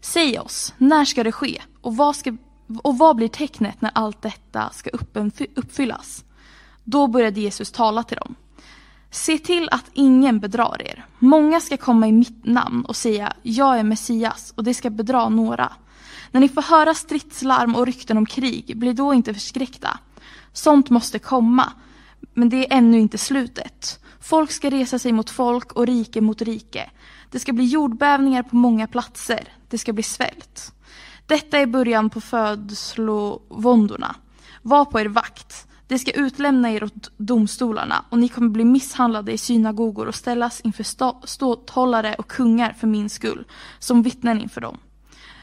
säg 0.00 0.38
oss, 0.38 0.74
när 0.78 1.04
ska 1.04 1.24
det 1.24 1.32
ske 1.32 1.62
och 1.80 1.96
vad, 1.96 2.16
ska, 2.16 2.36
och 2.82 2.98
vad 2.98 3.16
blir 3.16 3.28
tecknet 3.28 3.80
när 3.80 3.90
allt 3.94 4.22
detta 4.22 4.70
ska 4.72 4.90
uppfyllas? 5.54 6.24
Då 6.90 7.06
började 7.06 7.40
Jesus 7.40 7.72
tala 7.72 8.02
till 8.02 8.16
dem. 8.16 8.34
Se 9.10 9.38
till 9.38 9.68
att 9.70 9.84
ingen 9.92 10.40
bedrar 10.40 10.82
er. 10.82 11.06
Många 11.18 11.60
ska 11.60 11.76
komma 11.76 12.08
i 12.08 12.12
mitt 12.12 12.44
namn 12.44 12.84
och 12.84 12.96
säga 12.96 13.32
jag 13.42 13.78
är 13.78 13.82
Messias 13.82 14.52
och 14.56 14.64
det 14.64 14.74
ska 14.74 14.90
bedra 14.90 15.28
några. 15.28 15.72
När 16.30 16.40
ni 16.40 16.48
får 16.48 16.62
höra 16.62 16.94
stridslarm 16.94 17.74
och 17.74 17.86
rykten 17.86 18.16
om 18.16 18.26
krig, 18.26 18.78
bli 18.78 18.92
då 18.92 19.14
inte 19.14 19.34
förskräckta. 19.34 19.98
Sånt 20.52 20.90
måste 20.90 21.18
komma, 21.18 21.72
men 22.34 22.48
det 22.48 22.56
är 22.56 22.76
ännu 22.78 22.98
inte 22.98 23.18
slutet. 23.18 24.00
Folk 24.20 24.50
ska 24.50 24.70
resa 24.70 24.98
sig 24.98 25.12
mot 25.12 25.30
folk 25.30 25.72
och 25.72 25.86
rike 25.86 26.20
mot 26.20 26.42
rike. 26.42 26.90
Det 27.30 27.38
ska 27.38 27.52
bli 27.52 27.64
jordbävningar 27.64 28.42
på 28.42 28.56
många 28.56 28.86
platser. 28.86 29.48
Det 29.68 29.78
ska 29.78 29.92
bli 29.92 30.02
svält. 30.02 30.72
Detta 31.26 31.58
är 31.58 31.66
början 31.66 32.10
på 32.10 32.20
födslovåndorna. 32.20 34.16
Var 34.62 34.84
på 34.84 35.00
er 35.00 35.06
vakt. 35.06 35.67
Det 35.88 35.98
ska 35.98 36.10
utlämna 36.10 36.70
er 36.70 36.84
åt 36.84 37.10
domstolarna 37.16 38.04
och 38.08 38.18
ni 38.18 38.28
kommer 38.28 38.48
bli 38.48 38.64
misshandlade 38.64 39.32
i 39.32 39.38
synagogor 39.38 40.08
och 40.08 40.14
ställas 40.14 40.60
inför 40.60 40.84
ståthållare 41.26 42.14
och 42.14 42.28
kungar 42.28 42.72
för 42.72 42.86
min 42.86 43.10
skull, 43.10 43.44
som 43.78 44.02
vittnen 44.02 44.40
inför 44.40 44.60
dem. 44.60 44.78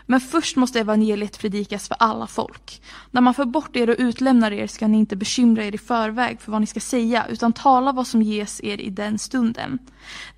Men 0.06 0.20
först 0.20 0.56
måste 0.56 0.80
evangeliet 0.80 1.40
predikas 1.40 1.88
för 1.88 1.98
alla 2.00 2.28
folk. 2.28 2.82
När 3.12 3.22
man 3.22 3.34
för 3.34 3.46
bort 3.46 3.76
er 3.76 3.90
och 3.90 3.96
utlämnar 4.00 4.52
er 4.52 4.68
ska 4.68 4.88
ni 4.88 4.98
inte 4.98 5.16
bekymra 5.16 5.66
er 5.66 5.76
i 5.76 5.78
förväg 5.78 6.42
för 6.42 6.52
vad 6.52 6.62
ni 6.62 6.68
ska 6.68 6.80
säga, 6.80 7.26
utan 7.30 7.54
tala 7.54 7.92
vad 7.92 8.08
som 8.08 8.22
ges 8.22 8.64
er 8.64 8.82
i 8.82 8.90
den 8.90 9.20
stunden. 9.20 9.80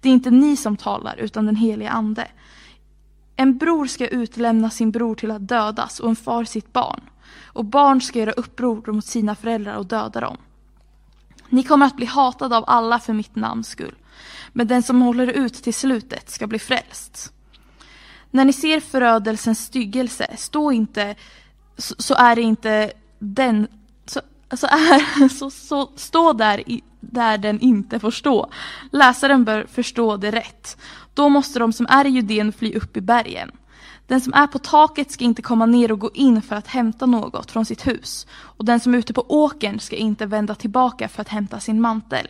Det 0.01 0.09
är 0.09 0.13
inte 0.13 0.31
ni 0.31 0.57
som 0.57 0.77
talar, 0.77 1.15
utan 1.17 1.45
den 1.45 1.55
helige 1.55 1.89
Ande. 1.89 2.27
En 3.35 3.57
bror 3.57 3.87
ska 3.87 4.07
utlämna 4.07 4.69
sin 4.69 4.91
bror 4.91 5.15
till 5.15 5.31
att 5.31 5.47
dödas 5.47 5.99
och 5.99 6.09
en 6.09 6.15
far 6.15 6.43
sitt 6.43 6.73
barn 6.73 7.01
och 7.45 7.65
barn 7.65 8.01
ska 8.01 8.19
göra 8.19 8.31
uppror 8.31 8.91
mot 8.91 9.05
sina 9.05 9.35
föräldrar 9.35 9.75
och 9.75 9.85
döda 9.85 10.19
dem. 10.19 10.37
Ni 11.49 11.63
kommer 11.63 11.85
att 11.85 11.95
bli 11.95 12.05
hatade 12.05 12.57
av 12.57 12.63
alla 12.67 12.99
för 12.99 13.13
mitt 13.13 13.35
namns 13.35 13.67
skull. 13.67 13.95
Men 14.53 14.67
den 14.67 14.83
som 14.83 15.01
håller 15.01 15.27
ut 15.27 15.53
till 15.53 15.73
slutet 15.73 16.29
ska 16.29 16.47
bli 16.47 16.59
frälst. 16.59 17.33
När 18.31 18.45
ni 18.45 18.53
ser 18.53 18.79
förödelsens 18.79 19.59
styggelse, 19.59 20.35
stå 20.37 20.71
inte, 20.71 21.15
så, 21.77 21.95
så 21.97 22.13
är 22.13 22.35
det 22.35 22.41
inte 22.41 22.91
den, 23.19 23.67
så, 24.05 24.21
så, 24.57 24.67
är, 24.67 25.29
så, 25.39 25.49
så 25.49 25.91
stå 25.95 26.33
där, 26.33 26.69
i, 26.69 26.83
där 26.99 27.37
den 27.37 27.59
inte 27.59 27.99
får 27.99 28.11
stå. 28.11 28.49
Läsaren 28.91 29.43
bör 29.43 29.65
förstå 29.71 30.17
det 30.17 30.31
rätt. 30.31 30.77
Då 31.13 31.29
måste 31.29 31.59
de 31.59 31.73
som 31.73 31.87
är 31.89 32.05
i 32.05 32.09
Judeen 32.09 32.53
fly 32.53 32.73
upp 32.73 32.97
i 32.97 33.01
bergen. 33.01 33.51
Den 34.07 34.21
som 34.21 34.33
är 34.33 34.47
på 34.47 34.59
taket 34.59 35.11
ska 35.11 35.23
inte 35.23 35.41
komma 35.41 35.65
ner 35.65 35.91
och 35.91 35.99
gå 35.99 36.11
in 36.13 36.41
för 36.41 36.55
att 36.55 36.67
hämta 36.67 37.05
något 37.05 37.51
från 37.51 37.65
sitt 37.65 37.87
hus. 37.87 38.27
Och 38.31 38.65
den 38.65 38.79
som 38.79 38.93
är 38.93 38.97
ute 38.97 39.13
på 39.13 39.25
åkern 39.27 39.79
ska 39.79 39.95
inte 39.95 40.25
vända 40.25 40.55
tillbaka 40.55 41.07
för 41.07 41.21
att 41.21 41.29
hämta 41.29 41.59
sin 41.59 41.81
mantel. 41.81 42.27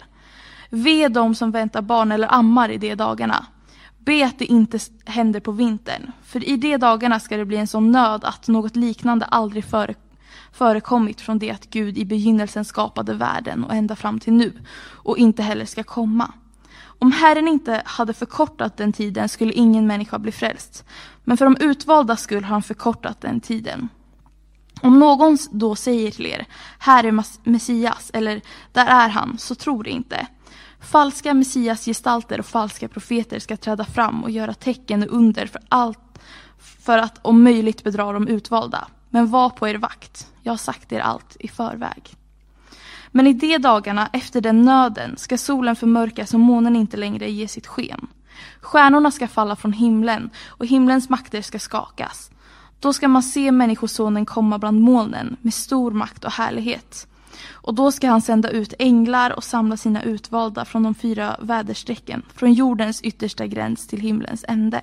Ve 0.69 1.07
de 1.07 1.35
som 1.35 1.51
väntar 1.51 1.81
barn 1.81 2.11
eller 2.11 2.33
ammar 2.33 2.69
i 2.69 2.77
de 2.77 2.95
dagarna. 2.95 3.45
Be 3.97 4.25
att 4.25 4.39
det 4.39 4.45
inte 4.45 4.79
händer 5.05 5.39
på 5.39 5.51
vintern, 5.51 6.11
för 6.23 6.49
i 6.49 6.57
de 6.57 6.77
dagarna 6.77 7.19
ska 7.19 7.37
det 7.37 7.45
bli 7.45 7.57
en 7.57 7.67
sån 7.67 7.91
nöd 7.91 8.23
att 8.23 8.47
något 8.47 8.75
liknande 8.75 9.25
aldrig 9.25 9.65
före, 9.65 9.93
förekommit 10.51 11.21
från 11.21 11.39
det 11.39 11.51
att 11.51 11.69
Gud 11.69 11.97
i 11.97 12.05
begynnelsen 12.05 12.65
skapade 12.65 13.13
världen 13.13 13.63
och 13.63 13.73
ända 13.73 13.95
fram 13.95 14.19
till 14.19 14.33
nu, 14.33 14.53
och 14.79 15.17
inte 15.17 15.43
heller 15.43 15.65
ska 15.65 15.83
komma. 15.83 16.33
Om 16.99 17.11
Herren 17.11 17.47
inte 17.47 17.81
hade 17.85 18.13
förkortat 18.13 18.77
den 18.77 18.93
tiden 18.93 19.29
skulle 19.29 19.53
ingen 19.53 19.87
människa 19.87 20.19
bli 20.19 20.31
frälst, 20.31 20.85
men 21.23 21.37
för 21.37 21.45
de 21.45 21.57
utvalda 21.59 22.15
skull 22.15 22.43
har 22.43 22.49
han 22.49 22.63
förkortat 22.63 23.21
den 23.21 23.41
tiden. 23.41 23.89
Om 24.81 24.99
någon 24.99 25.37
då 25.51 25.75
säger 25.75 26.11
till 26.11 26.25
er, 26.25 26.45
här 26.79 27.03
är 27.03 27.23
Messias, 27.49 28.11
eller 28.13 28.41
där 28.71 28.85
är 28.85 29.09
han, 29.09 29.37
så 29.37 29.55
tror 29.55 29.83
det 29.83 29.89
inte. 29.89 30.27
Falska 30.79 31.33
messiasgestalter 31.33 32.39
och 32.39 32.45
falska 32.45 32.87
profeter 32.87 33.39
ska 33.39 33.57
träda 33.57 33.85
fram 33.85 34.23
och 34.23 34.31
göra 34.31 34.53
tecken 34.53 35.03
och 35.03 35.15
under 35.15 35.47
för 35.47 35.61
allt 35.69 35.99
för 36.57 36.97
att 36.97 37.19
om 37.21 37.43
möjligt 37.43 37.83
bedra 37.83 38.11
de 38.11 38.27
utvalda. 38.27 38.87
Men 39.09 39.27
var 39.27 39.49
på 39.49 39.67
er 39.67 39.75
vakt. 39.75 40.31
Jag 40.41 40.51
har 40.51 40.57
sagt 40.57 40.91
er 40.91 40.99
allt 40.99 41.37
i 41.39 41.47
förväg. 41.47 42.15
Men 43.17 43.27
i 43.27 43.33
de 43.33 43.57
dagarna 43.57 44.09
efter 44.13 44.41
den 44.41 44.61
nöden 44.61 45.17
ska 45.17 45.37
solen 45.37 45.75
förmörkas 45.75 46.33
och 46.33 46.39
månen 46.39 46.75
inte 46.75 46.97
längre 46.97 47.31
ge 47.31 47.47
sitt 47.47 47.67
sken. 47.67 48.07
Stjärnorna 48.61 49.11
ska 49.11 49.27
falla 49.27 49.55
från 49.55 49.73
himlen 49.73 50.29
och 50.47 50.65
himlens 50.65 51.09
makter 51.09 51.41
ska 51.41 51.59
skakas. 51.59 52.31
Då 52.79 52.93
ska 52.93 53.07
man 53.07 53.23
se 53.23 53.51
Människosonen 53.51 54.25
komma 54.25 54.59
bland 54.59 54.81
molnen 54.81 55.37
med 55.41 55.53
stor 55.53 55.91
makt 55.91 56.23
och 56.23 56.31
härlighet. 56.31 57.07
Och 57.51 57.73
då 57.73 57.91
ska 57.91 58.09
han 58.09 58.21
sända 58.21 58.49
ut 58.49 58.73
änglar 58.79 59.31
och 59.31 59.43
samla 59.43 59.77
sina 59.77 60.03
utvalda 60.03 60.65
från 60.65 60.83
de 60.83 60.95
fyra 60.95 61.37
väderstrecken, 61.39 62.23
från 62.35 62.53
jordens 62.53 63.01
yttersta 63.01 63.47
gräns 63.47 63.87
till 63.87 64.01
himlens 64.01 64.45
ände. 64.47 64.81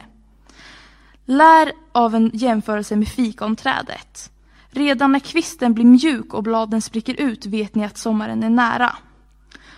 Lär 1.25 1.73
av 1.93 2.15
en 2.15 2.31
jämförelse 2.35 2.97
med 2.97 3.09
fikonträdet. 3.09 4.31
Redan 4.75 5.13
när 5.13 5.19
kvisten 5.21 5.75
blir 5.75 5.85
mjuk 5.85 6.35
och 6.35 6.43
bladen 6.43 6.83
spricker 6.83 7.21
ut 7.21 7.47
vet 7.47 7.75
ni 7.75 7.85
att 7.85 7.99
sommaren 7.99 8.43
är 8.43 8.51
nära. 8.51 8.97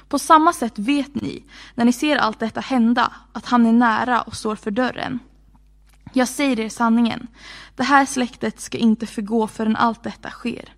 På 0.09 0.19
samma 0.19 0.53
sätt 0.53 0.79
vet 0.79 1.15
ni, 1.15 1.45
när 1.75 1.85
ni 1.85 1.93
ser 1.93 2.17
allt 2.17 2.41
detta 2.41 2.61
hända, 2.61 3.13
att 3.33 3.47
han 3.47 3.67
är 3.67 3.73
nära 3.73 4.23
och 4.23 4.37
står 4.37 4.57
för 4.57 4.71
dörren. 4.71 5.19
Jag 6.13 6.29
säger 6.29 6.61
er 6.61 6.69
sanningen, 6.69 7.27
det 7.77 7.83
här 7.83 8.07
släktet 8.07 8.61
ska 8.61 8.79
inte 8.79 9.07
förgå 9.07 9.47
förrän 9.47 9.77
allt 9.77 10.03
detta 10.03 10.31
sker. 10.31 10.75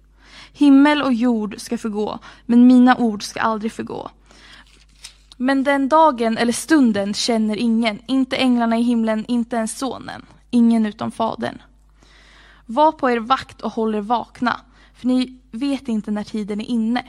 Himmel 0.52 1.02
och 1.02 1.12
jord 1.12 1.54
ska 1.58 1.78
förgå, 1.78 2.18
men 2.46 2.66
mina 2.66 2.96
ord 2.96 3.22
ska 3.22 3.40
aldrig 3.40 3.72
förgå. 3.72 4.10
Men 5.36 5.64
den 5.64 5.88
dagen 5.88 6.38
eller 6.38 6.52
stunden 6.52 7.14
känner 7.14 7.56
ingen, 7.56 7.98
inte 8.06 8.36
änglarna 8.36 8.78
i 8.78 8.82
himlen, 8.82 9.24
inte 9.28 9.56
ens 9.56 9.78
sonen, 9.78 10.26
ingen 10.50 10.86
utom 10.86 11.10
fadern. 11.10 11.58
Var 12.70 12.92
på 12.92 13.10
er 13.10 13.18
vakt 13.18 13.60
och 13.60 13.72
håll 13.72 13.94
er 13.94 14.00
vakna, 14.00 14.60
för 14.94 15.06
ni 15.06 15.40
vet 15.50 15.88
inte 15.88 16.10
när 16.10 16.24
tiden 16.24 16.60
är 16.60 16.64
inne. 16.64 17.04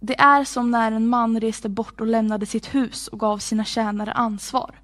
Det 0.00 0.20
är 0.20 0.44
som 0.44 0.70
när 0.70 0.92
en 0.92 1.08
man 1.08 1.40
reste 1.40 1.68
bort 1.68 2.00
och 2.00 2.06
lämnade 2.06 2.46
sitt 2.46 2.74
hus 2.74 3.08
och 3.08 3.20
gav 3.20 3.38
sina 3.38 3.64
tjänare 3.64 4.12
ansvar. 4.12 4.74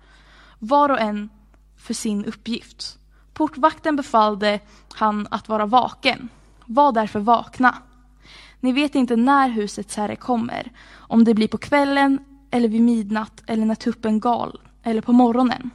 Var 0.58 0.88
och 0.88 1.00
en 1.00 1.30
för 1.76 1.94
sin 1.94 2.24
uppgift. 2.24 2.98
Portvakten 3.32 3.96
befallde 3.96 4.60
han 4.94 5.26
att 5.30 5.48
vara 5.48 5.66
vaken. 5.66 6.28
Var 6.66 6.92
därför 6.92 7.20
vakna. 7.20 7.74
Ni 8.60 8.72
vet 8.72 8.94
inte 8.94 9.16
när 9.16 9.48
husets 9.48 9.96
herre 9.96 10.16
kommer, 10.16 10.72
om 10.94 11.24
det 11.24 11.34
blir 11.34 11.48
på 11.48 11.58
kvällen 11.58 12.18
eller 12.50 12.68
vid 12.68 12.82
midnatt 12.82 13.42
eller 13.46 13.66
när 13.66 13.74
tuppen 13.74 14.20
gal 14.20 14.60
eller 14.82 15.02
på 15.02 15.12
morgonen. 15.12 15.70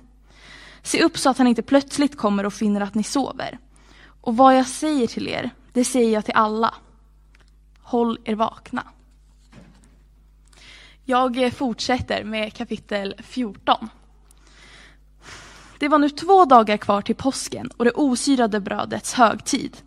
Se 0.83 1.03
upp 1.03 1.17
så 1.17 1.29
att 1.29 1.37
han 1.37 1.47
inte 1.47 1.61
plötsligt 1.61 2.17
kommer 2.17 2.45
och 2.45 2.53
finner 2.53 2.81
att 2.81 2.95
ni 2.95 3.03
sover. 3.03 3.59
Och 4.25 4.37
vad 4.37 4.57
jag 4.57 4.67
säger 4.67 5.07
till 5.07 5.27
er, 5.27 5.49
det 5.73 5.85
säger 5.85 6.13
jag 6.13 6.25
till 6.25 6.33
alla. 6.33 6.73
Håll 7.81 8.19
er 8.23 8.35
vakna. 8.35 8.83
Jag 11.03 11.43
eh, 11.43 11.51
fortsätter 11.51 12.23
med 12.23 12.53
kapitel 12.53 13.15
14. 13.23 13.89
Det 15.79 15.87
var 15.87 15.99
nu 15.99 16.09
två 16.09 16.45
dagar 16.45 16.77
kvar 16.77 17.01
till 17.01 17.15
påsken 17.15 17.71
och 17.77 17.85
det 17.85 17.91
osyrade 17.91 18.59
brödets 18.59 19.13
högtid. 19.13 19.77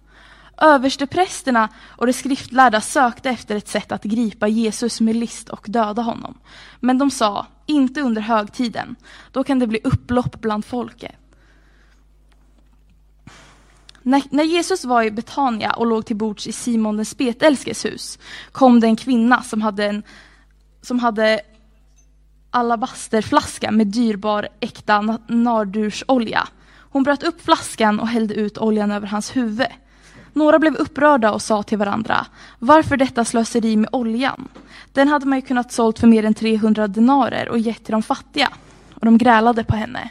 Översteprästerna 0.57 1.69
och 1.79 2.07
de 2.07 2.13
skriftlärda 2.13 2.81
sökte 2.81 3.31
efter 3.31 3.57
ett 3.57 3.69
sätt 3.69 3.93
att 3.93 4.05
gripa 4.05 4.49
Jesus 4.49 5.01
med 5.01 5.17
list 5.17 5.49
och 5.49 5.67
döda 5.69 6.03
honom. 6.03 6.39
Men 6.81 6.99
de 6.99 7.11
sa, 7.11 7.47
inte 7.67 8.01
under 8.01 8.23
högtiden, 8.23 8.97
då 9.33 9.45
kan 9.45 9.59
det 9.59 9.67
bli 9.67 9.81
upplopp 9.85 10.41
bland 10.41 10.65
folket. 10.65 11.17
När, 14.03 14.23
när, 14.31 14.45
Jesus 14.45 14.85
var 14.85 15.03
i 15.03 15.11
Betania 15.11 15.73
och 15.73 15.87
låg 15.87 16.07
till 16.07 16.17
bords 16.17 16.47
i 16.47 16.53
Simon 16.53 16.97
den 16.97 17.07
spetälskes 17.07 17.85
hus 17.85 18.19
kom 18.53 18.81
det 18.81 18.87
en 18.87 18.97
kvinna 18.97 19.43
som 19.43 19.63
hade 19.63 19.85
en 19.85 20.03
som 20.83 20.99
hade 20.99 21.41
alabasterflaska 22.51 23.71
med 23.71 23.87
dyrbar 23.87 24.49
äkta 24.61 25.19
nardursolja. 25.29 26.49
Hon 26.91 27.03
bröt 27.03 27.23
upp 27.23 27.45
flaskan 27.45 28.01
och 28.01 28.09
hällde 28.09 28.35
ut 28.35 28.59
oljan 28.59 28.91
över 28.91 29.07
hans 29.07 29.37
huvud. 29.37 29.67
Några 30.33 30.59
blev 30.59 30.75
upprörda 30.75 31.33
och 31.33 31.43
sa 31.43 31.63
till 31.63 31.79
varandra, 31.79 32.27
varför 32.59 32.97
detta 32.97 33.25
slöseri 33.25 33.77
med 33.77 33.89
oljan? 33.93 34.49
Den 34.93 35.09
hade 35.09 35.27
man 35.27 35.39
ju 35.39 35.43
kunnat 35.43 35.73
sålt 35.73 35.99
för 35.99 36.07
mer 36.07 36.25
än 36.25 36.35
300 36.35 36.89
denarer 36.89 37.49
och 37.49 37.59
gett 37.59 37.85
till 37.85 37.93
de 37.93 38.03
fattiga. 38.03 38.49
Och 38.95 39.05
de 39.05 39.19
grälade 39.19 39.65
på 39.65 39.77
henne. 39.77 40.11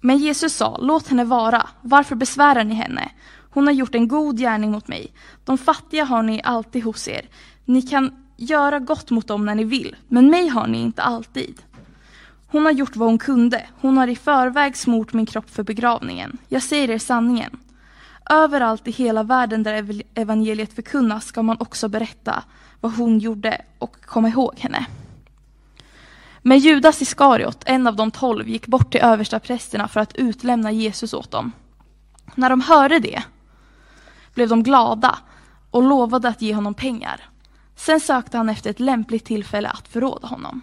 Men 0.00 0.18
Jesus 0.18 0.56
sa, 0.56 0.78
låt 0.80 1.08
henne 1.08 1.24
vara, 1.24 1.68
varför 1.82 2.16
besvärar 2.16 2.64
ni 2.64 2.74
henne? 2.74 3.10
Hon 3.50 3.66
har 3.66 3.74
gjort 3.74 3.94
en 3.94 4.08
god 4.08 4.38
gärning 4.38 4.70
mot 4.70 4.88
mig. 4.88 5.12
De 5.44 5.58
fattiga 5.58 6.04
har 6.04 6.22
ni 6.22 6.40
alltid 6.44 6.84
hos 6.84 7.08
er. 7.08 7.28
Ni 7.64 7.82
kan 7.82 8.12
göra 8.36 8.78
gott 8.78 9.10
mot 9.10 9.26
dem 9.26 9.46
när 9.46 9.54
ni 9.54 9.64
vill, 9.64 9.96
men 10.08 10.30
mig 10.30 10.48
har 10.48 10.66
ni 10.66 10.80
inte 10.80 11.02
alltid. 11.02 11.62
Hon 12.50 12.64
har 12.64 12.72
gjort 12.72 12.96
vad 12.96 13.08
hon 13.08 13.18
kunde. 13.18 13.66
Hon 13.80 13.98
har 13.98 14.08
i 14.08 14.16
förväg 14.16 14.76
smort 14.76 15.12
min 15.12 15.26
kropp 15.26 15.50
för 15.50 15.62
begravningen. 15.62 16.38
Jag 16.48 16.62
säger 16.62 16.90
er 16.90 16.98
sanningen. 16.98 17.58
Överallt 18.30 18.88
i 18.88 18.90
hela 18.90 19.22
världen 19.22 19.62
där 19.62 20.02
evangeliet 20.14 20.72
förkunnas 20.72 21.26
ska 21.26 21.42
man 21.42 21.56
också 21.60 21.88
berätta 21.88 22.44
vad 22.80 22.92
hon 22.92 23.18
gjorde 23.18 23.62
och 23.78 23.96
komma 24.00 24.28
ihåg 24.28 24.58
henne. 24.58 24.86
Men 26.48 26.58
Judas 26.58 27.02
Iskariot, 27.02 27.62
en 27.66 27.86
av 27.86 27.96
de 27.96 28.10
tolv, 28.10 28.48
gick 28.48 28.66
bort 28.66 28.92
till 28.92 29.00
överstaprästerna 29.00 29.88
för 29.88 30.00
att 30.00 30.16
utlämna 30.16 30.72
Jesus 30.72 31.14
åt 31.14 31.30
dem. 31.30 31.52
När 32.34 32.50
de 32.50 32.60
hörde 32.60 32.98
det 32.98 33.22
blev 34.34 34.48
de 34.48 34.62
glada 34.62 35.18
och 35.70 35.82
lovade 35.82 36.28
att 36.28 36.42
ge 36.42 36.54
honom 36.54 36.74
pengar. 36.74 37.28
Sen 37.76 38.00
sökte 38.00 38.36
han 38.36 38.48
efter 38.48 38.70
ett 38.70 38.80
lämpligt 38.80 39.24
tillfälle 39.24 39.68
att 39.68 39.88
förråda 39.88 40.28
honom. 40.28 40.60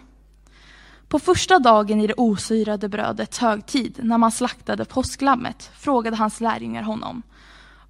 På 1.08 1.18
första 1.18 1.58
dagen 1.58 2.00
i 2.00 2.06
det 2.06 2.14
osyrade 2.14 2.88
brödets 2.88 3.38
högtid, 3.38 3.98
när 4.02 4.18
man 4.18 4.32
slaktade 4.32 4.84
påsklammet, 4.84 5.70
frågade 5.78 6.16
hans 6.16 6.40
lärjungar 6.40 6.82
honom. 6.82 7.22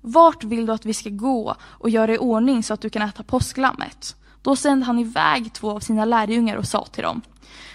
Vart 0.01 0.44
vill 0.44 0.66
du 0.66 0.73
att 0.73 0.86
vi 0.86 0.94
ska 0.94 1.10
gå 1.10 1.56
och 1.62 1.90
göra 1.90 2.14
i 2.14 2.18
ordning 2.18 2.62
så 2.62 2.74
att 2.74 2.81
du 2.81 2.90
kan 2.90 3.02
äta 3.02 3.23
påsklammet? 3.23 4.16
Då 4.47 4.56
sände 4.56 4.86
han 4.86 4.98
iväg 4.98 5.52
två 5.52 5.70
av 5.70 5.81
sina 5.81 6.05
lärjungar 6.05 6.56
och 6.56 6.66
sa 6.66 6.85
till 6.85 7.02
dem. 7.02 7.23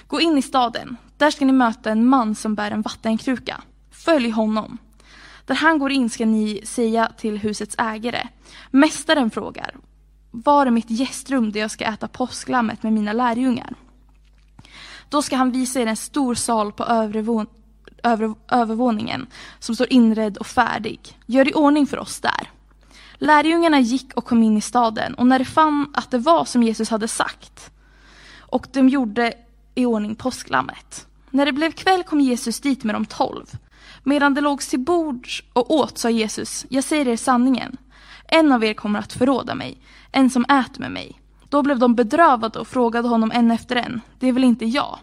Gå 0.07 0.21
in 0.21 0.37
i 0.37 0.41
staden. 0.41 0.97
Där 1.17 1.31
ska 1.31 1.45
ni 1.45 1.51
möta 1.51 1.89
en 1.89 2.05
man 2.05 2.35
som 2.35 2.55
bär 2.55 2.71
en 2.71 2.81
vattenkruka. 2.81 3.61
Följ 3.91 4.29
honom. 4.29 4.77
Där 5.45 5.55
han 5.55 5.79
går 5.79 5.91
in 5.91 6.09
ska 6.09 6.25
ni 6.25 6.61
säga 6.63 7.11
till 7.17 7.37
husets 7.37 7.75
ägare. 7.77 8.27
Mästaren 8.69 9.31
frågar. 9.31 9.75
Var 10.31 10.65
är 10.65 10.71
mitt 10.71 10.89
gästrum 10.89 11.51
där 11.51 11.59
jag 11.59 11.71
ska 11.71 11.85
äta 11.85 12.07
påsklammet 12.07 12.83
med 12.83 12.93
mina 12.93 13.13
lärjungar? 13.13 13.73
Då 15.09 15.21
ska 15.21 15.35
han 15.35 15.51
visa 15.51 15.79
er 15.79 15.87
en 15.87 15.95
stor 15.95 16.35
sal 16.35 16.71
på 16.71 16.83
övre, 16.83 17.45
övre, 18.03 18.33
övervåningen 18.51 19.27
som 19.59 19.75
står 19.75 19.93
inredd 19.93 20.37
och 20.37 20.47
färdig. 20.47 21.17
Gör 21.25 21.47
i 21.47 21.53
ordning 21.53 21.87
för 21.87 21.99
oss 21.99 22.19
där. 22.19 22.49
Lärjungarna 23.23 23.79
gick 23.79 24.13
och 24.13 24.25
kom 24.25 24.43
in 24.43 24.57
i 24.57 24.61
staden 24.61 25.13
och 25.13 25.27
när 25.27 25.39
de 25.39 25.45
fann 25.45 25.87
att 25.93 26.11
det 26.11 26.17
var 26.17 26.45
som 26.45 26.63
Jesus 26.63 26.89
hade 26.89 27.07
sagt 27.07 27.71
och 28.39 28.67
de 28.71 28.89
gjorde 28.89 29.33
i 29.75 29.85
ordning 29.85 30.15
påsklammet. 30.15 31.07
När 31.29 31.45
det 31.45 31.51
blev 31.51 31.71
kväll 31.71 32.03
kom 32.03 32.19
Jesus 32.19 32.59
dit 32.59 32.83
med 32.83 32.95
de 32.95 33.05
tolv. 33.05 33.45
Medan 34.03 34.33
de 34.33 34.41
låg 34.41 34.61
till 34.61 34.79
bords 34.79 35.43
och 35.53 35.71
åt 35.71 35.97
sa 35.97 36.09
Jesus, 36.09 36.65
jag 36.69 36.83
säger 36.83 37.07
er 37.07 37.17
sanningen. 37.17 37.77
En 38.27 38.51
av 38.51 38.63
er 38.63 38.73
kommer 38.73 38.99
att 38.99 39.13
förråda 39.13 39.55
mig, 39.55 39.77
en 40.11 40.29
som 40.29 40.45
äter 40.45 40.79
med 40.79 40.91
mig. 40.91 41.21
Då 41.49 41.63
blev 41.63 41.79
de 41.79 41.95
bedrövade 41.95 42.59
och 42.59 42.67
frågade 42.67 43.07
honom 43.07 43.31
en 43.31 43.51
efter 43.51 43.75
en, 43.75 44.01
det 44.19 44.27
är 44.27 44.33
väl 44.33 44.43
inte 44.43 44.65
jag? 44.65 44.99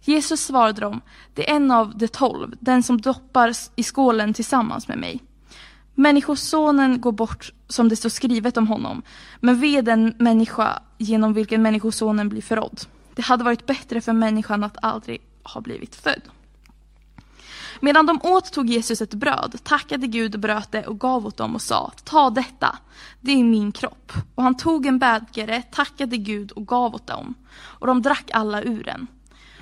Jesus 0.00 0.40
svarade 0.40 0.80
dem, 0.80 1.00
det 1.34 1.50
är 1.50 1.56
en 1.56 1.70
av 1.70 1.98
de 1.98 2.08
tolv, 2.08 2.54
den 2.60 2.82
som 2.82 3.00
doppar 3.00 3.52
i 3.76 3.82
skålen 3.82 4.34
tillsammans 4.34 4.88
med 4.88 4.98
mig. 4.98 5.20
Människosonen 5.94 7.00
går 7.00 7.12
bort 7.12 7.52
som 7.68 7.88
det 7.88 7.96
står 7.96 8.08
skrivet 8.08 8.56
om 8.56 8.66
honom, 8.66 9.02
men 9.40 9.60
ve 9.60 9.80
den 9.80 10.14
människa 10.18 10.82
genom 10.98 11.32
vilken 11.32 11.62
människosonen 11.62 12.28
blir 12.28 12.42
förrådd. 12.42 12.80
Det 13.14 13.22
hade 13.22 13.44
varit 13.44 13.66
bättre 13.66 14.00
för 14.00 14.12
människan 14.12 14.64
att 14.64 14.76
aldrig 14.82 15.20
ha 15.42 15.60
blivit 15.60 15.94
född. 15.94 16.22
Medan 17.80 18.06
de 18.06 18.20
åt 18.22 18.52
tog 18.52 18.70
Jesus 18.70 19.00
ett 19.00 19.14
bröd, 19.14 19.58
tackade 19.62 20.06
Gud 20.06 20.34
och 20.34 20.40
bröt 20.40 20.72
det 20.72 20.86
och 20.86 21.00
gav 21.00 21.26
åt 21.26 21.36
dem 21.36 21.54
och 21.54 21.62
sa, 21.62 21.92
ta 22.04 22.30
detta, 22.30 22.78
det 23.20 23.32
är 23.32 23.44
min 23.44 23.72
kropp. 23.72 24.12
Och 24.34 24.42
han 24.42 24.56
tog 24.56 24.86
en 24.86 24.98
bägare, 24.98 25.62
tackade 25.62 26.16
Gud 26.16 26.50
och 26.50 26.66
gav 26.66 26.94
åt 26.94 27.06
dem. 27.06 27.34
Och 27.52 27.86
de 27.86 28.02
drack 28.02 28.30
alla 28.32 28.62
ur 28.62 28.84
den. 28.84 29.06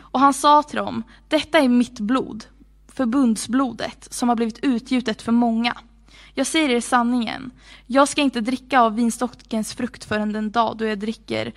Och 0.01 0.21
han 0.21 0.35
sa 0.35 0.63
till 0.63 0.77
dem, 0.77 1.03
detta 1.29 1.59
är 1.59 1.69
mitt 1.69 2.01
blod, 2.01 2.45
förbundsblodet, 2.89 4.09
som 4.11 4.29
har 4.29 4.37
blivit 4.37 4.59
utgjutet 4.65 5.23
för 5.23 5.33
många. 5.33 5.77
Jag 6.39 6.47
säger 6.47 6.69
er 6.69 6.81
sanningen, 6.81 7.51
jag 7.87 8.09
ska 8.09 8.21
inte 8.21 8.41
dricka 8.41 8.81
av 8.81 8.95
vinstockens 8.95 9.75
frukt 9.75 10.05
förrän 10.05 10.33
den 10.33 10.51
dag 10.51 10.77
då 10.77 10.85
jag 10.85 10.99
dricker 10.99 11.53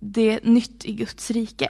det 0.00 0.44
nytt 0.44 0.84
i 0.84 0.92
Guds 0.92 1.30
rike. 1.30 1.68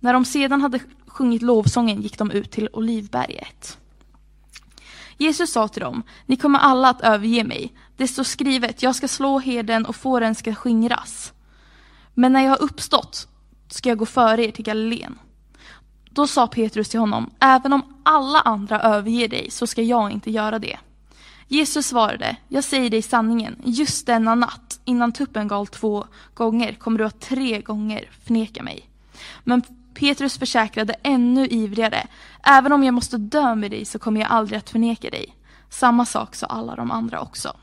När 0.00 0.12
de 0.12 0.24
sedan 0.24 0.60
hade 0.60 0.80
sjungit 1.06 1.42
lovsången 1.42 2.02
gick 2.02 2.18
de 2.18 2.30
ut 2.30 2.50
till 2.50 2.68
Olivberget. 2.72 3.78
Jesus 5.16 5.52
sa 5.52 5.68
till 5.68 5.82
dem, 5.82 6.02
ni 6.26 6.36
kommer 6.36 6.58
alla 6.58 6.88
att 6.88 7.00
överge 7.00 7.44
mig. 7.44 7.72
Det 7.96 8.08
står 8.08 8.24
skrivet, 8.24 8.82
jag 8.82 8.96
ska 8.96 9.08
slå 9.08 9.38
herden 9.38 9.86
och 9.86 9.96
fåren 9.96 10.34
ska 10.34 10.54
skingras. 10.54 11.32
Men 12.14 12.32
när 12.32 12.42
jag 12.42 12.50
har 12.50 12.62
uppstått 12.62 13.28
ska 13.68 13.88
jag 13.88 13.98
gå 13.98 14.06
före 14.06 14.44
er 14.44 14.50
till 14.50 14.64
Galileen. 14.64 15.18
Då 16.10 16.26
sa 16.26 16.46
Petrus 16.46 16.88
till 16.88 17.00
honom, 17.00 17.30
även 17.40 17.72
om 17.72 17.82
alla 18.02 18.40
andra 18.40 18.80
överger 18.80 19.28
dig 19.28 19.50
så 19.50 19.66
ska 19.66 19.82
jag 19.82 20.10
inte 20.10 20.30
göra 20.30 20.58
det. 20.58 20.78
Jesus 21.50 21.86
svarade, 21.86 22.36
jag 22.48 22.64
säger 22.64 22.90
dig 22.90 23.02
sanningen, 23.02 23.56
just 23.64 24.06
denna 24.06 24.34
natt, 24.34 24.80
innan 24.84 25.12
tuppen 25.12 25.48
gal 25.48 25.66
två 25.66 26.06
gånger, 26.34 26.74
kommer 26.74 26.98
du 26.98 27.04
att 27.04 27.20
tre 27.20 27.60
gånger 27.60 28.10
förneka 28.24 28.62
mig. 28.62 28.90
Men 29.44 29.62
Petrus 29.94 30.38
försäkrade 30.38 30.94
ännu 31.02 31.46
ivrigare, 31.46 32.06
även 32.42 32.72
om 32.72 32.84
jag 32.84 32.94
måste 32.94 33.16
dö 33.16 33.54
med 33.54 33.70
dig 33.70 33.84
så 33.84 33.98
kommer 33.98 34.20
jag 34.20 34.30
aldrig 34.30 34.58
att 34.58 34.70
förneka 34.70 35.10
dig. 35.10 35.36
Samma 35.70 36.06
sak 36.06 36.34
sa 36.34 36.46
alla 36.46 36.76
de 36.76 36.90
andra 36.90 37.20
också. 37.20 37.56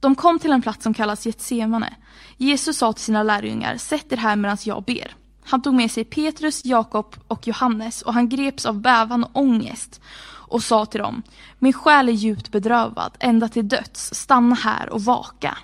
De 0.00 0.14
kom 0.14 0.38
till 0.38 0.52
en 0.52 0.62
plats 0.62 0.82
som 0.82 0.94
kallas 0.94 1.26
Getsemane. 1.26 1.94
Jesus 2.36 2.78
sa 2.78 2.92
till 2.92 3.04
sina 3.04 3.22
lärjungar, 3.22 3.76
sätt 3.76 4.12
er 4.12 4.16
här 4.16 4.36
medan 4.36 4.56
jag 4.62 4.84
ber. 4.84 5.16
Han 5.44 5.62
tog 5.62 5.74
med 5.74 5.90
sig 5.90 6.04
Petrus, 6.04 6.64
Jakob 6.64 7.16
och 7.28 7.46
Johannes 7.46 8.02
och 8.02 8.14
han 8.14 8.28
greps 8.28 8.66
av 8.66 8.80
bävan 8.80 9.24
och 9.24 9.30
ångest 9.36 10.00
och 10.48 10.62
sa 10.62 10.86
till 10.86 11.00
dem, 11.00 11.22
min 11.58 11.72
själ 11.72 12.08
är 12.08 12.12
djupt 12.12 12.50
bedrövad, 12.50 13.16
ända 13.20 13.48
till 13.48 13.68
döds, 13.68 14.14
stanna 14.14 14.54
här 14.54 14.88
och 14.88 15.04
vaka. 15.04 15.58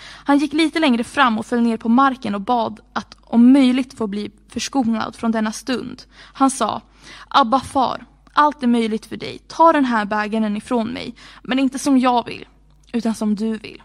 Han 0.00 0.38
gick 0.38 0.52
lite 0.52 0.78
längre 0.78 1.04
fram 1.04 1.38
och 1.38 1.46
föll 1.46 1.60
ner 1.60 1.76
på 1.76 1.88
marken 1.88 2.34
och 2.34 2.40
bad 2.40 2.80
att 2.92 3.16
om 3.20 3.52
möjligt 3.52 3.94
få 3.94 4.06
bli 4.06 4.30
förskonad 4.48 5.16
från 5.16 5.32
denna 5.32 5.52
stund. 5.52 6.02
Han 6.32 6.50
sa, 6.50 6.82
Abba 7.28 7.60
far, 7.60 8.06
allt 8.32 8.62
är 8.62 8.66
möjligt 8.66 9.06
för 9.06 9.16
dig, 9.16 9.38
ta 9.38 9.72
den 9.72 9.84
här 9.84 10.04
bägaren 10.04 10.56
ifrån 10.56 10.88
mig, 10.88 11.14
men 11.42 11.58
inte 11.58 11.78
som 11.78 11.98
jag 11.98 12.26
vill, 12.26 12.46
utan 12.92 13.14
som 13.14 13.34
du 13.34 13.58
vill. 13.58 13.82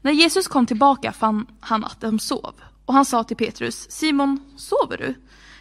När 0.00 0.12
Jesus 0.12 0.48
kom 0.48 0.66
tillbaka 0.66 1.12
fann 1.12 1.46
han 1.60 1.84
att 1.84 2.00
de 2.00 2.18
sov, 2.18 2.54
och 2.86 2.94
han 2.94 3.04
sa 3.04 3.24
till 3.24 3.36
Petrus, 3.36 3.90
Simon, 3.90 4.40
sover 4.56 4.96
du? 4.96 5.14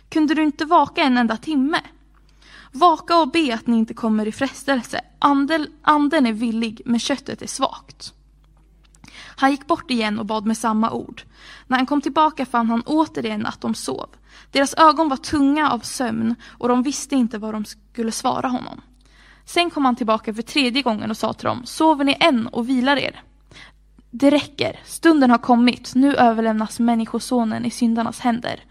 Kunde 0.10 0.34
du 0.34 0.44
inte 0.44 0.66
vaka 0.66 1.02
en 1.02 1.18
enda 1.18 1.38
timme? 1.38 1.82
Vaka 2.72 3.18
och 3.18 3.32
be 3.32 3.54
att 3.54 3.68
ni 3.68 3.78
inte 3.78 3.94
kommer 3.94 4.28
i 4.28 4.32
frestelse. 4.32 5.02
Anden, 5.20 5.68
anden 5.82 6.26
är 6.26 6.34
villig, 6.34 6.82
men 6.86 7.00
köttet 7.00 7.42
är 7.42 7.48
svagt. 7.48 8.14
Han 9.36 9.52
gick 9.52 9.68
bort 9.68 9.92
igen 9.92 10.20
och 10.20 10.26
bad 10.26 10.46
med 10.46 10.58
samma 10.58 10.92
ord. 10.92 11.22
När 11.68 11.78
han 11.78 11.86
kom 11.86 12.02
tillbaka 12.02 12.46
fann 12.46 12.70
han 12.70 12.82
återigen 12.82 13.46
att 13.46 13.62
de 13.62 13.74
sov. 13.74 14.10
Deras 14.52 14.74
ögon 14.74 15.10
var 15.10 15.18
tunga 15.18 15.72
av 15.72 15.80
sömn 15.80 16.36
och 16.58 16.68
de 16.68 16.84
visste 16.84 17.16
inte 17.16 17.38
vad 17.38 17.54
de 17.54 17.66
skulle 17.66 18.12
svara 18.12 18.48
honom. 18.48 18.82
Sen 19.46 19.70
kom 19.70 19.86
han 19.86 19.96
tillbaka 19.96 20.34
för 20.34 20.42
tredje 20.42 20.82
gången 20.82 21.12
och 21.12 21.18
sa 21.18 21.34
till 21.34 21.46
dem, 21.46 21.62
sover 21.66 22.04
ni 22.04 22.18
än 22.20 22.48
och 22.48 22.70
vilar 22.70 22.98
er? 22.98 23.24
Det 24.12 24.30
räcker, 24.30 24.80
stunden 24.86 25.32
har 25.32 25.38
kommit, 25.38 25.96
nu 25.96 26.16
överlämnas 26.16 26.80
Människosonen 26.80 27.66
i 27.66 27.72
syndarnas 27.72 28.20
händer. 28.20 28.64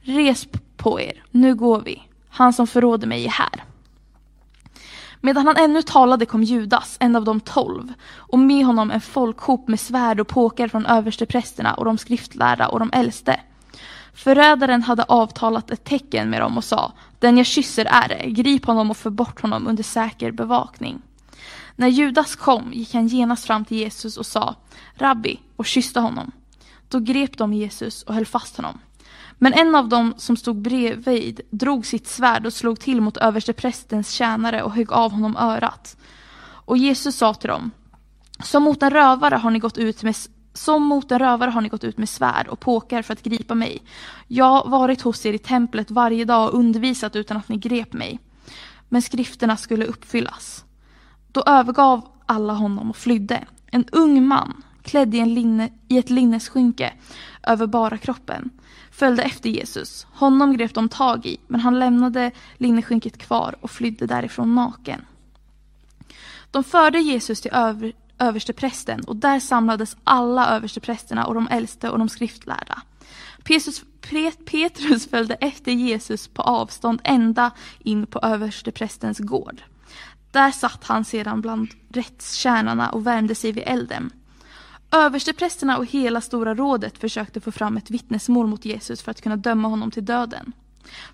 Res 0.00 0.46
på 0.76 1.00
er, 1.00 1.24
nu 1.30 1.54
går 1.54 1.80
vi. 1.80 2.02
Han 2.36 2.52
som 2.52 2.66
förråder 2.66 3.06
mig 3.06 3.24
är 3.24 3.30
här. 3.30 3.64
Medan 5.20 5.46
han 5.46 5.56
ännu 5.56 5.82
talade 5.82 6.26
kom 6.26 6.42
Judas, 6.42 6.96
en 7.00 7.16
av 7.16 7.24
de 7.24 7.40
tolv, 7.40 7.92
och 8.16 8.38
med 8.38 8.66
honom 8.66 8.90
en 8.90 9.00
folkhop 9.00 9.68
med 9.68 9.80
svärd 9.80 10.20
och 10.20 10.28
påkar 10.28 10.68
från 10.68 10.86
översteprästerna 10.86 11.74
och 11.74 11.84
de 11.84 11.98
skriftlärda 11.98 12.68
och 12.68 12.78
de 12.78 12.90
äldste. 12.92 13.40
Förrädaren 14.14 14.82
hade 14.82 15.02
avtalat 15.02 15.70
ett 15.70 15.84
tecken 15.84 16.30
med 16.30 16.40
dem 16.40 16.56
och 16.56 16.64
sa, 16.64 16.92
den 17.18 17.36
jag 17.36 17.46
kysser 17.46 17.84
är 17.84 18.08
det, 18.08 18.30
grip 18.30 18.64
honom 18.66 18.90
och 18.90 18.96
för 18.96 19.10
bort 19.10 19.42
honom 19.42 19.66
under 19.66 19.82
säker 19.82 20.30
bevakning. 20.30 21.02
När 21.76 21.88
Judas 21.88 22.36
kom 22.36 22.72
gick 22.72 22.94
han 22.94 23.08
genast 23.08 23.46
fram 23.46 23.64
till 23.64 23.76
Jesus 23.76 24.16
och 24.16 24.26
sa, 24.26 24.54
Rabbi, 24.94 25.40
och 25.56 25.66
kysste 25.66 26.00
honom. 26.00 26.32
Då 26.88 26.98
grep 26.98 27.38
de 27.38 27.52
Jesus 27.52 28.02
och 28.02 28.14
höll 28.14 28.26
fast 28.26 28.56
honom. 28.56 28.78
Men 29.38 29.52
en 29.52 29.74
av 29.74 29.88
dem 29.88 30.14
som 30.16 30.36
stod 30.36 30.56
bredvid 30.56 31.40
drog 31.50 31.86
sitt 31.86 32.06
svärd 32.06 32.46
och 32.46 32.52
slog 32.52 32.80
till 32.80 33.00
mot 33.00 33.16
översteprästens 33.16 34.10
tjänare 34.10 34.62
och 34.62 34.72
högg 34.72 34.92
av 34.92 35.12
honom 35.12 35.36
örat. 35.36 35.96
Och 36.42 36.78
Jesus 36.78 37.16
sa 37.16 37.34
till 37.34 37.48
dem, 37.48 37.70
som 38.44 38.62
mot 38.62 38.82
en 38.82 38.90
rövare 38.90 39.34
har 39.34 39.50
ni 39.50 39.58
gått 39.58 39.78
ut 39.78 40.02
med 40.02 40.16
som 40.56 40.82
mot 40.82 41.12
en 41.12 41.18
rövare 41.18 41.50
har 41.50 41.60
ni 41.60 41.68
gått 41.68 41.84
ut 41.84 41.98
med 41.98 42.08
svärd 42.08 42.48
och 42.48 42.60
påkar 42.60 43.02
för 43.02 43.12
att 43.12 43.22
gripa 43.22 43.54
mig. 43.54 43.82
Jag 44.26 44.44
har 44.44 44.70
varit 44.70 45.02
hos 45.02 45.26
er 45.26 45.32
i 45.32 45.38
templet 45.38 45.90
varje 45.90 46.24
dag 46.24 46.48
och 46.48 46.58
undervisat 46.58 47.16
utan 47.16 47.36
att 47.36 47.48
ni 47.48 47.56
grep 47.56 47.92
mig. 47.92 48.20
Men 48.88 49.02
skrifterna 49.02 49.56
skulle 49.56 49.84
uppfyllas. 49.84 50.64
Då 51.32 51.42
övergav 51.46 52.08
alla 52.26 52.52
honom 52.52 52.90
och 52.90 52.96
flydde. 52.96 53.44
En 53.66 53.84
ung 53.92 54.26
man, 54.26 54.62
klädd 54.82 55.14
i, 55.14 55.18
en 55.18 55.34
linne, 55.34 55.70
i 55.88 55.98
ett 55.98 56.10
linneskynke 56.10 56.92
över 57.42 57.66
bara 57.66 57.98
kroppen, 57.98 58.50
följde 58.96 59.22
efter 59.22 59.50
Jesus. 59.50 60.06
Honom 60.10 60.56
grep 60.56 60.74
de 60.74 60.88
tag 60.88 61.26
i, 61.26 61.36
men 61.46 61.60
han 61.60 61.78
lämnade 61.78 62.30
linneskynket 62.56 63.18
kvar 63.18 63.54
och 63.60 63.70
flydde 63.70 64.06
därifrån 64.06 64.54
naken. 64.54 65.04
De 66.50 66.64
förde 66.64 66.98
Jesus 66.98 67.40
till 67.40 67.50
över, 67.54 67.92
översteprästen 68.18 69.04
och 69.04 69.16
där 69.16 69.40
samlades 69.40 69.96
alla 70.04 70.48
översteprästerna 70.48 71.26
och 71.26 71.34
de 71.34 71.48
äldste 71.48 71.90
och 71.90 71.98
de 71.98 72.08
skriftlärda. 72.08 72.82
Petrus, 73.44 73.84
Petrus 74.44 75.08
följde 75.10 75.34
efter 75.34 75.72
Jesus 75.72 76.28
på 76.28 76.42
avstånd 76.42 77.00
ända 77.04 77.50
in 77.78 78.06
på 78.06 78.18
översteprästens 78.22 79.18
gård. 79.18 79.62
Där 80.30 80.50
satt 80.50 80.84
han 80.84 81.04
sedan 81.04 81.40
bland 81.40 81.68
rättskärnarna 81.88 82.90
och 82.90 83.06
värmde 83.06 83.34
sig 83.34 83.52
vid 83.52 83.64
elden. 83.66 84.10
Översteprästerna 84.90 85.78
och 85.78 85.86
hela 85.86 86.20
Stora 86.20 86.54
rådet 86.54 86.98
försökte 86.98 87.40
få 87.40 87.52
fram 87.52 87.76
ett 87.76 87.90
vittnesmål 87.90 88.46
mot 88.46 88.64
Jesus 88.64 89.02
för 89.02 89.10
att 89.10 89.20
kunna 89.20 89.36
döma 89.36 89.68
honom 89.68 89.90
till 89.90 90.04
döden. 90.04 90.52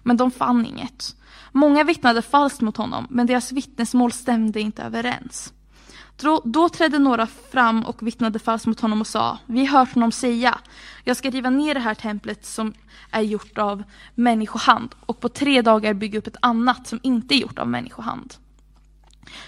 Men 0.02 0.16
de 0.16 0.30
fann 0.30 0.66
inget. 0.66 1.16
Många 1.52 1.84
vittnade 1.84 2.22
falskt 2.22 2.60
mot 2.60 2.76
honom, 2.76 3.06
men 3.10 3.26
deras 3.26 3.52
vittnesmål 3.52 4.12
stämde 4.12 4.60
inte 4.60 4.82
överens. 4.82 5.52
Då, 6.16 6.42
då 6.44 6.68
trädde 6.68 6.98
några 6.98 7.26
fram 7.26 7.84
och 7.84 8.06
vittnade 8.06 8.38
falskt 8.38 8.66
mot 8.66 8.80
honom 8.80 9.00
och 9.00 9.06
sa, 9.06 9.38
vi 9.46 9.66
har 9.66 9.78
hört 9.78 9.94
honom 9.94 10.12
säga, 10.12 10.58
jag 11.04 11.16
ska 11.16 11.30
riva 11.30 11.50
ner 11.50 11.74
det 11.74 11.80
här 11.80 11.94
templet 11.94 12.46
som 12.46 12.74
är 13.10 13.20
gjort 13.20 13.58
av 13.58 13.82
människohand 14.14 14.94
och 15.00 15.20
på 15.20 15.28
tre 15.28 15.62
dagar 15.62 15.94
bygga 15.94 16.18
upp 16.18 16.26
ett 16.26 16.36
annat 16.40 16.86
som 16.86 17.00
inte 17.02 17.34
är 17.34 17.36
gjort 17.36 17.58
av 17.58 17.68
människohand. 17.68 18.34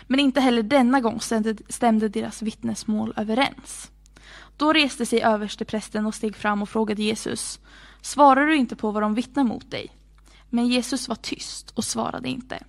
Men 0.06 0.20
inte 0.20 0.40
heller 0.40 0.62
denna 0.62 1.00
gång 1.00 1.20
stämde, 1.20 1.56
stämde 1.68 2.08
deras 2.08 2.42
vittnesmål 2.42 3.12
överens. 3.16 3.90
Då 4.56 4.72
reste 4.72 5.06
sig 5.06 5.22
översteprästen 5.22 6.06
och 6.06 6.14
steg 6.14 6.36
fram 6.36 6.62
och 6.62 6.68
frågade 6.68 7.02
Jesus, 7.02 7.60
svarar 8.00 8.46
du 8.46 8.56
inte 8.56 8.76
på 8.76 8.90
vad 8.90 9.02
de 9.02 9.14
vittnar 9.14 9.44
mot 9.44 9.70
dig? 9.70 9.90
Men 10.50 10.66
Jesus 10.66 11.08
var 11.08 11.16
tyst 11.16 11.70
och 11.70 11.84
svarade 11.84 12.28
inte. 12.28 12.62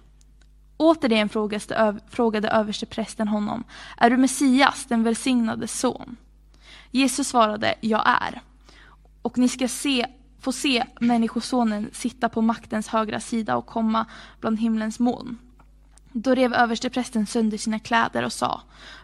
Återigen 0.77 1.29
frågade 2.09 2.49
översteprästen 2.49 3.27
honom, 3.27 3.63
är 3.97 4.09
du 4.09 4.17
Messias, 4.17 4.85
den 4.85 5.03
välsignade 5.03 5.67
son? 5.67 6.15
Jesus 6.91 7.27
svarade, 7.27 7.75
jag 7.81 8.03
är. 8.05 8.41
Och 9.21 9.37
ni 9.37 9.49
ska 9.49 9.67
se, 9.67 10.05
få 10.39 10.51
se 10.51 10.83
Människosonen 10.99 11.89
sitta 11.93 12.29
på 12.29 12.41
maktens 12.41 12.87
högra 12.87 13.19
sida 13.19 13.55
och 13.55 13.65
komma 13.65 14.05
bland 14.39 14.59
himlens 14.59 14.99
moln. 14.99 15.37
Då 16.17 16.35
rev 16.35 16.53
översteprästen 16.53 17.25
sönder 17.25 17.57
sina 17.57 17.79
kläder 17.79 18.23
och 18.23 18.33
sa, 18.33 18.61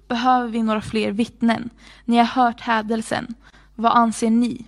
behöver 0.08 0.48
vi 0.48 0.64
några 0.64 0.82
fler 0.82 1.12
vittnen? 1.12 1.70
Ni 2.06 2.18
har 2.18 2.26
hört 2.26 2.62
hädelsen. 2.62 3.36
Vad 3.76 3.92
anser 3.92 4.30
ni? 4.30 4.66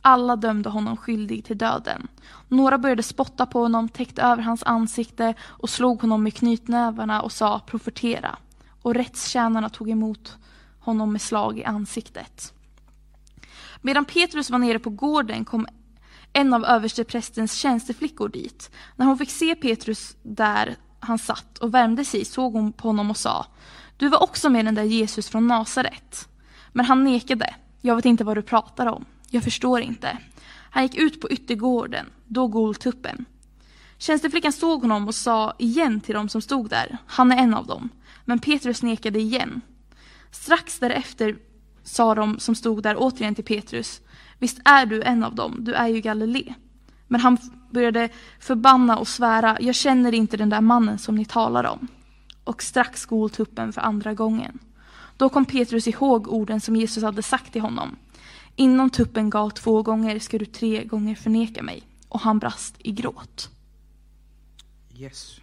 Alla 0.00 0.36
dömde 0.36 0.68
honom 0.68 0.96
skyldig 0.96 1.44
till 1.44 1.58
döden. 1.58 2.08
Några 2.48 2.78
började 2.78 3.02
spotta 3.02 3.46
på 3.46 3.60
honom, 3.60 3.88
täckte 3.88 4.22
över 4.22 4.42
hans 4.42 4.62
ansikte 4.62 5.34
och 5.42 5.70
slog 5.70 6.00
honom 6.00 6.22
med 6.22 6.34
knytnävarna 6.34 7.22
och 7.22 7.32
sa 7.32 7.60
profetera. 7.66 8.38
Och 8.82 8.94
rättstjänarna 8.94 9.68
tog 9.68 9.90
emot 9.90 10.36
honom 10.80 11.12
med 11.12 11.22
slag 11.22 11.58
i 11.58 11.64
ansiktet. 11.64 12.52
Medan 13.82 14.04
Petrus 14.04 14.50
var 14.50 14.58
nere 14.58 14.78
på 14.78 14.90
gården 14.90 15.44
kom 15.44 15.66
en 16.32 16.54
av 16.54 16.64
översteprästens 16.64 17.54
tjänsteflickor 17.54 18.28
dit. 18.28 18.70
När 18.96 19.06
hon 19.06 19.18
fick 19.18 19.30
se 19.30 19.54
Petrus 19.54 20.16
där 20.22 20.76
han 21.00 21.18
satt 21.18 21.58
och 21.58 21.74
värmde 21.74 22.04
sig 22.04 22.24
såg 22.24 22.52
hon 22.52 22.72
på 22.72 22.88
honom 22.88 23.10
och 23.10 23.16
sa 23.16 23.46
Du 23.96 24.08
var 24.08 24.22
också 24.22 24.50
med 24.50 24.64
den 24.64 24.74
där 24.74 24.82
Jesus 24.82 25.28
från 25.28 25.46
Nasaret. 25.46 26.28
Men 26.72 26.84
han 26.84 27.04
nekade. 27.04 27.54
Jag 27.80 27.96
vet 27.96 28.04
inte 28.04 28.24
vad 28.24 28.36
du 28.36 28.42
pratar 28.42 28.86
om. 28.86 29.04
Jag 29.30 29.44
förstår 29.44 29.80
inte. 29.80 30.18
Han 30.70 30.82
gick 30.82 30.94
ut 30.94 31.20
på 31.20 31.30
yttergården, 31.30 32.06
då 32.24 32.46
goltuppen. 32.46 33.24
Tjänsteflickan 33.98 34.52
såg 34.52 34.80
honom 34.82 35.08
och 35.08 35.14
sa 35.14 35.54
igen 35.58 36.00
till 36.00 36.14
dem 36.14 36.28
som 36.28 36.42
stod 36.42 36.70
där, 36.70 36.98
han 37.06 37.32
är 37.32 37.36
en 37.36 37.54
av 37.54 37.66
dem. 37.66 37.88
Men 38.24 38.38
Petrus 38.38 38.82
nekade 38.82 39.18
igen. 39.18 39.60
Strax 40.30 40.78
därefter 40.78 41.36
sa 41.82 42.14
de 42.14 42.38
som 42.38 42.54
stod 42.54 42.82
där 42.82 42.96
återigen 42.98 43.34
till 43.34 43.44
Petrus, 43.44 44.00
visst 44.38 44.58
är 44.64 44.86
du 44.86 45.02
en 45.02 45.24
av 45.24 45.34
dem, 45.34 45.64
du 45.64 45.72
är 45.72 45.88
ju 45.88 46.00
Galilé. 46.00 46.54
Men 47.08 47.20
han 47.20 47.38
började 47.70 48.08
förbanna 48.40 48.96
och 48.96 49.08
svära, 49.08 49.56
jag 49.60 49.74
känner 49.74 50.14
inte 50.14 50.36
den 50.36 50.48
där 50.48 50.60
mannen 50.60 50.98
som 50.98 51.14
ni 51.14 51.24
talar 51.24 51.64
om. 51.64 51.88
Och 52.44 52.62
strax 52.62 53.04
goltuppen 53.06 53.72
för 53.72 53.80
andra 53.80 54.14
gången. 54.14 54.58
Då 55.16 55.28
kom 55.28 55.44
Petrus 55.44 55.88
ihåg 55.88 56.28
orden 56.28 56.60
som 56.60 56.76
Jesus 56.76 57.02
hade 57.02 57.22
sagt 57.22 57.52
till 57.52 57.62
honom. 57.62 57.96
Innan 58.56 58.90
tuppen 58.90 59.30
gal 59.30 59.50
två 59.50 59.82
gånger 59.82 60.18
ska 60.18 60.38
du 60.38 60.44
tre 60.44 60.84
gånger 60.84 61.14
förneka 61.14 61.62
mig. 61.62 61.82
Och 62.08 62.20
han 62.20 62.38
brast 62.38 62.74
i 62.78 62.92
gråt. 62.92 63.50
Yes. 64.98 65.40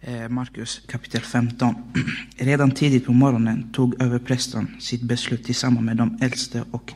Eh, 0.00 0.28
Markus 0.28 0.82
kapitel 0.88 1.20
15. 1.20 1.74
Redan 2.36 2.70
tidigt 2.70 3.06
på 3.06 3.12
morgonen 3.12 3.72
tog 3.72 4.02
överprästen 4.02 4.76
sitt 4.80 5.02
beslut 5.02 5.44
tillsammans 5.44 5.84
med 5.84 5.96
de 5.96 6.18
äldste 6.20 6.64
och 6.70 6.92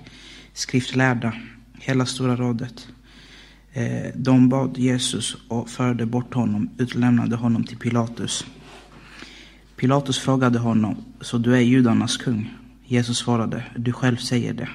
skriftlärda, 0.53 1.33
hela 1.79 2.07
Stora 2.07 2.37
rådet. 2.37 2.89
Eh, 3.73 4.11
de 4.15 4.49
bad 4.49 4.79
Jesus 4.79 5.37
och 5.49 5.69
förde 5.69 6.07
bort 6.07 6.35
honom, 6.35 6.71
utlämnade 6.79 7.37
honom 7.37 7.65
till 7.65 7.79
Pilatus. 7.79 8.47
Pilatus 9.77 10.19
frågade 10.19 10.59
honom, 10.59 10.97
så 11.21 11.39
du 11.39 11.55
är 11.55 11.61
judarnas 11.61 12.17
kung? 12.17 12.55
Jesus 12.85 13.19
svarade, 13.19 13.65
du 13.77 13.93
själv 13.93 14.17
säger 14.17 14.55
det. 14.55 14.69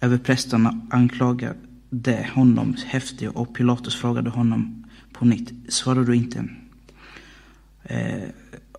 Överprästerna 0.00 0.80
anklagade 0.90 2.28
honom 2.34 2.76
häftigt 2.86 3.30
och 3.30 3.54
Pilatus 3.54 3.94
frågade 3.94 4.30
honom 4.30 4.84
på 5.12 5.24
nytt. 5.24 5.52
Svarar 5.68 6.04
du 6.04 6.16
inte? 6.16 6.48
Eh, 7.82 8.22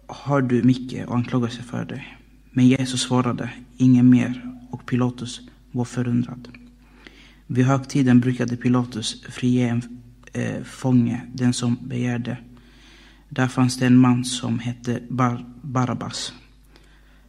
har 0.08 0.42
du 0.42 0.64
mycket 0.64 1.08
och 1.08 1.16
anklagelser 1.16 1.64
för 1.64 1.86
dig? 1.86 2.18
Men 2.52 2.68
Jesus 2.68 3.02
svarade, 3.02 3.50
ingen 3.78 4.10
mer, 4.10 4.58
och 4.70 4.86
Pilatus 4.86 5.42
var 5.72 5.86
förundrad. 5.86 6.48
Vid 7.48 7.66
högtiden 7.66 8.20
brukade 8.20 8.58
Pilatus 8.58 9.24
frige 9.30 9.70
en 9.70 9.82
eh, 10.34 10.64
fånge, 10.64 11.22
den 11.34 11.54
som 11.54 11.78
begärde. 11.82 12.38
Där 13.30 13.48
fanns 13.48 13.78
det 13.78 13.86
en 13.86 13.98
man 13.98 14.26
som 14.26 14.60
hette 14.60 15.02
Bar 15.10 15.46
Barabbas. 15.62 16.34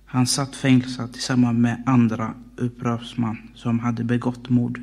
Han 0.04 0.26
satt 0.26 0.56
fängslad 0.56 1.12
tillsammans 1.12 1.58
med 1.58 1.82
andra 1.86 2.34
upprorsman 2.56 3.38
som 3.54 3.78
hade 3.78 4.04
begått 4.04 4.48
mord 4.48 4.82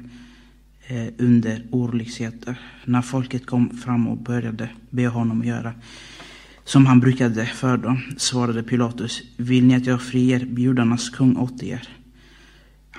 eh, 0.87 1.07
under 1.17 1.65
olyckligheter. 1.71 2.59
När 2.85 3.01
folket 3.01 3.45
kom 3.45 3.69
fram 3.69 4.07
och 4.07 4.17
började 4.17 4.69
be 4.89 5.07
honom 5.07 5.43
göra 5.43 5.73
som 6.63 6.85
han 6.85 6.99
brukade 6.99 7.45
för 7.45 7.77
dem, 7.77 8.01
svarade 8.17 8.63
Pilatus, 8.63 9.21
vill 9.37 9.65
ni 9.65 9.75
att 9.75 9.85
jag 9.85 10.01
friger 10.01 10.39
judarnas 10.39 11.09
kung 11.09 11.37
åt 11.37 11.63
er? 11.63 11.87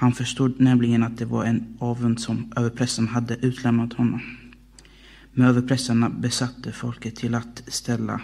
Han 0.05 0.12
förstod 0.12 0.60
nämligen 0.60 1.02
att 1.02 1.18
det 1.18 1.24
var 1.24 1.44
en 1.44 1.76
avund 1.78 2.20
som 2.20 2.52
överprästen 2.56 3.09
hade 3.09 3.36
utlämnat 3.36 3.93
honom. 3.93 4.20
Men 5.32 5.47
överprästerna 5.47 6.10
besatte 6.10 6.72
folket 6.72 7.16
till 7.16 7.35
att 7.35 7.62
ställa, 7.66 8.20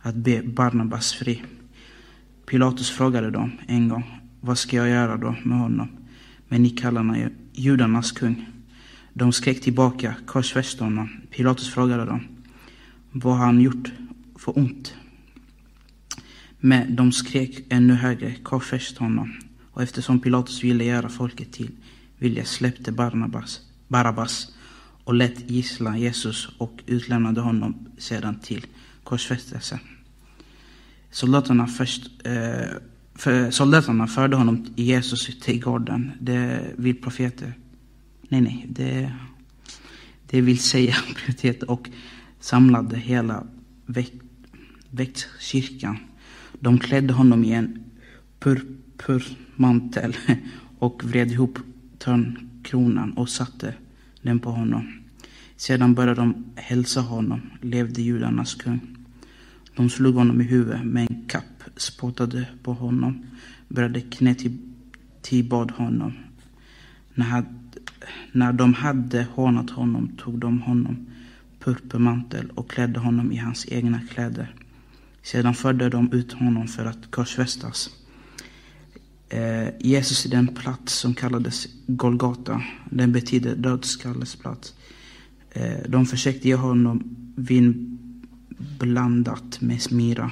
att 0.00 0.14
be 0.14 0.42
Barnabas 0.42 1.12
fri. 1.12 1.42
Pilatus 2.46 2.90
frågade 2.90 3.30
dem 3.30 3.52
en 3.66 3.88
gång, 3.88 4.20
vad 4.40 4.58
ska 4.58 4.76
jag 4.76 4.88
göra 4.88 5.16
då 5.16 5.36
med 5.44 5.58
honom? 5.58 5.88
Men 6.48 6.62
ni 6.62 6.70
kallar 6.70 7.00
honom 7.00 7.30
judarnas 7.52 8.12
kung. 8.12 8.46
De 9.12 9.32
skrek 9.32 9.60
tillbaka, 9.60 10.14
korsfäst 10.26 10.80
honom. 10.80 11.08
Pilatus 11.30 11.74
frågade 11.74 12.04
dem, 12.04 12.20
vad 13.12 13.38
har 13.38 13.46
han 13.46 13.60
gjort 13.60 13.92
för 14.38 14.58
ont? 14.58 14.94
Men 16.60 16.96
de 16.96 17.12
skrek 17.12 17.66
ännu 17.68 17.94
högre, 17.94 18.34
korsfäst 18.34 18.98
honom. 18.98 19.45
Och 19.76 19.82
eftersom 19.82 20.20
Pilatus 20.20 20.64
ville 20.64 20.84
göra 20.84 21.08
folket 21.08 21.52
till 21.52 21.70
vilja 22.18 22.44
släppte 22.44 22.92
Barnabas, 22.92 23.60
Barabbas 23.88 24.54
och 25.04 25.14
lät 25.14 25.50
gissla 25.50 25.96
Jesus 25.96 26.48
och 26.58 26.82
utlämnade 26.86 27.40
honom 27.40 27.88
sedan 27.98 28.38
till 28.40 28.66
korsfästelse. 29.04 29.80
Soldaterna, 31.10 31.66
först, 31.66 32.10
eh, 32.24 32.68
för, 33.14 33.50
soldaterna 33.50 34.06
förde 34.06 34.36
honom 34.36 34.66
Jesus 34.76 35.40
till 35.40 35.60
gården. 35.60 36.12
Det 36.20 36.72
vill 36.76 37.02
profeter. 37.02 37.52
Nej, 38.28 38.40
nej. 38.40 38.66
Det, 38.68 39.12
det 40.26 40.40
vill 40.40 40.58
säga 40.58 40.96
profeter 41.26 41.70
och 41.70 41.88
samlade 42.40 42.96
hela 42.96 43.46
väktkyrkan. 44.90 45.98
De 46.60 46.78
klädde 46.78 47.12
honom 47.12 47.44
i 47.44 47.52
en 47.52 47.84
purpur 48.38 49.45
mantel 49.56 50.16
och 50.78 51.04
vred 51.04 51.30
ihop 51.30 51.58
törnkronan 51.98 53.12
och 53.12 53.28
satte 53.28 53.74
den 54.22 54.38
på 54.38 54.50
honom. 54.50 54.92
Sedan 55.56 55.94
började 55.94 56.20
de 56.20 56.44
hälsa 56.54 57.00
honom, 57.00 57.40
levde 57.60 58.02
judarnas 58.02 58.54
kung. 58.54 58.80
De 59.76 59.90
slog 59.90 60.14
honom 60.14 60.40
i 60.40 60.44
huvudet 60.44 60.84
med 60.84 61.06
en 61.10 61.24
kapp, 61.28 61.62
spottade 61.76 62.46
på 62.62 62.72
honom, 62.72 63.26
började 63.68 64.00
knä 64.00 64.34
till, 64.34 64.58
tillbad 65.22 65.70
honom. 65.70 66.12
När, 67.14 67.44
när 68.32 68.52
de 68.52 68.74
hade 68.74 69.26
hånat 69.34 69.70
honom 69.70 70.08
tog 70.08 70.38
de 70.38 70.62
honom 70.62 71.06
purpurmantel 71.60 72.50
och 72.54 72.70
klädde 72.70 73.00
honom 73.00 73.32
i 73.32 73.36
hans 73.36 73.66
egna 73.68 74.00
kläder. 74.10 74.54
Sedan 75.22 75.54
förde 75.54 75.88
de 75.88 76.12
ut 76.12 76.32
honom 76.32 76.68
för 76.68 76.86
att 76.86 77.10
korsfästas. 77.10 77.90
Eh, 79.28 79.68
Jesus 79.80 80.26
i 80.26 80.28
den 80.28 80.48
plats 80.48 80.92
som 80.92 81.14
kallades 81.14 81.66
Golgata, 81.86 82.62
den 82.90 83.12
betyder 83.12 83.56
dödskallets 83.56 84.36
plats. 84.36 84.74
Eh, 85.50 85.78
de 85.88 86.06
försökte 86.06 86.48
ge 86.48 86.54
honom 86.54 87.16
vin 87.36 87.98
blandat 88.78 89.60
med 89.60 89.82
smira. 89.82 90.30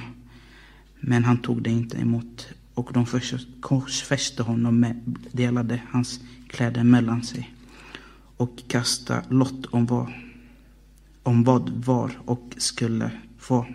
Men 0.99 1.23
han 1.23 1.37
tog 1.37 1.61
det 1.61 1.69
inte 1.69 1.97
emot 1.97 2.47
och 2.73 2.89
de 2.93 3.05
korsfäste 3.61 4.43
honom 4.43 4.79
med 4.79 5.17
delade 5.31 5.81
hans 5.89 6.19
kläder 6.47 6.83
mellan 6.83 7.23
sig 7.23 7.55
och 8.37 8.63
kastade 8.67 9.23
lott 9.29 9.65
om 9.65 9.85
vad, 9.85 10.11
om 11.23 11.43
vad 11.43 11.69
var 11.69 12.11
och 12.25 12.53
skulle 12.57 13.11
få. 13.37 13.65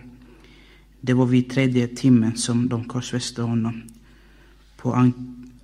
Det 1.01 1.13
var 1.13 1.25
vid 1.25 1.49
tredje 1.49 1.87
timmen 1.87 2.37
som 2.37 2.69
de 2.69 2.83
korsfäste 2.83 3.41
honom. 3.41 3.81
På 4.81 4.93
an 4.93 5.13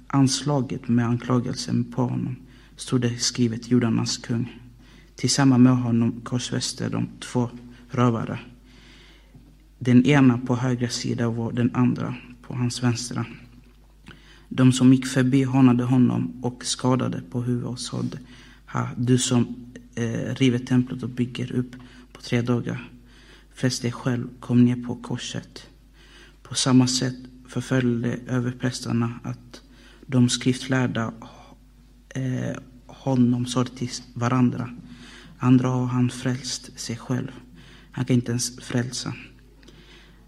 anslaget 0.07 0.87
med 0.87 1.05
anklagelsen 1.05 1.83
på 1.83 2.01
honom 2.01 2.35
stod 2.75 3.01
det 3.01 3.19
skrivet 3.19 3.71
judarnas 3.71 4.17
kung. 4.17 4.61
Tillsammans 5.15 5.61
med 5.61 5.77
honom 5.77 6.21
korsfäste 6.23 6.89
de 6.89 7.07
två 7.19 7.49
rövare 7.89 8.39
den 9.79 10.05
ena 10.05 10.37
på 10.37 10.55
högra 10.55 10.89
sida 10.89 11.27
och 11.27 11.53
den 11.53 11.75
andra 11.75 12.15
på 12.41 12.53
hans 12.53 12.83
vänstra. 12.83 13.25
De 14.49 14.71
som 14.71 14.93
gick 14.93 15.07
förbi 15.07 15.43
hånade 15.43 15.83
honom 15.83 16.43
och 16.43 16.65
skadade 16.65 17.21
på 17.31 17.41
huvudet 17.41 17.69
och 17.69 17.79
sade 17.79 18.19
ha, 18.65 18.89
du 18.97 19.17
som 19.17 19.55
eh, 19.95 20.35
river 20.35 20.59
templet 20.59 21.03
och 21.03 21.09
bygger 21.09 21.51
upp 21.51 21.75
på 22.13 22.21
tre 22.21 22.41
dagar. 22.41 22.89
fräs 23.53 23.79
dig 23.79 23.91
själv, 23.91 24.27
kom 24.39 24.65
ner 24.65 24.85
på 24.87 24.95
korset. 24.95 25.67
På 26.43 26.55
samma 26.55 26.87
sätt 26.87 27.15
förföljde 27.47 28.19
överprästerna 28.27 29.19
att 29.23 29.61
de 30.05 30.29
skriftlärda 30.29 31.13
eh, 32.09 32.57
honom 32.87 33.45
sade 33.45 33.69
till 33.69 33.89
varandra. 34.13 34.69
Andra 35.37 35.67
har 35.67 35.85
han 35.85 36.09
frälst 36.09 36.79
sig 36.79 36.97
själv. 36.97 37.31
Han 37.91 38.05
kan 38.05 38.15
inte 38.15 38.31
ens 38.31 38.59
frälsa. 38.59 39.13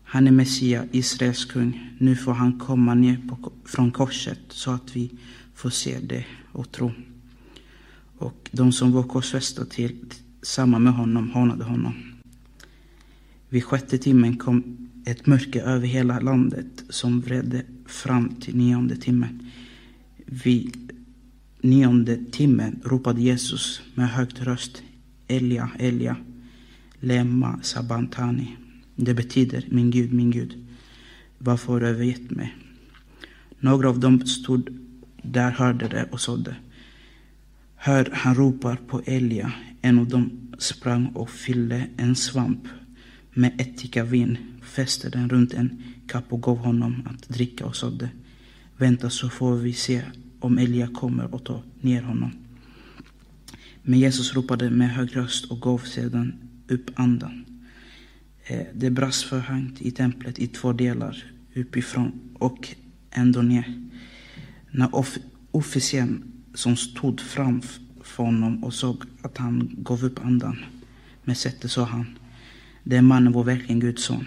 Han 0.04 0.28
är 0.28 0.32
Messia, 0.32 0.86
Israels 0.92 1.46
kung. 1.46 1.96
Nu 1.98 2.16
får 2.16 2.34
han 2.34 2.60
komma 2.60 2.94
ner 2.94 3.22
på, 3.30 3.52
från 3.66 3.92
korset 3.92 4.40
så 4.50 4.72
att 4.72 4.96
vi 4.96 5.12
får 5.56 5.70
se 5.70 6.00
det 6.00 6.26
och 6.52 6.72
tro. 6.72 6.92
Och 8.18 8.50
de 8.52 8.72
som 8.72 8.92
var 8.92 9.04
korsfästa 9.04 9.66
till 9.66 9.96
samma 10.42 10.80
med 10.80 10.94
honom 10.94 11.32
hånade 11.32 11.64
honom. 11.64 11.94
Vid 13.50 13.64
sjätte 13.64 13.98
timmen 13.98 14.38
kom 14.38 14.79
ett 15.10 15.26
mörker 15.26 15.62
över 15.62 15.88
hela 15.88 16.20
landet 16.20 16.84
som 16.90 17.22
vredde 17.22 17.64
fram 17.86 18.30
till 18.30 18.56
nionde 18.58 18.96
timmen. 18.96 19.52
Vid 20.26 20.92
nionde 21.62 22.20
timmen 22.32 22.82
ropade 22.84 23.22
Jesus 23.22 23.82
med 23.96 24.10
högt 24.10 24.42
röst 24.42 24.84
Elia, 25.28 25.70
Elia, 25.80 26.16
Lemma 27.00 27.60
sabantani. 27.62 28.58
Det 28.96 29.14
betyder 29.14 29.66
min 29.68 29.92
Gud, 29.92 30.14
min 30.14 30.32
Gud, 30.32 30.68
varför 31.38 31.74
har 31.74 31.80
du 31.80 31.88
övergett 31.88 32.32
mig? 32.32 32.56
Några 33.60 33.90
av 33.90 34.00
dem 34.00 34.26
stod 34.26 34.70
där, 35.22 35.52
hörde 35.52 35.88
det 35.88 36.08
och 36.12 36.22
sådde. 36.22 36.56
Hör, 37.76 38.10
han 38.14 38.36
ropar 38.36 38.76
på 38.76 39.02
Elia. 39.06 39.52
En 39.82 40.00
av 40.00 40.08
dem 40.08 40.54
sprang 40.58 41.06
och 41.06 41.30
fyllde 41.30 41.88
en 41.98 42.16
svamp 42.16 42.68
med 43.34 43.62
ättikavin, 43.62 44.38
fäste 44.70 45.10
den 45.10 45.30
runt 45.30 45.54
en 45.54 45.84
kapp 46.08 46.34
och 46.34 46.42
gav 46.42 46.58
honom 46.58 47.08
att 47.10 47.30
dricka 47.30 47.66
och 47.66 47.76
sådde. 47.76 48.10
Vänta 48.78 49.10
så 49.10 49.30
får 49.30 49.56
vi 49.56 49.74
se 49.74 50.02
om 50.40 50.58
Elia 50.58 50.88
kommer 50.88 51.34
och 51.36 51.44
tar 51.44 51.64
ner 51.82 52.02
honom. 52.02 52.32
Men 53.84 54.00
Jesus 54.00 54.34
ropade 54.34 54.70
med 54.70 54.90
hög 54.90 55.16
röst 55.16 55.46
och 55.46 55.62
gav 55.62 55.78
sedan 55.78 56.34
upp 56.68 56.92
andan. 56.96 57.46
Eh, 58.46 58.66
det 58.74 58.90
brast 58.90 59.24
förhängt 59.24 59.82
i 59.82 59.92
templet 59.92 60.40
i 60.40 60.48
två 60.48 60.74
delar, 60.74 61.24
uppifrån 61.56 62.12
och 62.34 62.76
ändå 63.12 63.42
ner. 63.42 63.90
När 64.72 64.90
officeren 65.52 66.24
som 66.54 66.76
stod 66.76 67.22
framför 67.22 68.24
honom 68.24 68.64
och 68.64 68.74
såg 68.74 69.04
att 69.22 69.38
han 69.38 69.70
gav 69.78 70.06
upp 70.06 70.26
andan 70.26 70.58
med 71.24 71.38
sättet 71.38 71.72
sa 71.72 71.84
han, 71.84 72.06
den 72.84 73.06
mannen 73.06 73.34
var 73.34 73.44
verkligen 73.44 73.80
Guds 73.80 74.04
son. 74.04 74.26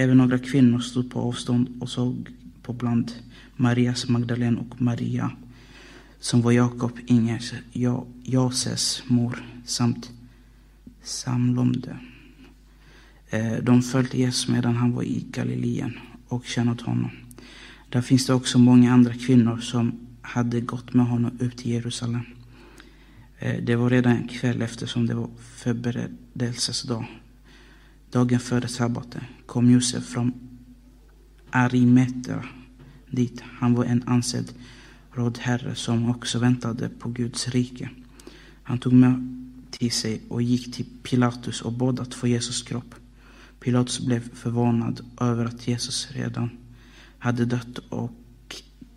Även 0.00 0.16
några 0.16 0.38
kvinnor 0.38 0.78
stod 0.78 1.10
på 1.10 1.20
avstånd 1.20 1.76
och 1.80 1.88
såg 1.88 2.28
på 2.62 2.72
bland 2.72 3.12
Marias 3.56 4.08
Magdalena 4.08 4.60
och 4.60 4.82
Maria 4.82 5.30
som 6.20 6.42
var 6.42 6.52
Jakob, 6.52 6.98
Ingers, 7.06 7.52
Joses 8.22 9.02
mor 9.06 9.44
samt 9.64 10.10
Samlomde. 11.02 11.96
Eh, 13.30 13.56
de 13.62 13.82
följde 13.82 14.18
Jesus 14.18 14.48
medan 14.48 14.76
han 14.76 14.92
var 14.92 15.02
i 15.02 15.26
Galileen 15.30 15.98
och 16.28 16.44
tjänade 16.44 16.84
honom. 16.84 17.10
Där 17.88 18.02
finns 18.02 18.26
det 18.26 18.34
också 18.34 18.58
många 18.58 18.92
andra 18.92 19.14
kvinnor 19.14 19.58
som 19.58 19.92
hade 20.22 20.60
gått 20.60 20.94
med 20.94 21.06
honom 21.06 21.38
upp 21.40 21.56
till 21.56 21.70
Jerusalem. 21.70 22.24
Eh, 23.38 23.62
det 23.62 23.76
var 23.76 23.90
redan 23.90 24.12
en 24.12 24.28
kväll 24.28 24.62
eftersom 24.62 25.06
det 25.06 25.14
var 25.14 25.30
förberedelsesdag. 25.56 27.06
Dagen 28.10 28.40
före 28.40 28.68
sabbaten 28.68 29.24
kom 29.46 29.70
Josef 29.70 30.04
från 30.04 30.32
Arimetra 31.50 32.44
dit. 33.10 33.42
Han 33.58 33.74
var 33.74 33.84
en 33.84 34.02
ansedd 34.06 34.52
rådherre 35.12 35.74
som 35.74 36.10
också 36.10 36.38
väntade 36.38 36.88
på 36.88 37.08
Guds 37.08 37.48
rike. 37.48 37.90
Han 38.62 38.78
tog 38.78 38.92
med 38.92 39.36
till 39.70 39.92
sig 39.92 40.20
och 40.28 40.42
gick 40.42 40.74
till 40.74 40.86
Pilatus 41.02 41.62
och 41.62 41.72
bad 41.72 42.00
att 42.00 42.14
få 42.14 42.26
Jesus 42.26 42.62
kropp. 42.62 42.94
Pilatus 43.60 44.00
blev 44.00 44.34
förvånad 44.34 45.00
över 45.20 45.44
att 45.44 45.68
Jesus 45.68 46.08
redan 46.12 46.50
hade 47.18 47.44
dött 47.44 47.78
och 47.78 48.12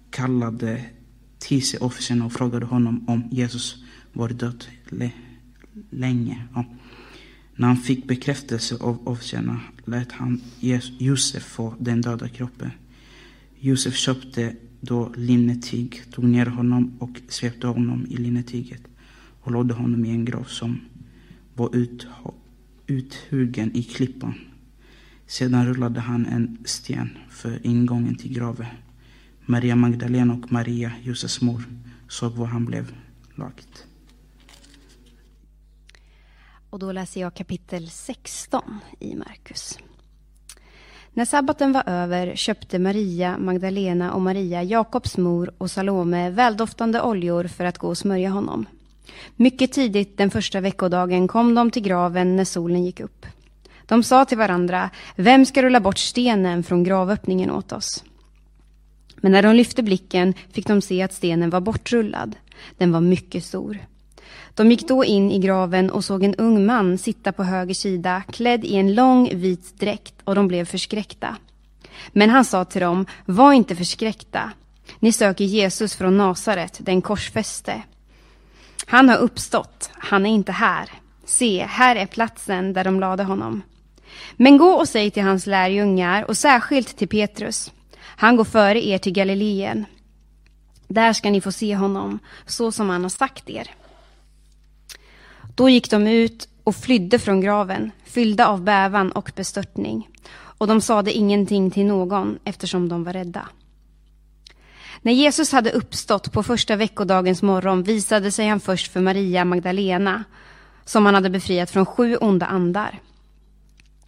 kallade 0.09 0.85
till 1.39 1.67
sig 1.67 1.79
officerna 1.79 2.25
och 2.25 2.33
frågade 2.33 2.65
honom 2.65 3.09
om 3.09 3.23
Jesus 3.31 3.83
varit 4.13 4.39
död 4.39 4.65
länge. 5.89 6.47
Ja. 6.53 6.65
När 7.55 7.67
han 7.67 7.77
fick 7.77 8.07
bekräftelse 8.07 8.77
av 8.79 9.07
officerarna 9.07 9.59
lät 9.85 10.11
han 10.11 10.41
Josef 10.99 11.43
få 11.43 11.75
den 11.79 12.01
döda 12.01 12.29
kroppen. 12.29 12.71
Josef 13.59 13.95
köpte 13.95 14.55
då 14.81 15.13
linnetyg, 15.17 16.01
tog 16.11 16.25
ner 16.25 16.45
honom 16.45 16.97
och 16.99 17.21
svepte 17.27 17.67
honom 17.67 18.05
i 18.09 18.17
linnetyget 18.17 18.81
och 19.41 19.51
lade 19.51 19.73
honom 19.73 20.05
i 20.05 20.09
en 20.09 20.25
grav 20.25 20.43
som 20.43 20.79
var 21.55 21.75
ut, 21.75 22.07
uthuggen 22.87 23.75
i 23.75 23.83
klippan. 23.83 24.33
Sedan 25.27 25.67
rullade 25.67 25.99
han 25.99 26.25
en 26.25 26.57
sten 26.65 27.09
för 27.29 27.67
ingången 27.67 28.15
till 28.15 28.33
graven. 28.33 28.67
Maria 29.45 29.75
Magdalena 29.75 30.33
och 30.33 30.51
Maria, 30.51 30.91
Josefs 31.03 31.41
mor, 31.41 31.63
såg 32.07 32.33
var 32.33 32.45
han 32.45 32.65
blev 32.65 32.93
lagt. 33.35 33.87
Och 36.73 36.79
då 36.79 36.91
läser 36.91 37.21
jag 37.21 37.33
kapitel 37.33 37.89
16 37.89 38.79
i 38.99 39.15
Markus. 39.15 39.79
När 41.13 41.25
sabbaten 41.25 41.71
var 41.71 41.83
över 41.85 42.35
köpte 42.35 42.79
Maria 42.79 43.37
Magdalena 43.37 44.13
och 44.13 44.21
Maria, 44.21 44.63
Jakobs 44.63 45.17
mor 45.17 45.53
och 45.57 45.71
Salome 45.71 46.29
väldoftande 46.29 47.01
oljor 47.01 47.43
för 47.43 47.65
att 47.65 47.77
gå 47.77 47.87
och 47.87 47.97
smörja 47.97 48.29
honom. 48.29 48.65
Mycket 49.35 49.71
tidigt 49.71 50.17
den 50.17 50.31
första 50.31 50.61
veckodagen 50.61 51.27
kom 51.27 51.55
de 51.55 51.71
till 51.71 51.83
graven 51.83 52.35
när 52.35 52.45
solen 52.45 52.85
gick 52.85 52.99
upp. 52.99 53.25
De 53.85 54.03
sa 54.03 54.25
till 54.25 54.37
varandra, 54.37 54.89
vem 55.15 55.45
ska 55.45 55.63
rulla 55.63 55.79
bort 55.79 55.97
stenen 55.97 56.63
från 56.63 56.83
gravöppningen 56.83 57.51
åt 57.51 57.71
oss? 57.71 58.03
Men 59.15 59.31
när 59.31 59.43
de 59.43 59.55
lyfte 59.55 59.83
blicken 59.83 60.33
fick 60.51 60.67
de 60.67 60.81
se 60.81 61.01
att 61.01 61.13
stenen 61.13 61.49
var 61.49 61.61
bortrullad. 61.61 62.35
Den 62.77 62.91
var 62.91 63.01
mycket 63.01 63.43
stor. 63.43 63.79
De 64.55 64.71
gick 64.71 64.87
då 64.87 65.05
in 65.05 65.31
i 65.31 65.39
graven 65.39 65.89
och 65.89 66.05
såg 66.05 66.23
en 66.23 66.35
ung 66.35 66.65
man 66.65 66.97
sitta 66.97 67.31
på 67.31 67.43
höger 67.43 67.73
sida 67.73 68.23
klädd 68.31 68.65
i 68.65 68.75
en 68.75 68.93
lång 68.93 69.29
vit 69.33 69.79
dräkt 69.79 70.15
och 70.23 70.35
de 70.35 70.47
blev 70.47 70.65
förskräckta. 70.65 71.37
Men 72.11 72.29
han 72.29 72.45
sa 72.45 72.65
till 72.65 72.81
dem, 72.81 73.05
var 73.25 73.53
inte 73.53 73.75
förskräckta. 73.75 74.51
Ni 74.99 75.11
söker 75.11 75.45
Jesus 75.45 75.95
från 75.95 76.17
Nasaret, 76.17 76.79
den 76.81 77.01
korsfäste. 77.01 77.83
Han 78.87 79.09
har 79.09 79.17
uppstått, 79.17 79.89
han 79.93 80.25
är 80.25 80.29
inte 80.29 80.51
här. 80.51 80.89
Se, 81.25 81.65
här 81.69 81.95
är 81.95 82.05
platsen 82.05 82.73
där 82.73 82.83
de 82.83 82.99
lade 82.99 83.23
honom. 83.23 83.61
Men 84.35 84.57
gå 84.57 84.69
och 84.69 84.89
säg 84.89 85.11
till 85.11 85.23
hans 85.23 85.45
lärjungar 85.45 86.23
och 86.23 86.37
särskilt 86.37 86.97
till 86.97 87.07
Petrus. 87.07 87.71
Han 88.03 88.35
går 88.35 88.43
före 88.43 88.87
er 88.87 88.97
till 88.97 89.13
Galileen. 89.13 89.85
Där 90.87 91.13
ska 91.13 91.29
ni 91.29 91.41
få 91.41 91.51
se 91.51 91.75
honom, 91.75 92.19
så 92.45 92.71
som 92.71 92.89
han 92.89 93.01
har 93.01 93.09
sagt 93.09 93.49
er. 93.49 93.69
Då 95.55 95.69
gick 95.69 95.89
de 95.89 96.07
ut 96.07 96.47
och 96.63 96.75
flydde 96.75 97.19
från 97.19 97.41
graven, 97.41 97.91
fyllda 98.05 98.47
av 98.47 98.61
bävan 98.61 99.11
och 99.11 99.31
bestörtning. 99.35 100.09
Och 100.57 100.67
de 100.67 100.81
sade 100.81 101.11
ingenting 101.11 101.71
till 101.71 101.85
någon 101.85 102.39
eftersom 102.43 102.89
de 102.89 103.03
var 103.03 103.13
rädda. 103.13 103.47
När 105.01 105.11
Jesus 105.11 105.51
hade 105.51 105.71
uppstått 105.71 106.31
på 106.31 106.43
första 106.43 106.75
veckodagens 106.75 107.41
morgon 107.41 107.83
visade 107.83 108.31
sig 108.31 108.47
han 108.47 108.59
först 108.59 108.91
för 108.91 109.01
Maria 109.01 109.45
Magdalena, 109.45 110.23
som 110.85 111.05
han 111.05 111.15
hade 111.15 111.29
befriat 111.29 111.71
från 111.71 111.85
sju 111.85 112.15
onda 112.15 112.45
andar. 112.45 112.99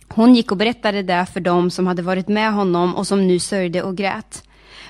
Hon 0.07 0.35
gick 0.35 0.51
och 0.51 0.57
berättade 0.57 1.03
det 1.03 1.25
för 1.33 1.39
dem 1.39 1.71
som 1.71 1.87
hade 1.87 2.01
varit 2.01 2.27
med 2.27 2.53
honom 2.53 2.95
och 2.95 3.07
som 3.07 3.27
nu 3.27 3.39
sörjde 3.39 3.83
och 3.83 3.97
grät. 3.97 4.43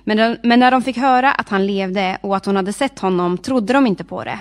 Men, 0.03 0.37
men 0.43 0.59
när 0.59 0.71
de 0.71 0.81
fick 0.81 0.97
höra 0.97 1.31
att 1.31 1.49
han 1.49 1.67
levde 1.67 2.17
och 2.21 2.35
att 2.35 2.45
hon 2.45 2.55
hade 2.55 2.73
sett 2.73 2.99
honom 2.99 3.37
trodde 3.37 3.73
de 3.73 3.87
inte 3.87 4.03
på 4.03 4.23
det. 4.23 4.39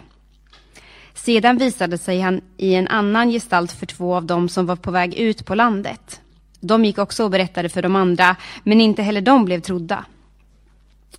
Sedan 1.25 1.59
visade 1.59 1.99
sig 1.99 2.21
han 2.21 2.41
i 2.57 2.75
en 2.75 2.89
annan 2.89 3.31
gestalt 3.31 3.73
för 3.73 3.87
två 3.87 4.15
av 4.15 4.25
dem 4.25 4.49
som 4.49 4.67
var 4.67 4.77
på 4.77 4.91
väg 4.91 5.15
ut 5.15 5.47
på 5.47 5.55
landet. 5.55 6.21
De 6.61 6.85
gick 6.85 6.99
också 6.99 7.25
och 7.25 7.31
berättade 7.31 7.69
för 7.69 7.83
de 7.83 7.97
andra, 7.97 8.37
men 8.63 8.81
inte 8.81 9.03
heller 9.03 9.21
de 9.21 9.45
blev 9.45 9.61
trodda. 9.61 10.05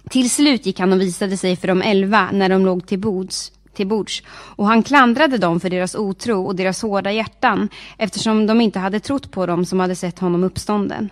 Till 0.10 0.30
slut 0.30 0.66
gick 0.66 0.80
han 0.80 0.94
och 0.94 1.02
visade 1.02 1.38
sig 1.38 1.56
för 1.56 1.68
de 1.68 1.82
elva 1.82 2.30
när 2.32 2.50
de 2.50 2.66
låg 2.66 2.88
till 2.88 3.00
bords, 3.00 3.52
till 3.74 3.88
bords 3.88 4.24
och 4.30 4.68
han 4.68 4.84
klandrade 4.84 5.38
dem 5.38 5.60
för 5.60 5.70
deras 5.70 5.96
otro 5.96 6.46
och 6.46 6.56
deras 6.56 6.82
hårda 6.82 7.12
hjärtan 7.12 7.70
eftersom 7.98 8.48
de 8.48 8.62
inte 8.62 8.80
hade 8.80 9.00
trott 9.00 9.32
på 9.32 9.46
dem 9.46 9.66
som 9.66 9.80
hade 9.80 9.96
sett 9.96 10.20
honom 10.20 10.44
uppstånden. 10.44 11.10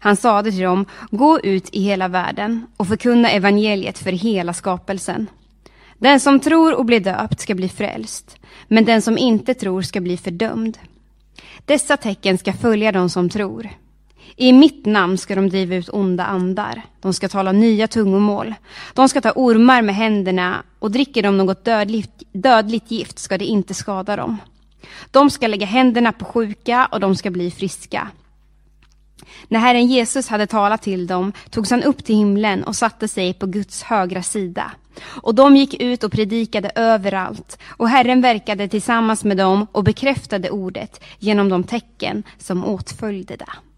Han 0.00 0.16
sade 0.16 0.50
till 0.50 0.60
dem, 0.60 0.86
gå 1.10 1.40
ut 1.40 1.68
i 1.72 1.82
hela 1.82 2.08
världen 2.08 2.66
och 2.76 2.88
förkunna 2.88 3.30
evangeliet 3.30 3.98
för 3.98 4.12
hela 4.12 4.52
skapelsen. 4.52 5.26
Den 6.00 6.20
som 6.20 6.40
tror 6.40 6.74
och 6.74 6.84
blir 6.84 7.00
döpt 7.00 7.40
ska 7.40 7.54
bli 7.54 7.68
frälst, 7.68 8.38
men 8.68 8.84
den 8.84 9.02
som 9.02 9.18
inte 9.18 9.54
tror 9.54 9.82
ska 9.82 10.00
bli 10.00 10.16
fördömd. 10.16 10.78
Dessa 11.64 11.96
tecken 11.96 12.38
ska 12.38 12.52
följa 12.52 12.92
de 12.92 13.10
som 13.10 13.30
tror. 13.30 13.68
I 14.36 14.52
mitt 14.52 14.86
namn 14.86 15.18
ska 15.18 15.34
de 15.34 15.48
driva 15.48 15.74
ut 15.74 15.88
onda 15.88 16.24
andar. 16.24 16.82
De 17.00 17.14
ska 17.14 17.28
tala 17.28 17.52
nya 17.52 17.88
tungomål. 17.88 18.54
De 18.94 19.08
ska 19.08 19.20
ta 19.20 19.32
ormar 19.34 19.82
med 19.82 19.94
händerna 19.94 20.62
och 20.78 20.90
dricker 20.90 21.22
de 21.22 21.36
något 21.36 21.64
dödligt, 21.64 22.22
dödligt 22.32 22.90
gift 22.90 23.18
ska 23.18 23.38
det 23.38 23.44
inte 23.44 23.74
skada 23.74 24.16
dem. 24.16 24.36
De 25.10 25.30
ska 25.30 25.46
lägga 25.46 25.66
händerna 25.66 26.12
på 26.12 26.24
sjuka 26.24 26.88
och 26.92 27.00
de 27.00 27.16
ska 27.16 27.30
bli 27.30 27.50
friska. 27.50 28.08
När 29.48 29.60
Herren 29.60 29.86
Jesus 29.86 30.28
hade 30.28 30.46
talat 30.46 30.82
till 30.82 31.06
dem 31.06 31.32
togs 31.50 31.70
han 31.70 31.82
upp 31.82 32.04
till 32.04 32.14
himlen 32.16 32.64
och 32.64 32.76
satte 32.76 33.08
sig 33.08 33.34
på 33.34 33.46
Guds 33.46 33.82
högra 33.82 34.22
sida. 34.22 34.72
Och 35.04 35.34
de 35.34 35.56
gick 35.56 35.74
ut 35.74 36.04
och 36.04 36.12
predikade 36.12 36.70
överallt 36.74 37.58
och 37.66 37.88
Herren 37.88 38.20
verkade 38.20 38.68
tillsammans 38.68 39.24
med 39.24 39.36
dem 39.36 39.66
och 39.72 39.84
bekräftade 39.84 40.50
ordet 40.50 41.00
genom 41.18 41.48
de 41.48 41.64
tecken 41.64 42.22
som 42.38 42.64
åtföljde 42.64 43.36
det. 43.36 43.69